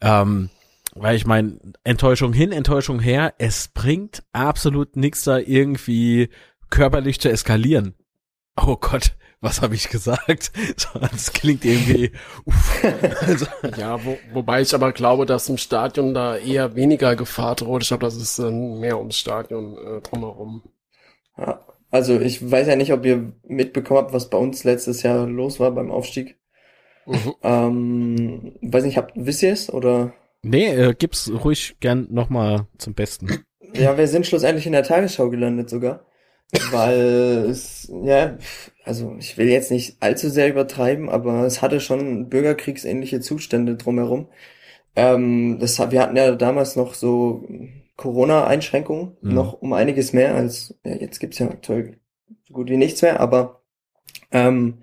Ähm, 0.00 0.50
weil 0.94 1.16
ich 1.16 1.26
meine, 1.26 1.58
Enttäuschung 1.84 2.32
hin, 2.32 2.52
Enttäuschung 2.52 3.00
her, 3.00 3.34
es 3.38 3.68
bringt 3.68 4.22
absolut 4.32 4.96
nichts 4.96 5.24
da 5.24 5.38
irgendwie 5.38 6.30
körperlich 6.70 7.20
zu 7.20 7.30
eskalieren. 7.30 7.94
Oh 8.56 8.76
Gott, 8.76 9.16
was 9.40 9.62
habe 9.62 9.74
ich 9.74 9.88
gesagt? 9.88 10.52
Das 11.00 11.32
klingt 11.32 11.64
irgendwie. 11.64 12.12
Uff. 12.44 12.84
Also. 13.20 13.46
Ja, 13.76 14.04
wo, 14.04 14.18
wobei 14.32 14.62
ich 14.62 14.74
aber 14.74 14.92
glaube, 14.92 15.26
dass 15.26 15.48
im 15.48 15.58
Stadion 15.58 16.14
da 16.14 16.36
eher 16.36 16.74
weniger 16.74 17.14
Gefahr 17.16 17.54
droht. 17.54 17.82
Ich 17.82 17.88
glaube, 17.88 18.04
das 18.04 18.16
ist 18.16 18.38
äh, 18.38 18.50
mehr 18.50 18.98
ums 18.98 19.18
Stadion 19.18 19.76
äh, 19.76 20.00
drumherum. 20.00 20.62
Ja, 21.36 21.60
also 21.90 22.20
ich 22.20 22.50
weiß 22.50 22.66
ja 22.66 22.76
nicht, 22.76 22.92
ob 22.92 23.04
ihr 23.04 23.32
mitbekommen 23.46 24.00
habt, 24.00 24.12
was 24.12 24.28
bei 24.30 24.38
uns 24.38 24.64
letztes 24.64 25.02
Jahr 25.02 25.26
los 25.26 25.60
war 25.60 25.70
beim 25.70 25.90
Aufstieg. 25.90 26.36
Mhm. 27.06 27.34
Ähm, 27.42 28.52
weiß 28.60 28.84
nicht, 28.84 28.98
habt, 28.98 29.12
wisst 29.14 29.42
ihr 29.42 29.52
es 29.52 29.72
oder? 29.72 30.12
Nee, 30.48 30.68
äh, 30.68 30.94
gib's 30.94 31.30
ruhig 31.30 31.76
gern 31.80 32.06
nochmal 32.10 32.66
zum 32.78 32.94
Besten. 32.94 33.44
Ja, 33.74 33.98
wir 33.98 34.08
sind 34.08 34.26
schlussendlich 34.26 34.66
in 34.66 34.72
der 34.72 34.82
Tagesschau 34.82 35.28
gelandet 35.28 35.68
sogar. 35.68 36.06
Weil 36.70 37.46
es, 37.50 37.92
ja, 38.04 38.38
also 38.84 39.14
ich 39.18 39.36
will 39.36 39.48
jetzt 39.48 39.70
nicht 39.70 39.98
allzu 40.00 40.30
sehr 40.30 40.48
übertreiben, 40.48 41.10
aber 41.10 41.44
es 41.44 41.60
hatte 41.60 41.80
schon 41.80 42.30
bürgerkriegsähnliche 42.30 43.20
Zustände 43.20 43.76
drumherum. 43.76 44.28
Ähm, 44.96 45.58
das, 45.60 45.78
wir 45.78 46.00
hatten 46.00 46.16
ja 46.16 46.32
damals 46.32 46.76
noch 46.76 46.94
so 46.94 47.46
Corona-Einschränkungen, 47.96 49.18
mhm. 49.20 49.34
noch 49.34 49.60
um 49.60 49.74
einiges 49.74 50.14
mehr 50.14 50.34
als, 50.34 50.74
ja, 50.84 50.94
jetzt 50.94 51.20
gibt's 51.20 51.38
ja 51.38 51.48
aktuell 51.48 51.98
so 52.46 52.54
gut 52.54 52.70
wie 52.70 52.78
nichts 52.78 53.02
mehr, 53.02 53.20
aber 53.20 53.62
ähm, 54.30 54.78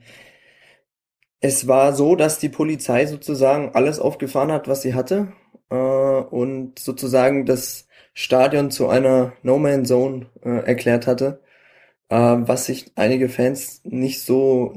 es 1.40 1.68
war 1.68 1.94
so, 1.94 2.16
dass 2.16 2.38
die 2.40 2.50
Polizei 2.50 3.08
sozusagen 3.08 3.72
alles 3.74 4.00
aufgefahren 4.00 4.52
hat, 4.52 4.68
was 4.68 4.84
sie 4.84 4.94
hatte 4.94 5.30
äh, 5.70 5.76
und 5.76 6.80
sozusagen 6.80 7.46
das 7.46 7.88
Stadion 8.14 8.72
zu 8.72 8.88
einer 8.90 9.34
No-Man-Zone 9.44 10.28
äh, 10.44 10.66
erklärt 10.66 11.08
hatte, 11.08 11.42
äh, 12.10 12.16
was 12.18 12.66
sich 12.66 12.92
einige 12.96 13.30
Fans 13.30 13.82
nicht 13.84 14.22
so 14.24 14.74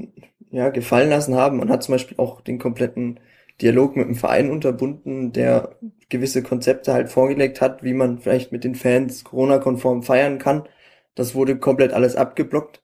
ja, 0.51 0.69
gefallen 0.69 1.09
lassen 1.09 1.35
haben. 1.35 1.57
Man 1.57 1.69
hat 1.69 1.83
zum 1.83 1.93
Beispiel 1.93 2.17
auch 2.17 2.41
den 2.41 2.59
kompletten 2.59 3.19
Dialog 3.61 3.95
mit 3.95 4.07
dem 4.07 4.15
Verein 4.15 4.49
unterbunden, 4.51 5.31
der 5.33 5.77
gewisse 6.09 6.43
Konzepte 6.43 6.93
halt 6.93 7.09
vorgelegt 7.09 7.61
hat, 7.61 7.83
wie 7.83 7.93
man 7.93 8.19
vielleicht 8.19 8.51
mit 8.51 8.63
den 8.63 8.75
Fans 8.75 9.23
Corona-konform 9.23 10.03
feiern 10.03 10.39
kann. 10.39 10.67
Das 11.15 11.35
wurde 11.35 11.59
komplett 11.59 11.93
alles 11.93 12.15
abgeblockt. 12.15 12.81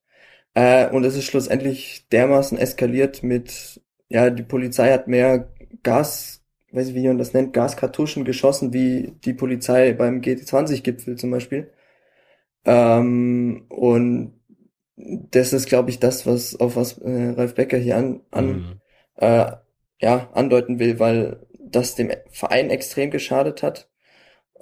Äh, 0.53 0.90
und 0.90 1.06
es 1.06 1.15
ist 1.15 1.26
schlussendlich 1.26 2.07
dermaßen 2.11 2.57
eskaliert 2.57 3.23
mit, 3.23 3.82
ja, 4.10 4.30
die 4.30 4.44
Polizei 4.44 4.91
hat 4.91 5.07
mehr 5.07 5.53
Gas 5.84 6.44
weiß 6.76 6.89
ich, 6.89 6.95
wie 6.95 7.07
man 7.07 7.18
das 7.18 7.34
nennt, 7.34 7.53
Gaskartuschen 7.53 8.26
geschossen, 8.26 8.73
wie 8.73 9.14
die 9.23 9.34
Polizei 9.34 9.93
beim 9.93 10.22
G20-Gipfel 10.22 11.15
zum 11.15 11.31
Beispiel. 11.31 11.72
Ähm, 12.65 13.65
und 13.69 14.34
das 14.97 15.53
ist, 15.53 15.68
glaube 15.68 15.89
ich, 15.89 15.99
das, 15.99 16.26
was 16.26 16.60
auf 16.60 16.76
was 16.76 16.97
äh, 16.99 17.34
Ralf 17.35 17.56
Becker 17.56 17.77
hier 17.77 17.97
an, 17.97 18.22
an 18.31 18.47
mhm. 18.47 18.81
äh, 19.18 19.52
ja, 20.02 20.30
andeuten 20.34 20.80
will, 20.80 20.99
weil 20.99 21.45
das 21.60 21.95
dem 21.95 22.11
Verein 22.30 22.69
extrem 22.69 23.11
geschadet 23.11 23.64
hat, 23.64 23.89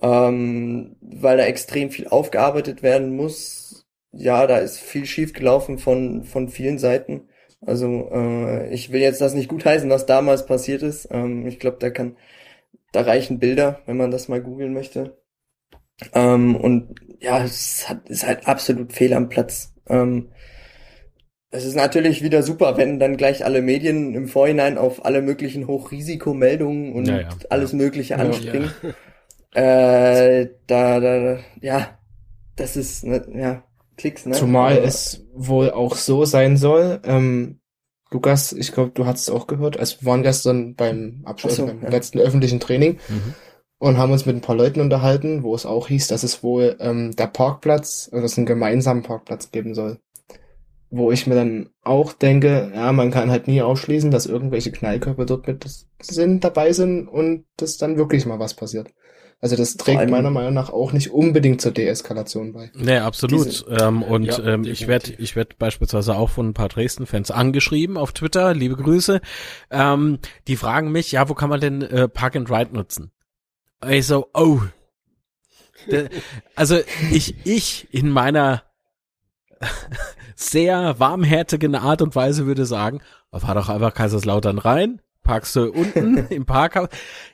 ähm, 0.02 0.96
weil 1.02 1.38
da 1.38 1.46
extrem 1.46 1.92
viel 1.92 2.08
aufgearbeitet 2.08 2.84
werden 2.84 3.16
muss. 3.16 3.86
Ja, 4.12 4.48
da 4.48 4.58
ist 4.58 4.80
viel 4.80 5.06
schief 5.06 5.34
gelaufen 5.34 5.80
von, 5.80 6.24
von 6.24 6.50
vielen 6.50 6.78
Seiten. 6.78 7.30
Also 7.66 8.10
äh, 8.12 8.74
ich 8.74 8.92
will 8.92 9.02
jetzt 9.02 9.22
das 9.22 9.34
nicht 9.34 9.50
gutheißen, 9.50 9.90
was 9.90 10.06
damals 10.06 10.46
passiert 10.46 10.82
ist. 10.82 11.08
Ähm, 11.12 11.48
ich 11.48 11.60
glaube, 11.60 11.78
da 11.80 11.90
kann, 11.90 12.18
da 12.92 13.02
reichen 13.02 13.40
Bilder, 13.40 13.82
wenn 13.86 13.98
man 13.98 14.12
das 14.12 14.28
mal 14.28 14.42
googeln 14.42 14.74
möchte. 14.74 15.18
Ähm, 16.14 16.56
und 16.56 16.96
ja, 17.20 17.44
es 17.44 17.88
hat, 17.88 18.10
ist 18.10 18.26
halt 18.26 18.48
absolut 18.48 18.94
fehl 18.94 19.14
am 19.14 19.30
Platz. 19.30 19.74
Ähm, 19.88 20.30
es 21.52 21.66
ist 21.66 21.76
natürlich 21.76 22.24
wieder 22.24 22.42
super, 22.42 22.78
wenn 22.78 23.00
dann 23.00 23.16
gleich 23.16 23.46
alle 23.46 23.62
Medien 23.62 24.16
im 24.16 24.28
Vorhinein 24.28 24.78
auf 24.80 25.06
alle 25.06 25.22
möglichen 25.22 25.68
Hochrisikomeldungen 25.68 26.94
und 26.94 27.08
ja, 27.08 27.22
ja, 27.22 27.30
alles 27.50 27.72
ja. 27.72 27.78
Mögliche 27.78 28.18
anspringen. 28.18 28.72
Äh, 29.54 30.48
da, 30.66 31.00
da, 31.00 31.38
ja, 31.62 32.00
das 32.56 32.76
ist, 32.76 33.04
ne, 33.04 33.24
ja, 33.36 33.64
Klicks, 33.98 34.26
ne? 34.26 34.34
Zumal 34.34 34.78
Aber, 34.78 34.86
es 34.86 35.26
wohl 35.34 35.72
auch 35.72 35.96
so 35.96 36.26
sein 36.26 36.58
soll. 36.58 37.00
Ähm, 37.04 37.60
Lukas, 38.12 38.54
ich 38.54 38.72
glaube, 38.72 38.92
du 38.94 39.06
hast 39.06 39.22
es 39.22 39.30
auch 39.30 39.48
gehört. 39.48 39.78
Also 39.78 40.02
wir 40.02 40.06
waren 40.06 40.24
gestern 40.24 40.76
beim 40.76 41.22
Abschluss, 41.26 41.56
so, 41.56 41.66
beim 41.66 41.82
ja. 41.82 41.90
letzten 41.90 42.20
öffentlichen 42.20 42.60
Training 42.60 43.00
mhm. 43.10 43.34
und 43.80 43.98
haben 43.98 44.12
uns 44.12 44.26
mit 44.26 44.36
ein 44.36 44.42
paar 44.42 44.56
Leuten 44.56 44.82
unterhalten, 44.82 45.44
wo 45.44 45.56
es 45.56 45.66
auch 45.66 45.88
hieß, 45.88 46.08
dass 46.08 46.24
es 46.24 46.44
wohl 46.44 46.76
ähm, 46.80 47.16
der 47.16 47.28
Parkplatz, 47.28 48.10
also 48.12 48.26
es 48.26 48.38
einen 48.38 48.46
gemeinsamen 48.46 49.04
Parkplatz 49.04 49.52
geben 49.52 49.74
soll. 49.74 50.00
wo 50.96 51.12
ich 51.12 51.26
mir 51.26 51.34
dann 51.34 51.70
auch 51.82 52.14
denke, 52.14 52.72
ja, 52.76 52.92
man 52.92 53.10
kann 53.10 53.32
halt 53.32 53.48
nie 53.48 53.64
ausschließen, 53.64 54.12
dass 54.12 54.28
irgendwelche 54.28 54.72
Knallkörper 54.72 55.26
dort 55.26 55.48
mit 55.48 55.66
sind, 56.00 56.44
dabei 56.44 56.72
sind 56.72 57.08
und 57.08 57.46
dass 57.58 57.78
dann 57.78 57.98
wirklich 57.98 58.28
mal 58.28 58.38
was 58.38 58.54
passiert. 58.54 58.90
Also 59.44 59.58
das 59.58 59.76
trägt 59.76 60.10
meiner 60.10 60.30
Meinung 60.32 60.54
nach 60.54 60.70
auch 60.70 60.94
nicht 60.94 61.12
unbedingt 61.12 61.60
zur 61.60 61.74
Deeskalation 61.74 62.54
bei. 62.54 62.72
Nee, 62.76 63.00
absolut. 63.00 63.46
Diese- 63.46 63.66
ähm, 63.66 64.02
und 64.02 64.24
Ja, 64.24 64.40
ähm, 64.42 64.64
ich 64.64 64.88
werde 64.88 65.12
ich 65.18 65.36
werd 65.36 65.58
beispielsweise 65.58 66.16
auch 66.16 66.30
von 66.30 66.48
ein 66.48 66.54
paar 66.54 66.70
Dresden-Fans 66.70 67.30
angeschrieben 67.30 67.98
auf 67.98 68.14
Twitter, 68.14 68.54
liebe 68.54 68.78
Grüße. 68.78 69.20
Ähm, 69.70 70.20
die 70.48 70.56
fragen 70.56 70.94
mich, 70.94 71.12
ja, 71.12 71.28
wo 71.28 71.34
kann 71.34 71.50
man 71.50 71.60
denn 71.60 71.82
äh, 71.82 72.08
Park 72.08 72.38
and 72.38 72.50
Ride 72.50 72.74
nutzen? 72.74 73.12
Ich 73.86 74.08
so, 74.08 74.30
oh. 74.34 74.62
De- 75.92 76.08
also 76.56 76.80
ich, 77.12 77.36
ich 77.46 77.90
in 77.94 78.10
meiner 78.10 78.64
sehr 80.36 81.00
warmherzigen 81.00 81.76
Art 81.76 82.02
und 82.02 82.16
Weise 82.16 82.46
würde 82.46 82.66
sagen, 82.66 83.02
fahr 83.34 83.56
doch 83.56 83.68
einfach 83.68 83.94
Kaiserslautern 83.94 84.58
rein, 84.58 85.02
parkst 85.24 85.56
du 85.56 85.72
unten 85.72 86.18
im 86.30 86.46
Parkhaus. 86.46 86.90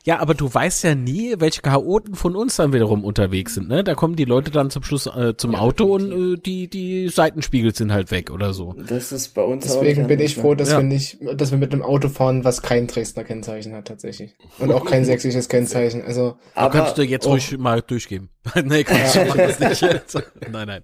Ja, 0.06 0.20
aber 0.20 0.34
du 0.34 0.52
weißt 0.54 0.84
ja 0.84 0.96
nie, 0.96 1.36
welche 1.40 1.62
Chaoten 1.62 2.16
von 2.16 2.36
uns 2.36 2.56
dann 2.56 2.74
wiederum 2.74 3.04
unterwegs 3.04 3.56
sind. 3.56 3.68
Ne? 3.68 3.84
Da 3.84 3.96
kommen 3.96 4.16
die 4.16 4.26
Leute 4.26 4.52
dann 4.52 4.70
zum 4.70 4.84
Schluss 4.84 5.08
äh, 5.08 5.36
zum 5.36 5.56
Auto 5.56 5.96
und 5.96 6.12
äh, 6.12 6.38
die, 6.38 6.70
die 6.70 7.10
Seitenspiegel 7.10 7.74
sind 7.76 7.92
halt 7.92 8.12
weg 8.12 8.32
oder 8.32 8.54
so. 8.54 8.76
Das 8.88 9.12
ist 9.12 9.30
bei 9.30 9.42
uns 9.42 9.66
Deswegen 9.66 10.08
bin 10.08 10.20
ich 10.20 10.36
froh, 10.36 10.56
dass 10.56 10.72
Ja. 10.72 10.78
wir 10.78 10.84
nicht, 10.84 11.18
dass 11.36 11.52
wir 11.52 11.58
mit 11.58 11.74
einem 11.74 11.82
Auto 11.82 12.10
fahren, 12.10 12.44
was 12.44 12.62
kein 12.62 12.88
Dresdner 12.88 13.24
Kennzeichen 13.24 13.74
hat 13.74 13.88
tatsächlich. 13.88 14.36
Und 14.60 14.72
auch 14.72 14.86
kein 14.86 15.06
sächsisches 15.06 15.50
Kennzeichen. 15.50 16.04
Also 16.04 16.38
Da 16.56 16.62
Aber 16.62 16.74
kannst 16.74 16.98
du 16.98 17.04
jetzt 17.04 17.26
oh. 17.28 17.32
ruhig 17.32 17.58
mal 17.58 17.82
durchgeben. 17.82 18.30
nee, 18.64 18.84
Quatsch, 18.84 19.18
mach 19.28 19.36
das 19.36 19.60
nicht. 19.60 19.82
nein, 20.52 20.68
nein. 20.68 20.84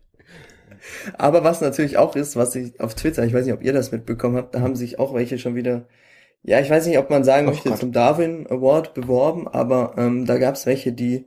Aber 1.18 1.44
was 1.44 1.62
natürlich 1.62 1.98
auch 1.98 2.16
ist, 2.16 2.36
was 2.36 2.56
ich 2.56 2.80
auf 2.80 2.96
Twitter, 2.96 3.26
ich 3.26 3.34
weiß 3.34 3.46
nicht, 3.46 3.54
ob 3.54 3.64
ihr 3.64 3.74
das 3.74 3.92
mitbekommen 3.92 4.38
habt, 4.38 4.56
da 4.56 4.62
haben 4.62 4.76
sich 4.76 5.00
auch 5.00 5.14
welche 5.14 5.40
schon 5.40 5.56
wieder, 5.56 5.88
ja, 6.48 6.60
ich 6.60 6.70
weiß 6.70 6.86
nicht, 6.88 6.98
ob 6.98 7.10
man 7.10 7.24
sagen 7.24 7.48
Ach 7.48 7.52
möchte, 7.54 7.70
Gott. 7.70 7.80
zum 7.80 7.92
Darwin 7.92 8.46
Award 8.50 8.94
beworben, 8.94 9.48
aber 9.48 9.96
ähm, 9.98 10.26
da 10.26 10.38
gab 10.38 10.56
es 10.56 10.66
welche, 10.66 10.92
die 10.94 11.26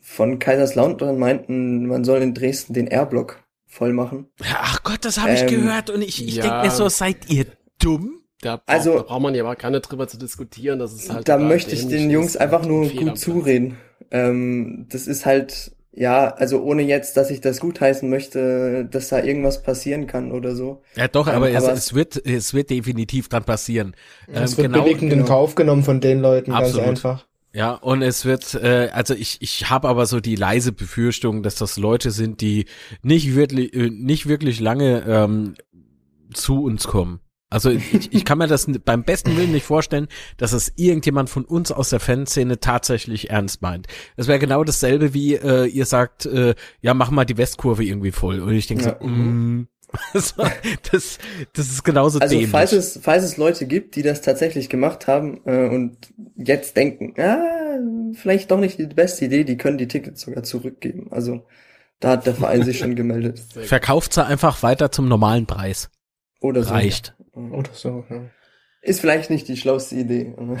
von 0.00 0.38
Kaiserslautern 0.38 1.18
meinten, 1.18 1.86
man 1.86 2.04
soll 2.04 2.20
in 2.22 2.34
Dresden 2.34 2.72
den 2.74 2.86
R-Block 2.86 3.42
voll 3.66 3.92
machen. 3.92 4.26
Ach 4.54 4.82
Gott, 4.82 5.04
das 5.04 5.18
habe 5.20 5.32
ich 5.32 5.42
Ähm, 5.42 5.48
gehört 5.48 5.90
und 5.90 6.02
ich, 6.02 6.26
ich 6.26 6.36
ja. 6.36 6.42
denk 6.42 6.64
mir 6.64 6.70
so, 6.70 6.88
seid 6.88 7.30
ihr 7.30 7.46
dumm? 7.78 8.16
Da, 8.42 8.56
braucht, 8.56 8.68
Also- 8.68 8.96
da 8.96 9.02
braucht 9.02 9.22
man 9.22 9.34
ja 9.34 9.44
aber 9.44 9.56
gar 9.56 9.70
nicht 9.70 9.82
drüber 9.82 10.08
zu 10.08 10.16
diskutieren, 10.18 10.78
das 10.78 10.92
ist 10.94 11.12
halt 11.12 11.28
da 11.28 11.36
möchte 11.38 11.74
ich 11.74 11.86
den 11.88 12.10
Jungs 12.10 12.36
einfach 12.36 12.62
und 12.62 12.68
nur 12.68 12.88
gut 12.88 13.18
zureden. 13.18 13.76
Ähm, 14.10 14.86
das 14.90 15.06
ist 15.06 15.26
halt, 15.26 15.72
ja, 15.92 16.28
also 16.34 16.62
ohne 16.62 16.82
jetzt, 16.82 17.16
dass 17.16 17.30
ich 17.30 17.40
das 17.40 17.60
gutheißen 17.60 18.08
möchte, 18.08 18.86
dass 18.90 19.08
da 19.08 19.22
irgendwas 19.22 19.62
passieren 19.62 20.06
kann 20.06 20.30
oder 20.32 20.54
so. 20.54 20.82
Ja, 20.94 21.08
doch, 21.08 21.26
Ähm, 21.26 21.34
aber, 21.34 21.50
es, 21.50 21.64
aber- 21.64 21.72
es 21.72 21.94
wird, 21.94 22.24
es 22.24 22.54
wird 22.54 22.70
definitiv 22.70 23.28
dann 23.28 23.44
passieren. 23.44 23.94
es 24.26 24.52
Ähm, 24.52 24.58
wird 24.58 24.72
genau, 24.72 24.82
billigend 24.84 25.12
in 25.12 25.18
genau. 25.20 25.26
Kauf 25.28 25.54
genommen 25.56 25.82
von 25.82 26.00
den 26.00 26.20
Leuten, 26.20 26.52
Absolut. 26.52 26.86
ganz 26.86 26.88
einfach. 27.04 27.26
Ja, 27.52 27.72
und 27.74 28.02
es 28.02 28.24
wird, 28.24 28.54
äh, 28.54 28.90
also 28.92 29.12
ich, 29.14 29.38
ich 29.42 29.68
habe 29.70 29.88
aber 29.88 30.06
so 30.06 30.20
die 30.20 30.36
leise 30.36 30.70
Befürchtung, 30.70 31.42
dass 31.42 31.56
das 31.56 31.76
Leute 31.78 32.12
sind, 32.12 32.40
die 32.40 32.66
nicht 33.02 33.34
wirklich, 33.34 33.74
äh, 33.74 33.90
nicht 33.90 34.28
wirklich 34.28 34.60
lange 34.60 35.02
ähm, 35.08 35.54
zu 36.32 36.62
uns 36.62 36.86
kommen. 36.86 37.18
Also 37.50 37.70
ich, 37.70 38.12
ich 38.12 38.24
kann 38.24 38.38
mir 38.38 38.46
das 38.46 38.66
beim 38.84 39.02
besten 39.02 39.36
Willen 39.36 39.50
nicht 39.50 39.66
vorstellen, 39.66 40.06
dass 40.36 40.52
es 40.52 40.72
irgendjemand 40.76 41.28
von 41.28 41.44
uns 41.44 41.72
aus 41.72 41.90
der 41.90 41.98
Fanszene 41.98 42.60
tatsächlich 42.60 43.30
ernst 43.30 43.60
meint. 43.60 43.88
Das 44.16 44.28
wäre 44.28 44.38
genau 44.38 44.62
dasselbe 44.62 45.12
wie 45.14 45.34
äh, 45.34 45.66
ihr 45.66 45.84
sagt, 45.84 46.26
äh, 46.26 46.54
ja 46.80 46.94
mach 46.94 47.10
mal 47.10 47.24
die 47.24 47.36
Westkurve 47.36 47.84
irgendwie 47.84 48.12
voll. 48.12 48.38
Und 48.40 48.54
ich 48.54 48.68
denke 48.68 48.84
Ja. 48.84 48.96
so, 49.00 49.06
mm, 49.06 49.66
also, 50.12 50.44
das, 50.92 51.18
das 51.52 51.68
ist 51.68 51.82
genauso 51.82 52.20
Also 52.20 52.32
dämlich. 52.32 52.50
falls 52.50 52.70
es, 52.72 53.00
falls 53.02 53.24
es 53.24 53.36
Leute 53.36 53.66
gibt, 53.66 53.96
die 53.96 54.02
das 54.02 54.22
tatsächlich 54.22 54.68
gemacht 54.68 55.08
haben 55.08 55.40
äh, 55.44 55.68
und 55.68 55.96
jetzt 56.36 56.76
denken, 56.76 57.20
ah, 57.20 57.80
vielleicht 58.14 58.52
doch 58.52 58.60
nicht 58.60 58.78
die 58.78 58.86
beste 58.86 59.24
Idee, 59.24 59.42
die 59.42 59.56
können 59.56 59.78
die 59.78 59.88
Tickets 59.88 60.20
sogar 60.20 60.44
zurückgeben. 60.44 61.08
Also 61.10 61.44
da 61.98 62.10
hat 62.10 62.26
der 62.26 62.34
Verein 62.36 62.62
sich 62.62 62.78
schon 62.78 62.94
gemeldet. 62.94 63.40
Verkauft 63.40 64.12
sie 64.14 64.24
einfach 64.24 64.62
weiter 64.62 64.92
zum 64.92 65.08
normalen 65.08 65.46
Preis. 65.46 65.90
Oder 66.40 66.62
so. 66.62 66.70
Reicht. 66.72 67.14
Oder 67.52 67.70
so, 67.72 68.04
ja. 68.10 68.22
Ist 68.82 69.00
vielleicht 69.00 69.30
nicht 69.30 69.48
die 69.48 69.56
schlauste 69.56 69.94
Idee. 69.96 70.34
Aber 70.38 70.56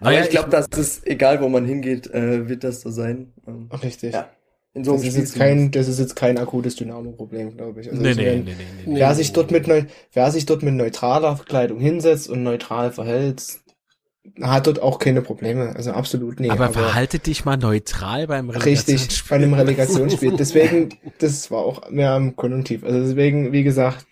Naja, 0.00 0.22
ich 0.22 0.30
glaube, 0.30 0.48
ich- 0.48 0.66
das 0.66 0.78
ist, 0.78 1.06
egal 1.06 1.40
wo 1.40 1.48
man 1.48 1.64
hingeht, 1.64 2.06
äh, 2.12 2.48
wird 2.48 2.64
das 2.64 2.80
so 2.82 2.90
sein. 2.90 3.32
Ähm, 3.46 3.68
Richtig. 3.82 4.12
Ja. 4.14 4.28
in 4.74 4.84
so 4.84 4.92
einem 4.92 5.00
Das 5.02 5.08
ist 5.08 5.16
jetzt 5.18 5.34
kein, 5.36 5.70
das 5.70 5.88
ist 5.88 5.98
jetzt 6.00 6.16
kein 6.16 6.36
akutes 6.38 6.76
Dynamo-Problem, 6.76 7.56
glaube 7.56 7.80
ich. 7.80 7.90
Also 7.90 8.02
Nee, 8.02 8.10
es 8.10 8.16
nee, 8.16 8.42
nee. 8.44 8.54
Wer 8.98 9.14
sich 9.14 9.32
dort 9.32 9.50
mit 9.50 9.66
neu, 9.66 9.84
wer 10.12 10.30
sich 10.30 10.46
dort 10.46 10.62
mit 10.62 10.74
neutraler 10.74 11.40
Kleidung 11.46 11.78
hinsetzt 11.80 12.28
und 12.28 12.42
neutral 12.42 12.92
verhält, 12.92 13.42
hat 14.40 14.66
dort 14.66 14.80
auch 14.82 14.98
keine 14.98 15.20
Probleme. 15.22 15.74
Also 15.76 15.92
absolut 15.92 16.40
nicht. 16.40 16.50
aber, 16.50 16.70
verhalte 16.70 17.18
dich 17.18 17.44
mal 17.44 17.56
neutral 17.56 18.26
beim 18.26 18.48
Richtig, 18.50 18.64
Relegationsspiel. 18.66 19.28
bei 19.30 19.36
einem 19.44 19.54
Relegationsspiel. 19.54 20.32
Deswegen, 20.38 20.88
das 21.18 21.50
war 21.50 21.60
auch 21.60 21.90
mehr 21.90 22.12
am 22.12 22.34
Konjunktiv. 22.34 22.84
Also 22.84 23.00
deswegen, 23.00 23.52
wie 23.52 23.62
gesagt, 23.64 24.06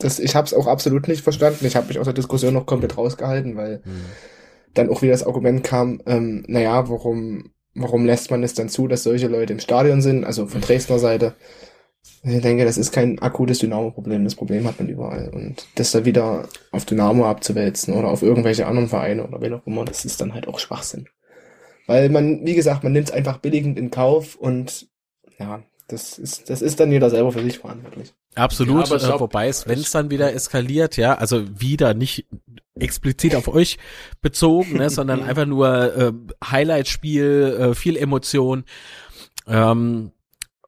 das, 0.00 0.18
ich 0.18 0.34
habe 0.34 0.46
es 0.46 0.54
auch 0.54 0.66
absolut 0.66 1.08
nicht 1.08 1.22
verstanden. 1.22 1.66
Ich 1.66 1.76
habe 1.76 1.86
mich 1.88 1.98
aus 1.98 2.06
der 2.06 2.14
Diskussion 2.14 2.54
noch 2.54 2.66
komplett 2.66 2.96
rausgehalten, 2.96 3.56
weil 3.56 3.82
Hm. 3.84 4.04
dann 4.74 4.88
auch 4.90 5.02
wieder 5.02 5.12
das 5.12 5.26
Argument 5.26 5.62
kam, 5.64 6.00
ähm, 6.06 6.44
naja, 6.48 6.88
warum, 6.88 7.52
warum 7.74 8.06
lässt 8.06 8.30
man 8.30 8.42
es 8.42 8.54
dann 8.54 8.68
zu, 8.68 8.88
dass 8.88 9.02
solche 9.02 9.28
Leute 9.28 9.52
im 9.52 9.60
Stadion 9.60 10.00
sind, 10.02 10.24
also 10.24 10.46
von 10.46 10.60
Dresdner 10.60 10.98
Seite. 10.98 11.34
Ich 12.22 12.40
denke, 12.40 12.64
das 12.64 12.78
ist 12.78 12.92
kein 12.92 13.18
akutes 13.18 13.58
Dynamo-Problem. 13.58 14.24
Das 14.24 14.34
Problem 14.34 14.66
hat 14.66 14.78
man 14.78 14.88
überall. 14.88 15.30
Und 15.34 15.66
das 15.74 15.92
da 15.92 16.04
wieder 16.04 16.48
auf 16.70 16.84
Dynamo 16.86 17.26
abzuwälzen 17.26 17.94
oder 17.94 18.08
auf 18.08 18.22
irgendwelche 18.22 18.66
anderen 18.66 18.88
Vereine 18.88 19.26
oder 19.26 19.40
wen 19.40 19.54
auch 19.54 19.66
immer, 19.66 19.84
das 19.84 20.04
ist 20.04 20.20
dann 20.20 20.34
halt 20.34 20.48
auch 20.48 20.58
Schwachsinn. 20.58 21.08
Weil 21.86 22.08
man, 22.08 22.44
wie 22.46 22.54
gesagt, 22.54 22.84
man 22.84 22.92
nimmt 22.92 23.08
es 23.08 23.14
einfach 23.14 23.38
billigend 23.38 23.78
in 23.78 23.90
Kauf 23.90 24.36
und 24.36 24.88
ja, 25.38 25.62
das 25.88 26.18
ist, 26.18 26.48
das 26.48 26.62
ist 26.62 26.78
dann 26.80 26.92
jeder 26.92 27.10
selber 27.10 27.32
für 27.32 27.42
sich 27.42 27.58
verantwortlich. 27.58 28.14
Absolut, 28.34 28.88
Ja, 28.88 29.16
äh, 29.16 29.20
wobei 29.20 29.48
es, 29.48 29.66
wenn 29.66 29.80
es 29.80 29.90
dann 29.90 30.10
wieder 30.10 30.32
eskaliert, 30.32 30.96
ja, 30.96 31.14
also 31.14 31.44
wieder 31.60 31.94
nicht 31.94 32.26
explizit 32.78 33.34
auf 33.34 33.48
euch 33.48 33.78
bezogen, 34.22 34.74
ne, 34.74 34.88
sondern 34.88 35.22
einfach 35.28 35.46
nur 35.46 35.96
äh, 35.96 36.12
Highlight-Spiel, 36.44 37.56
äh, 37.58 37.74
viel 37.74 37.96
Emotion. 37.96 38.64
Ähm, 39.46 40.12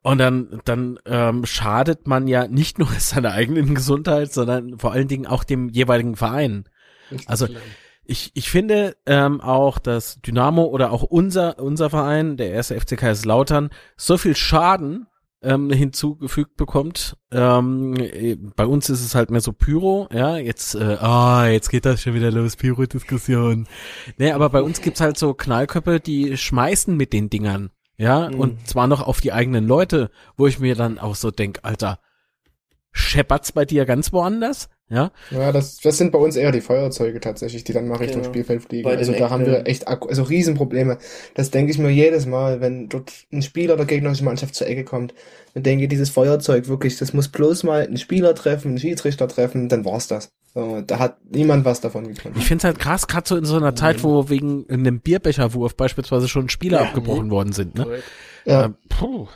und 0.03 0.19
dann, 0.19 0.61
dann 0.65 0.99
ähm, 1.07 1.47
schadet 1.47 2.09
man 2.09 2.27
ja 2.27 2.49
nicht 2.49 2.79
nur 2.79 2.89
seiner 2.99 3.33
eigenen 3.33 3.75
Gesundheit, 3.75 4.33
sondern 4.33 4.79
vor 4.79 4.93
allen 4.93 5.09
Dingen 5.09 5.27
auch 5.27 5.45
dem 5.45 5.69
jeweiligen 5.69 6.17
Verein. 6.17 6.65
Also 7.27 7.47
ich, 8.05 8.33
ich 8.35 8.51
finde 8.51 8.97
ähm, 9.07 9.41
auch, 9.41 9.79
dass 9.79 10.21
Dynamo 10.21 10.65
oder 10.65 10.91
auch 10.91 11.03
unser, 11.03 11.61
unser 11.61 11.91
Verein, 11.91 12.37
der 12.37 12.51
erste 12.51 12.79
FC 12.81 12.97
Kaiserslautern, 12.97 13.71
so 13.97 14.19
viel 14.19 14.35
Schaden 14.35 15.07
ähm, 15.43 15.71
hinzugefügt 15.71 16.57
bekommt. 16.57 17.17
Ähm, 17.31 17.95
äh, 17.97 18.37
bei 18.37 18.67
uns 18.67 18.89
ist 18.91 19.05
es 19.05 19.15
halt 19.15 19.31
mehr 19.31 19.41
so 19.41 19.53
Pyro, 19.53 20.09
ja, 20.13 20.37
jetzt, 20.37 20.75
äh, 20.75 20.97
ah, 21.01 21.47
jetzt 21.49 21.69
geht 21.71 21.85
das 21.85 22.03
schon 22.03 22.15
wieder 22.15 22.31
los, 22.31 22.57
Pyro-Diskussion. 22.57 23.67
Nee, 24.19 24.33
aber 24.33 24.49
bei 24.51 24.63
uns 24.63 24.81
gibt's 24.81 25.01
halt 25.01 25.19
so 25.19 25.35
Knallköpfe, 25.35 26.01
die 26.01 26.37
schmeißen 26.37 26.97
mit 26.97 27.13
den 27.13 27.29
Dingern, 27.31 27.71
ja, 27.97 28.29
Mhm. 28.31 28.41
und 28.41 28.69
zwar 28.69 28.87
noch 28.87 29.01
auf 29.07 29.21
die 29.21 29.33
eigenen 29.33 29.67
Leute, 29.67 30.11
wo 30.37 30.47
ich 30.47 30.59
mir 30.59 30.75
dann 30.75 30.99
auch 30.99 31.15
so 31.17 31.31
denk, 31.31 31.61
Alter, 31.63 31.99
scheppert's 32.93 33.53
bei 33.53 33.65
dir 33.65 33.85
ganz 33.85 34.13
woanders? 34.13 34.69
Ja, 34.93 35.11
Ja, 35.31 35.53
das, 35.53 35.79
das 35.79 35.97
sind 35.97 36.13
bei 36.13 36.19
uns 36.19 36.37
eher 36.37 36.53
die 36.53 36.61
Feuerzeuge 36.61 37.19
tatsächlich, 37.19 37.65
die 37.65 37.73
dann 37.73 37.89
mal 37.89 37.97
Richtung 37.97 38.21
Genau. 38.21 38.33
Spielfeld 38.33 38.63
fliegen. 38.63 38.85
Bei 38.85 38.97
Also 38.97 39.13
da 39.13 39.31
haben 39.31 39.47
wir 39.47 39.67
echt 39.67 39.89
akku- 39.89 40.09
also 40.09 40.23
Riesenprobleme. 40.25 40.99
Das 41.35 41.51
denke 41.51 41.71
ich 41.73 41.79
mir 41.79 41.89
jedes 41.91 42.27
Mal, 42.27 42.61
wenn 42.61 42.89
dort 42.91 43.11
ein 43.33 43.41
Spieler 43.43 43.77
der 43.77 43.87
gegnerischen 43.87 44.27
Mannschaft 44.27 44.55
zur 44.55 44.67
Ecke 44.67 44.85
kommt. 44.85 45.15
Dann 45.55 45.63
denke 45.63 45.85
ich, 45.85 45.89
dieses 45.89 46.11
Feuerzeug 46.11 46.69
wirklich, 46.69 46.99
das 46.99 47.13
muss 47.15 47.29
bloß 47.29 47.63
mal 47.65 47.83
einen 47.87 47.97
Spieler 47.97 48.35
treffen, 48.35 48.69
einen 48.69 48.79
Schiedsrichter 48.79 49.29
treffen, 49.29 49.69
dann 49.69 49.85
war's 49.85 50.09
das. 50.09 50.29
So, 50.55 50.83
da 50.87 50.99
hat 50.99 51.17
niemand 51.31 51.65
was 51.65 51.81
davon 51.81 52.09
gekonnt. 52.13 52.37
Ich 52.37 52.45
find's 52.45 52.65
halt 52.65 52.79
krass, 52.79 53.07
gerade 53.09 53.27
so 53.27 53.37
in 53.39 53.47
so 53.47 53.57
einer 53.57 53.75
Zeit, 53.75 54.05
wo 54.05 54.29
wegen 54.29 54.67
einem 54.69 55.01
Bierbecherwurf 55.01 55.75
beispielsweise 55.77 56.29
schon 56.29 56.51
Spieler 56.51 56.81
Ja. 56.83 56.85
abgebrochen 56.89 57.31
worden 57.31 57.53
sind. 57.53 57.75
Ne? 57.75 57.87
Ja, 58.45 58.65
Ähm, 58.67 58.75
puh, 58.91 59.29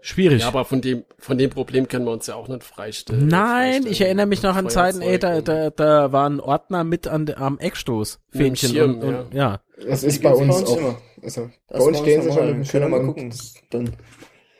schwierig. 0.00 0.42
Ja, 0.42 0.48
aber 0.48 0.64
von 0.64 0.80
dem, 0.80 1.04
von 1.18 1.38
dem 1.38 1.50
Problem 1.50 1.88
können 1.88 2.04
wir 2.04 2.12
uns 2.12 2.26
ja 2.26 2.34
auch 2.34 2.48
nicht 2.48 2.64
freistellen. 2.64 3.26
Nein, 3.28 3.72
freistellen. 3.72 3.92
ich 3.92 4.00
erinnere 4.00 4.26
mich 4.26 4.42
noch 4.42 4.56
an 4.56 4.68
Zeiten, 4.68 5.00
ey, 5.02 5.18
da, 5.18 5.40
da, 5.40 5.70
da 5.70 6.12
war 6.12 6.28
ein 6.28 6.40
Ordner 6.40 6.84
mit 6.84 7.06
an, 7.08 7.32
am 7.36 7.58
Eckstoß. 7.58 8.20
Fähnchen 8.30 8.70
Schirm, 8.70 8.94
und, 8.96 9.02
und, 9.02 9.34
ja. 9.34 9.60
ja. 9.78 9.84
das 9.88 10.02
ist 10.02 10.22
bei 10.22 10.30
uns 10.32 10.48
bei 10.48 10.60
uns 10.60 10.70
auch. 10.70 10.76
immer. 10.78 10.98
Also, 11.22 11.50
Das 11.68 11.78
bei 11.78 11.84
uns 11.84 11.98
stehen 11.98 12.22
sie 12.22 12.32
schon 12.32 12.64
Können 12.64 12.64
wir 12.64 12.88
mal 12.88 13.04
gucken. 13.04 13.34
Dann 13.70 13.96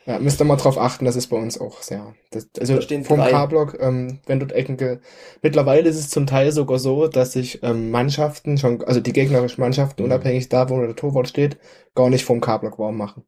Ja, 0.05 0.19
müsst 0.19 0.41
ihr 0.41 0.45
mal 0.45 0.55
drauf 0.57 0.77
achten, 0.77 1.05
das 1.05 1.15
ist 1.15 1.27
bei 1.27 1.37
uns 1.37 1.59
auch 1.61 1.81
sehr. 1.81 2.15
Das, 2.31 2.49
also 2.59 2.75
Da 2.75 2.81
stehen 2.81 3.03
vom. 3.05 3.19
K-Block, 3.19 3.77
ähm, 3.79 4.19
wenn 4.25 4.39
dort 4.39 4.51
Ecken 4.51 4.99
Mittlerweile 5.41 5.87
ist 5.87 5.97
es 5.99 6.09
zum 6.09 6.25
Teil 6.27 6.51
sogar 6.51 6.79
so, 6.79 7.07
dass 7.07 7.33
sich 7.33 7.61
ähm, 7.63 7.91
Mannschaften 7.91 8.57
schon, 8.57 8.83
also 8.83 8.99
die 8.99 9.13
gegnerischen 9.13 9.61
Mannschaften, 9.61 10.01
Mhm. 10.01 10.07
unabhängig 10.07 10.49
da, 10.49 10.69
wo 10.69 10.81
der 10.81 10.95
Torwart 10.95 11.29
steht, 11.29 11.57
gar 11.95 12.09
nicht 12.09 12.25
vom 12.25 12.41
K-Block 12.41 12.77
warm 12.79 12.97
machen. 12.97 13.23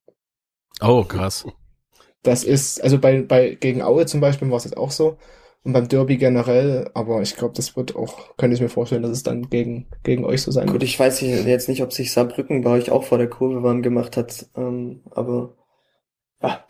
Oh, 0.82 1.04
krass. 1.04 1.46
Das 2.24 2.44
ist, 2.44 2.84
also 2.84 3.00
bei, 3.00 3.22
bei 3.24 3.56
gegen 3.56 3.82
Aue 3.82 4.06
zum 4.06 4.22
Beispiel 4.22 4.50
war 4.50 4.58
es 4.58 4.64
jetzt 4.66 4.78
auch 4.78 4.92
so. 4.92 5.18
und 5.64 5.74
beim 5.74 5.88
Derby 5.88 6.18
generell, 6.18 6.90
aber 6.94 7.22
ich 7.22 7.36
glaube, 7.36 7.54
das 7.56 7.76
wird 7.76 7.96
auch, 7.96 8.36
könnte 8.38 8.56
ich 8.56 8.62
mir 8.62 8.70
vorstellen, 8.70 9.04
dass 9.04 9.12
es 9.12 9.24
dann 9.24 9.50
gegen, 9.50 9.88
gegen 10.04 10.26
euch 10.26 10.42
so 10.44 10.52
sein 10.52 10.72
Gut, 10.72 10.74
wird. 10.74 10.84
ich 10.84 11.00
weiß 11.00 11.22
jetzt 11.22 11.70
nicht, 11.70 11.84
ob 11.84 11.94
sich 11.94 12.12
Saarbrücken 12.14 12.62
bei 12.64 12.72
euch 12.72 12.90
auch 12.92 13.04
vor 13.04 13.18
der 13.20 13.30
Kurve 13.30 13.62
warm 13.64 13.82
gemacht 13.84 14.18
hat, 14.18 14.48
ähm, 14.56 15.02
aber 15.12 15.56
ja, 16.42 16.66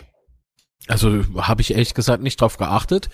Also 0.88 1.24
habe 1.38 1.62
ich 1.62 1.72
ehrlich 1.72 1.94
gesagt 1.94 2.24
nicht 2.24 2.42
drauf 2.42 2.58
geachtet. 2.58 3.10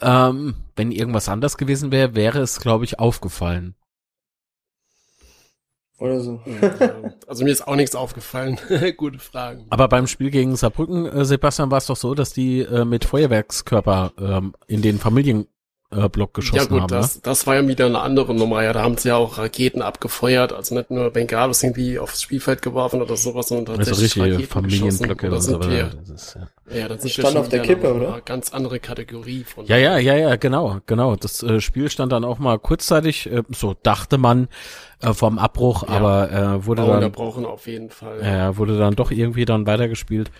Ähm, 0.00 0.56
wenn 0.76 0.92
irgendwas 0.92 1.28
anders 1.28 1.56
gewesen 1.58 1.90
wäre, 1.92 2.14
wäre 2.14 2.40
es, 2.40 2.60
glaube 2.60 2.84
ich, 2.84 2.98
aufgefallen. 3.00 3.74
Oder 5.98 6.20
so. 6.20 6.40
Also 7.26 7.44
mir 7.44 7.50
ist 7.50 7.66
auch 7.66 7.76
nichts 7.76 7.94
aufgefallen. 7.94 8.58
Gute 8.96 9.18
Fragen. 9.18 9.66
Aber 9.70 9.88
beim 9.88 10.06
Spiel 10.06 10.30
gegen 10.30 10.56
Saarbrücken, 10.56 11.06
äh, 11.06 11.24
Sebastian, 11.24 11.70
war 11.70 11.78
es 11.78 11.86
doch 11.86 11.96
so, 11.96 12.14
dass 12.14 12.32
die 12.32 12.60
äh, 12.60 12.84
mit 12.84 13.04
Feuerwerkskörper 13.04 14.12
ähm, 14.18 14.54
in 14.66 14.82
den 14.82 14.98
Familienblock 14.98 15.50
äh, 15.90 16.32
geschossen 16.32 16.56
ja 16.56 16.64
gut, 16.64 16.80
haben. 16.82 16.88
das, 16.88 17.20
das 17.20 17.46
war 17.46 17.56
ja 17.56 17.66
wieder 17.66 17.86
eine 17.86 18.00
andere 18.00 18.34
Nummer. 18.34 18.62
Ja, 18.62 18.72
da 18.72 18.82
haben 18.82 18.96
sie 18.96 19.08
ja 19.08 19.16
auch 19.16 19.38
Raketen 19.38 19.82
abgefeuert, 19.82 20.52
also 20.52 20.74
nicht 20.74 20.90
nur 20.90 21.10
Bengalos 21.10 21.62
irgendwie 21.62 21.98
aufs 21.98 22.22
Spielfeld 22.22 22.62
geworfen 22.62 23.02
oder 23.02 23.16
sowas, 23.16 23.48
sondern 23.48 23.74
ne? 23.74 23.80
Also 23.80 23.90
tatsächlich 23.90 24.22
richtige 24.22 24.34
Raketen 24.36 24.52
Familienblöcke 24.52 25.28
geschossen. 25.28 25.28
und 25.28 25.32
Oder 25.32 25.40
so 25.40 25.50
sind 25.50 25.60
weiter. 25.60 25.92
wir, 25.92 26.00
Das 26.00 26.10
ist, 26.10 26.34
ja. 26.36 26.48
Ja, 26.74 26.88
das 26.88 27.02
sind 27.02 27.10
Stand 27.12 27.36
auf 27.36 27.48
der 27.48 27.60
Kippe, 27.60 27.94
oder? 27.94 28.20
Ganz 28.24 28.52
andere 28.52 28.78
Kategorie 28.80 29.44
von. 29.44 29.66
Ja, 29.66 29.76
ja, 29.76 29.98
ja, 29.98 30.14
ja, 30.16 30.36
genau, 30.36 30.78
genau. 30.86 31.16
Das 31.16 31.42
äh, 31.42 31.60
Spiel 31.60 31.90
stand 31.90 32.12
dann 32.12 32.24
auch 32.24 32.38
mal 32.38 32.58
kurzzeitig, 32.58 33.30
äh, 33.30 33.42
so 33.50 33.74
dachte 33.82 34.18
man, 34.18 34.48
äh, 35.00 35.12
vom 35.14 35.38
Abbruch, 35.38 35.82
Ja. 35.88 35.94
aber 35.94 36.30
äh, 36.32 36.66
wurde 36.66 36.82
War 36.82 36.88
dann 36.88 36.96
unterbrochen 37.04 37.44
auf 37.46 37.66
jeden 37.66 37.90
Fall. 37.90 38.20
äh, 38.20 38.56
wurde 38.56 38.78
dann 38.78 38.94
doch 38.94 39.10
irgendwie 39.10 39.44
dann 39.44 39.66
weitergespielt. 39.66 40.30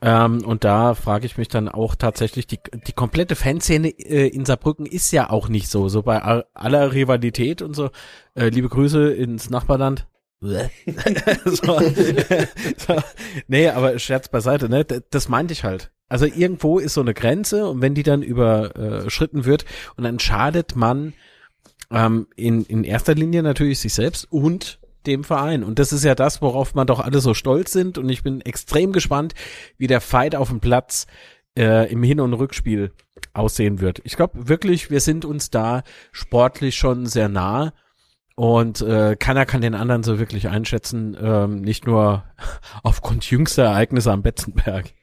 Ähm, 0.00 0.44
und 0.44 0.64
da 0.64 0.94
frage 0.94 1.26
ich 1.26 1.36
mich 1.38 1.48
dann 1.48 1.68
auch 1.68 1.94
tatsächlich, 1.96 2.46
die, 2.46 2.60
die 2.86 2.92
komplette 2.92 3.34
Fanszene 3.34 3.88
äh, 3.88 4.28
in 4.28 4.44
Saarbrücken 4.44 4.86
ist 4.86 5.10
ja 5.12 5.28
auch 5.30 5.48
nicht 5.48 5.68
so, 5.68 5.88
so 5.88 6.02
bei 6.02 6.22
all- 6.22 6.46
aller 6.54 6.92
Rivalität 6.92 7.62
und 7.62 7.74
so. 7.74 7.90
Äh, 8.34 8.50
liebe 8.50 8.68
Grüße 8.68 9.12
ins 9.12 9.50
Nachbarland. 9.50 10.06
so, 11.44 11.80
so. 12.76 13.02
Nee, 13.48 13.68
aber 13.68 13.98
Scherz 13.98 14.28
beiseite, 14.28 14.68
ne? 14.68 14.84
Das 14.84 15.28
meinte 15.28 15.52
ich 15.52 15.64
halt. 15.64 15.90
Also 16.08 16.26
irgendwo 16.26 16.78
ist 16.78 16.94
so 16.94 17.00
eine 17.00 17.12
Grenze 17.12 17.68
und 17.68 17.82
wenn 17.82 17.94
die 17.94 18.02
dann 18.02 18.22
überschritten 18.22 19.44
wird 19.44 19.64
und 19.96 20.04
dann 20.04 20.18
schadet 20.18 20.74
man 20.76 21.12
ähm, 21.90 22.28
in, 22.36 22.64
in 22.64 22.84
erster 22.84 23.14
Linie 23.14 23.42
natürlich 23.42 23.80
sich 23.80 23.94
selbst 23.94 24.30
und 24.30 24.78
dem 25.06 25.24
Verein. 25.24 25.64
Und 25.64 25.78
das 25.78 25.92
ist 25.92 26.04
ja 26.04 26.14
das, 26.14 26.40
worauf 26.42 26.74
man 26.74 26.86
doch 26.86 27.00
alle 27.00 27.20
so 27.20 27.34
stolz 27.34 27.72
sind. 27.72 27.98
Und 27.98 28.08
ich 28.08 28.22
bin 28.22 28.40
extrem 28.40 28.92
gespannt, 28.92 29.34
wie 29.76 29.86
der 29.86 30.00
Fight 30.00 30.34
auf 30.34 30.48
dem 30.48 30.60
Platz 30.60 31.06
äh, 31.58 31.90
im 31.90 32.02
Hin- 32.02 32.20
und 32.20 32.34
Rückspiel 32.34 32.92
aussehen 33.32 33.80
wird. 33.80 34.00
Ich 34.04 34.16
glaube 34.16 34.48
wirklich, 34.48 34.90
wir 34.90 35.00
sind 35.00 35.24
uns 35.24 35.50
da 35.50 35.82
sportlich 36.12 36.76
schon 36.76 37.06
sehr 37.06 37.28
nah. 37.28 37.72
Und 38.38 38.82
äh, 38.82 39.16
keiner 39.16 39.46
kann 39.46 39.62
den 39.62 39.74
anderen 39.74 40.04
so 40.04 40.20
wirklich 40.20 40.46
einschätzen, 40.46 41.16
ähm, 41.20 41.60
nicht 41.60 41.88
nur 41.88 42.22
aufgrund 42.84 43.28
jüngster 43.28 43.64
Ereignisse 43.64 44.12
am 44.12 44.22
Betzenberg. 44.22 44.94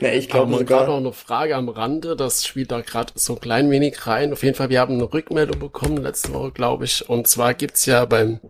Ja, 0.00 0.10
ich 0.10 0.28
glaube 0.28 0.52
man 0.52 0.66
gerade 0.66 0.88
noch 0.88 0.98
eine 0.98 1.14
Frage 1.14 1.56
am 1.56 1.70
Rande, 1.70 2.14
das 2.14 2.44
spielt 2.44 2.70
da 2.70 2.82
gerade 2.82 3.14
so 3.14 3.36
ein 3.36 3.40
klein 3.40 3.70
wenig 3.70 4.06
rein. 4.06 4.34
Auf 4.34 4.42
jeden 4.42 4.54
Fall, 4.54 4.68
wir 4.68 4.78
haben 4.78 4.92
eine 4.92 5.10
Rückmeldung 5.10 5.58
bekommen 5.58 5.96
letzte 5.96 6.34
Woche, 6.34 6.52
glaube 6.52 6.84
ich. 6.84 7.08
Und 7.08 7.28
zwar 7.28 7.54
gibt's 7.54 7.86
ja 7.86 8.04
beim, 8.04 8.40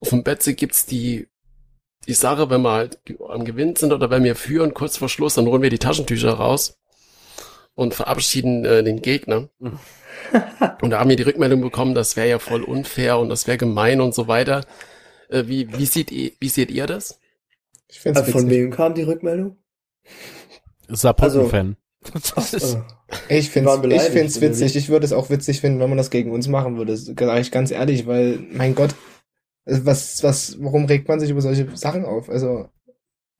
auf 0.00 0.10
dem 0.10 0.22
Betze 0.22 0.52
gibt's 0.52 0.84
die, 0.84 1.28
die 2.06 2.12
Sache, 2.12 2.50
wenn 2.50 2.60
wir 2.60 2.72
halt 2.72 3.00
am 3.26 3.46
Gewinn 3.46 3.74
sind 3.74 3.94
oder 3.94 4.10
wenn 4.10 4.22
wir 4.22 4.36
führen, 4.36 4.74
kurz 4.74 4.98
vor 4.98 5.08
Schluss, 5.08 5.32
dann 5.32 5.46
holen 5.46 5.62
wir 5.62 5.70
die 5.70 5.78
Taschentücher 5.78 6.34
raus 6.34 6.76
und 7.74 7.94
verabschieden 7.94 8.66
äh, 8.66 8.84
den 8.84 9.00
Gegner. 9.00 9.48
und 10.82 10.90
da 10.90 11.00
haben 11.00 11.10
wir 11.10 11.16
die 11.16 11.22
Rückmeldung 11.22 11.60
bekommen, 11.60 11.94
das 11.94 12.16
wäre 12.16 12.28
ja 12.28 12.38
voll 12.38 12.62
unfair 12.62 13.18
und 13.18 13.28
das 13.28 13.46
wäre 13.46 13.58
gemein 13.58 14.00
und 14.00 14.14
so 14.14 14.28
weiter. 14.28 14.64
Äh, 15.28 15.44
wie, 15.46 15.72
wie, 15.76 15.86
seht 15.86 16.10
ihr, 16.12 16.32
wie 16.40 16.48
seht 16.48 16.70
ihr 16.70 16.86
das? 16.86 17.18
Ich 17.88 18.00
find's 18.00 18.20
äh, 18.20 18.24
von 18.24 18.48
wem 18.50 18.70
kam 18.70 18.94
die 18.94 19.02
Rückmeldung? 19.02 19.56
Saarbrücken-Fan. 20.88 21.76
Äh, 23.28 23.38
Ich 23.38 23.50
find's, 23.50 23.68
waren 23.68 23.90
ich 23.90 24.02
find's 24.02 24.40
witzig. 24.40 24.76
Ich 24.76 24.88
würde 24.88 25.04
es 25.04 25.12
auch 25.12 25.30
witzig 25.30 25.60
finden, 25.60 25.80
wenn 25.80 25.88
man 25.88 25.98
das 25.98 26.10
gegen 26.10 26.30
uns 26.30 26.48
machen 26.48 26.76
würde. 26.76 26.96
Sag 26.96 27.40
ich 27.40 27.50
ganz 27.50 27.70
ehrlich, 27.70 28.06
weil, 28.06 28.38
mein 28.52 28.74
Gott, 28.74 28.94
was, 29.64 30.22
was, 30.22 30.56
warum 30.60 30.84
regt 30.84 31.08
man 31.08 31.18
sich 31.18 31.30
über 31.30 31.40
solche 31.40 31.76
Sachen 31.76 32.04
auf? 32.04 32.28
Also, 32.30 32.68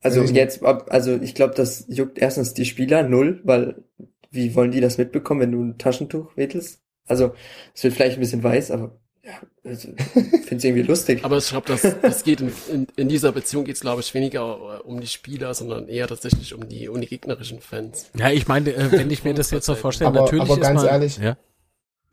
Also 0.01 0.21
jetzt, 0.23 0.63
also 0.63 1.15
ich 1.15 1.35
glaube, 1.35 1.55
das 1.55 1.85
juckt 1.87 2.17
erstens 2.17 2.53
die 2.53 2.65
Spieler 2.65 3.03
null, 3.03 3.41
weil 3.43 3.83
wie 4.31 4.55
wollen 4.55 4.71
die 4.71 4.81
das 4.81 4.97
mitbekommen, 4.97 5.41
wenn 5.41 5.51
du 5.51 5.61
ein 5.61 5.77
Taschentuch 5.77 6.35
wedelst? 6.35 6.81
Also 7.05 7.33
es 7.73 7.83
wird 7.83 7.93
vielleicht 7.93 8.17
ein 8.17 8.19
bisschen 8.19 8.43
weiß, 8.43 8.71
aber 8.71 8.99
ja, 9.23 9.33
also, 9.65 9.89
finde 10.13 10.55
es 10.55 10.63
irgendwie 10.63 10.83
lustig. 10.83 11.19
Aber 11.25 11.37
ich 11.37 11.49
glaube, 11.49 11.67
das, 11.67 11.81
das 12.01 12.23
geht 12.23 12.39
in, 12.39 12.49
in, 12.71 12.87
in 12.95 13.09
dieser 13.09 13.33
Beziehung 13.33 13.65
geht's 13.65 13.81
glaube 13.81 13.99
ich, 13.99 14.13
weniger 14.13 14.79
äh, 14.79 14.87
um 14.87 15.01
die 15.01 15.07
Spieler, 15.07 15.53
sondern 15.53 15.89
eher 15.89 16.07
tatsächlich 16.07 16.53
um 16.53 16.69
die, 16.69 16.87
um 16.87 17.01
die 17.01 17.07
gegnerischen 17.07 17.59
Fans. 17.59 18.09
Ja, 18.17 18.29
ich 18.31 18.47
meine, 18.47 18.73
äh, 18.73 18.89
wenn 18.89 19.11
ich 19.11 19.25
mir 19.25 19.33
das 19.33 19.51
jetzt 19.51 19.65
so 19.65 19.75
vorstelle, 19.75 20.09
Aber- 20.09 20.21
natürlich 20.21 20.43
aber 20.45 20.53
ist 20.53 20.61
ganz 20.61 20.81
man, 20.81 20.89
ehrlich, 20.89 21.17
ja, 21.17 21.35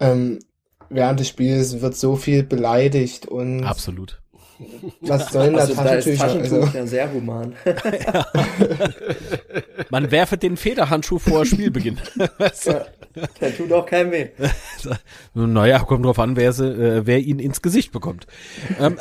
ähm, 0.00 0.40
während 0.90 1.20
des 1.20 1.28
Spiels 1.28 1.80
wird 1.80 1.96
so 1.96 2.16
viel 2.16 2.42
beleidigt 2.42 3.26
und 3.26 3.62
absolut. 3.62 4.20
was 5.00 5.32
sollen 5.32 5.54
da 5.54 5.60
Also 5.60 5.74
da 5.74 5.94
ist 5.94 6.04
Taschentücher? 6.04 6.26
Taschentuch 6.26 6.66
Also, 6.66 6.78
ja 6.78 6.86
sehr 6.86 7.12
human. 7.12 7.54
Man 9.90 10.10
werfe 10.10 10.36
den 10.36 10.56
Federhandschuh 10.56 11.18
vor 11.18 11.44
Spielbeginn. 11.44 11.98
Ja, 12.16 12.28
Der 13.40 13.56
tut 13.56 13.72
auch 13.72 13.86
keinem 13.86 14.12
weh. 14.12 14.28
naja, 15.34 15.80
kommt 15.80 16.04
drauf 16.04 16.18
an, 16.18 16.36
wer, 16.36 16.52
sie, 16.52 16.66
äh, 16.66 17.06
wer 17.06 17.20
ihn 17.20 17.38
ins 17.38 17.62
Gesicht 17.62 17.92
bekommt. 17.92 18.26
Ähm, 18.80 18.98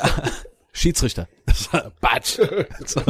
Schiedsrichter. 0.76 1.28
Batsch. 2.00 2.40
So. 2.86 3.00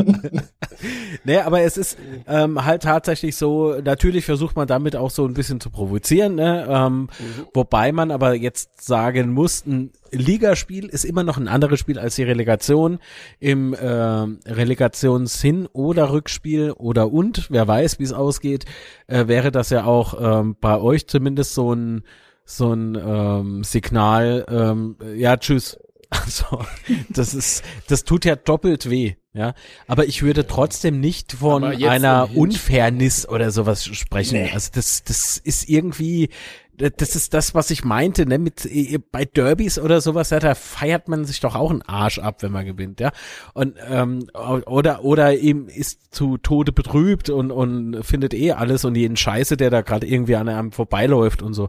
nee, 1.25 1.39
aber 1.39 1.63
es 1.63 1.77
ist 1.77 1.99
ähm, 2.29 2.65
halt 2.65 2.83
tatsächlich 2.83 3.37
so, 3.37 3.81
natürlich 3.83 4.25
versucht 4.25 4.55
man 4.55 4.69
damit 4.69 4.95
auch 4.95 5.11
so 5.11 5.27
ein 5.27 5.35
bisschen 5.35 5.61
zu 5.61 5.71
provozieren, 5.71 6.37
ne? 6.37 6.67
ähm, 6.69 7.09
wobei 7.55 7.91
man 7.91 8.11
aber 8.11 8.35
jetzt 8.35 8.85
sagen 8.85 9.33
muss, 9.33 9.65
ein 9.67 9.91
Ligaspiel 10.13 10.87
ist 10.87 11.05
immer 11.05 11.25
noch 11.25 11.39
ein 11.39 11.49
anderes 11.49 11.81
Spiel 11.81 11.99
als 11.99 12.17
die 12.17 12.23
Relegation. 12.23 12.99
Im 13.41 13.75
ähm, 13.81 14.41
Relegationshin- 14.47 15.69
oder 15.73 16.13
Rückspiel 16.13 16.73
oder 16.73 17.11
und, 17.11 17.51
wer 17.51 17.67
weiß, 17.67 17.99
wie 17.99 18.05
es 18.05 18.13
ausgeht, 18.13 18.67
äh, 19.07 19.27
wäre 19.27 19.51
das 19.51 19.71
ja 19.71 19.85
auch 19.85 20.15
ähm, 20.21 20.57
bei 20.61 20.79
euch 20.79 21.09
zumindest 21.09 21.55
so 21.55 21.75
ein 21.75 22.05
so 22.45 22.75
ein 22.75 22.95
ähm, 22.95 23.65
Signal, 23.65 24.45
ähm, 24.51 24.97
ja, 25.17 25.37
tschüss. 25.39 25.79
Also, 26.25 26.65
das 27.11 27.35
ist, 27.35 27.65
das 27.89 28.05
tut 28.05 28.25
ja 28.25 28.37
doppelt 28.37 28.89
weh, 28.89 29.15
ja. 29.33 29.55
Aber 29.87 30.07
ich 30.07 30.23
würde 30.23 30.47
trotzdem 30.47 31.01
nicht 31.01 31.33
von 31.33 31.65
einer 31.65 32.29
Unfairness 32.35 33.29
oder 33.29 33.51
sowas 33.51 33.85
sprechen. 33.85 34.43
Nee. 34.43 34.51
Also 34.53 34.71
das, 34.73 35.05
das 35.05 35.39
ist 35.39 35.69
irgendwie, 35.69 36.31
das 36.77 37.17
ist 37.17 37.35
das, 37.35 37.55
was 37.55 37.71
ich 37.71 37.85
meinte, 37.85 38.27
ne, 38.27 38.39
mit 38.39 38.65
äh, 38.67 38.99
bei 38.99 39.25
Derbys 39.25 39.79
oder 39.79 40.01
sowas, 40.01 40.31
ja, 40.31 40.41
da 40.41 40.55
feiert 40.55 41.09
man 41.09 41.25
sich 41.25 41.41
doch 41.41 41.55
auch 41.55 41.71
einen 41.71 41.83
Arsch 41.83 42.19
ab, 42.19 42.43
wenn 42.43 42.53
man 42.53 42.67
gewinnt, 42.67 43.01
ja. 43.01 43.13
Und 43.53 43.77
ähm, 43.89 44.29
oder 44.35 45.05
oder 45.05 45.37
eben 45.37 45.69
ist 45.69 46.15
zu 46.15 46.37
Tode 46.39 46.73
betrübt 46.73 47.31
und 47.31 47.51
und 47.51 48.03
findet 48.05 48.35
eh 48.35 48.53
alles 48.53 48.85
und 48.85 48.95
jeden 48.97 49.17
Scheiße, 49.17 49.57
der 49.57 49.71
da 49.71 49.83
gerade 49.83 50.07
irgendwie 50.07 50.37
an 50.37 50.49
einem 50.49 50.73
vorbeiläuft 50.73 51.43
und 51.43 51.55
so. 51.55 51.69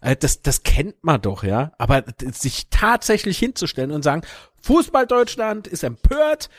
Äh, 0.00 0.16
das 0.16 0.42
das 0.42 0.62
kennt 0.62 1.02
man 1.02 1.20
doch, 1.20 1.44
ja. 1.44 1.72
Aber 1.78 2.04
sich 2.32 2.68
tatsächlich 2.70 3.38
hinzustellen 3.38 3.90
und 3.90 4.02
sagen, 4.02 4.22
Fußball 4.62 5.06
Deutschland 5.06 5.66
ist 5.66 5.82
empört, 5.82 6.50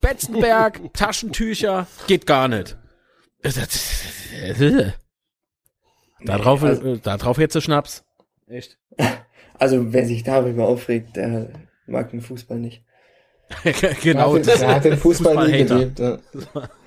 Betzenberg, 0.00 0.80
Taschentücher, 0.92 1.86
geht 2.06 2.26
gar 2.26 2.48
nicht. 2.48 2.76
Darauf, 6.24 6.62
also- 6.64 6.94
äh, 6.94 6.98
darauf 6.98 7.38
jetzt 7.38 7.60
Schnaps. 7.62 8.04
Echt? 8.48 8.78
Also 9.60 9.92
wer 9.92 10.06
sich 10.06 10.22
darüber 10.22 10.68
aufregt, 10.68 11.16
der 11.16 11.48
mag 11.88 12.12
den 12.12 12.20
Fußball 12.20 12.60
nicht. 12.60 12.84
genau. 14.02 14.36
er, 14.36 14.46
hat, 14.46 14.60
den- 14.60 14.68
hat 14.68 14.84
den 14.84 14.96
Fußball 14.98 15.48
nie 15.48 15.64
Fußballhater. 15.64 15.74
gelebt. 15.74 15.98
Ja. 16.54 16.68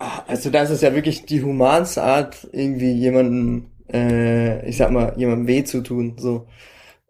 Ah, 0.00 0.22
Also 0.28 0.50
das 0.50 0.68
ist 0.70 0.82
ja 0.82 0.94
wirklich 0.94 1.24
die 1.26 1.42
humanste 1.42 2.02
Art, 2.02 2.46
irgendwie 2.52 2.92
jemanden, 2.92 3.72
äh, 3.92 4.68
ich 4.68 4.76
sag 4.76 4.90
mal, 4.92 5.14
jemandem 5.16 5.48
weh 5.48 5.64
zu 5.64 5.80
tun. 5.82 6.16
So. 6.18 6.46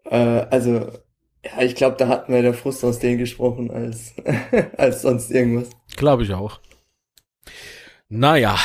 Äh, 0.05 0.15
also, 0.15 0.89
ja, 1.45 1.61
ich 1.61 1.75
glaube, 1.75 1.97
da 1.97 2.07
hat 2.07 2.29
mehr 2.29 2.41
der 2.41 2.53
Frust 2.55 2.83
aus 2.85 2.97
denen 2.99 3.17
gesprochen 3.19 3.69
als, 3.71 4.13
als 4.77 5.01
sonst 5.03 5.29
irgendwas. 5.29 5.69
Glaube 5.97 6.23
ich 6.23 6.33
auch. 6.33 6.59
Naja. 8.07 8.55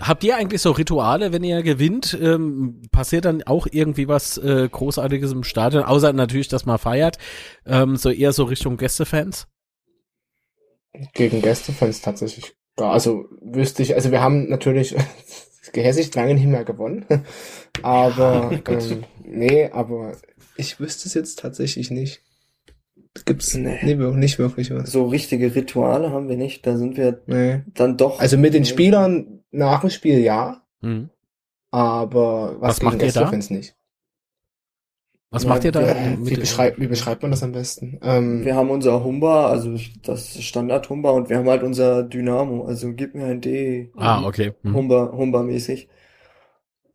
Habt 0.00 0.24
ihr 0.24 0.36
eigentlich 0.36 0.62
so 0.62 0.70
Rituale, 0.70 1.32
wenn 1.32 1.42
ihr 1.42 1.62
gewinnt? 1.62 2.16
Ähm, 2.20 2.82
passiert 2.92 3.24
dann 3.24 3.42
auch 3.42 3.66
irgendwie 3.70 4.08
was 4.08 4.38
äh, 4.38 4.68
Großartiges 4.70 5.32
im 5.32 5.44
Stadion? 5.44 5.82
Außer 5.82 6.12
natürlich, 6.12 6.48
dass 6.48 6.66
man 6.66 6.78
feiert. 6.78 7.18
Ähm, 7.66 7.96
so 7.96 8.10
eher 8.10 8.32
so 8.32 8.44
Richtung 8.44 8.76
Gästefans? 8.76 9.48
Gegen 11.14 11.42
Gästefans 11.42 12.00
tatsächlich. 12.00 12.54
Ja, 12.78 12.90
also 12.90 13.24
wüsste 13.42 13.82
ich, 13.82 13.94
also 13.94 14.10
wir 14.10 14.20
haben 14.20 14.48
natürlich, 14.48 14.94
gehässig 15.72 16.14
lange 16.14 16.34
nicht 16.34 16.46
mehr 16.46 16.64
gewonnen. 16.64 17.04
aber, 17.82 18.50
ähm, 18.68 19.04
nee, 19.24 19.68
aber 19.70 20.12
ich 20.56 20.80
wüsste 20.80 21.08
es 21.08 21.14
jetzt 21.14 21.40
tatsächlich 21.40 21.90
nicht. 21.90 22.22
Gibt's 23.24 23.54
Nee. 23.54 23.78
nee. 23.82 23.94
nicht 23.94 24.38
wirklich 24.38 24.70
was. 24.70 24.92
So 24.92 25.06
richtige 25.06 25.54
Rituale 25.54 26.10
haben 26.10 26.28
wir 26.28 26.36
nicht. 26.36 26.66
Da 26.66 26.76
sind 26.76 26.96
wir 26.96 27.20
Nee. 27.26 27.62
dann 27.74 27.96
doch. 27.96 28.20
Also 28.20 28.36
mit 28.38 28.54
den 28.54 28.64
Spielern 28.64 29.37
nach 29.50 29.80
dem 29.82 29.90
Spiel 29.90 30.20
ja, 30.20 30.62
Hm. 30.82 31.08
aber 31.70 32.60
was, 32.60 32.76
Was 32.76 32.82
macht 32.82 33.02
ihr 33.02 33.12
da? 33.12 33.30
Nicht. 33.32 33.74
Was 35.30 35.44
Ja, 35.44 35.50
macht 35.50 35.64
ihr 35.64 35.72
da? 35.72 35.80
mit 35.80 36.26
Wie, 36.26 36.30
den- 36.30 36.40
beschreib, 36.40 36.78
wie 36.80 36.86
beschreibt 36.86 37.22
man 37.22 37.30
das 37.30 37.42
am 37.42 37.52
besten? 37.52 37.98
Ähm, 38.02 38.44
Wir 38.44 38.54
haben 38.56 38.70
unser 38.70 39.04
Humba, 39.04 39.48
also 39.48 39.76
das 40.02 40.42
Standard 40.42 40.88
Humba 40.88 41.10
und 41.10 41.28
wir 41.28 41.36
haben 41.38 41.48
halt 41.48 41.62
unser 41.62 42.02
Dynamo, 42.02 42.64
also 42.64 42.92
gib 42.94 43.14
mir 43.14 43.26
ein 43.26 43.40
D. 43.40 43.90
ah, 43.98 44.24
okay. 44.26 44.52
Hm. 44.62 44.72
Humba, 44.74 45.12
Humba 45.12 45.42
mäßig. 45.42 45.88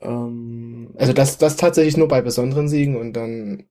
Ähm, 0.02 0.94
also 0.98 1.14
das, 1.14 1.38
das 1.38 1.56
tatsächlich 1.56 1.98
nur 1.98 2.08
bei 2.08 2.22
besonderen 2.22 2.68
Siegen 2.68 2.96
und 2.98 3.14
dann, 3.14 3.64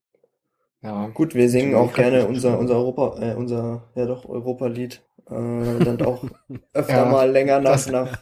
ja. 0.83 1.09
gut, 1.09 1.35
wir 1.35 1.49
singen 1.51 1.75
auch 1.75 1.95
gerne 1.95 2.27
unser, 2.27 2.59
unser 2.59 2.77
Europa, 2.77 3.19
äh, 3.21 3.35
unser, 3.35 3.91
ja 3.95 4.07
doch, 4.07 4.29
Europa-Lied, 4.29 5.03
äh, 5.31 5.85
dann 5.85 6.03
auch 6.03 6.25
öfter 6.73 6.93
Ja, 6.93 7.05
mal 7.07 7.31
länger 7.31 7.61
nach, 7.61 7.73
das- 7.73 7.89
nach, 7.91 8.19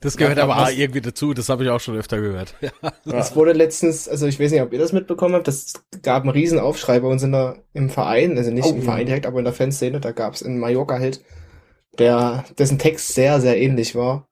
Das 0.00 0.16
gehört 0.16 0.38
Ja, 0.38 0.44
aber 0.44 0.56
was- 0.56 0.74
irgendwie 0.76 1.00
dazu, 1.00 1.34
das 1.34 1.48
habe 1.48 1.64
ich 1.64 1.70
auch 1.70 1.80
schon 1.80 1.96
öfter 1.96 2.20
gehört. 2.20 2.54
Ja. 3.04 3.18
Es 3.18 3.34
wurde 3.34 3.52
letztens, 3.52 4.08
also 4.08 4.26
ich 4.26 4.38
weiß 4.38 4.52
nicht, 4.52 4.62
ob 4.62 4.72
ihr 4.72 4.78
das 4.78 4.92
mitbekommen 4.92 5.34
habt, 5.34 5.48
das 5.48 5.72
gab 6.02 6.22
einen 6.22 6.30
riesen 6.30 6.58
Aufschrei 6.58 7.00
bei 7.00 7.08
uns 7.08 7.22
in 7.22 7.32
der, 7.32 7.56
im 7.72 7.90
Verein, 7.90 8.36
also 8.38 8.50
nicht 8.50 8.66
Oh, 8.66 8.70
im. 8.74 8.82
Verein 8.82 9.06
direkt, 9.06 9.26
aber 9.26 9.38
in 9.38 9.44
der 9.44 9.54
Fanszene, 9.54 10.00
da 10.00 10.12
gab 10.12 10.34
es 10.34 10.42
einen 10.42 10.58
Mallorca-Held, 10.58 11.22
der, 11.98 12.44
dessen 12.58 12.78
Text 12.78 13.14
sehr, 13.14 13.40
sehr 13.40 13.58
ähnlich 13.60 13.94
war. 13.94 14.26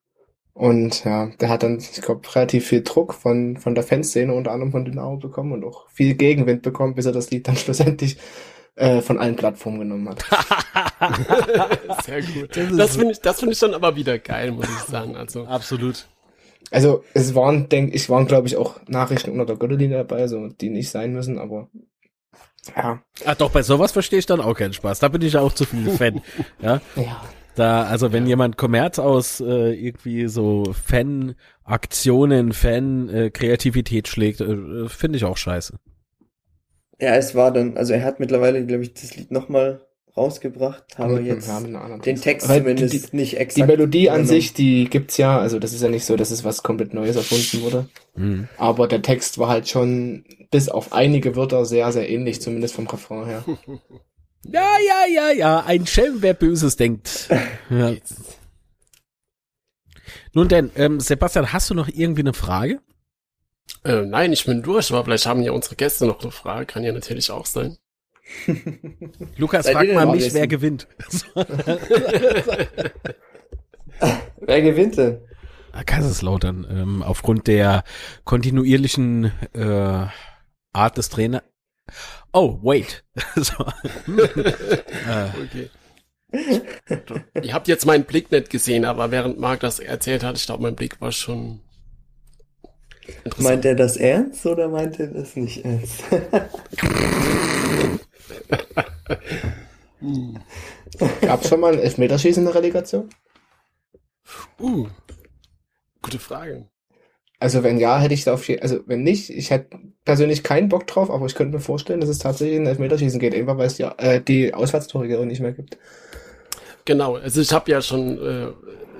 Und 0.53 1.03
ja, 1.05 1.27
der 1.39 1.49
hat 1.49 1.61
dann, 1.63 1.77
ich 1.77 2.01
glaube, 2.01 2.21
relativ 2.35 2.67
viel 2.67 2.81
Druck 2.81 3.13
von, 3.13 3.57
von 3.57 3.75
der 3.75 3.83
Fanszene, 3.83 4.33
unter 4.33 4.51
anderem 4.51 4.71
von 4.71 4.85
Dynamo 4.85 5.17
bekommen 5.17 5.51
und 5.51 5.63
auch 5.63 5.87
viel 5.89 6.15
Gegenwind 6.15 6.63
bekommen, 6.63 6.95
bis 6.95 7.05
er 7.05 7.11
das 7.11 7.29
Lied 7.29 7.47
dann 7.47 7.55
schlussendlich 7.57 8.17
äh, 8.77 9.01
von 9.01 9.19
allen 9.19 9.35
Plattformen 9.35 9.79
genommen 9.79 10.09
hat. 10.09 10.23
Sehr 12.05 12.21
gut. 12.21 12.55
Das 12.77 12.95
finde 12.95 13.11
ich, 13.11 13.19
das 13.19 13.39
finde 13.39 13.53
ich 13.53 13.59
dann 13.59 13.73
aber 13.73 13.95
wieder 13.95 14.17
geil, 14.19 14.51
muss 14.51 14.65
ich 14.69 14.83
sagen. 14.89 15.15
Also, 15.15 15.45
Absolut. 15.45 16.07
Also 16.71 17.03
es 17.13 17.33
waren, 17.33 17.69
denke 17.69 17.95
ich, 17.95 18.09
waren, 18.09 18.27
glaube 18.27 18.47
ich, 18.47 18.57
auch 18.57 18.79
Nachrichten 18.87 19.31
unter 19.31 19.45
der 19.45 19.55
Gürtellinie 19.55 19.97
dabei, 19.97 20.27
so 20.27 20.47
die 20.47 20.69
nicht 20.69 20.89
sein 20.89 21.13
müssen, 21.13 21.37
aber 21.39 21.69
ja. 22.75 23.01
Ah, 23.23 23.35
doch, 23.35 23.51
bei 23.51 23.61
sowas 23.63 23.93
verstehe 23.93 24.19
ich 24.19 24.25
dann 24.25 24.41
auch 24.41 24.53
keinen 24.53 24.73
Spaß. 24.73 24.99
Da 24.99 25.07
bin 25.07 25.21
ich 25.21 25.37
auch 25.37 25.53
zu 25.53 25.63
viel 25.65 25.89
Fan. 25.97 26.21
Ja, 26.61 26.81
Ja. 26.97 27.23
da, 27.55 27.83
also 27.83 28.11
wenn 28.11 28.27
jemand 28.27 28.57
Kommerz 28.57 28.99
aus 28.99 29.39
äh, 29.39 29.71
irgendwie 29.73 30.27
so 30.27 30.65
Fan-Aktionen, 30.85 32.51
Fan-Kreativität 32.51 34.09
schlägt, 34.09 34.41
äh, 34.41 34.89
finde 34.89 35.17
ich 35.17 35.23
auch 35.23 35.37
scheiße. 35.37 35.77
Ja, 36.99 37.15
es 37.15 37.35
war 37.35 37.51
dann, 37.51 37.77
also 37.77 37.93
er 37.93 38.03
hat 38.03 38.19
mittlerweile, 38.19 38.65
glaube 38.65 38.83
ich, 38.83 38.93
das 38.93 39.15
Lied 39.15 39.31
nochmal 39.31 39.81
rausgebracht, 40.15 40.83
aber 40.97 41.17
Mit- 41.17 41.27
jetzt 41.27 41.47
den 42.05 42.19
Text. 42.19 42.49
Aber 42.49 42.55
die- 42.59 42.75
zumindest 42.75 43.13
die, 43.13 43.15
nicht 43.17 43.33
Die 43.33 43.37
exakt. 43.37 43.67
Melodie 43.67 44.09
an 44.09 44.25
sich, 44.25 44.51
die 44.53 44.85
gibt's 44.89 45.17
ja, 45.17 45.37
also 45.39 45.59
das 45.59 45.73
ist 45.73 45.83
ja 45.83 45.89
nicht 45.89 46.05
so, 46.05 46.15
dass 46.15 46.31
es 46.31 46.43
was 46.43 46.63
komplett 46.63 46.93
Neues 46.95 47.15
erfunden 47.15 47.61
wurde. 47.61 47.87
Mhm. 48.15 48.47
Aber 48.57 48.87
der 48.87 49.03
Text 49.03 49.37
war 49.37 49.49
halt 49.49 49.69
schon 49.69 50.25
bis 50.49 50.69
auf 50.69 50.91
einige 50.91 51.35
Wörter 51.35 51.65
sehr, 51.65 51.91
sehr 51.91 52.09
ähnlich, 52.09 52.41
zumindest 52.41 52.73
vom 52.75 52.87
Refrain 52.87 53.25
her. 53.25 53.43
Ja, 54.49 54.77
ja, 54.87 55.13
ja, 55.13 55.31
ja, 55.31 55.63
ein 55.65 55.85
Schelm, 55.87 56.17
wer 56.21 56.33
Böses 56.33 56.77
denkt. 56.77 57.27
Ja. 57.69 57.91
Nun 60.33 60.47
denn, 60.47 60.71
ähm, 60.75 60.99
Sebastian, 60.99 61.51
hast 61.51 61.69
du 61.69 61.73
noch 61.73 61.87
irgendwie 61.89 62.21
eine 62.21 62.33
Frage? 62.33 62.79
Äh, 63.83 64.01
nein, 64.01 64.33
ich 64.33 64.45
bin 64.45 64.61
durch, 64.63 64.91
aber 64.91 65.03
vielleicht 65.05 65.25
haben 65.25 65.41
ja 65.41 65.51
unsere 65.51 65.75
Gäste 65.75 66.05
noch 66.05 66.21
eine 66.21 66.31
Frage, 66.31 66.65
kann 66.65 66.83
ja 66.83 66.91
natürlich 66.91 67.31
auch 67.31 67.45
sein. 67.45 67.77
Lukas, 69.37 69.65
Seid 69.65 69.75
frag 69.75 69.93
mal 69.93 70.05
mich, 70.07 70.33
wer 70.33 70.47
gewinnt. 70.47 70.87
Wer 74.39 74.61
gewinnt 74.61 74.97
denn? 74.97 75.17
Ah, 75.71 75.83
Kaiserslautern, 75.83 76.67
ähm, 76.69 77.03
aufgrund 77.03 77.47
der 77.47 77.83
kontinuierlichen 78.25 79.31
äh, 79.53 80.05
Art 80.73 80.97
des 80.97 81.09
Trainer. 81.09 81.41
Oh, 82.31 82.59
wait. 82.61 83.03
so. 83.35 83.65
Äh, 84.07 85.29
Okay. 85.45 85.69
Ihr 87.41 87.53
habt 87.53 87.69
jetzt 87.69 87.85
meinen 87.85 88.03
Blick 88.03 88.31
nicht 88.31 88.49
gesehen, 88.49 88.83
aber 88.83 89.11
während 89.11 89.39
Marc 89.39 89.61
das 89.61 89.79
erzählt 89.79 90.23
hat, 90.23 90.37
ich 90.37 90.45
glaube, 90.45 90.63
mein 90.63 90.75
Blick 90.75 90.99
war 90.99 91.11
schon. 91.13 91.61
Meint 93.37 93.65
er 93.65 93.75
das 93.75 93.97
ernst 93.97 94.45
oder 94.45 94.67
meint 94.67 94.99
er 94.99 95.07
das 95.07 95.35
nicht 95.35 95.63
ernst? 95.65 96.03
Gab's 101.21 101.49
schon 101.49 101.59
mal 101.59 101.73
ein 101.73 101.79
Elfmeterschießen 101.79 102.41
in 102.41 102.45
der 102.45 102.55
Relegation? 102.55 103.09
Uh, 104.59 104.87
gute 106.01 106.19
Frage. 106.19 106.67
Also 107.39 107.63
wenn 107.63 107.77
ja, 107.77 107.99
hätte 107.99 108.15
ich 108.15 108.23
da 108.23 108.33
auf 108.33 108.47
jeden 108.47 108.63
also 108.63 108.79
wenn 108.87 109.03
nicht, 109.03 109.29
ich 109.29 109.51
hätte 109.51 109.77
persönlich 110.05 110.43
keinen 110.43 110.69
Bock 110.69 110.87
drauf, 110.87 111.11
aber 111.11 111.27
ich 111.27 111.35
könnte 111.35 111.55
mir 111.55 111.61
vorstellen, 111.61 111.99
dass 111.99 112.09
es 112.09 112.17
tatsächlich 112.17 112.59
ein 112.59 112.65
Elfmeterschießen 112.65 113.19
geht, 113.19 113.35
einfach 113.35 113.57
weil 113.57 113.67
es 113.67 113.77
ja 113.77 113.93
äh, 113.97 114.21
die 114.21 114.53
Auswärtstore 114.53 115.25
nicht 115.25 115.41
mehr 115.41 115.51
gibt. 115.51 115.77
Genau, 116.87 117.15
also 117.17 117.41
ich 117.41 117.51
habe 117.51 117.69
ja 117.69 117.81
schon, 117.81 118.17
äh, 118.17 118.47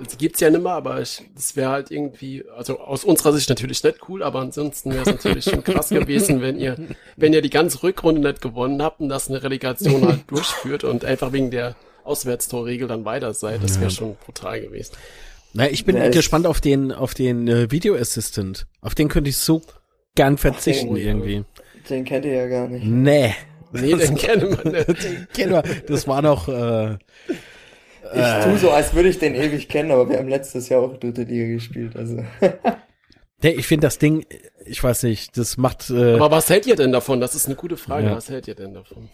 es 0.06 0.18
gibt's 0.18 0.40
ja 0.40 0.50
nimmer, 0.50 0.72
aber 0.72 1.00
ich, 1.00 1.22
das 1.34 1.56
wäre 1.56 1.70
halt 1.70 1.90
irgendwie, 1.90 2.44
also 2.56 2.78
aus 2.78 3.02
unserer 3.02 3.32
Sicht 3.32 3.48
natürlich 3.48 3.82
nicht 3.82 3.96
cool, 4.08 4.22
aber 4.22 4.40
ansonsten 4.40 4.90
wäre 4.92 5.00
es 5.02 5.06
natürlich 5.08 5.44
schon 5.44 5.64
krass 5.64 5.88
gewesen, 5.88 6.40
wenn 6.42 6.58
ihr, 6.58 6.76
wenn 7.16 7.32
ihr 7.32 7.40
die 7.42 7.50
ganze 7.50 7.82
Rückrunde 7.82 8.20
nicht 8.20 8.42
gewonnen 8.42 8.82
habt 8.82 9.00
und 9.00 9.08
das 9.08 9.28
eine 9.30 9.42
Relegation 9.42 10.06
halt 10.06 10.20
durchführt 10.30 10.84
und 10.84 11.04
einfach 11.06 11.32
wegen 11.32 11.50
der 11.50 11.76
Auswärtstorregel 12.04 12.88
dann 12.88 13.04
weiter 13.06 13.32
seid, 13.34 13.62
das 13.64 13.80
wäre 13.80 13.90
schon 13.90 14.16
brutal 14.24 14.60
gewesen. 14.60 14.92
na, 15.54 15.68
ich 15.70 15.84
bin 15.86 15.96
ist- 15.96 16.12
gespannt 16.14 16.46
auf 16.46 16.60
den, 16.60 16.92
auf 16.92 17.14
den 17.14 17.48
äh, 17.48 17.70
Video 17.70 17.94
Assistant. 17.96 18.66
Auf 18.82 18.94
den 18.94 19.08
könnte 19.08 19.30
ich 19.30 19.38
so 19.38 19.62
gern 20.14 20.36
verzichten 20.38 20.94
den- 20.94 21.06
irgendwie. 21.06 21.44
Den 21.88 22.04
kennt 22.04 22.26
ihr 22.26 22.34
ja 22.34 22.46
gar 22.48 22.68
nicht. 22.68 22.84
Nee. 22.84 23.34
Nee, 23.72 23.94
den 23.94 24.14
kennen 24.16 24.56
wir 24.62 24.70
nicht. 24.86 25.32
Kennen 25.34 25.52
wir. 25.52 25.62
Das 25.86 26.06
war 26.06 26.22
noch, 26.22 26.48
äh, 26.48 26.96
Ich 28.14 28.44
tu 28.44 28.56
so, 28.56 28.70
als 28.70 28.94
würde 28.94 29.08
ich 29.08 29.18
den 29.18 29.34
ewig 29.34 29.68
kennen, 29.68 29.90
aber 29.90 30.08
wir 30.08 30.18
haben 30.18 30.28
letztes 30.28 30.68
Jahr 30.68 30.82
auch 30.82 30.96
dritte 30.96 31.22
Liga 31.22 31.46
gespielt, 31.46 31.96
also. 31.96 32.24
nee, 33.42 33.50
ich 33.50 33.66
finde 33.66 33.86
das 33.86 33.98
Ding, 33.98 34.24
ich 34.64 34.82
weiß 34.82 35.04
nicht, 35.04 35.36
das 35.36 35.56
macht, 35.56 35.90
äh, 35.90 36.14
Aber 36.14 36.30
was 36.30 36.48
hält 36.50 36.66
ihr 36.66 36.76
denn 36.76 36.92
davon? 36.92 37.20
Das 37.20 37.34
ist 37.34 37.46
eine 37.46 37.56
gute 37.56 37.76
Frage. 37.76 38.06
Ja. 38.06 38.16
Was 38.16 38.28
hält 38.28 38.48
ihr 38.48 38.54
denn 38.54 38.74
davon? 38.74 39.08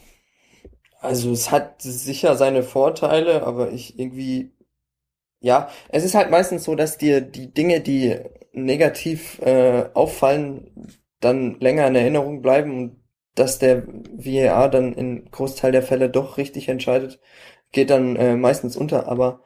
Also 1.00 1.32
es 1.32 1.50
hat 1.50 1.82
sicher 1.82 2.34
seine 2.34 2.62
Vorteile, 2.62 3.42
aber 3.42 3.72
ich 3.72 3.98
irgendwie, 3.98 4.52
ja, 5.40 5.68
es 5.90 6.04
ist 6.04 6.14
halt 6.14 6.30
meistens 6.30 6.64
so, 6.64 6.74
dass 6.74 6.96
dir 6.96 7.20
die 7.20 7.52
Dinge, 7.52 7.80
die 7.80 8.16
negativ 8.52 9.38
äh, 9.42 9.84
auffallen, 9.92 10.90
dann 11.20 11.60
länger 11.60 11.86
in 11.86 11.94
Erinnerung 11.94 12.40
bleiben 12.40 12.78
und 12.78 13.04
dass 13.34 13.58
der 13.58 13.82
VAR 13.86 14.70
dann 14.70 14.94
in 14.94 15.30
Großteil 15.30 15.72
der 15.72 15.82
Fälle 15.82 16.08
doch 16.08 16.38
richtig 16.38 16.68
entscheidet, 16.68 17.20
geht 17.74 17.90
dann 17.90 18.16
äh, 18.16 18.36
meistens 18.36 18.76
unter. 18.76 19.08
Aber 19.08 19.42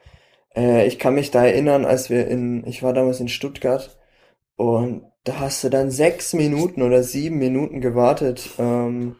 äh, 0.55 0.87
ich 0.87 0.99
kann 0.99 1.15
mich 1.15 1.31
da 1.31 1.45
erinnern, 1.45 1.85
als 1.85 2.09
wir 2.09 2.27
in, 2.27 2.65
ich 2.67 2.83
war 2.83 2.93
damals 2.93 3.19
in 3.19 3.29
Stuttgart 3.29 3.97
und 4.57 5.03
da 5.25 5.39
hast 5.39 5.63
du 5.63 5.69
dann 5.69 5.91
sechs 5.91 6.33
Minuten 6.33 6.81
oder 6.83 7.03
sieben 7.03 7.39
Minuten 7.39 7.81
gewartet, 7.81 8.51
ähm, 8.59 9.17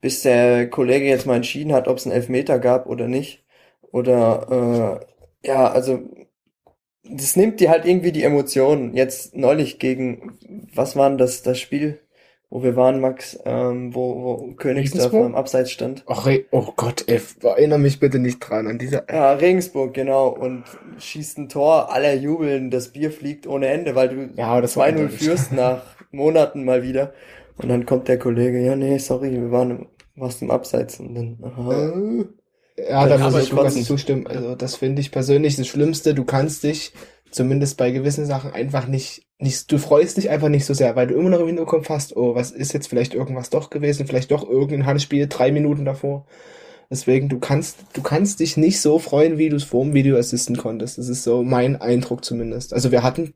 bis 0.00 0.22
der 0.22 0.68
Kollege 0.70 1.06
jetzt 1.06 1.26
mal 1.26 1.36
entschieden 1.36 1.72
hat, 1.74 1.88
ob 1.88 1.98
es 1.98 2.06
einen 2.06 2.16
Elfmeter 2.16 2.58
gab 2.58 2.86
oder 2.86 3.08
nicht. 3.08 3.44
Oder 3.92 5.00
äh, 5.44 5.48
ja, 5.48 5.70
also 5.72 6.00
das 7.04 7.36
nimmt 7.36 7.60
dir 7.60 7.70
halt 7.70 7.84
irgendwie 7.86 8.12
die 8.12 8.24
Emotionen. 8.24 8.94
Jetzt 8.94 9.36
neulich 9.36 9.78
gegen, 9.78 10.38
was 10.74 10.96
war 10.96 11.08
denn 11.08 11.18
das, 11.18 11.42
das 11.42 11.58
Spiel, 11.60 12.00
wo 12.52 12.62
wir 12.62 12.76
waren, 12.76 13.00
Max, 13.00 13.38
ähm, 13.46 13.94
wo, 13.94 14.22
wo 14.22 14.52
Königsdorf 14.56 15.14
am 15.14 15.34
Abseits 15.34 15.70
stand. 15.70 16.04
Ach, 16.06 16.28
oh 16.50 16.68
Gott, 16.76 17.04
ey, 17.06 17.18
erinnere 17.42 17.78
mich 17.78 17.98
bitte 17.98 18.18
nicht 18.18 18.40
dran 18.40 18.66
an 18.66 18.78
diese. 18.78 19.04
Ja, 19.10 19.32
Regensburg, 19.32 19.94
genau, 19.94 20.28
und 20.28 20.64
schießt 20.98 21.38
ein 21.38 21.48
Tor, 21.48 21.90
alle 21.90 22.14
jubeln, 22.14 22.70
das 22.70 22.88
Bier 22.90 23.10
fliegt 23.10 23.46
ohne 23.46 23.68
Ende, 23.68 23.94
weil 23.94 24.08
du 24.10 24.28
Ja, 24.36 24.48
aber 24.48 24.60
das 24.60 24.76
war 24.76 24.84
2-0 24.84 24.88
eindeutig. 24.88 25.18
führst 25.20 25.52
nach 25.54 25.80
Monaten 26.10 26.64
mal 26.66 26.82
wieder. 26.82 27.14
Und 27.56 27.70
dann 27.70 27.86
kommt 27.86 28.08
der 28.08 28.18
Kollege, 28.18 28.60
ja, 28.60 28.76
nee, 28.76 28.98
sorry, 28.98 29.32
wir 29.32 29.50
waren 29.50 29.70
im, 29.70 29.86
warst 30.16 30.42
im 30.42 30.50
Abseits. 30.50 31.00
Und 31.00 31.14
dann, 31.14 31.38
aha. 31.42 32.24
Ja, 32.76 33.06
da 33.08 33.16
muss 33.16 33.42
ich 33.42 33.50
Lukas 33.50 33.64
trotzdem- 33.74 33.84
zustimmen. 33.84 34.26
Also 34.26 34.54
das 34.56 34.76
finde 34.76 35.00
ich 35.00 35.10
persönlich 35.10 35.56
das 35.56 35.66
Schlimmste. 35.68 36.14
Du 36.14 36.24
kannst 36.24 36.64
dich 36.64 36.92
zumindest 37.32 37.76
bei 37.76 37.90
gewissen 37.90 38.26
Sachen 38.26 38.52
einfach 38.52 38.86
nicht, 38.86 39.26
nicht, 39.38 39.72
du 39.72 39.78
freust 39.78 40.16
dich 40.16 40.30
einfach 40.30 40.48
nicht 40.48 40.64
so 40.64 40.74
sehr, 40.74 40.94
weil 40.94 41.08
du 41.08 41.14
immer 41.14 41.30
noch 41.30 41.40
im 41.40 41.48
Hinterkopf 41.48 41.88
hast, 41.88 42.16
oh, 42.16 42.34
was 42.34 42.52
ist 42.52 42.72
jetzt 42.72 42.86
vielleicht 42.86 43.14
irgendwas 43.14 43.50
doch 43.50 43.70
gewesen, 43.70 44.06
vielleicht 44.06 44.30
doch 44.30 44.48
irgendein 44.48 44.86
Handspiel 44.86 45.26
drei 45.26 45.50
Minuten 45.50 45.84
davor. 45.84 46.26
Deswegen, 46.90 47.30
du 47.30 47.38
kannst, 47.38 47.78
du 47.94 48.02
kannst 48.02 48.40
dich 48.40 48.58
nicht 48.58 48.80
so 48.80 48.98
freuen, 48.98 49.38
wie 49.38 49.48
du 49.48 49.56
es 49.56 49.64
vor 49.64 49.82
dem 49.82 49.94
Video 49.94 50.16
assisten 50.16 50.58
konntest. 50.58 50.98
Das 50.98 51.08
ist 51.08 51.24
so 51.24 51.42
mein 51.42 51.80
Eindruck 51.80 52.22
zumindest. 52.22 52.74
Also 52.74 52.92
wir 52.92 53.02
hatten 53.02 53.32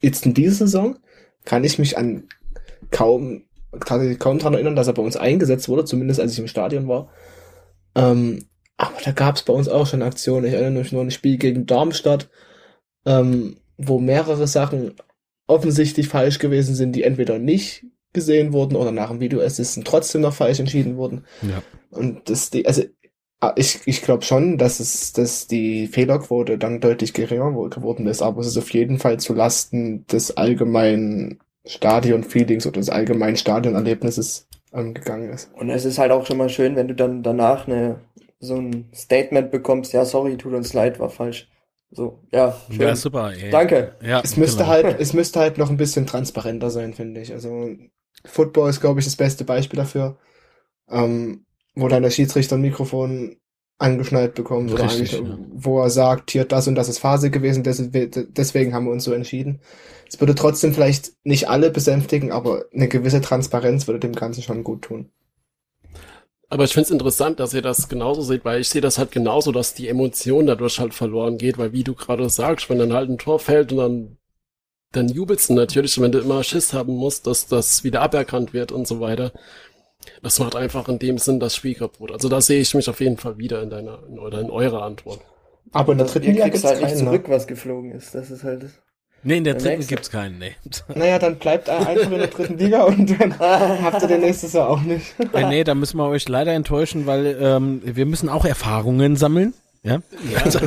jetzt 0.00 0.24
in 0.24 0.34
dieser 0.34 0.66
Saison 0.66 0.96
kann 1.44 1.64
ich 1.64 1.78
mich 1.78 1.98
an 1.98 2.24
kaum, 2.90 3.44
tatsächlich 3.84 4.18
kaum 4.18 4.38
dran 4.38 4.54
erinnern, 4.54 4.76
dass 4.76 4.86
er 4.86 4.94
bei 4.94 5.02
uns 5.02 5.16
eingesetzt 5.16 5.68
wurde, 5.68 5.84
zumindest 5.84 6.18
als 6.18 6.32
ich 6.32 6.38
im 6.38 6.48
Stadion 6.48 6.88
war. 6.88 7.10
Ähm, 7.94 8.46
aber 8.76 8.96
da 9.04 9.12
gab 9.12 9.36
es 9.36 9.42
bei 9.42 9.52
uns 9.52 9.68
auch 9.68 9.86
schon 9.86 10.02
Aktionen. 10.02 10.46
Ich 10.46 10.52
erinnere 10.52 10.82
mich 10.82 10.92
nur 10.92 11.02
an 11.02 11.08
ein 11.08 11.12
Spiel 11.12 11.38
gegen 11.38 11.66
Darmstadt, 11.66 12.28
ähm, 13.06 13.56
wo 13.78 13.98
mehrere 13.98 14.46
Sachen 14.46 14.94
offensichtlich 15.46 16.08
falsch 16.08 16.38
gewesen 16.38 16.74
sind, 16.74 16.92
die 16.92 17.04
entweder 17.04 17.38
nicht 17.38 17.86
gesehen 18.12 18.52
wurden 18.52 18.76
oder 18.76 18.92
nach 18.92 19.10
dem 19.10 19.20
Videoassisten 19.20 19.84
trotzdem 19.84 20.22
noch 20.22 20.34
falsch 20.34 20.58
entschieden 20.58 20.96
wurden. 20.96 21.24
Ja. 21.42 21.62
Und 21.90 22.28
das, 22.28 22.50
die, 22.50 22.66
also 22.66 22.82
ah, 23.40 23.52
ich, 23.56 23.80
ich 23.84 24.02
glaube 24.02 24.24
schon, 24.24 24.58
dass 24.58 24.80
es, 24.80 25.12
dass 25.12 25.46
die 25.46 25.86
Fehlerquote 25.86 26.58
dann 26.58 26.80
deutlich 26.80 27.12
geringer 27.12 27.52
geworden 27.68 28.06
ist, 28.06 28.22
aber 28.22 28.40
es 28.40 28.48
ist 28.48 28.58
auf 28.58 28.70
jeden 28.70 28.98
Fall 28.98 29.20
zu 29.20 29.34
Lasten 29.34 30.06
des 30.06 30.36
allgemeinen 30.36 31.40
Stadion-Feelings 31.66 32.66
oder 32.66 32.80
des 32.80 32.90
allgemeinen 32.90 33.36
Stadionerlebnisses 33.36 34.48
ähm, 34.72 34.94
gegangen 34.94 35.30
ist. 35.30 35.50
Und 35.54 35.70
es 35.70 35.84
ist 35.84 35.98
halt 35.98 36.12
auch 36.12 36.26
schon 36.26 36.38
mal 36.38 36.48
schön, 36.48 36.76
wenn 36.76 36.88
du 36.88 36.94
dann 36.94 37.22
danach 37.22 37.66
eine, 37.66 38.00
so 38.40 38.56
ein 38.56 38.88
Statement 38.94 39.50
bekommst, 39.50 39.92
ja, 39.92 40.04
sorry, 40.04 40.36
tut 40.36 40.54
uns 40.54 40.72
leid, 40.72 40.98
war 40.98 41.10
falsch. 41.10 41.48
So, 41.90 42.20
ja, 42.32 42.56
schön. 42.68 42.80
Ja, 42.80 42.96
super. 42.96 43.32
Ey. 43.32 43.50
Danke. 43.50 43.94
Ja, 44.02 44.20
Es 44.22 44.36
müsste 44.36 44.58
genau. 44.64 44.68
halt, 44.68 45.00
es 45.00 45.12
müsste 45.12 45.40
halt 45.40 45.58
noch 45.58 45.70
ein 45.70 45.76
bisschen 45.76 46.06
transparenter 46.06 46.70
sein, 46.70 46.94
finde 46.94 47.20
ich. 47.20 47.32
Also 47.32 47.70
Football 48.24 48.70
ist, 48.70 48.80
glaube 48.80 49.00
ich, 49.00 49.06
das 49.06 49.16
beste 49.16 49.44
Beispiel 49.44 49.76
dafür, 49.78 50.18
ähm, 50.90 51.44
wo 51.74 51.88
dann 51.88 52.02
der 52.02 52.10
Schiedsrichter 52.10 52.56
ein 52.56 52.62
Mikrofon 52.62 53.36
angeschnallt 53.78 54.34
bekommt 54.34 54.72
oder 54.72 54.84
ja. 54.84 55.38
wo 55.52 55.80
er 55.80 55.90
sagt, 55.90 56.30
hier 56.30 56.44
das 56.46 56.66
und 56.66 56.76
das 56.76 56.88
ist 56.88 56.98
Phase 56.98 57.30
gewesen, 57.30 57.62
des- 57.62 57.90
deswegen 57.92 58.72
haben 58.72 58.86
wir 58.86 58.92
uns 58.92 59.04
so 59.04 59.12
entschieden. 59.12 59.60
Es 60.08 60.18
würde 60.18 60.34
trotzdem 60.34 60.72
vielleicht 60.72 61.12
nicht 61.24 61.48
alle 61.50 61.70
besänftigen, 61.70 62.32
aber 62.32 62.64
eine 62.72 62.88
gewisse 62.88 63.20
Transparenz 63.20 63.86
würde 63.86 64.00
dem 64.00 64.14
Ganzen 64.14 64.42
schon 64.42 64.64
gut 64.64 64.82
tun. 64.82 65.10
Aber 66.48 66.64
ich 66.64 66.72
finde 66.72 66.84
es 66.86 66.90
interessant, 66.90 67.40
dass 67.40 67.54
ihr 67.54 67.62
das 67.62 67.88
genauso 67.88 68.22
seht, 68.22 68.44
weil 68.44 68.60
ich 68.60 68.68
sehe 68.68 68.80
das 68.80 68.98
halt 68.98 69.10
genauso, 69.10 69.50
dass 69.52 69.74
die 69.74 69.88
Emotion 69.88 70.46
dadurch 70.46 70.78
halt 70.78 70.94
verloren 70.94 71.38
geht, 71.38 71.58
weil 71.58 71.72
wie 71.72 71.82
du 71.84 71.94
gerade 71.94 72.28
sagst, 72.30 72.70
wenn 72.70 72.78
dann 72.78 72.92
halt 72.92 73.10
ein 73.10 73.18
Tor 73.18 73.38
fällt 73.40 73.72
und 73.72 73.78
dann, 73.78 74.18
dann 74.92 75.08
jubelst 75.08 75.50
du 75.50 75.54
natürlich, 75.54 76.00
wenn 76.00 76.12
du 76.12 76.20
immer 76.20 76.44
Schiss 76.44 76.72
haben 76.72 76.94
musst, 76.94 77.26
dass 77.26 77.46
das 77.48 77.84
wieder 77.84 78.02
aberkannt 78.02 78.52
wird 78.54 78.72
und 78.72 78.86
so 78.88 79.00
weiter. 79.00 79.32
Das 80.22 80.38
macht 80.38 80.56
einfach 80.56 80.88
in 80.88 80.98
dem 80.98 81.18
Sinn 81.18 81.40
das 81.40 81.56
Spiel 81.56 81.74
kaputt. 81.74 82.12
Also 82.12 82.28
da 82.28 82.40
sehe 82.40 82.60
ich 82.60 82.74
mich 82.74 82.88
auf 82.90 83.00
jeden 83.00 83.18
Fall 83.18 83.38
wieder 83.38 83.62
in 83.62 83.70
deiner 83.70 84.02
in, 84.08 84.18
oder 84.18 84.40
in 84.40 84.50
eurer 84.50 84.82
Antwort. 84.82 85.20
Aber 85.72 85.92
in 85.92 85.98
der 85.98 86.06
dritten 86.08 86.26
ihr 86.26 86.32
Liga 86.32 86.48
kriegst 86.48 86.64
gibt's 86.64 86.64
halt 86.64 86.80
nicht 86.80 86.96
zurück, 86.96 87.28
Ne? 87.28 87.28
was 87.28 87.46
geflogen 87.46 87.92
ist. 87.92 88.14
Das 88.14 88.30
ist 88.30 88.44
halt 88.44 88.64
das. 88.64 88.72
Nee, 89.26 89.38
in 89.38 89.44
der 89.44 89.54
Der 89.54 89.62
dritten 89.62 89.76
nächste. 89.78 89.94
gibt's 89.94 90.10
keinen, 90.10 90.38
nee. 90.38 90.52
Naja, 90.94 91.18
dann 91.18 91.36
bleibt 91.36 91.66
er 91.66 91.84
einfach 91.86 92.12
in 92.12 92.18
der 92.18 92.28
dritten 92.28 92.58
Liga 92.58 92.84
und 92.84 93.10
dann 93.20 93.36
habt 93.40 94.00
ihr 94.02 94.08
den 94.08 94.20
nächstes 94.20 94.52
Jahr 94.52 94.68
auch 94.70 94.80
nicht. 94.80 95.14
äh, 95.34 95.48
nee, 95.48 95.64
da 95.64 95.74
müssen 95.74 95.96
wir 95.98 96.06
euch 96.08 96.28
leider 96.28 96.52
enttäuschen, 96.52 97.06
weil 97.06 97.36
ähm, 97.40 97.80
wir 97.84 98.06
müssen 98.06 98.28
auch 98.28 98.44
Erfahrungen 98.44 99.16
sammeln. 99.16 99.52
Ja. 99.82 100.00
Also, 100.44 100.60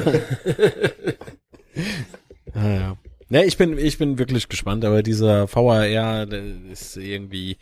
ja, 2.54 2.70
ja. 2.70 2.98
Nee, 3.30 3.44
ich 3.44 3.58
bin, 3.58 3.78
ich 3.78 3.98
bin 3.98 4.18
wirklich 4.18 4.50
gespannt, 4.50 4.84
aber 4.84 5.04
dieser 5.04 5.48
VAR 5.54 6.28
ist 6.72 6.98
irgendwie 6.98 7.58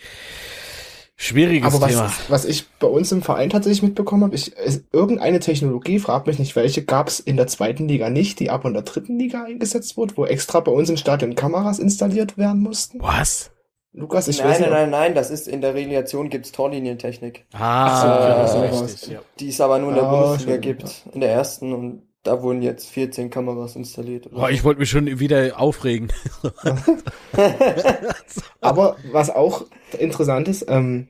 schwieriges 1.18 1.73
Aber 1.73 1.81
was, 1.81 1.91
Thema. 1.91 2.11
was 2.30 2.45
ich 2.45 2.69
bei 2.80 2.88
uns 2.88 3.11
im 3.11 3.22
Verein 3.22 3.49
tatsächlich 3.49 3.84
mitbekommen 3.84 4.23
habe, 4.23 4.35
ich, 4.35 4.56
es, 4.57 4.84
irgendeine 4.94 5.39
Technologie, 5.39 5.99
frag 5.99 6.27
mich 6.27 6.39
nicht 6.39 6.56
welche, 6.56 6.84
gab 6.85 7.07
es 7.07 7.19
in 7.19 7.35
der 7.38 7.48
zweiten 7.48 7.88
Liga 7.88 8.10
nicht, 8.10 8.39
die 8.39 8.49
aber 8.49 8.68
in 8.68 8.73
der 8.76 8.84
dritten 8.84 9.18
Liga 9.18 9.44
eingesetzt 9.44 9.98
wurde, 9.98 10.15
wo 10.15 10.26
extra 10.26 10.60
bei 10.60 10.72
uns 10.72 10.89
im 10.89 10.98
Stadion 10.98 11.35
Kameras 11.35 11.80
installiert 11.80 12.38
werden 12.38 12.61
mussten. 12.61 13.02
Was? 13.02 13.52
Lukas, 13.94 14.27
ich 14.27 14.38
nein, 14.38 14.49
weiß 14.49 14.60
nein, 14.60 14.69
nein, 14.69 14.89
nein, 14.91 15.15
das 15.15 15.31
ist 15.31 15.48
in 15.48 15.60
der 15.61 15.73
Relegation 15.73 16.30
gibt's 16.30 16.52
Torlinientechnik, 16.52 17.48
Ah, 17.53 17.99
so, 18.02 18.07
ja, 18.07 18.38
das 18.38 18.53
so 18.53 18.64
ist 18.84 18.84
richtig, 18.94 19.10
ja. 19.14 19.22
die 19.39 19.49
es 19.49 19.60
aber 19.60 19.80
nur 19.80 19.89
in 19.89 19.95
der 19.95 20.03
Ah, 20.03 20.22
Bundesliga 20.27 20.57
gibt, 20.57 21.03
in 21.14 21.22
der 21.22 21.31
ersten 21.31 21.73
und 21.73 22.03
da 22.27 22.41
wurden 22.41 22.61
jetzt 22.61 22.89
14 22.89 23.29
Kameras 23.29 23.75
installiert. 23.75 24.27
oder 24.27 24.35
Boah, 24.35 24.47
so. 24.47 24.53
ich 24.53 24.63
wollte 24.63 24.79
mich 24.81 24.89
schon 24.89 25.19
wieder 25.19 25.59
aufregen. 25.59 26.09
Aber 28.61 28.97
was 29.11 29.29
auch 29.29 29.65
interessant 29.97 30.49
ist, 30.49 30.65
ähm, 30.67 31.07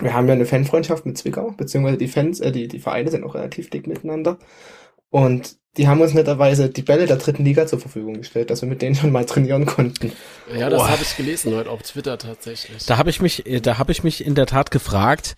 wir 0.00 0.14
haben 0.14 0.28
ja 0.28 0.34
eine 0.34 0.46
Fanfreundschaft 0.46 1.04
mit 1.04 1.18
Zwickau, 1.18 1.50
beziehungsweise 1.56 1.98
die 1.98 2.08
Fans, 2.08 2.40
äh, 2.40 2.52
die, 2.52 2.68
die 2.68 2.78
Vereine 2.78 3.10
sind 3.10 3.22
auch 3.24 3.34
relativ 3.34 3.68
dick 3.68 3.86
miteinander. 3.86 4.38
Und 5.10 5.56
die 5.76 5.88
haben 5.88 6.00
uns 6.00 6.14
netterweise 6.14 6.70
die 6.70 6.82
Bälle 6.82 7.06
der 7.06 7.16
dritten 7.16 7.44
Liga 7.44 7.66
zur 7.66 7.80
Verfügung 7.80 8.14
gestellt, 8.14 8.50
dass 8.50 8.62
wir 8.62 8.68
mit 8.68 8.80
denen 8.80 8.94
schon 8.94 9.12
mal 9.12 9.26
trainieren 9.26 9.66
konnten. 9.66 10.12
Ja, 10.56 10.70
das 10.70 10.80
Boah. 10.80 10.90
habe 10.90 11.02
ich 11.02 11.16
gelesen 11.16 11.54
heute 11.54 11.70
auf 11.70 11.82
Twitter 11.82 12.16
tatsächlich. 12.16 12.86
Da 12.86 12.96
habe 12.96 13.10
ich 13.10 13.20
mich, 13.20 13.46
äh, 13.46 13.60
da 13.60 13.76
habe 13.76 13.92
ich 13.92 14.02
mich 14.02 14.24
in 14.24 14.34
der 14.34 14.46
Tat 14.46 14.70
gefragt, 14.70 15.36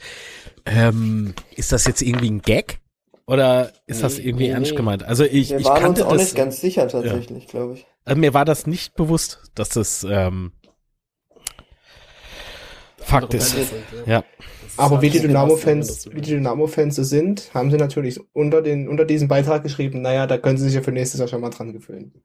ähm, 0.64 1.34
ist 1.56 1.72
das 1.72 1.86
jetzt 1.86 2.02
irgendwie 2.02 2.30
ein 2.30 2.42
Gag? 2.42 2.78
Oder 3.26 3.72
ist 3.86 4.02
das 4.02 4.18
Nee, 4.18 4.24
irgendwie 4.24 4.48
nee, 4.48 4.50
ernst 4.50 4.72
nee. 4.72 4.76
gemeint? 4.76 5.02
Also 5.04 5.24
ich, 5.24 5.50
Wir 5.50 5.58
ich 5.58 5.64
waren 5.64 5.84
uns 5.86 6.00
kannte 6.00 6.06
auch 6.06 6.12
das, 6.12 6.22
nicht 6.22 6.34
ganz 6.34 6.60
sicher 6.60 6.88
tatsächlich, 6.88 7.46
glaube 7.48 7.74
ich. 7.74 7.86
also 8.04 8.20
mir 8.20 8.34
war 8.34 8.44
das 8.44 8.66
nicht 8.66 8.94
bewusst, 8.96 9.40
dass 9.54 9.70
das 9.70 10.04
ähm, 10.08 10.52
Fakt 12.98 13.34
ist. 13.34 13.54
Bälle 13.54 13.66
sind, 13.66 14.06
Ja. 14.06 14.24
Das 14.62 14.72
ist 14.72 14.78
Aber 14.78 14.96
halt 14.96 15.02
wie 15.02 15.10
die 15.10 15.20
Dynamo-Fans, 15.20 16.06
wie 16.12 16.20
das 16.20 16.28
die 16.28 16.34
Dynamo-Fans 16.34 16.96
so 16.96 17.02
sind, 17.02 17.52
haben 17.54 17.70
sie 17.70 17.76
natürlich 17.76 18.20
unter 18.32 18.62
den, 18.62 18.88
unter 18.88 19.04
diesem 19.04 19.28
Beitrag 19.28 19.62
geschrieben, 19.62 20.02
naja, 20.02 20.26
da 20.26 20.38
können 20.38 20.56
sie 20.58 20.64
sich 20.64 20.74
ja 20.74 20.82
für 20.82 20.92
nächstes 20.92 21.20
Jahr 21.20 21.28
schon 21.28 21.40
mal 21.40 21.50
dran 21.50 21.72
gewöhnen. 21.72 22.22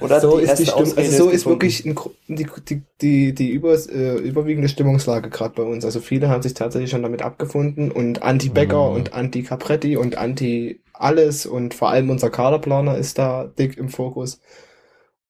Oder 0.00 0.20
so 0.20 0.38
die 0.38 0.44
ist 0.44 0.56
die 0.56 0.66
Stimmung, 0.66 0.96
also 0.96 1.24
so 1.24 1.30
ist 1.30 1.46
wirklich 1.46 1.84
ein, 1.84 1.94
die, 2.28 2.46
die, 2.68 2.82
die, 3.00 3.34
die 3.34 3.50
über, 3.50 3.74
äh, 3.74 4.16
überwiegende 4.18 4.68
Stimmungslage 4.68 5.30
gerade 5.30 5.54
bei 5.54 5.62
uns. 5.62 5.84
Also 5.84 6.00
viele 6.00 6.28
haben 6.28 6.42
sich 6.42 6.54
tatsächlich 6.54 6.90
schon 6.90 7.02
damit 7.02 7.22
abgefunden 7.22 7.90
und 7.90 8.22
Anti-Becker 8.22 8.90
Mhm. 8.90 8.96
und 8.96 9.12
Anti-Capretti 9.12 9.96
und 9.96 10.16
Anti-alles 10.16 11.46
und 11.46 11.74
vor 11.74 11.90
allem 11.90 12.10
unser 12.10 12.30
Kaderplaner 12.30 12.96
ist 12.96 13.18
da 13.18 13.44
dick 13.44 13.76
im 13.76 13.88
Fokus. 13.88 14.40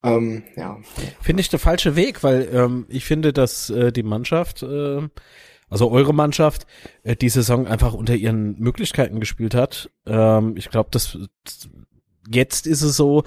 Ähm, 0.03 0.43
ja. 0.57 0.79
Finde 1.21 1.41
ich 1.41 1.49
der 1.49 1.59
falsche 1.59 1.97
Weg, 1.97 2.23
weil 2.23 2.49
ähm, 2.53 2.87
ich 2.89 3.05
finde, 3.07 3.33
dass 3.33 3.71
äh, 3.71 3.91
die 3.91 4.03
Mannschaft, 4.03 4.63
äh, 4.63 5.01
also 5.71 5.91
eure 5.91 6.13
Mannschaft, 6.13 6.67
äh, 7.03 7.17
die 7.17 7.31
Saison 7.31 7.67
einfach 7.67 7.95
unter 7.95 8.15
ihren 8.15 8.59
Möglichkeiten 8.59 9.19
gespielt 9.19 9.55
hat. 9.55 9.91
Ähm, 10.07 10.57
ich 10.59 10.69
glaube, 10.69 10.91
das 10.93 11.19
jetzt 12.31 12.67
ist 12.67 12.83
es 12.83 12.97
so, 12.97 13.25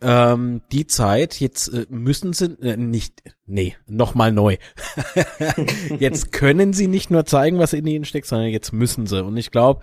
ähm, 0.00 0.62
die 0.72 0.86
Zeit, 0.86 1.40
jetzt 1.40 1.68
äh, 1.68 1.86
müssen 1.88 2.32
sie 2.32 2.56
äh, 2.60 2.76
nicht, 2.76 3.22
nee, 3.46 3.76
nochmal 3.86 4.32
neu. 4.32 4.56
jetzt 5.98 6.32
können 6.32 6.72
sie 6.72 6.88
nicht 6.88 7.10
nur 7.10 7.24
zeigen, 7.24 7.58
was 7.58 7.72
in 7.72 7.86
ihnen 7.86 8.04
steckt, 8.04 8.26
sondern 8.26 8.48
jetzt 8.48 8.72
müssen 8.72 9.06
sie. 9.06 9.24
Und 9.24 9.36
ich 9.36 9.50
glaube, 9.50 9.82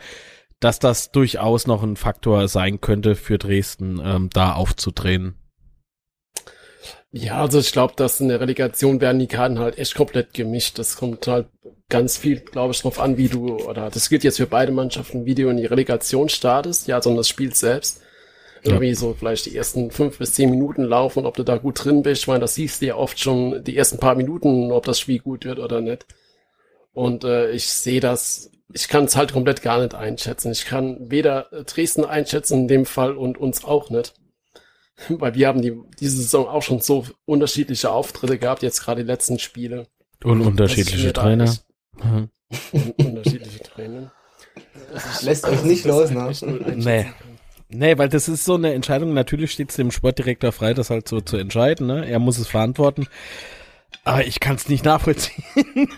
dass 0.59 0.79
das 0.79 1.11
durchaus 1.11 1.67
noch 1.67 1.83
ein 1.83 1.95
Faktor 1.95 2.47
sein 2.47 2.81
könnte 2.81 3.15
für 3.15 3.37
Dresden, 3.37 3.99
ähm, 4.03 4.29
da 4.31 4.53
aufzudrehen. 4.53 5.35
Ja, 7.13 7.41
also 7.41 7.59
ich 7.59 7.73
glaube, 7.73 7.93
dass 7.97 8.21
in 8.21 8.29
der 8.29 8.39
Relegation 8.39 9.01
werden 9.01 9.19
die 9.19 9.27
Karten 9.27 9.59
halt 9.59 9.77
echt 9.77 9.95
komplett 9.95 10.33
gemischt. 10.33 10.79
Das 10.79 10.95
kommt 10.95 11.27
halt 11.27 11.47
ganz 11.89 12.17
viel, 12.17 12.39
glaube 12.39 12.73
ich, 12.73 12.81
drauf 12.81 12.99
an, 12.99 13.17
wie 13.17 13.27
du, 13.27 13.57
oder 13.57 13.89
das 13.89 14.07
gilt 14.07 14.23
jetzt 14.23 14.37
für 14.37 14.47
beide 14.47 14.71
Mannschaften, 14.71 15.25
wie 15.25 15.35
du 15.35 15.49
in 15.49 15.57
die 15.57 15.65
Relegation 15.65 16.29
startest, 16.29 16.87
ja, 16.87 17.01
sondern 17.01 17.17
das 17.17 17.27
Spiel 17.27 17.53
selbst. 17.53 18.01
Ja. 18.63 18.73
Irgendwie 18.73 18.93
so 18.93 19.15
vielleicht 19.17 19.47
die 19.47 19.55
ersten 19.55 19.89
fünf 19.89 20.19
bis 20.19 20.33
zehn 20.33 20.49
Minuten 20.49 20.83
laufen 20.83 21.19
und 21.19 21.25
ob 21.25 21.35
du 21.35 21.43
da 21.43 21.57
gut 21.57 21.83
drin 21.83 22.03
bist. 22.03 22.23
Ich 22.23 22.27
meine, 22.27 22.41
das 22.41 22.55
siehst 22.55 22.81
du 22.81 22.87
ja 22.87 22.95
oft 22.95 23.19
schon 23.19 23.63
die 23.63 23.75
ersten 23.75 23.97
paar 23.97 24.15
Minuten, 24.15 24.71
ob 24.71 24.85
das 24.85 24.99
Spiel 24.99 25.19
gut 25.19 25.45
wird 25.45 25.57
oder 25.59 25.81
nicht. 25.81 26.05
Und 26.93 27.23
äh, 27.23 27.51
ich 27.51 27.67
sehe 27.67 27.99
das, 27.99 28.51
ich 28.71 28.87
kann 28.87 29.05
es 29.05 29.15
halt 29.15 29.33
komplett 29.33 29.61
gar 29.61 29.79
nicht 29.79 29.95
einschätzen. 29.95 30.51
Ich 30.51 30.65
kann 30.65 31.09
weder 31.09 31.51
äh, 31.51 31.63
Dresden 31.63 32.05
einschätzen 32.05 32.61
in 32.61 32.67
dem 32.67 32.85
Fall 32.85 33.17
und 33.17 33.37
uns 33.37 33.63
auch 33.63 33.89
nicht. 33.89 34.13
Weil 35.09 35.33
wir 35.33 35.47
haben 35.47 35.61
die, 35.61 35.73
diese 35.99 36.17
Saison 36.17 36.47
auch 36.47 36.61
schon 36.61 36.81
so 36.81 37.05
unterschiedliche 37.25 37.89
Auftritte 37.89 38.37
gehabt, 38.37 38.61
jetzt 38.61 38.83
gerade 38.83 39.01
die 39.01 39.07
letzten 39.07 39.39
Spiele. 39.39 39.87
Und 40.23 40.41
unterschiedliche 40.41 41.13
Trainer. 41.13 41.55
Mhm. 42.03 42.29
und 42.73 43.05
unterschiedliche 43.05 43.63
Trainer. 43.63 44.11
Lässt 45.21 45.47
euch 45.47 45.63
nicht 45.63 45.85
los, 45.85 46.11
ne? 46.11 46.31
Nee. 46.75 47.07
Nee, 47.71 47.97
weil 47.97 48.09
das 48.09 48.27
ist 48.27 48.45
so 48.45 48.55
eine 48.55 48.73
Entscheidung. 48.73 49.13
Natürlich 49.13 49.51
steht 49.51 49.69
es 49.69 49.75
dem 49.75 49.91
Sportdirektor 49.91 50.51
frei, 50.51 50.73
das 50.73 50.89
halt 50.89 51.07
so 51.07 51.21
zu 51.21 51.37
entscheiden. 51.37 51.87
Ne? 51.87 52.07
Er 52.07 52.19
muss 52.19 52.37
es 52.37 52.47
verantworten. 52.47 53.07
Aber 54.03 54.25
ich 54.25 54.39
kann 54.39 54.55
es 54.55 54.69
nicht 54.69 54.85
nachvollziehen. 54.85 55.43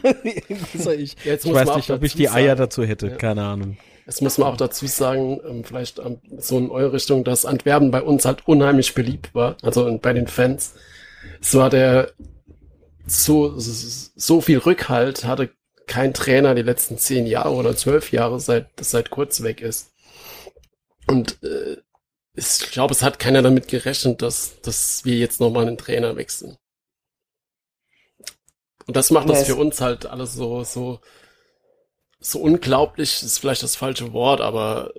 Ich 0.97 1.15
Jetzt 1.23 1.45
ich 1.45 1.53
weiß 1.53 1.75
nicht, 1.75 1.89
ob 1.91 2.03
ich 2.03 2.15
die 2.15 2.29
Eier 2.29 2.49
sagen- 2.49 2.57
dazu 2.59 2.83
hätte. 2.83 3.07
Ja. 3.07 3.15
Keine 3.15 3.43
Ahnung. 3.43 3.77
Jetzt 4.05 4.21
muss 4.21 4.37
man 4.37 4.49
auch 4.49 4.57
dazu 4.57 4.85
sagen, 4.87 5.39
ähm, 5.47 5.63
vielleicht 5.63 5.99
ähm, 5.99 6.17
so 6.37 6.57
in 6.57 6.69
eure 6.69 6.93
Richtung, 6.93 7.23
dass 7.23 7.45
Antwerpen 7.45 7.89
bei 7.91 8.01
uns 8.01 8.25
halt 8.25 8.45
unheimlich 8.47 8.93
beliebt 8.93 9.33
war, 9.33 9.55
also 9.61 9.97
bei 10.01 10.11
den 10.11 10.27
Fans. 10.27 10.73
So 11.39 11.63
hat 11.63 11.73
er 11.73 12.11
so, 13.05 13.53
so 13.57 14.41
viel 14.41 14.57
Rückhalt 14.57 15.23
hatte 15.23 15.51
kein 15.87 16.13
Trainer 16.13 16.53
die 16.55 16.61
letzten 16.63 16.97
zehn 16.97 17.25
Jahre 17.25 17.51
oder 17.53 17.75
zwölf 17.75 18.11
Jahre, 18.11 18.39
seit, 18.39 18.67
seit 18.81 19.09
kurz 19.09 19.41
weg 19.43 19.61
ist. 19.61 19.92
Und 21.07 21.41
äh, 21.43 21.77
ich 22.35 22.71
glaube, 22.71 22.93
es 22.93 23.03
hat 23.03 23.19
keiner 23.19 23.41
damit 23.41 23.67
gerechnet, 23.67 24.21
dass, 24.21 24.59
dass 24.61 25.05
wir 25.05 25.15
jetzt 25.17 25.39
nochmal 25.39 25.67
einen 25.67 25.77
Trainer 25.77 26.15
wechseln. 26.15 26.57
Und 28.85 28.97
das 28.97 29.11
macht 29.11 29.29
das 29.29 29.45
für 29.45 29.55
uns 29.55 29.79
halt 29.81 30.05
alles 30.05 30.33
so, 30.33 30.63
so, 30.63 30.99
so 32.19 32.39
unglaublich, 32.39 33.23
ist 33.23 33.39
vielleicht 33.39 33.63
das 33.63 33.75
falsche 33.75 34.11
Wort, 34.13 34.41
aber 34.41 34.93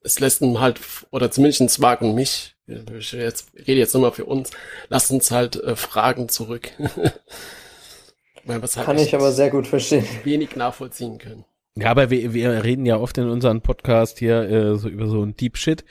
es 0.00 0.20
lässt 0.20 0.40
ihn 0.40 0.60
halt, 0.60 0.80
oder 1.10 1.30
zumindest 1.30 1.78
Mark 1.80 2.00
und 2.00 2.14
mich, 2.14 2.54
ich 2.66 3.12
jetzt, 3.12 3.52
rede 3.54 3.80
jetzt 3.80 3.94
nochmal 3.94 4.12
für 4.12 4.24
uns, 4.24 4.50
lasst 4.88 5.10
uns 5.10 5.30
halt 5.30 5.56
äh, 5.56 5.76
Fragen 5.76 6.28
zurück. 6.28 6.70
Weil 8.44 8.62
halt 8.62 8.72
Kann 8.86 8.98
ich 8.98 9.14
aber 9.14 9.32
sehr 9.32 9.50
gut 9.50 9.66
verstehen. 9.66 10.06
Wenig 10.24 10.56
nachvollziehen 10.56 11.18
können. 11.18 11.44
Ja, 11.80 11.90
aber 11.90 12.10
wir, 12.10 12.34
wir 12.34 12.64
reden 12.64 12.86
ja 12.86 12.98
oft 12.98 13.18
in 13.18 13.28
unserem 13.28 13.60
Podcast 13.60 14.18
hier 14.18 14.42
äh, 14.42 14.76
so 14.76 14.88
über 14.88 15.06
so 15.06 15.22
ein 15.22 15.36
Deep 15.36 15.56
Shit. 15.56 15.84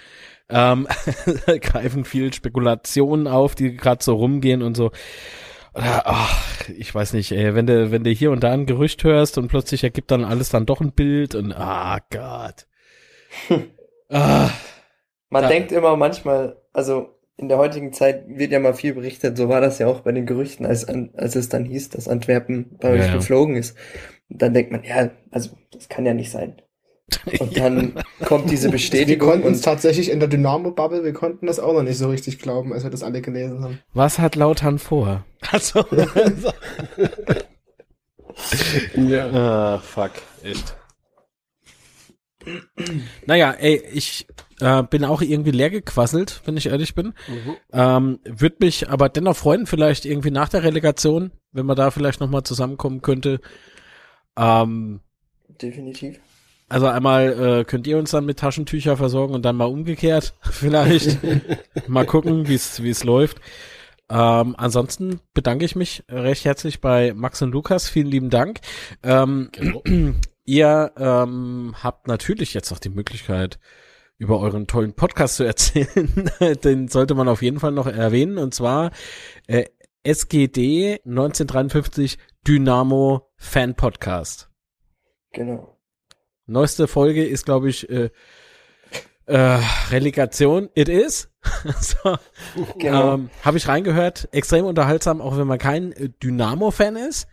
Ähm, 0.50 0.88
greifen 1.62 2.04
viel 2.04 2.34
Spekulationen 2.34 3.28
auf, 3.28 3.56
die 3.56 3.76
gerade 3.76 4.04
so 4.04 4.16
rumgehen 4.16 4.62
und 4.64 4.76
so. 4.76 4.92
Oder, 5.74 6.04
ach, 6.06 6.70
ich 6.70 6.94
weiß 6.94 7.14
nicht, 7.14 7.32
ey, 7.32 7.56
wenn 7.56 7.68
du, 7.68 7.92
wenn 7.92 8.04
du 8.04 8.10
hier 8.10 8.32
und 8.32 8.44
da 8.44 8.52
ein 8.52 8.66
Gerücht 8.66 9.04
hörst 9.04 9.38
und 9.38 9.48
plötzlich 9.48 9.84
ergibt 9.84 10.12
dann 10.12 10.26
alles 10.26 10.50
dann 10.50 10.66
doch 10.66 10.82
ein 10.82 10.92
Bild 10.92 11.36
und 11.36 11.54
ah 11.54 12.00
Gott. 12.10 12.68
ah, 14.10 14.50
Man 15.30 15.44
da, 15.44 15.48
denkt 15.48 15.72
immer 15.72 15.96
manchmal, 15.96 16.58
also 16.74 17.18
in 17.38 17.50
der 17.50 17.60
heutigen 17.60 17.94
Zeit 17.94 18.26
wird 18.28 18.52
ja 18.52 18.60
mal 18.60 18.74
viel 18.74 18.94
berichtet, 18.94 19.38
so 19.38 19.48
war 19.48 19.62
das 19.62 19.78
ja 19.80 19.88
auch 19.88 20.02
bei 20.02 20.12
den 20.12 20.26
Gerüchten, 20.26 20.66
als, 20.66 20.88
als 20.88 21.36
es 21.36 21.50
dann 21.50 21.66
hieß, 21.66 21.92
dass 21.92 22.08
Antwerpen 22.08 22.78
bei 22.80 22.90
euch 22.90 23.06
ja, 23.06 23.14
geflogen 23.14 23.56
ist. 23.56 23.78
Und 24.30 24.42
dann 24.42 24.54
denkt 24.54 24.72
man, 24.72 24.84
ja, 24.84 25.12
also 25.32 25.52
das 25.72 25.90
kann 25.90 26.06
ja 26.06 26.14
nicht 26.14 26.32
sein. 26.32 26.62
Und 27.40 27.58
dann 27.58 27.94
kommt 28.26 28.52
diese 28.52 28.70
Bestätigung. 28.70 29.28
Wir 29.28 29.36
konnten 29.36 29.54
es 29.54 29.62
tatsächlich 29.62 30.12
in 30.12 30.20
der 30.20 30.28
Dynamo-Bubble, 30.28 31.06
wir 31.06 31.14
konnten 31.14 31.48
das 31.48 31.58
auch 31.60 31.72
noch 31.74 31.84
nicht 31.84 31.98
so 31.98 32.10
richtig 32.10 32.40
glauben, 32.40 32.74
als 32.74 32.84
wir 32.84 32.90
das 32.90 33.04
alle 33.04 33.22
gelesen 33.22 33.64
haben. 33.64 33.80
Was 33.94 34.20
hat 34.20 34.36
Lautern 34.36 34.78
vor? 34.78 35.24
Also. 35.52 35.86
ja. 38.96 39.30
Ah, 39.32 39.80
fuck, 39.80 40.12
echt. 40.44 40.76
Naja, 43.26 43.52
ey, 43.52 43.82
ich 43.94 44.28
äh, 44.60 44.84
bin 44.84 45.06
auch 45.06 45.22
irgendwie 45.22 45.52
leer 45.52 45.70
gequasselt, 45.70 46.42
wenn 46.46 46.58
ich 46.58 46.68
ehrlich 46.68 46.96
bin. 46.96 47.14
Mhm. 47.28 47.56
Ähm, 47.72 48.20
Würde 48.26 48.58
mich 48.60 48.90
aber 48.90 49.10
dennoch 49.10 49.36
freuen, 49.36 49.66
vielleicht 49.66 50.06
irgendwie 50.06 50.32
nach 50.32 50.50
der 50.50 50.64
Relegation, 50.64 51.32
wenn 51.52 51.66
man 51.66 51.76
da 51.76 51.92
vielleicht 51.92 52.20
nochmal 52.20 52.44
zusammenkommen 52.44 53.02
könnte. 53.02 53.40
Ähm, 54.38 55.02
Definitiv. 55.62 56.20
Also 56.70 56.88
einmal 56.88 57.60
äh, 57.60 57.64
könnt 57.64 57.88
ihr 57.88 57.98
uns 57.98 58.12
dann 58.12 58.26
mit 58.26 58.40
Taschentücher 58.40 58.98
versorgen 58.98 59.34
und 59.34 59.44
dann 59.44 59.56
mal 59.56 59.66
umgekehrt 59.66 60.34
vielleicht. 60.42 61.18
mal 61.88 62.06
gucken, 62.06 62.48
wie 62.48 62.56
es 62.56 62.84
wie 62.84 62.90
es 62.90 63.04
läuft. 63.04 63.40
Ähm, 64.10 64.56
ansonsten 64.58 65.20
bedanke 65.34 65.66
ich 65.66 65.76
mich 65.76 66.04
recht 66.10 66.46
herzlich 66.46 66.80
bei 66.80 67.14
Max 67.14 67.42
und 67.42 67.52
Lukas. 67.52 67.90
Vielen 67.90 68.08
lieben 68.08 68.30
Dank. 68.30 68.60
Ähm, 69.04 69.50
genau. 69.52 69.84
Ihr 70.46 70.94
ähm, 70.98 71.76
habt 71.84 72.08
natürlich 72.08 72.54
jetzt 72.54 72.72
noch 72.72 72.80
die 72.80 72.90
Möglichkeit, 72.90 73.60
über 74.18 74.40
euren 74.40 74.66
tollen 74.66 74.94
Podcast 74.94 75.36
zu 75.36 75.44
erzählen. 75.44 76.32
Den 76.64 76.88
sollte 76.88 77.16
man 77.16 77.28
auf 77.28 77.42
jeden 77.42 77.60
Fall 77.60 77.74
noch 77.74 77.86
erwähnen. 77.86 78.38
Und 78.38 78.54
zwar 78.54 78.92
äh, 79.48 79.66
SGD 80.08 81.02
1953 81.06 82.18
Dynamo 82.48 83.30
Fan 83.36 83.76
Podcast. 83.76 84.50
Genau. 85.34 85.78
Neueste 86.46 86.88
Folge 86.88 87.26
ist, 87.26 87.44
glaube 87.46 87.68
ich, 87.68 87.90
äh, 87.90 88.10
äh, 89.26 89.60
Relegation. 89.92 90.70
It 90.76 90.88
is. 90.88 91.30
so, 91.82 92.16
genau. 92.78 93.16
ähm, 93.16 93.30
Habe 93.44 93.58
ich 93.58 93.68
reingehört. 93.68 94.30
Extrem 94.32 94.64
unterhaltsam, 94.64 95.20
auch 95.20 95.38
wenn 95.38 95.48
man 95.48 95.60
kein 95.60 95.92
äh, 95.92 96.08
Dynamo-Fan 96.24 96.96
ist. 96.96 97.28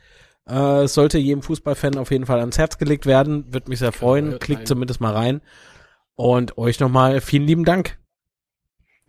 Äh, 0.46 0.88
sollte 0.88 1.18
jedem 1.18 1.42
Fußballfan 1.42 1.96
auf 1.96 2.10
jeden 2.10 2.26
Fall 2.26 2.40
ans 2.40 2.58
Herz 2.58 2.78
gelegt 2.78 3.06
werden. 3.06 3.54
Würde 3.54 3.70
mich 3.70 3.78
sehr 3.78 3.92
freuen. 3.92 4.40
Klickt 4.40 4.66
zumindest 4.66 5.00
mal 5.00 5.12
rein. 5.12 5.42
Und 6.16 6.58
euch 6.58 6.80
nochmal 6.80 7.20
vielen 7.20 7.46
lieben 7.46 7.64
Dank. 7.64 7.98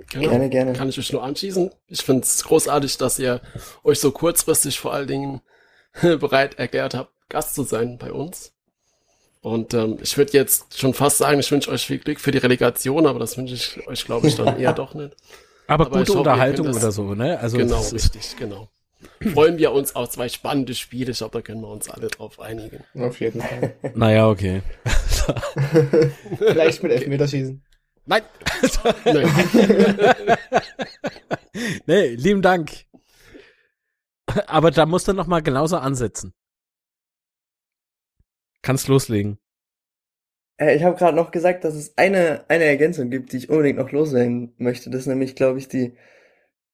Genau. 0.09 0.29
Gerne, 0.29 0.49
gerne. 0.49 0.73
Kann 0.73 0.89
ich 0.89 0.97
mich 0.97 1.11
nur 1.11 1.23
anschließen. 1.23 1.71
Ich 1.87 2.01
finde 2.01 2.23
es 2.23 2.43
großartig, 2.43 2.97
dass 2.97 3.19
ihr 3.19 3.41
euch 3.83 3.99
so 3.99 4.11
kurzfristig 4.11 4.79
vor 4.79 4.93
allen 4.93 5.07
Dingen 5.07 5.41
bereit 6.01 6.59
erklärt 6.59 6.93
habt, 6.93 7.11
Gast 7.29 7.55
zu 7.55 7.63
sein 7.63 7.97
bei 7.97 8.11
uns. 8.11 8.53
Und 9.41 9.75
ähm, 9.75 9.99
ich 10.01 10.17
würde 10.17 10.33
jetzt 10.33 10.77
schon 10.79 10.95
fast 10.95 11.19
sagen, 11.19 11.39
ich 11.39 11.51
wünsche 11.51 11.69
euch 11.69 11.85
viel 11.85 11.99
Glück 11.99 12.19
für 12.19 12.31
die 12.31 12.39
Relegation, 12.39 13.05
aber 13.05 13.19
das 13.19 13.37
wünsche 13.37 13.53
ich 13.53 13.87
euch, 13.87 14.03
glaube 14.03 14.27
ich, 14.27 14.35
dann 14.35 14.59
eher 14.59 14.73
doch 14.73 14.95
nicht. 14.95 15.15
Aber, 15.67 15.85
aber 15.85 15.99
gute 15.99 16.09
hoffe, 16.09 16.19
Unterhaltung 16.19 16.67
oder 16.67 16.91
so, 16.91 17.13
ne? 17.13 17.39
Also 17.39 17.57
genau, 17.57 17.81
richtig, 17.81 18.35
genau. 18.37 18.69
Freuen 19.33 19.57
wir 19.57 19.71
uns 19.71 19.95
auf 19.95 20.09
zwei 20.09 20.29
spannende 20.29 20.73
Spiele. 20.73 21.11
Ich 21.11 21.19
glaube, 21.19 21.37
da 21.37 21.41
können 21.41 21.61
wir 21.61 21.67
uns 21.67 21.89
alle 21.89 22.07
drauf 22.07 22.39
einigen. 22.39 22.83
Auf 22.95 23.19
jeden 23.19 23.41
Fall. 23.41 23.75
Naja, 23.93 24.27
okay. 24.29 24.61
Vielleicht 26.39 26.81
mit 26.81 26.91
Elfmeterschießen. 26.91 27.63
Nein. 28.05 28.23
Nein. 29.05 29.27
nee, 31.85 32.15
lieben 32.15 32.41
Dank. 32.41 32.85
Aber 34.47 34.71
da 34.71 34.85
musst 34.85 35.07
du 35.07 35.13
noch 35.13 35.27
mal 35.27 35.41
genauso 35.41 35.77
ansetzen. 35.77 36.33
Kannst 38.61 38.87
loslegen. 38.87 39.37
Äh, 40.57 40.75
ich 40.75 40.83
habe 40.83 40.97
gerade 40.97 41.15
noch 41.15 41.31
gesagt, 41.31 41.63
dass 41.63 41.75
es 41.75 41.97
eine, 41.97 42.45
eine 42.49 42.65
Ergänzung 42.65 43.09
gibt, 43.09 43.31
die 43.31 43.37
ich 43.37 43.49
unbedingt 43.49 43.77
noch 43.77 43.91
loswerden 43.91 44.53
möchte. 44.57 44.89
Das 44.89 45.01
ist 45.01 45.07
nämlich, 45.07 45.35
glaube 45.35 45.59
ich, 45.59 45.67
die, 45.67 45.93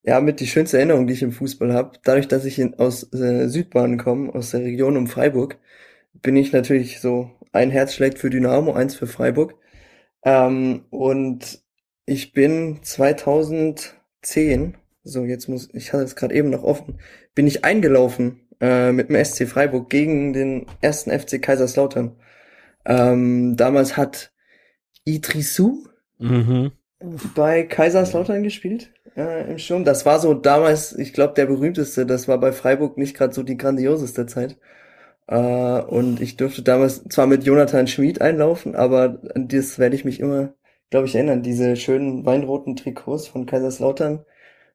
ja, 0.03 0.19
mit 0.21 0.39
die 0.39 0.47
schönste 0.47 0.77
Erinnerung, 0.77 1.07
die 1.07 1.13
ich 1.13 1.23
im 1.23 1.31
Fußball 1.31 1.73
habe. 1.73 1.99
Dadurch, 2.03 2.27
dass 2.27 2.45
ich 2.45 2.59
in, 2.59 2.75
aus 2.75 3.11
äh, 3.13 3.47
Südbahn 3.47 3.97
komme, 3.97 4.33
aus 4.33 4.51
der 4.51 4.61
Region 4.61 4.97
um 4.97 5.07
Freiburg, 5.07 5.57
bin 6.13 6.35
ich 6.35 6.53
natürlich 6.53 6.99
so, 6.99 7.31
ein 7.53 7.71
Herz 7.71 7.93
schlägt 7.93 8.19
für 8.19 8.29
Dynamo, 8.29 8.73
eins 8.73 8.95
für 8.95 9.07
Freiburg. 9.07 9.55
Ähm, 10.23 10.85
und 10.89 11.59
ich 12.05 12.33
bin 12.33 12.79
2010, 12.81 14.77
so 15.03 15.23
jetzt 15.23 15.47
muss, 15.47 15.69
ich 15.73 15.93
hatte 15.93 16.03
es 16.03 16.15
gerade 16.15 16.35
eben 16.35 16.49
noch 16.49 16.63
offen, 16.63 16.99
bin 17.33 17.47
ich 17.47 17.63
eingelaufen 17.63 18.41
äh, 18.59 18.91
mit 18.91 19.09
dem 19.09 19.23
SC 19.23 19.47
Freiburg 19.47 19.89
gegen 19.89 20.33
den 20.33 20.65
ersten 20.81 21.11
FC 21.11 21.41
Kaiserslautern. 21.41 22.15
Ähm, 22.85 23.55
damals 23.57 23.97
hat 23.97 24.31
Idrisu 25.05 25.85
mhm. 26.19 26.71
bei 27.35 27.63
Kaiserslautern 27.63 28.43
gespielt 28.43 28.91
äh, 29.15 29.49
im 29.51 29.57
Sturm. 29.57 29.83
Das 29.83 30.05
war 30.05 30.19
so 30.19 30.33
damals, 30.33 30.93
ich 30.93 31.13
glaube, 31.13 31.33
der 31.33 31.45
berühmteste. 31.45 32.05
Das 32.05 32.27
war 32.27 32.39
bei 32.39 32.51
Freiburg 32.51 32.97
nicht 32.97 33.15
gerade 33.15 33.33
so 33.33 33.43
die 33.43 33.57
grandioseste 33.57 34.25
Zeit. 34.25 34.57
Äh, 35.31 35.81
und 35.83 36.19
ich 36.21 36.35
durfte 36.35 36.61
damals 36.61 37.05
zwar 37.05 37.25
mit 37.25 37.45
Jonathan 37.45 37.87
Schmid 37.87 38.19
einlaufen, 38.21 38.75
aber 38.75 39.21
an 39.33 39.47
das 39.47 39.79
werde 39.79 39.95
ich 39.95 40.03
mich 40.03 40.19
immer, 40.19 40.53
glaube 40.89 41.07
ich, 41.07 41.15
erinnern. 41.15 41.41
Diese 41.41 41.77
schönen 41.77 42.25
weinroten 42.25 42.75
Trikots 42.75 43.27
von 43.27 43.45
Kaiserslautern 43.45 44.25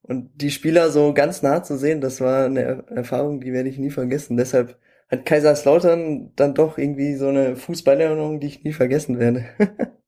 und 0.03 0.31
die 0.41 0.51
Spieler 0.51 0.91
so 0.91 1.13
ganz 1.13 1.43
nah 1.43 1.63
zu 1.63 1.77
sehen, 1.77 2.01
das 2.01 2.23
war 2.23 2.47
eine 2.47 2.85
Erfahrung, 2.89 3.41
die 3.41 3.53
werde 3.53 3.69
ich 3.69 3.77
nie 3.77 3.91
vergessen. 3.91 4.39
Deshalb 4.39 4.79
hat 5.09 5.27
Kaiserslautern 5.27 6.33
dann 6.37 6.55
doch 6.55 6.79
irgendwie 6.79 7.17
so 7.17 7.29
eine 7.29 7.57
Fußballerinnerung, 7.57 8.41
die 8.41 8.47
ich 8.47 8.65
nie 8.65 8.73
vergessen 8.73 9.19
werde. 9.19 9.45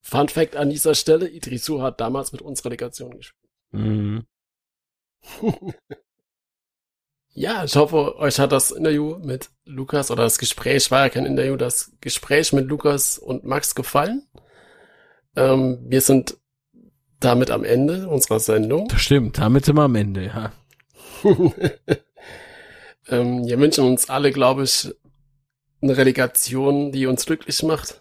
Fun 0.00 0.28
Fact 0.28 0.56
an 0.56 0.70
dieser 0.70 0.96
Stelle, 0.96 1.28
Idrisu 1.28 1.82
hat 1.82 2.00
damals 2.00 2.32
mit 2.32 2.42
uns 2.42 2.64
Relegation 2.64 3.16
gespielt. 3.16 3.52
Mhm. 3.70 4.26
ja, 7.38 7.62
ich 7.62 7.76
hoffe, 7.76 8.18
euch 8.18 8.40
hat 8.40 8.50
das 8.50 8.72
Interview 8.72 9.16
mit 9.22 9.50
Lukas 9.64 10.10
oder 10.10 10.24
das 10.24 10.38
Gespräch, 10.38 10.90
war 10.90 11.04
ja 11.04 11.08
kein 11.08 11.24
Interview, 11.24 11.56
das 11.56 11.92
Gespräch 12.00 12.52
mit 12.52 12.66
Lukas 12.66 13.16
und 13.16 13.44
Max 13.44 13.76
gefallen. 13.76 14.26
Ähm, 15.36 15.78
wir 15.86 16.00
sind 16.00 16.36
damit 17.20 17.52
am 17.52 17.62
Ende 17.62 18.08
unserer 18.08 18.40
Sendung. 18.40 18.88
Das 18.88 19.02
stimmt, 19.02 19.38
damit 19.38 19.64
sind 19.64 19.76
wir 19.76 19.82
am 19.82 19.94
Ende, 19.94 20.26
ja. 20.26 20.52
ähm, 23.08 23.46
wir 23.46 23.58
wünschen 23.60 23.84
uns 23.84 24.10
alle, 24.10 24.32
glaube 24.32 24.64
ich, 24.64 24.92
eine 25.80 25.96
Relegation, 25.96 26.90
die 26.90 27.06
uns 27.06 27.24
glücklich 27.24 27.62
macht. 27.62 28.00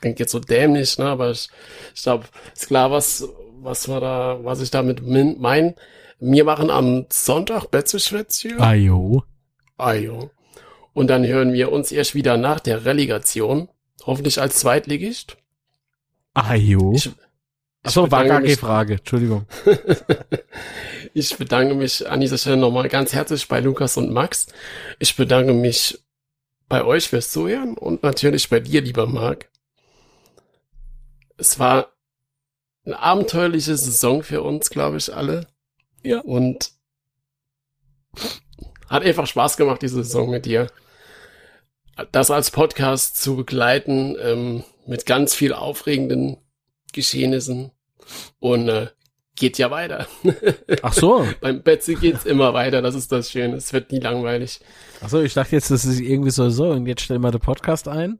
Klingt 0.00 0.20
jetzt 0.20 0.30
so 0.30 0.38
dämlich, 0.38 0.98
ne? 0.98 1.06
aber 1.06 1.32
ich, 1.32 1.48
ich 1.96 2.02
glaube, 2.02 2.26
ist 2.54 2.68
klar, 2.68 2.92
was, 2.92 3.28
was 3.60 3.88
wir 3.88 3.98
da, 3.98 4.38
was 4.44 4.60
ich 4.60 4.70
damit 4.70 5.04
meine. 5.04 5.74
Wir 6.20 6.44
machen 6.44 6.70
am 6.70 7.06
Sonntag 7.10 7.66
Betzeschwätzchen. 7.70 8.60
Ajo. 8.60 9.22
Ajo. 9.76 10.30
Und 10.92 11.08
dann 11.08 11.24
hören 11.24 11.52
wir 11.52 11.70
uns 11.70 11.92
erst 11.92 12.14
wieder 12.14 12.36
nach 12.36 12.58
der 12.58 12.84
Relegation. 12.84 13.68
Hoffentlich 14.04 14.40
als 14.40 14.56
Zweitligist. 14.56 15.36
Ajo. 16.34 16.92
Ich, 16.94 17.10
Achso, 17.84 18.10
war 18.10 18.24
gar 18.24 18.40
keine 18.40 18.56
Frage, 18.56 18.94
Entschuldigung. 18.94 19.46
ich 21.14 21.36
bedanke 21.36 21.74
mich 21.74 22.08
an 22.08 22.20
dieser 22.20 22.38
Stelle 22.38 22.56
nochmal 22.56 22.88
ganz 22.88 23.12
herzlich 23.12 23.46
bei 23.46 23.60
Lukas 23.60 23.96
und 23.96 24.10
Max. 24.10 24.48
Ich 24.98 25.14
bedanke 25.14 25.52
mich 25.52 26.02
bei 26.68 26.84
euch 26.84 27.08
fürs 27.08 27.30
Zuhören 27.30 27.74
und 27.78 28.02
natürlich 28.02 28.48
bei 28.48 28.60
dir, 28.60 28.80
lieber 28.80 29.06
Marc. 29.06 29.48
Es 31.36 31.58
war 31.60 31.92
eine 32.84 32.98
abenteuerliche 32.98 33.76
Saison 33.76 34.24
für 34.24 34.42
uns, 34.42 34.70
glaube 34.70 34.96
ich, 34.96 35.14
alle. 35.14 35.46
Ja. 36.08 36.20
Und 36.20 36.70
hat 38.88 39.02
einfach 39.02 39.26
Spaß 39.26 39.58
gemacht, 39.58 39.82
diese 39.82 39.96
Saison 39.96 40.30
mit 40.30 40.46
dir. 40.46 40.68
Das 42.12 42.30
als 42.30 42.50
Podcast 42.50 43.20
zu 43.20 43.36
begleiten, 43.36 44.16
ähm, 44.22 44.64
mit 44.86 45.04
ganz 45.04 45.34
viel 45.34 45.52
aufregenden 45.52 46.38
Geschehnissen. 46.94 47.72
Und 48.40 48.70
äh, 48.70 48.86
geht 49.36 49.58
ja 49.58 49.70
weiter. 49.70 50.06
Ach 50.82 50.94
so. 50.94 51.28
Beim 51.42 51.62
Betsy 51.62 51.96
geht's 51.96 52.24
immer 52.24 52.54
weiter, 52.54 52.80
das 52.80 52.94
ist 52.94 53.12
das 53.12 53.30
Schöne. 53.30 53.56
Es 53.56 53.74
wird 53.74 53.92
nie 53.92 54.00
langweilig. 54.00 54.60
Ach 55.02 55.10
so, 55.10 55.20
ich 55.20 55.34
dachte 55.34 55.56
jetzt, 55.56 55.70
das 55.70 55.84
ist 55.84 56.00
irgendwie 56.00 56.30
so, 56.30 56.48
so, 56.48 56.70
und 56.70 56.86
jetzt 56.86 57.02
stellen 57.02 57.20
wir 57.20 57.30
den 57.30 57.40
Podcast 57.40 57.86
ein. 57.86 58.18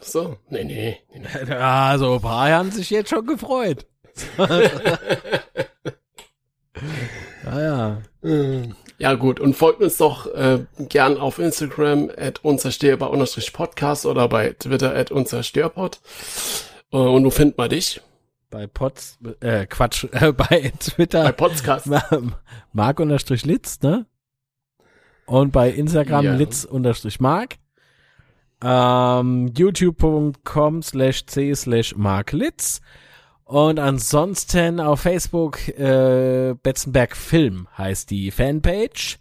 So, 0.00 0.36
nee, 0.48 0.64
nee. 0.64 0.98
nee, 1.14 1.20
nee. 1.46 1.54
Also, 1.54 2.16
ein 2.16 2.20
paar 2.20 2.50
haben 2.50 2.72
sich 2.72 2.90
jetzt 2.90 3.10
schon 3.10 3.24
gefreut. 3.24 3.86
ja, 7.56 7.98
ja. 8.22 8.62
Ja 9.00 9.14
gut, 9.14 9.38
und 9.38 9.54
folgt 9.54 9.80
uns 9.80 9.96
doch 9.96 10.26
äh, 10.34 10.64
gern 10.80 11.18
auf 11.18 11.38
Instagram 11.38 12.10
at 12.16 12.44
unzerstörbar 12.44 13.12
podcast 13.52 14.06
oder 14.06 14.28
bei 14.28 14.54
Twitter 14.58 14.94
at 14.94 15.12
unzerstörpod. 15.12 16.00
Äh, 16.92 16.96
und 16.96 17.24
wo 17.24 17.30
findet 17.30 17.56
man 17.58 17.70
dich? 17.70 18.00
Bei 18.50 18.66
Pots, 18.66 19.18
äh, 19.40 19.66
Quatsch, 19.66 20.04
äh, 20.12 20.32
bei 20.32 20.72
Twitter. 20.80 21.22
Bei 21.22 21.32
Podcast. 21.32 21.86
Mark 22.72 22.98
unterstrich 22.98 23.46
Litz, 23.46 23.80
ne? 23.82 24.06
Und 25.26 25.52
bei 25.52 25.70
Instagram 25.70 26.24
Ja. 26.24 26.34
Litz 26.34 26.64
unterstrich 26.64 27.20
Mark. 27.20 27.56
Ähm, 28.64 29.52
youtube.com 29.56 30.82
slash 30.82 31.26
c 31.26 31.54
slash 31.54 31.94
Mark 31.94 32.32
Litz. 32.32 32.80
Und 33.48 33.78
ansonsten 33.78 34.78
auf 34.78 35.00
Facebook 35.00 35.68
äh, 35.68 36.54
Betzenberg 36.62 37.16
Film 37.16 37.66
heißt 37.78 38.10
die 38.10 38.30
Fanpage. 38.30 39.18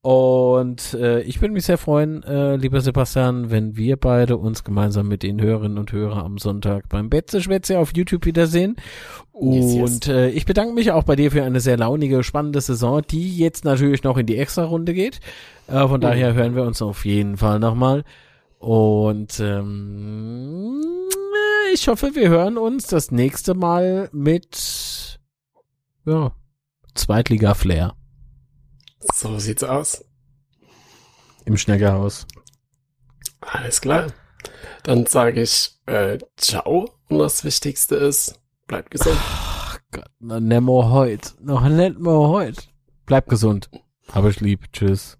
Und 0.00 0.94
äh, 0.94 1.20
ich 1.20 1.42
würde 1.42 1.52
mich 1.52 1.66
sehr 1.66 1.76
freuen, 1.76 2.22
äh, 2.22 2.56
lieber 2.56 2.80
Sebastian, 2.80 3.50
wenn 3.50 3.76
wir 3.76 3.98
beide 3.98 4.38
uns 4.38 4.64
gemeinsam 4.64 5.08
mit 5.08 5.22
den 5.22 5.42
Hörerinnen 5.42 5.76
und 5.76 5.92
Hörern 5.92 6.24
am 6.24 6.38
Sonntag 6.38 6.88
beim 6.88 7.10
Betze-Schwätze 7.10 7.78
auf 7.78 7.92
YouTube 7.94 8.24
wiedersehen. 8.24 8.76
Yes, 9.38 9.74
yes. 9.74 9.92
Und 9.92 10.08
Äh, 10.08 10.30
ich 10.30 10.46
bedanke 10.46 10.72
mich 10.72 10.92
auch 10.92 11.04
bei 11.04 11.16
dir 11.16 11.30
für 11.30 11.44
eine 11.44 11.60
sehr 11.60 11.76
launige, 11.76 12.22
spannende 12.22 12.62
Saison, 12.62 13.02
die 13.10 13.36
jetzt 13.36 13.66
natürlich 13.66 14.04
noch 14.04 14.16
in 14.16 14.24
die 14.24 14.38
Extra-Runde 14.38 14.94
geht. 14.94 15.20
Äh, 15.66 15.86
von 15.86 16.00
daher 16.00 16.32
hören 16.32 16.54
wir 16.54 16.62
uns 16.62 16.80
auf 16.80 17.04
jeden 17.04 17.36
Fall 17.36 17.58
nochmal. 17.58 18.04
Und 18.58 19.38
ähm, 19.38 21.09
ich 21.72 21.88
hoffe, 21.88 22.14
wir 22.14 22.28
hören 22.28 22.58
uns 22.58 22.86
das 22.86 23.10
nächste 23.10 23.54
Mal 23.54 24.08
mit 24.12 25.18
ja, 26.06 26.34
Zweitliga-Flair 26.94 27.94
So 29.14 29.38
sieht's 29.38 29.62
aus. 29.64 30.04
im 31.44 31.56
Schneckerhaus. 31.56 32.26
Alles 33.40 33.80
klar. 33.80 34.12
Dann 34.82 35.06
sage 35.06 35.42
ich 35.42 35.78
äh, 35.86 36.18
ciao. 36.36 36.90
Und 37.08 37.18
das 37.18 37.44
Wichtigste 37.44 37.96
ist, 37.96 38.40
bleibt 38.66 38.90
gesund. 38.90 39.18
Gott, 39.92 40.04
noch 40.20 40.40
nicht 40.40 40.60
mehr 40.60 40.90
heute. 40.90 41.30
Noch 41.40 41.68
nicht 41.68 41.98
mehr 41.98 42.12
heute. 42.12 42.62
Bleib 43.06 43.28
gesund. 43.28 43.68
Hab 44.12 44.24
ich 44.26 44.40
lieb. 44.40 44.72
Tschüss. 44.72 45.18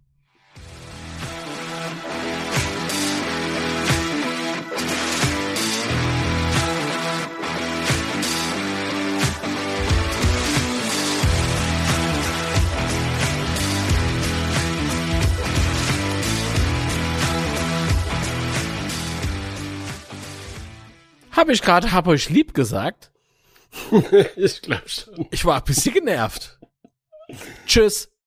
Hab 21.40 21.48
ich 21.48 21.62
gerade 21.62 21.90
hab 21.90 22.06
euch 22.06 22.28
lieb 22.28 22.52
gesagt? 22.52 23.12
ich 24.36 24.60
glaube 24.60 24.86
schon. 24.86 25.26
Ich 25.30 25.46
war 25.46 25.56
ein 25.56 25.64
bisschen 25.64 25.94
genervt. 25.94 26.58
Tschüss. 27.64 28.10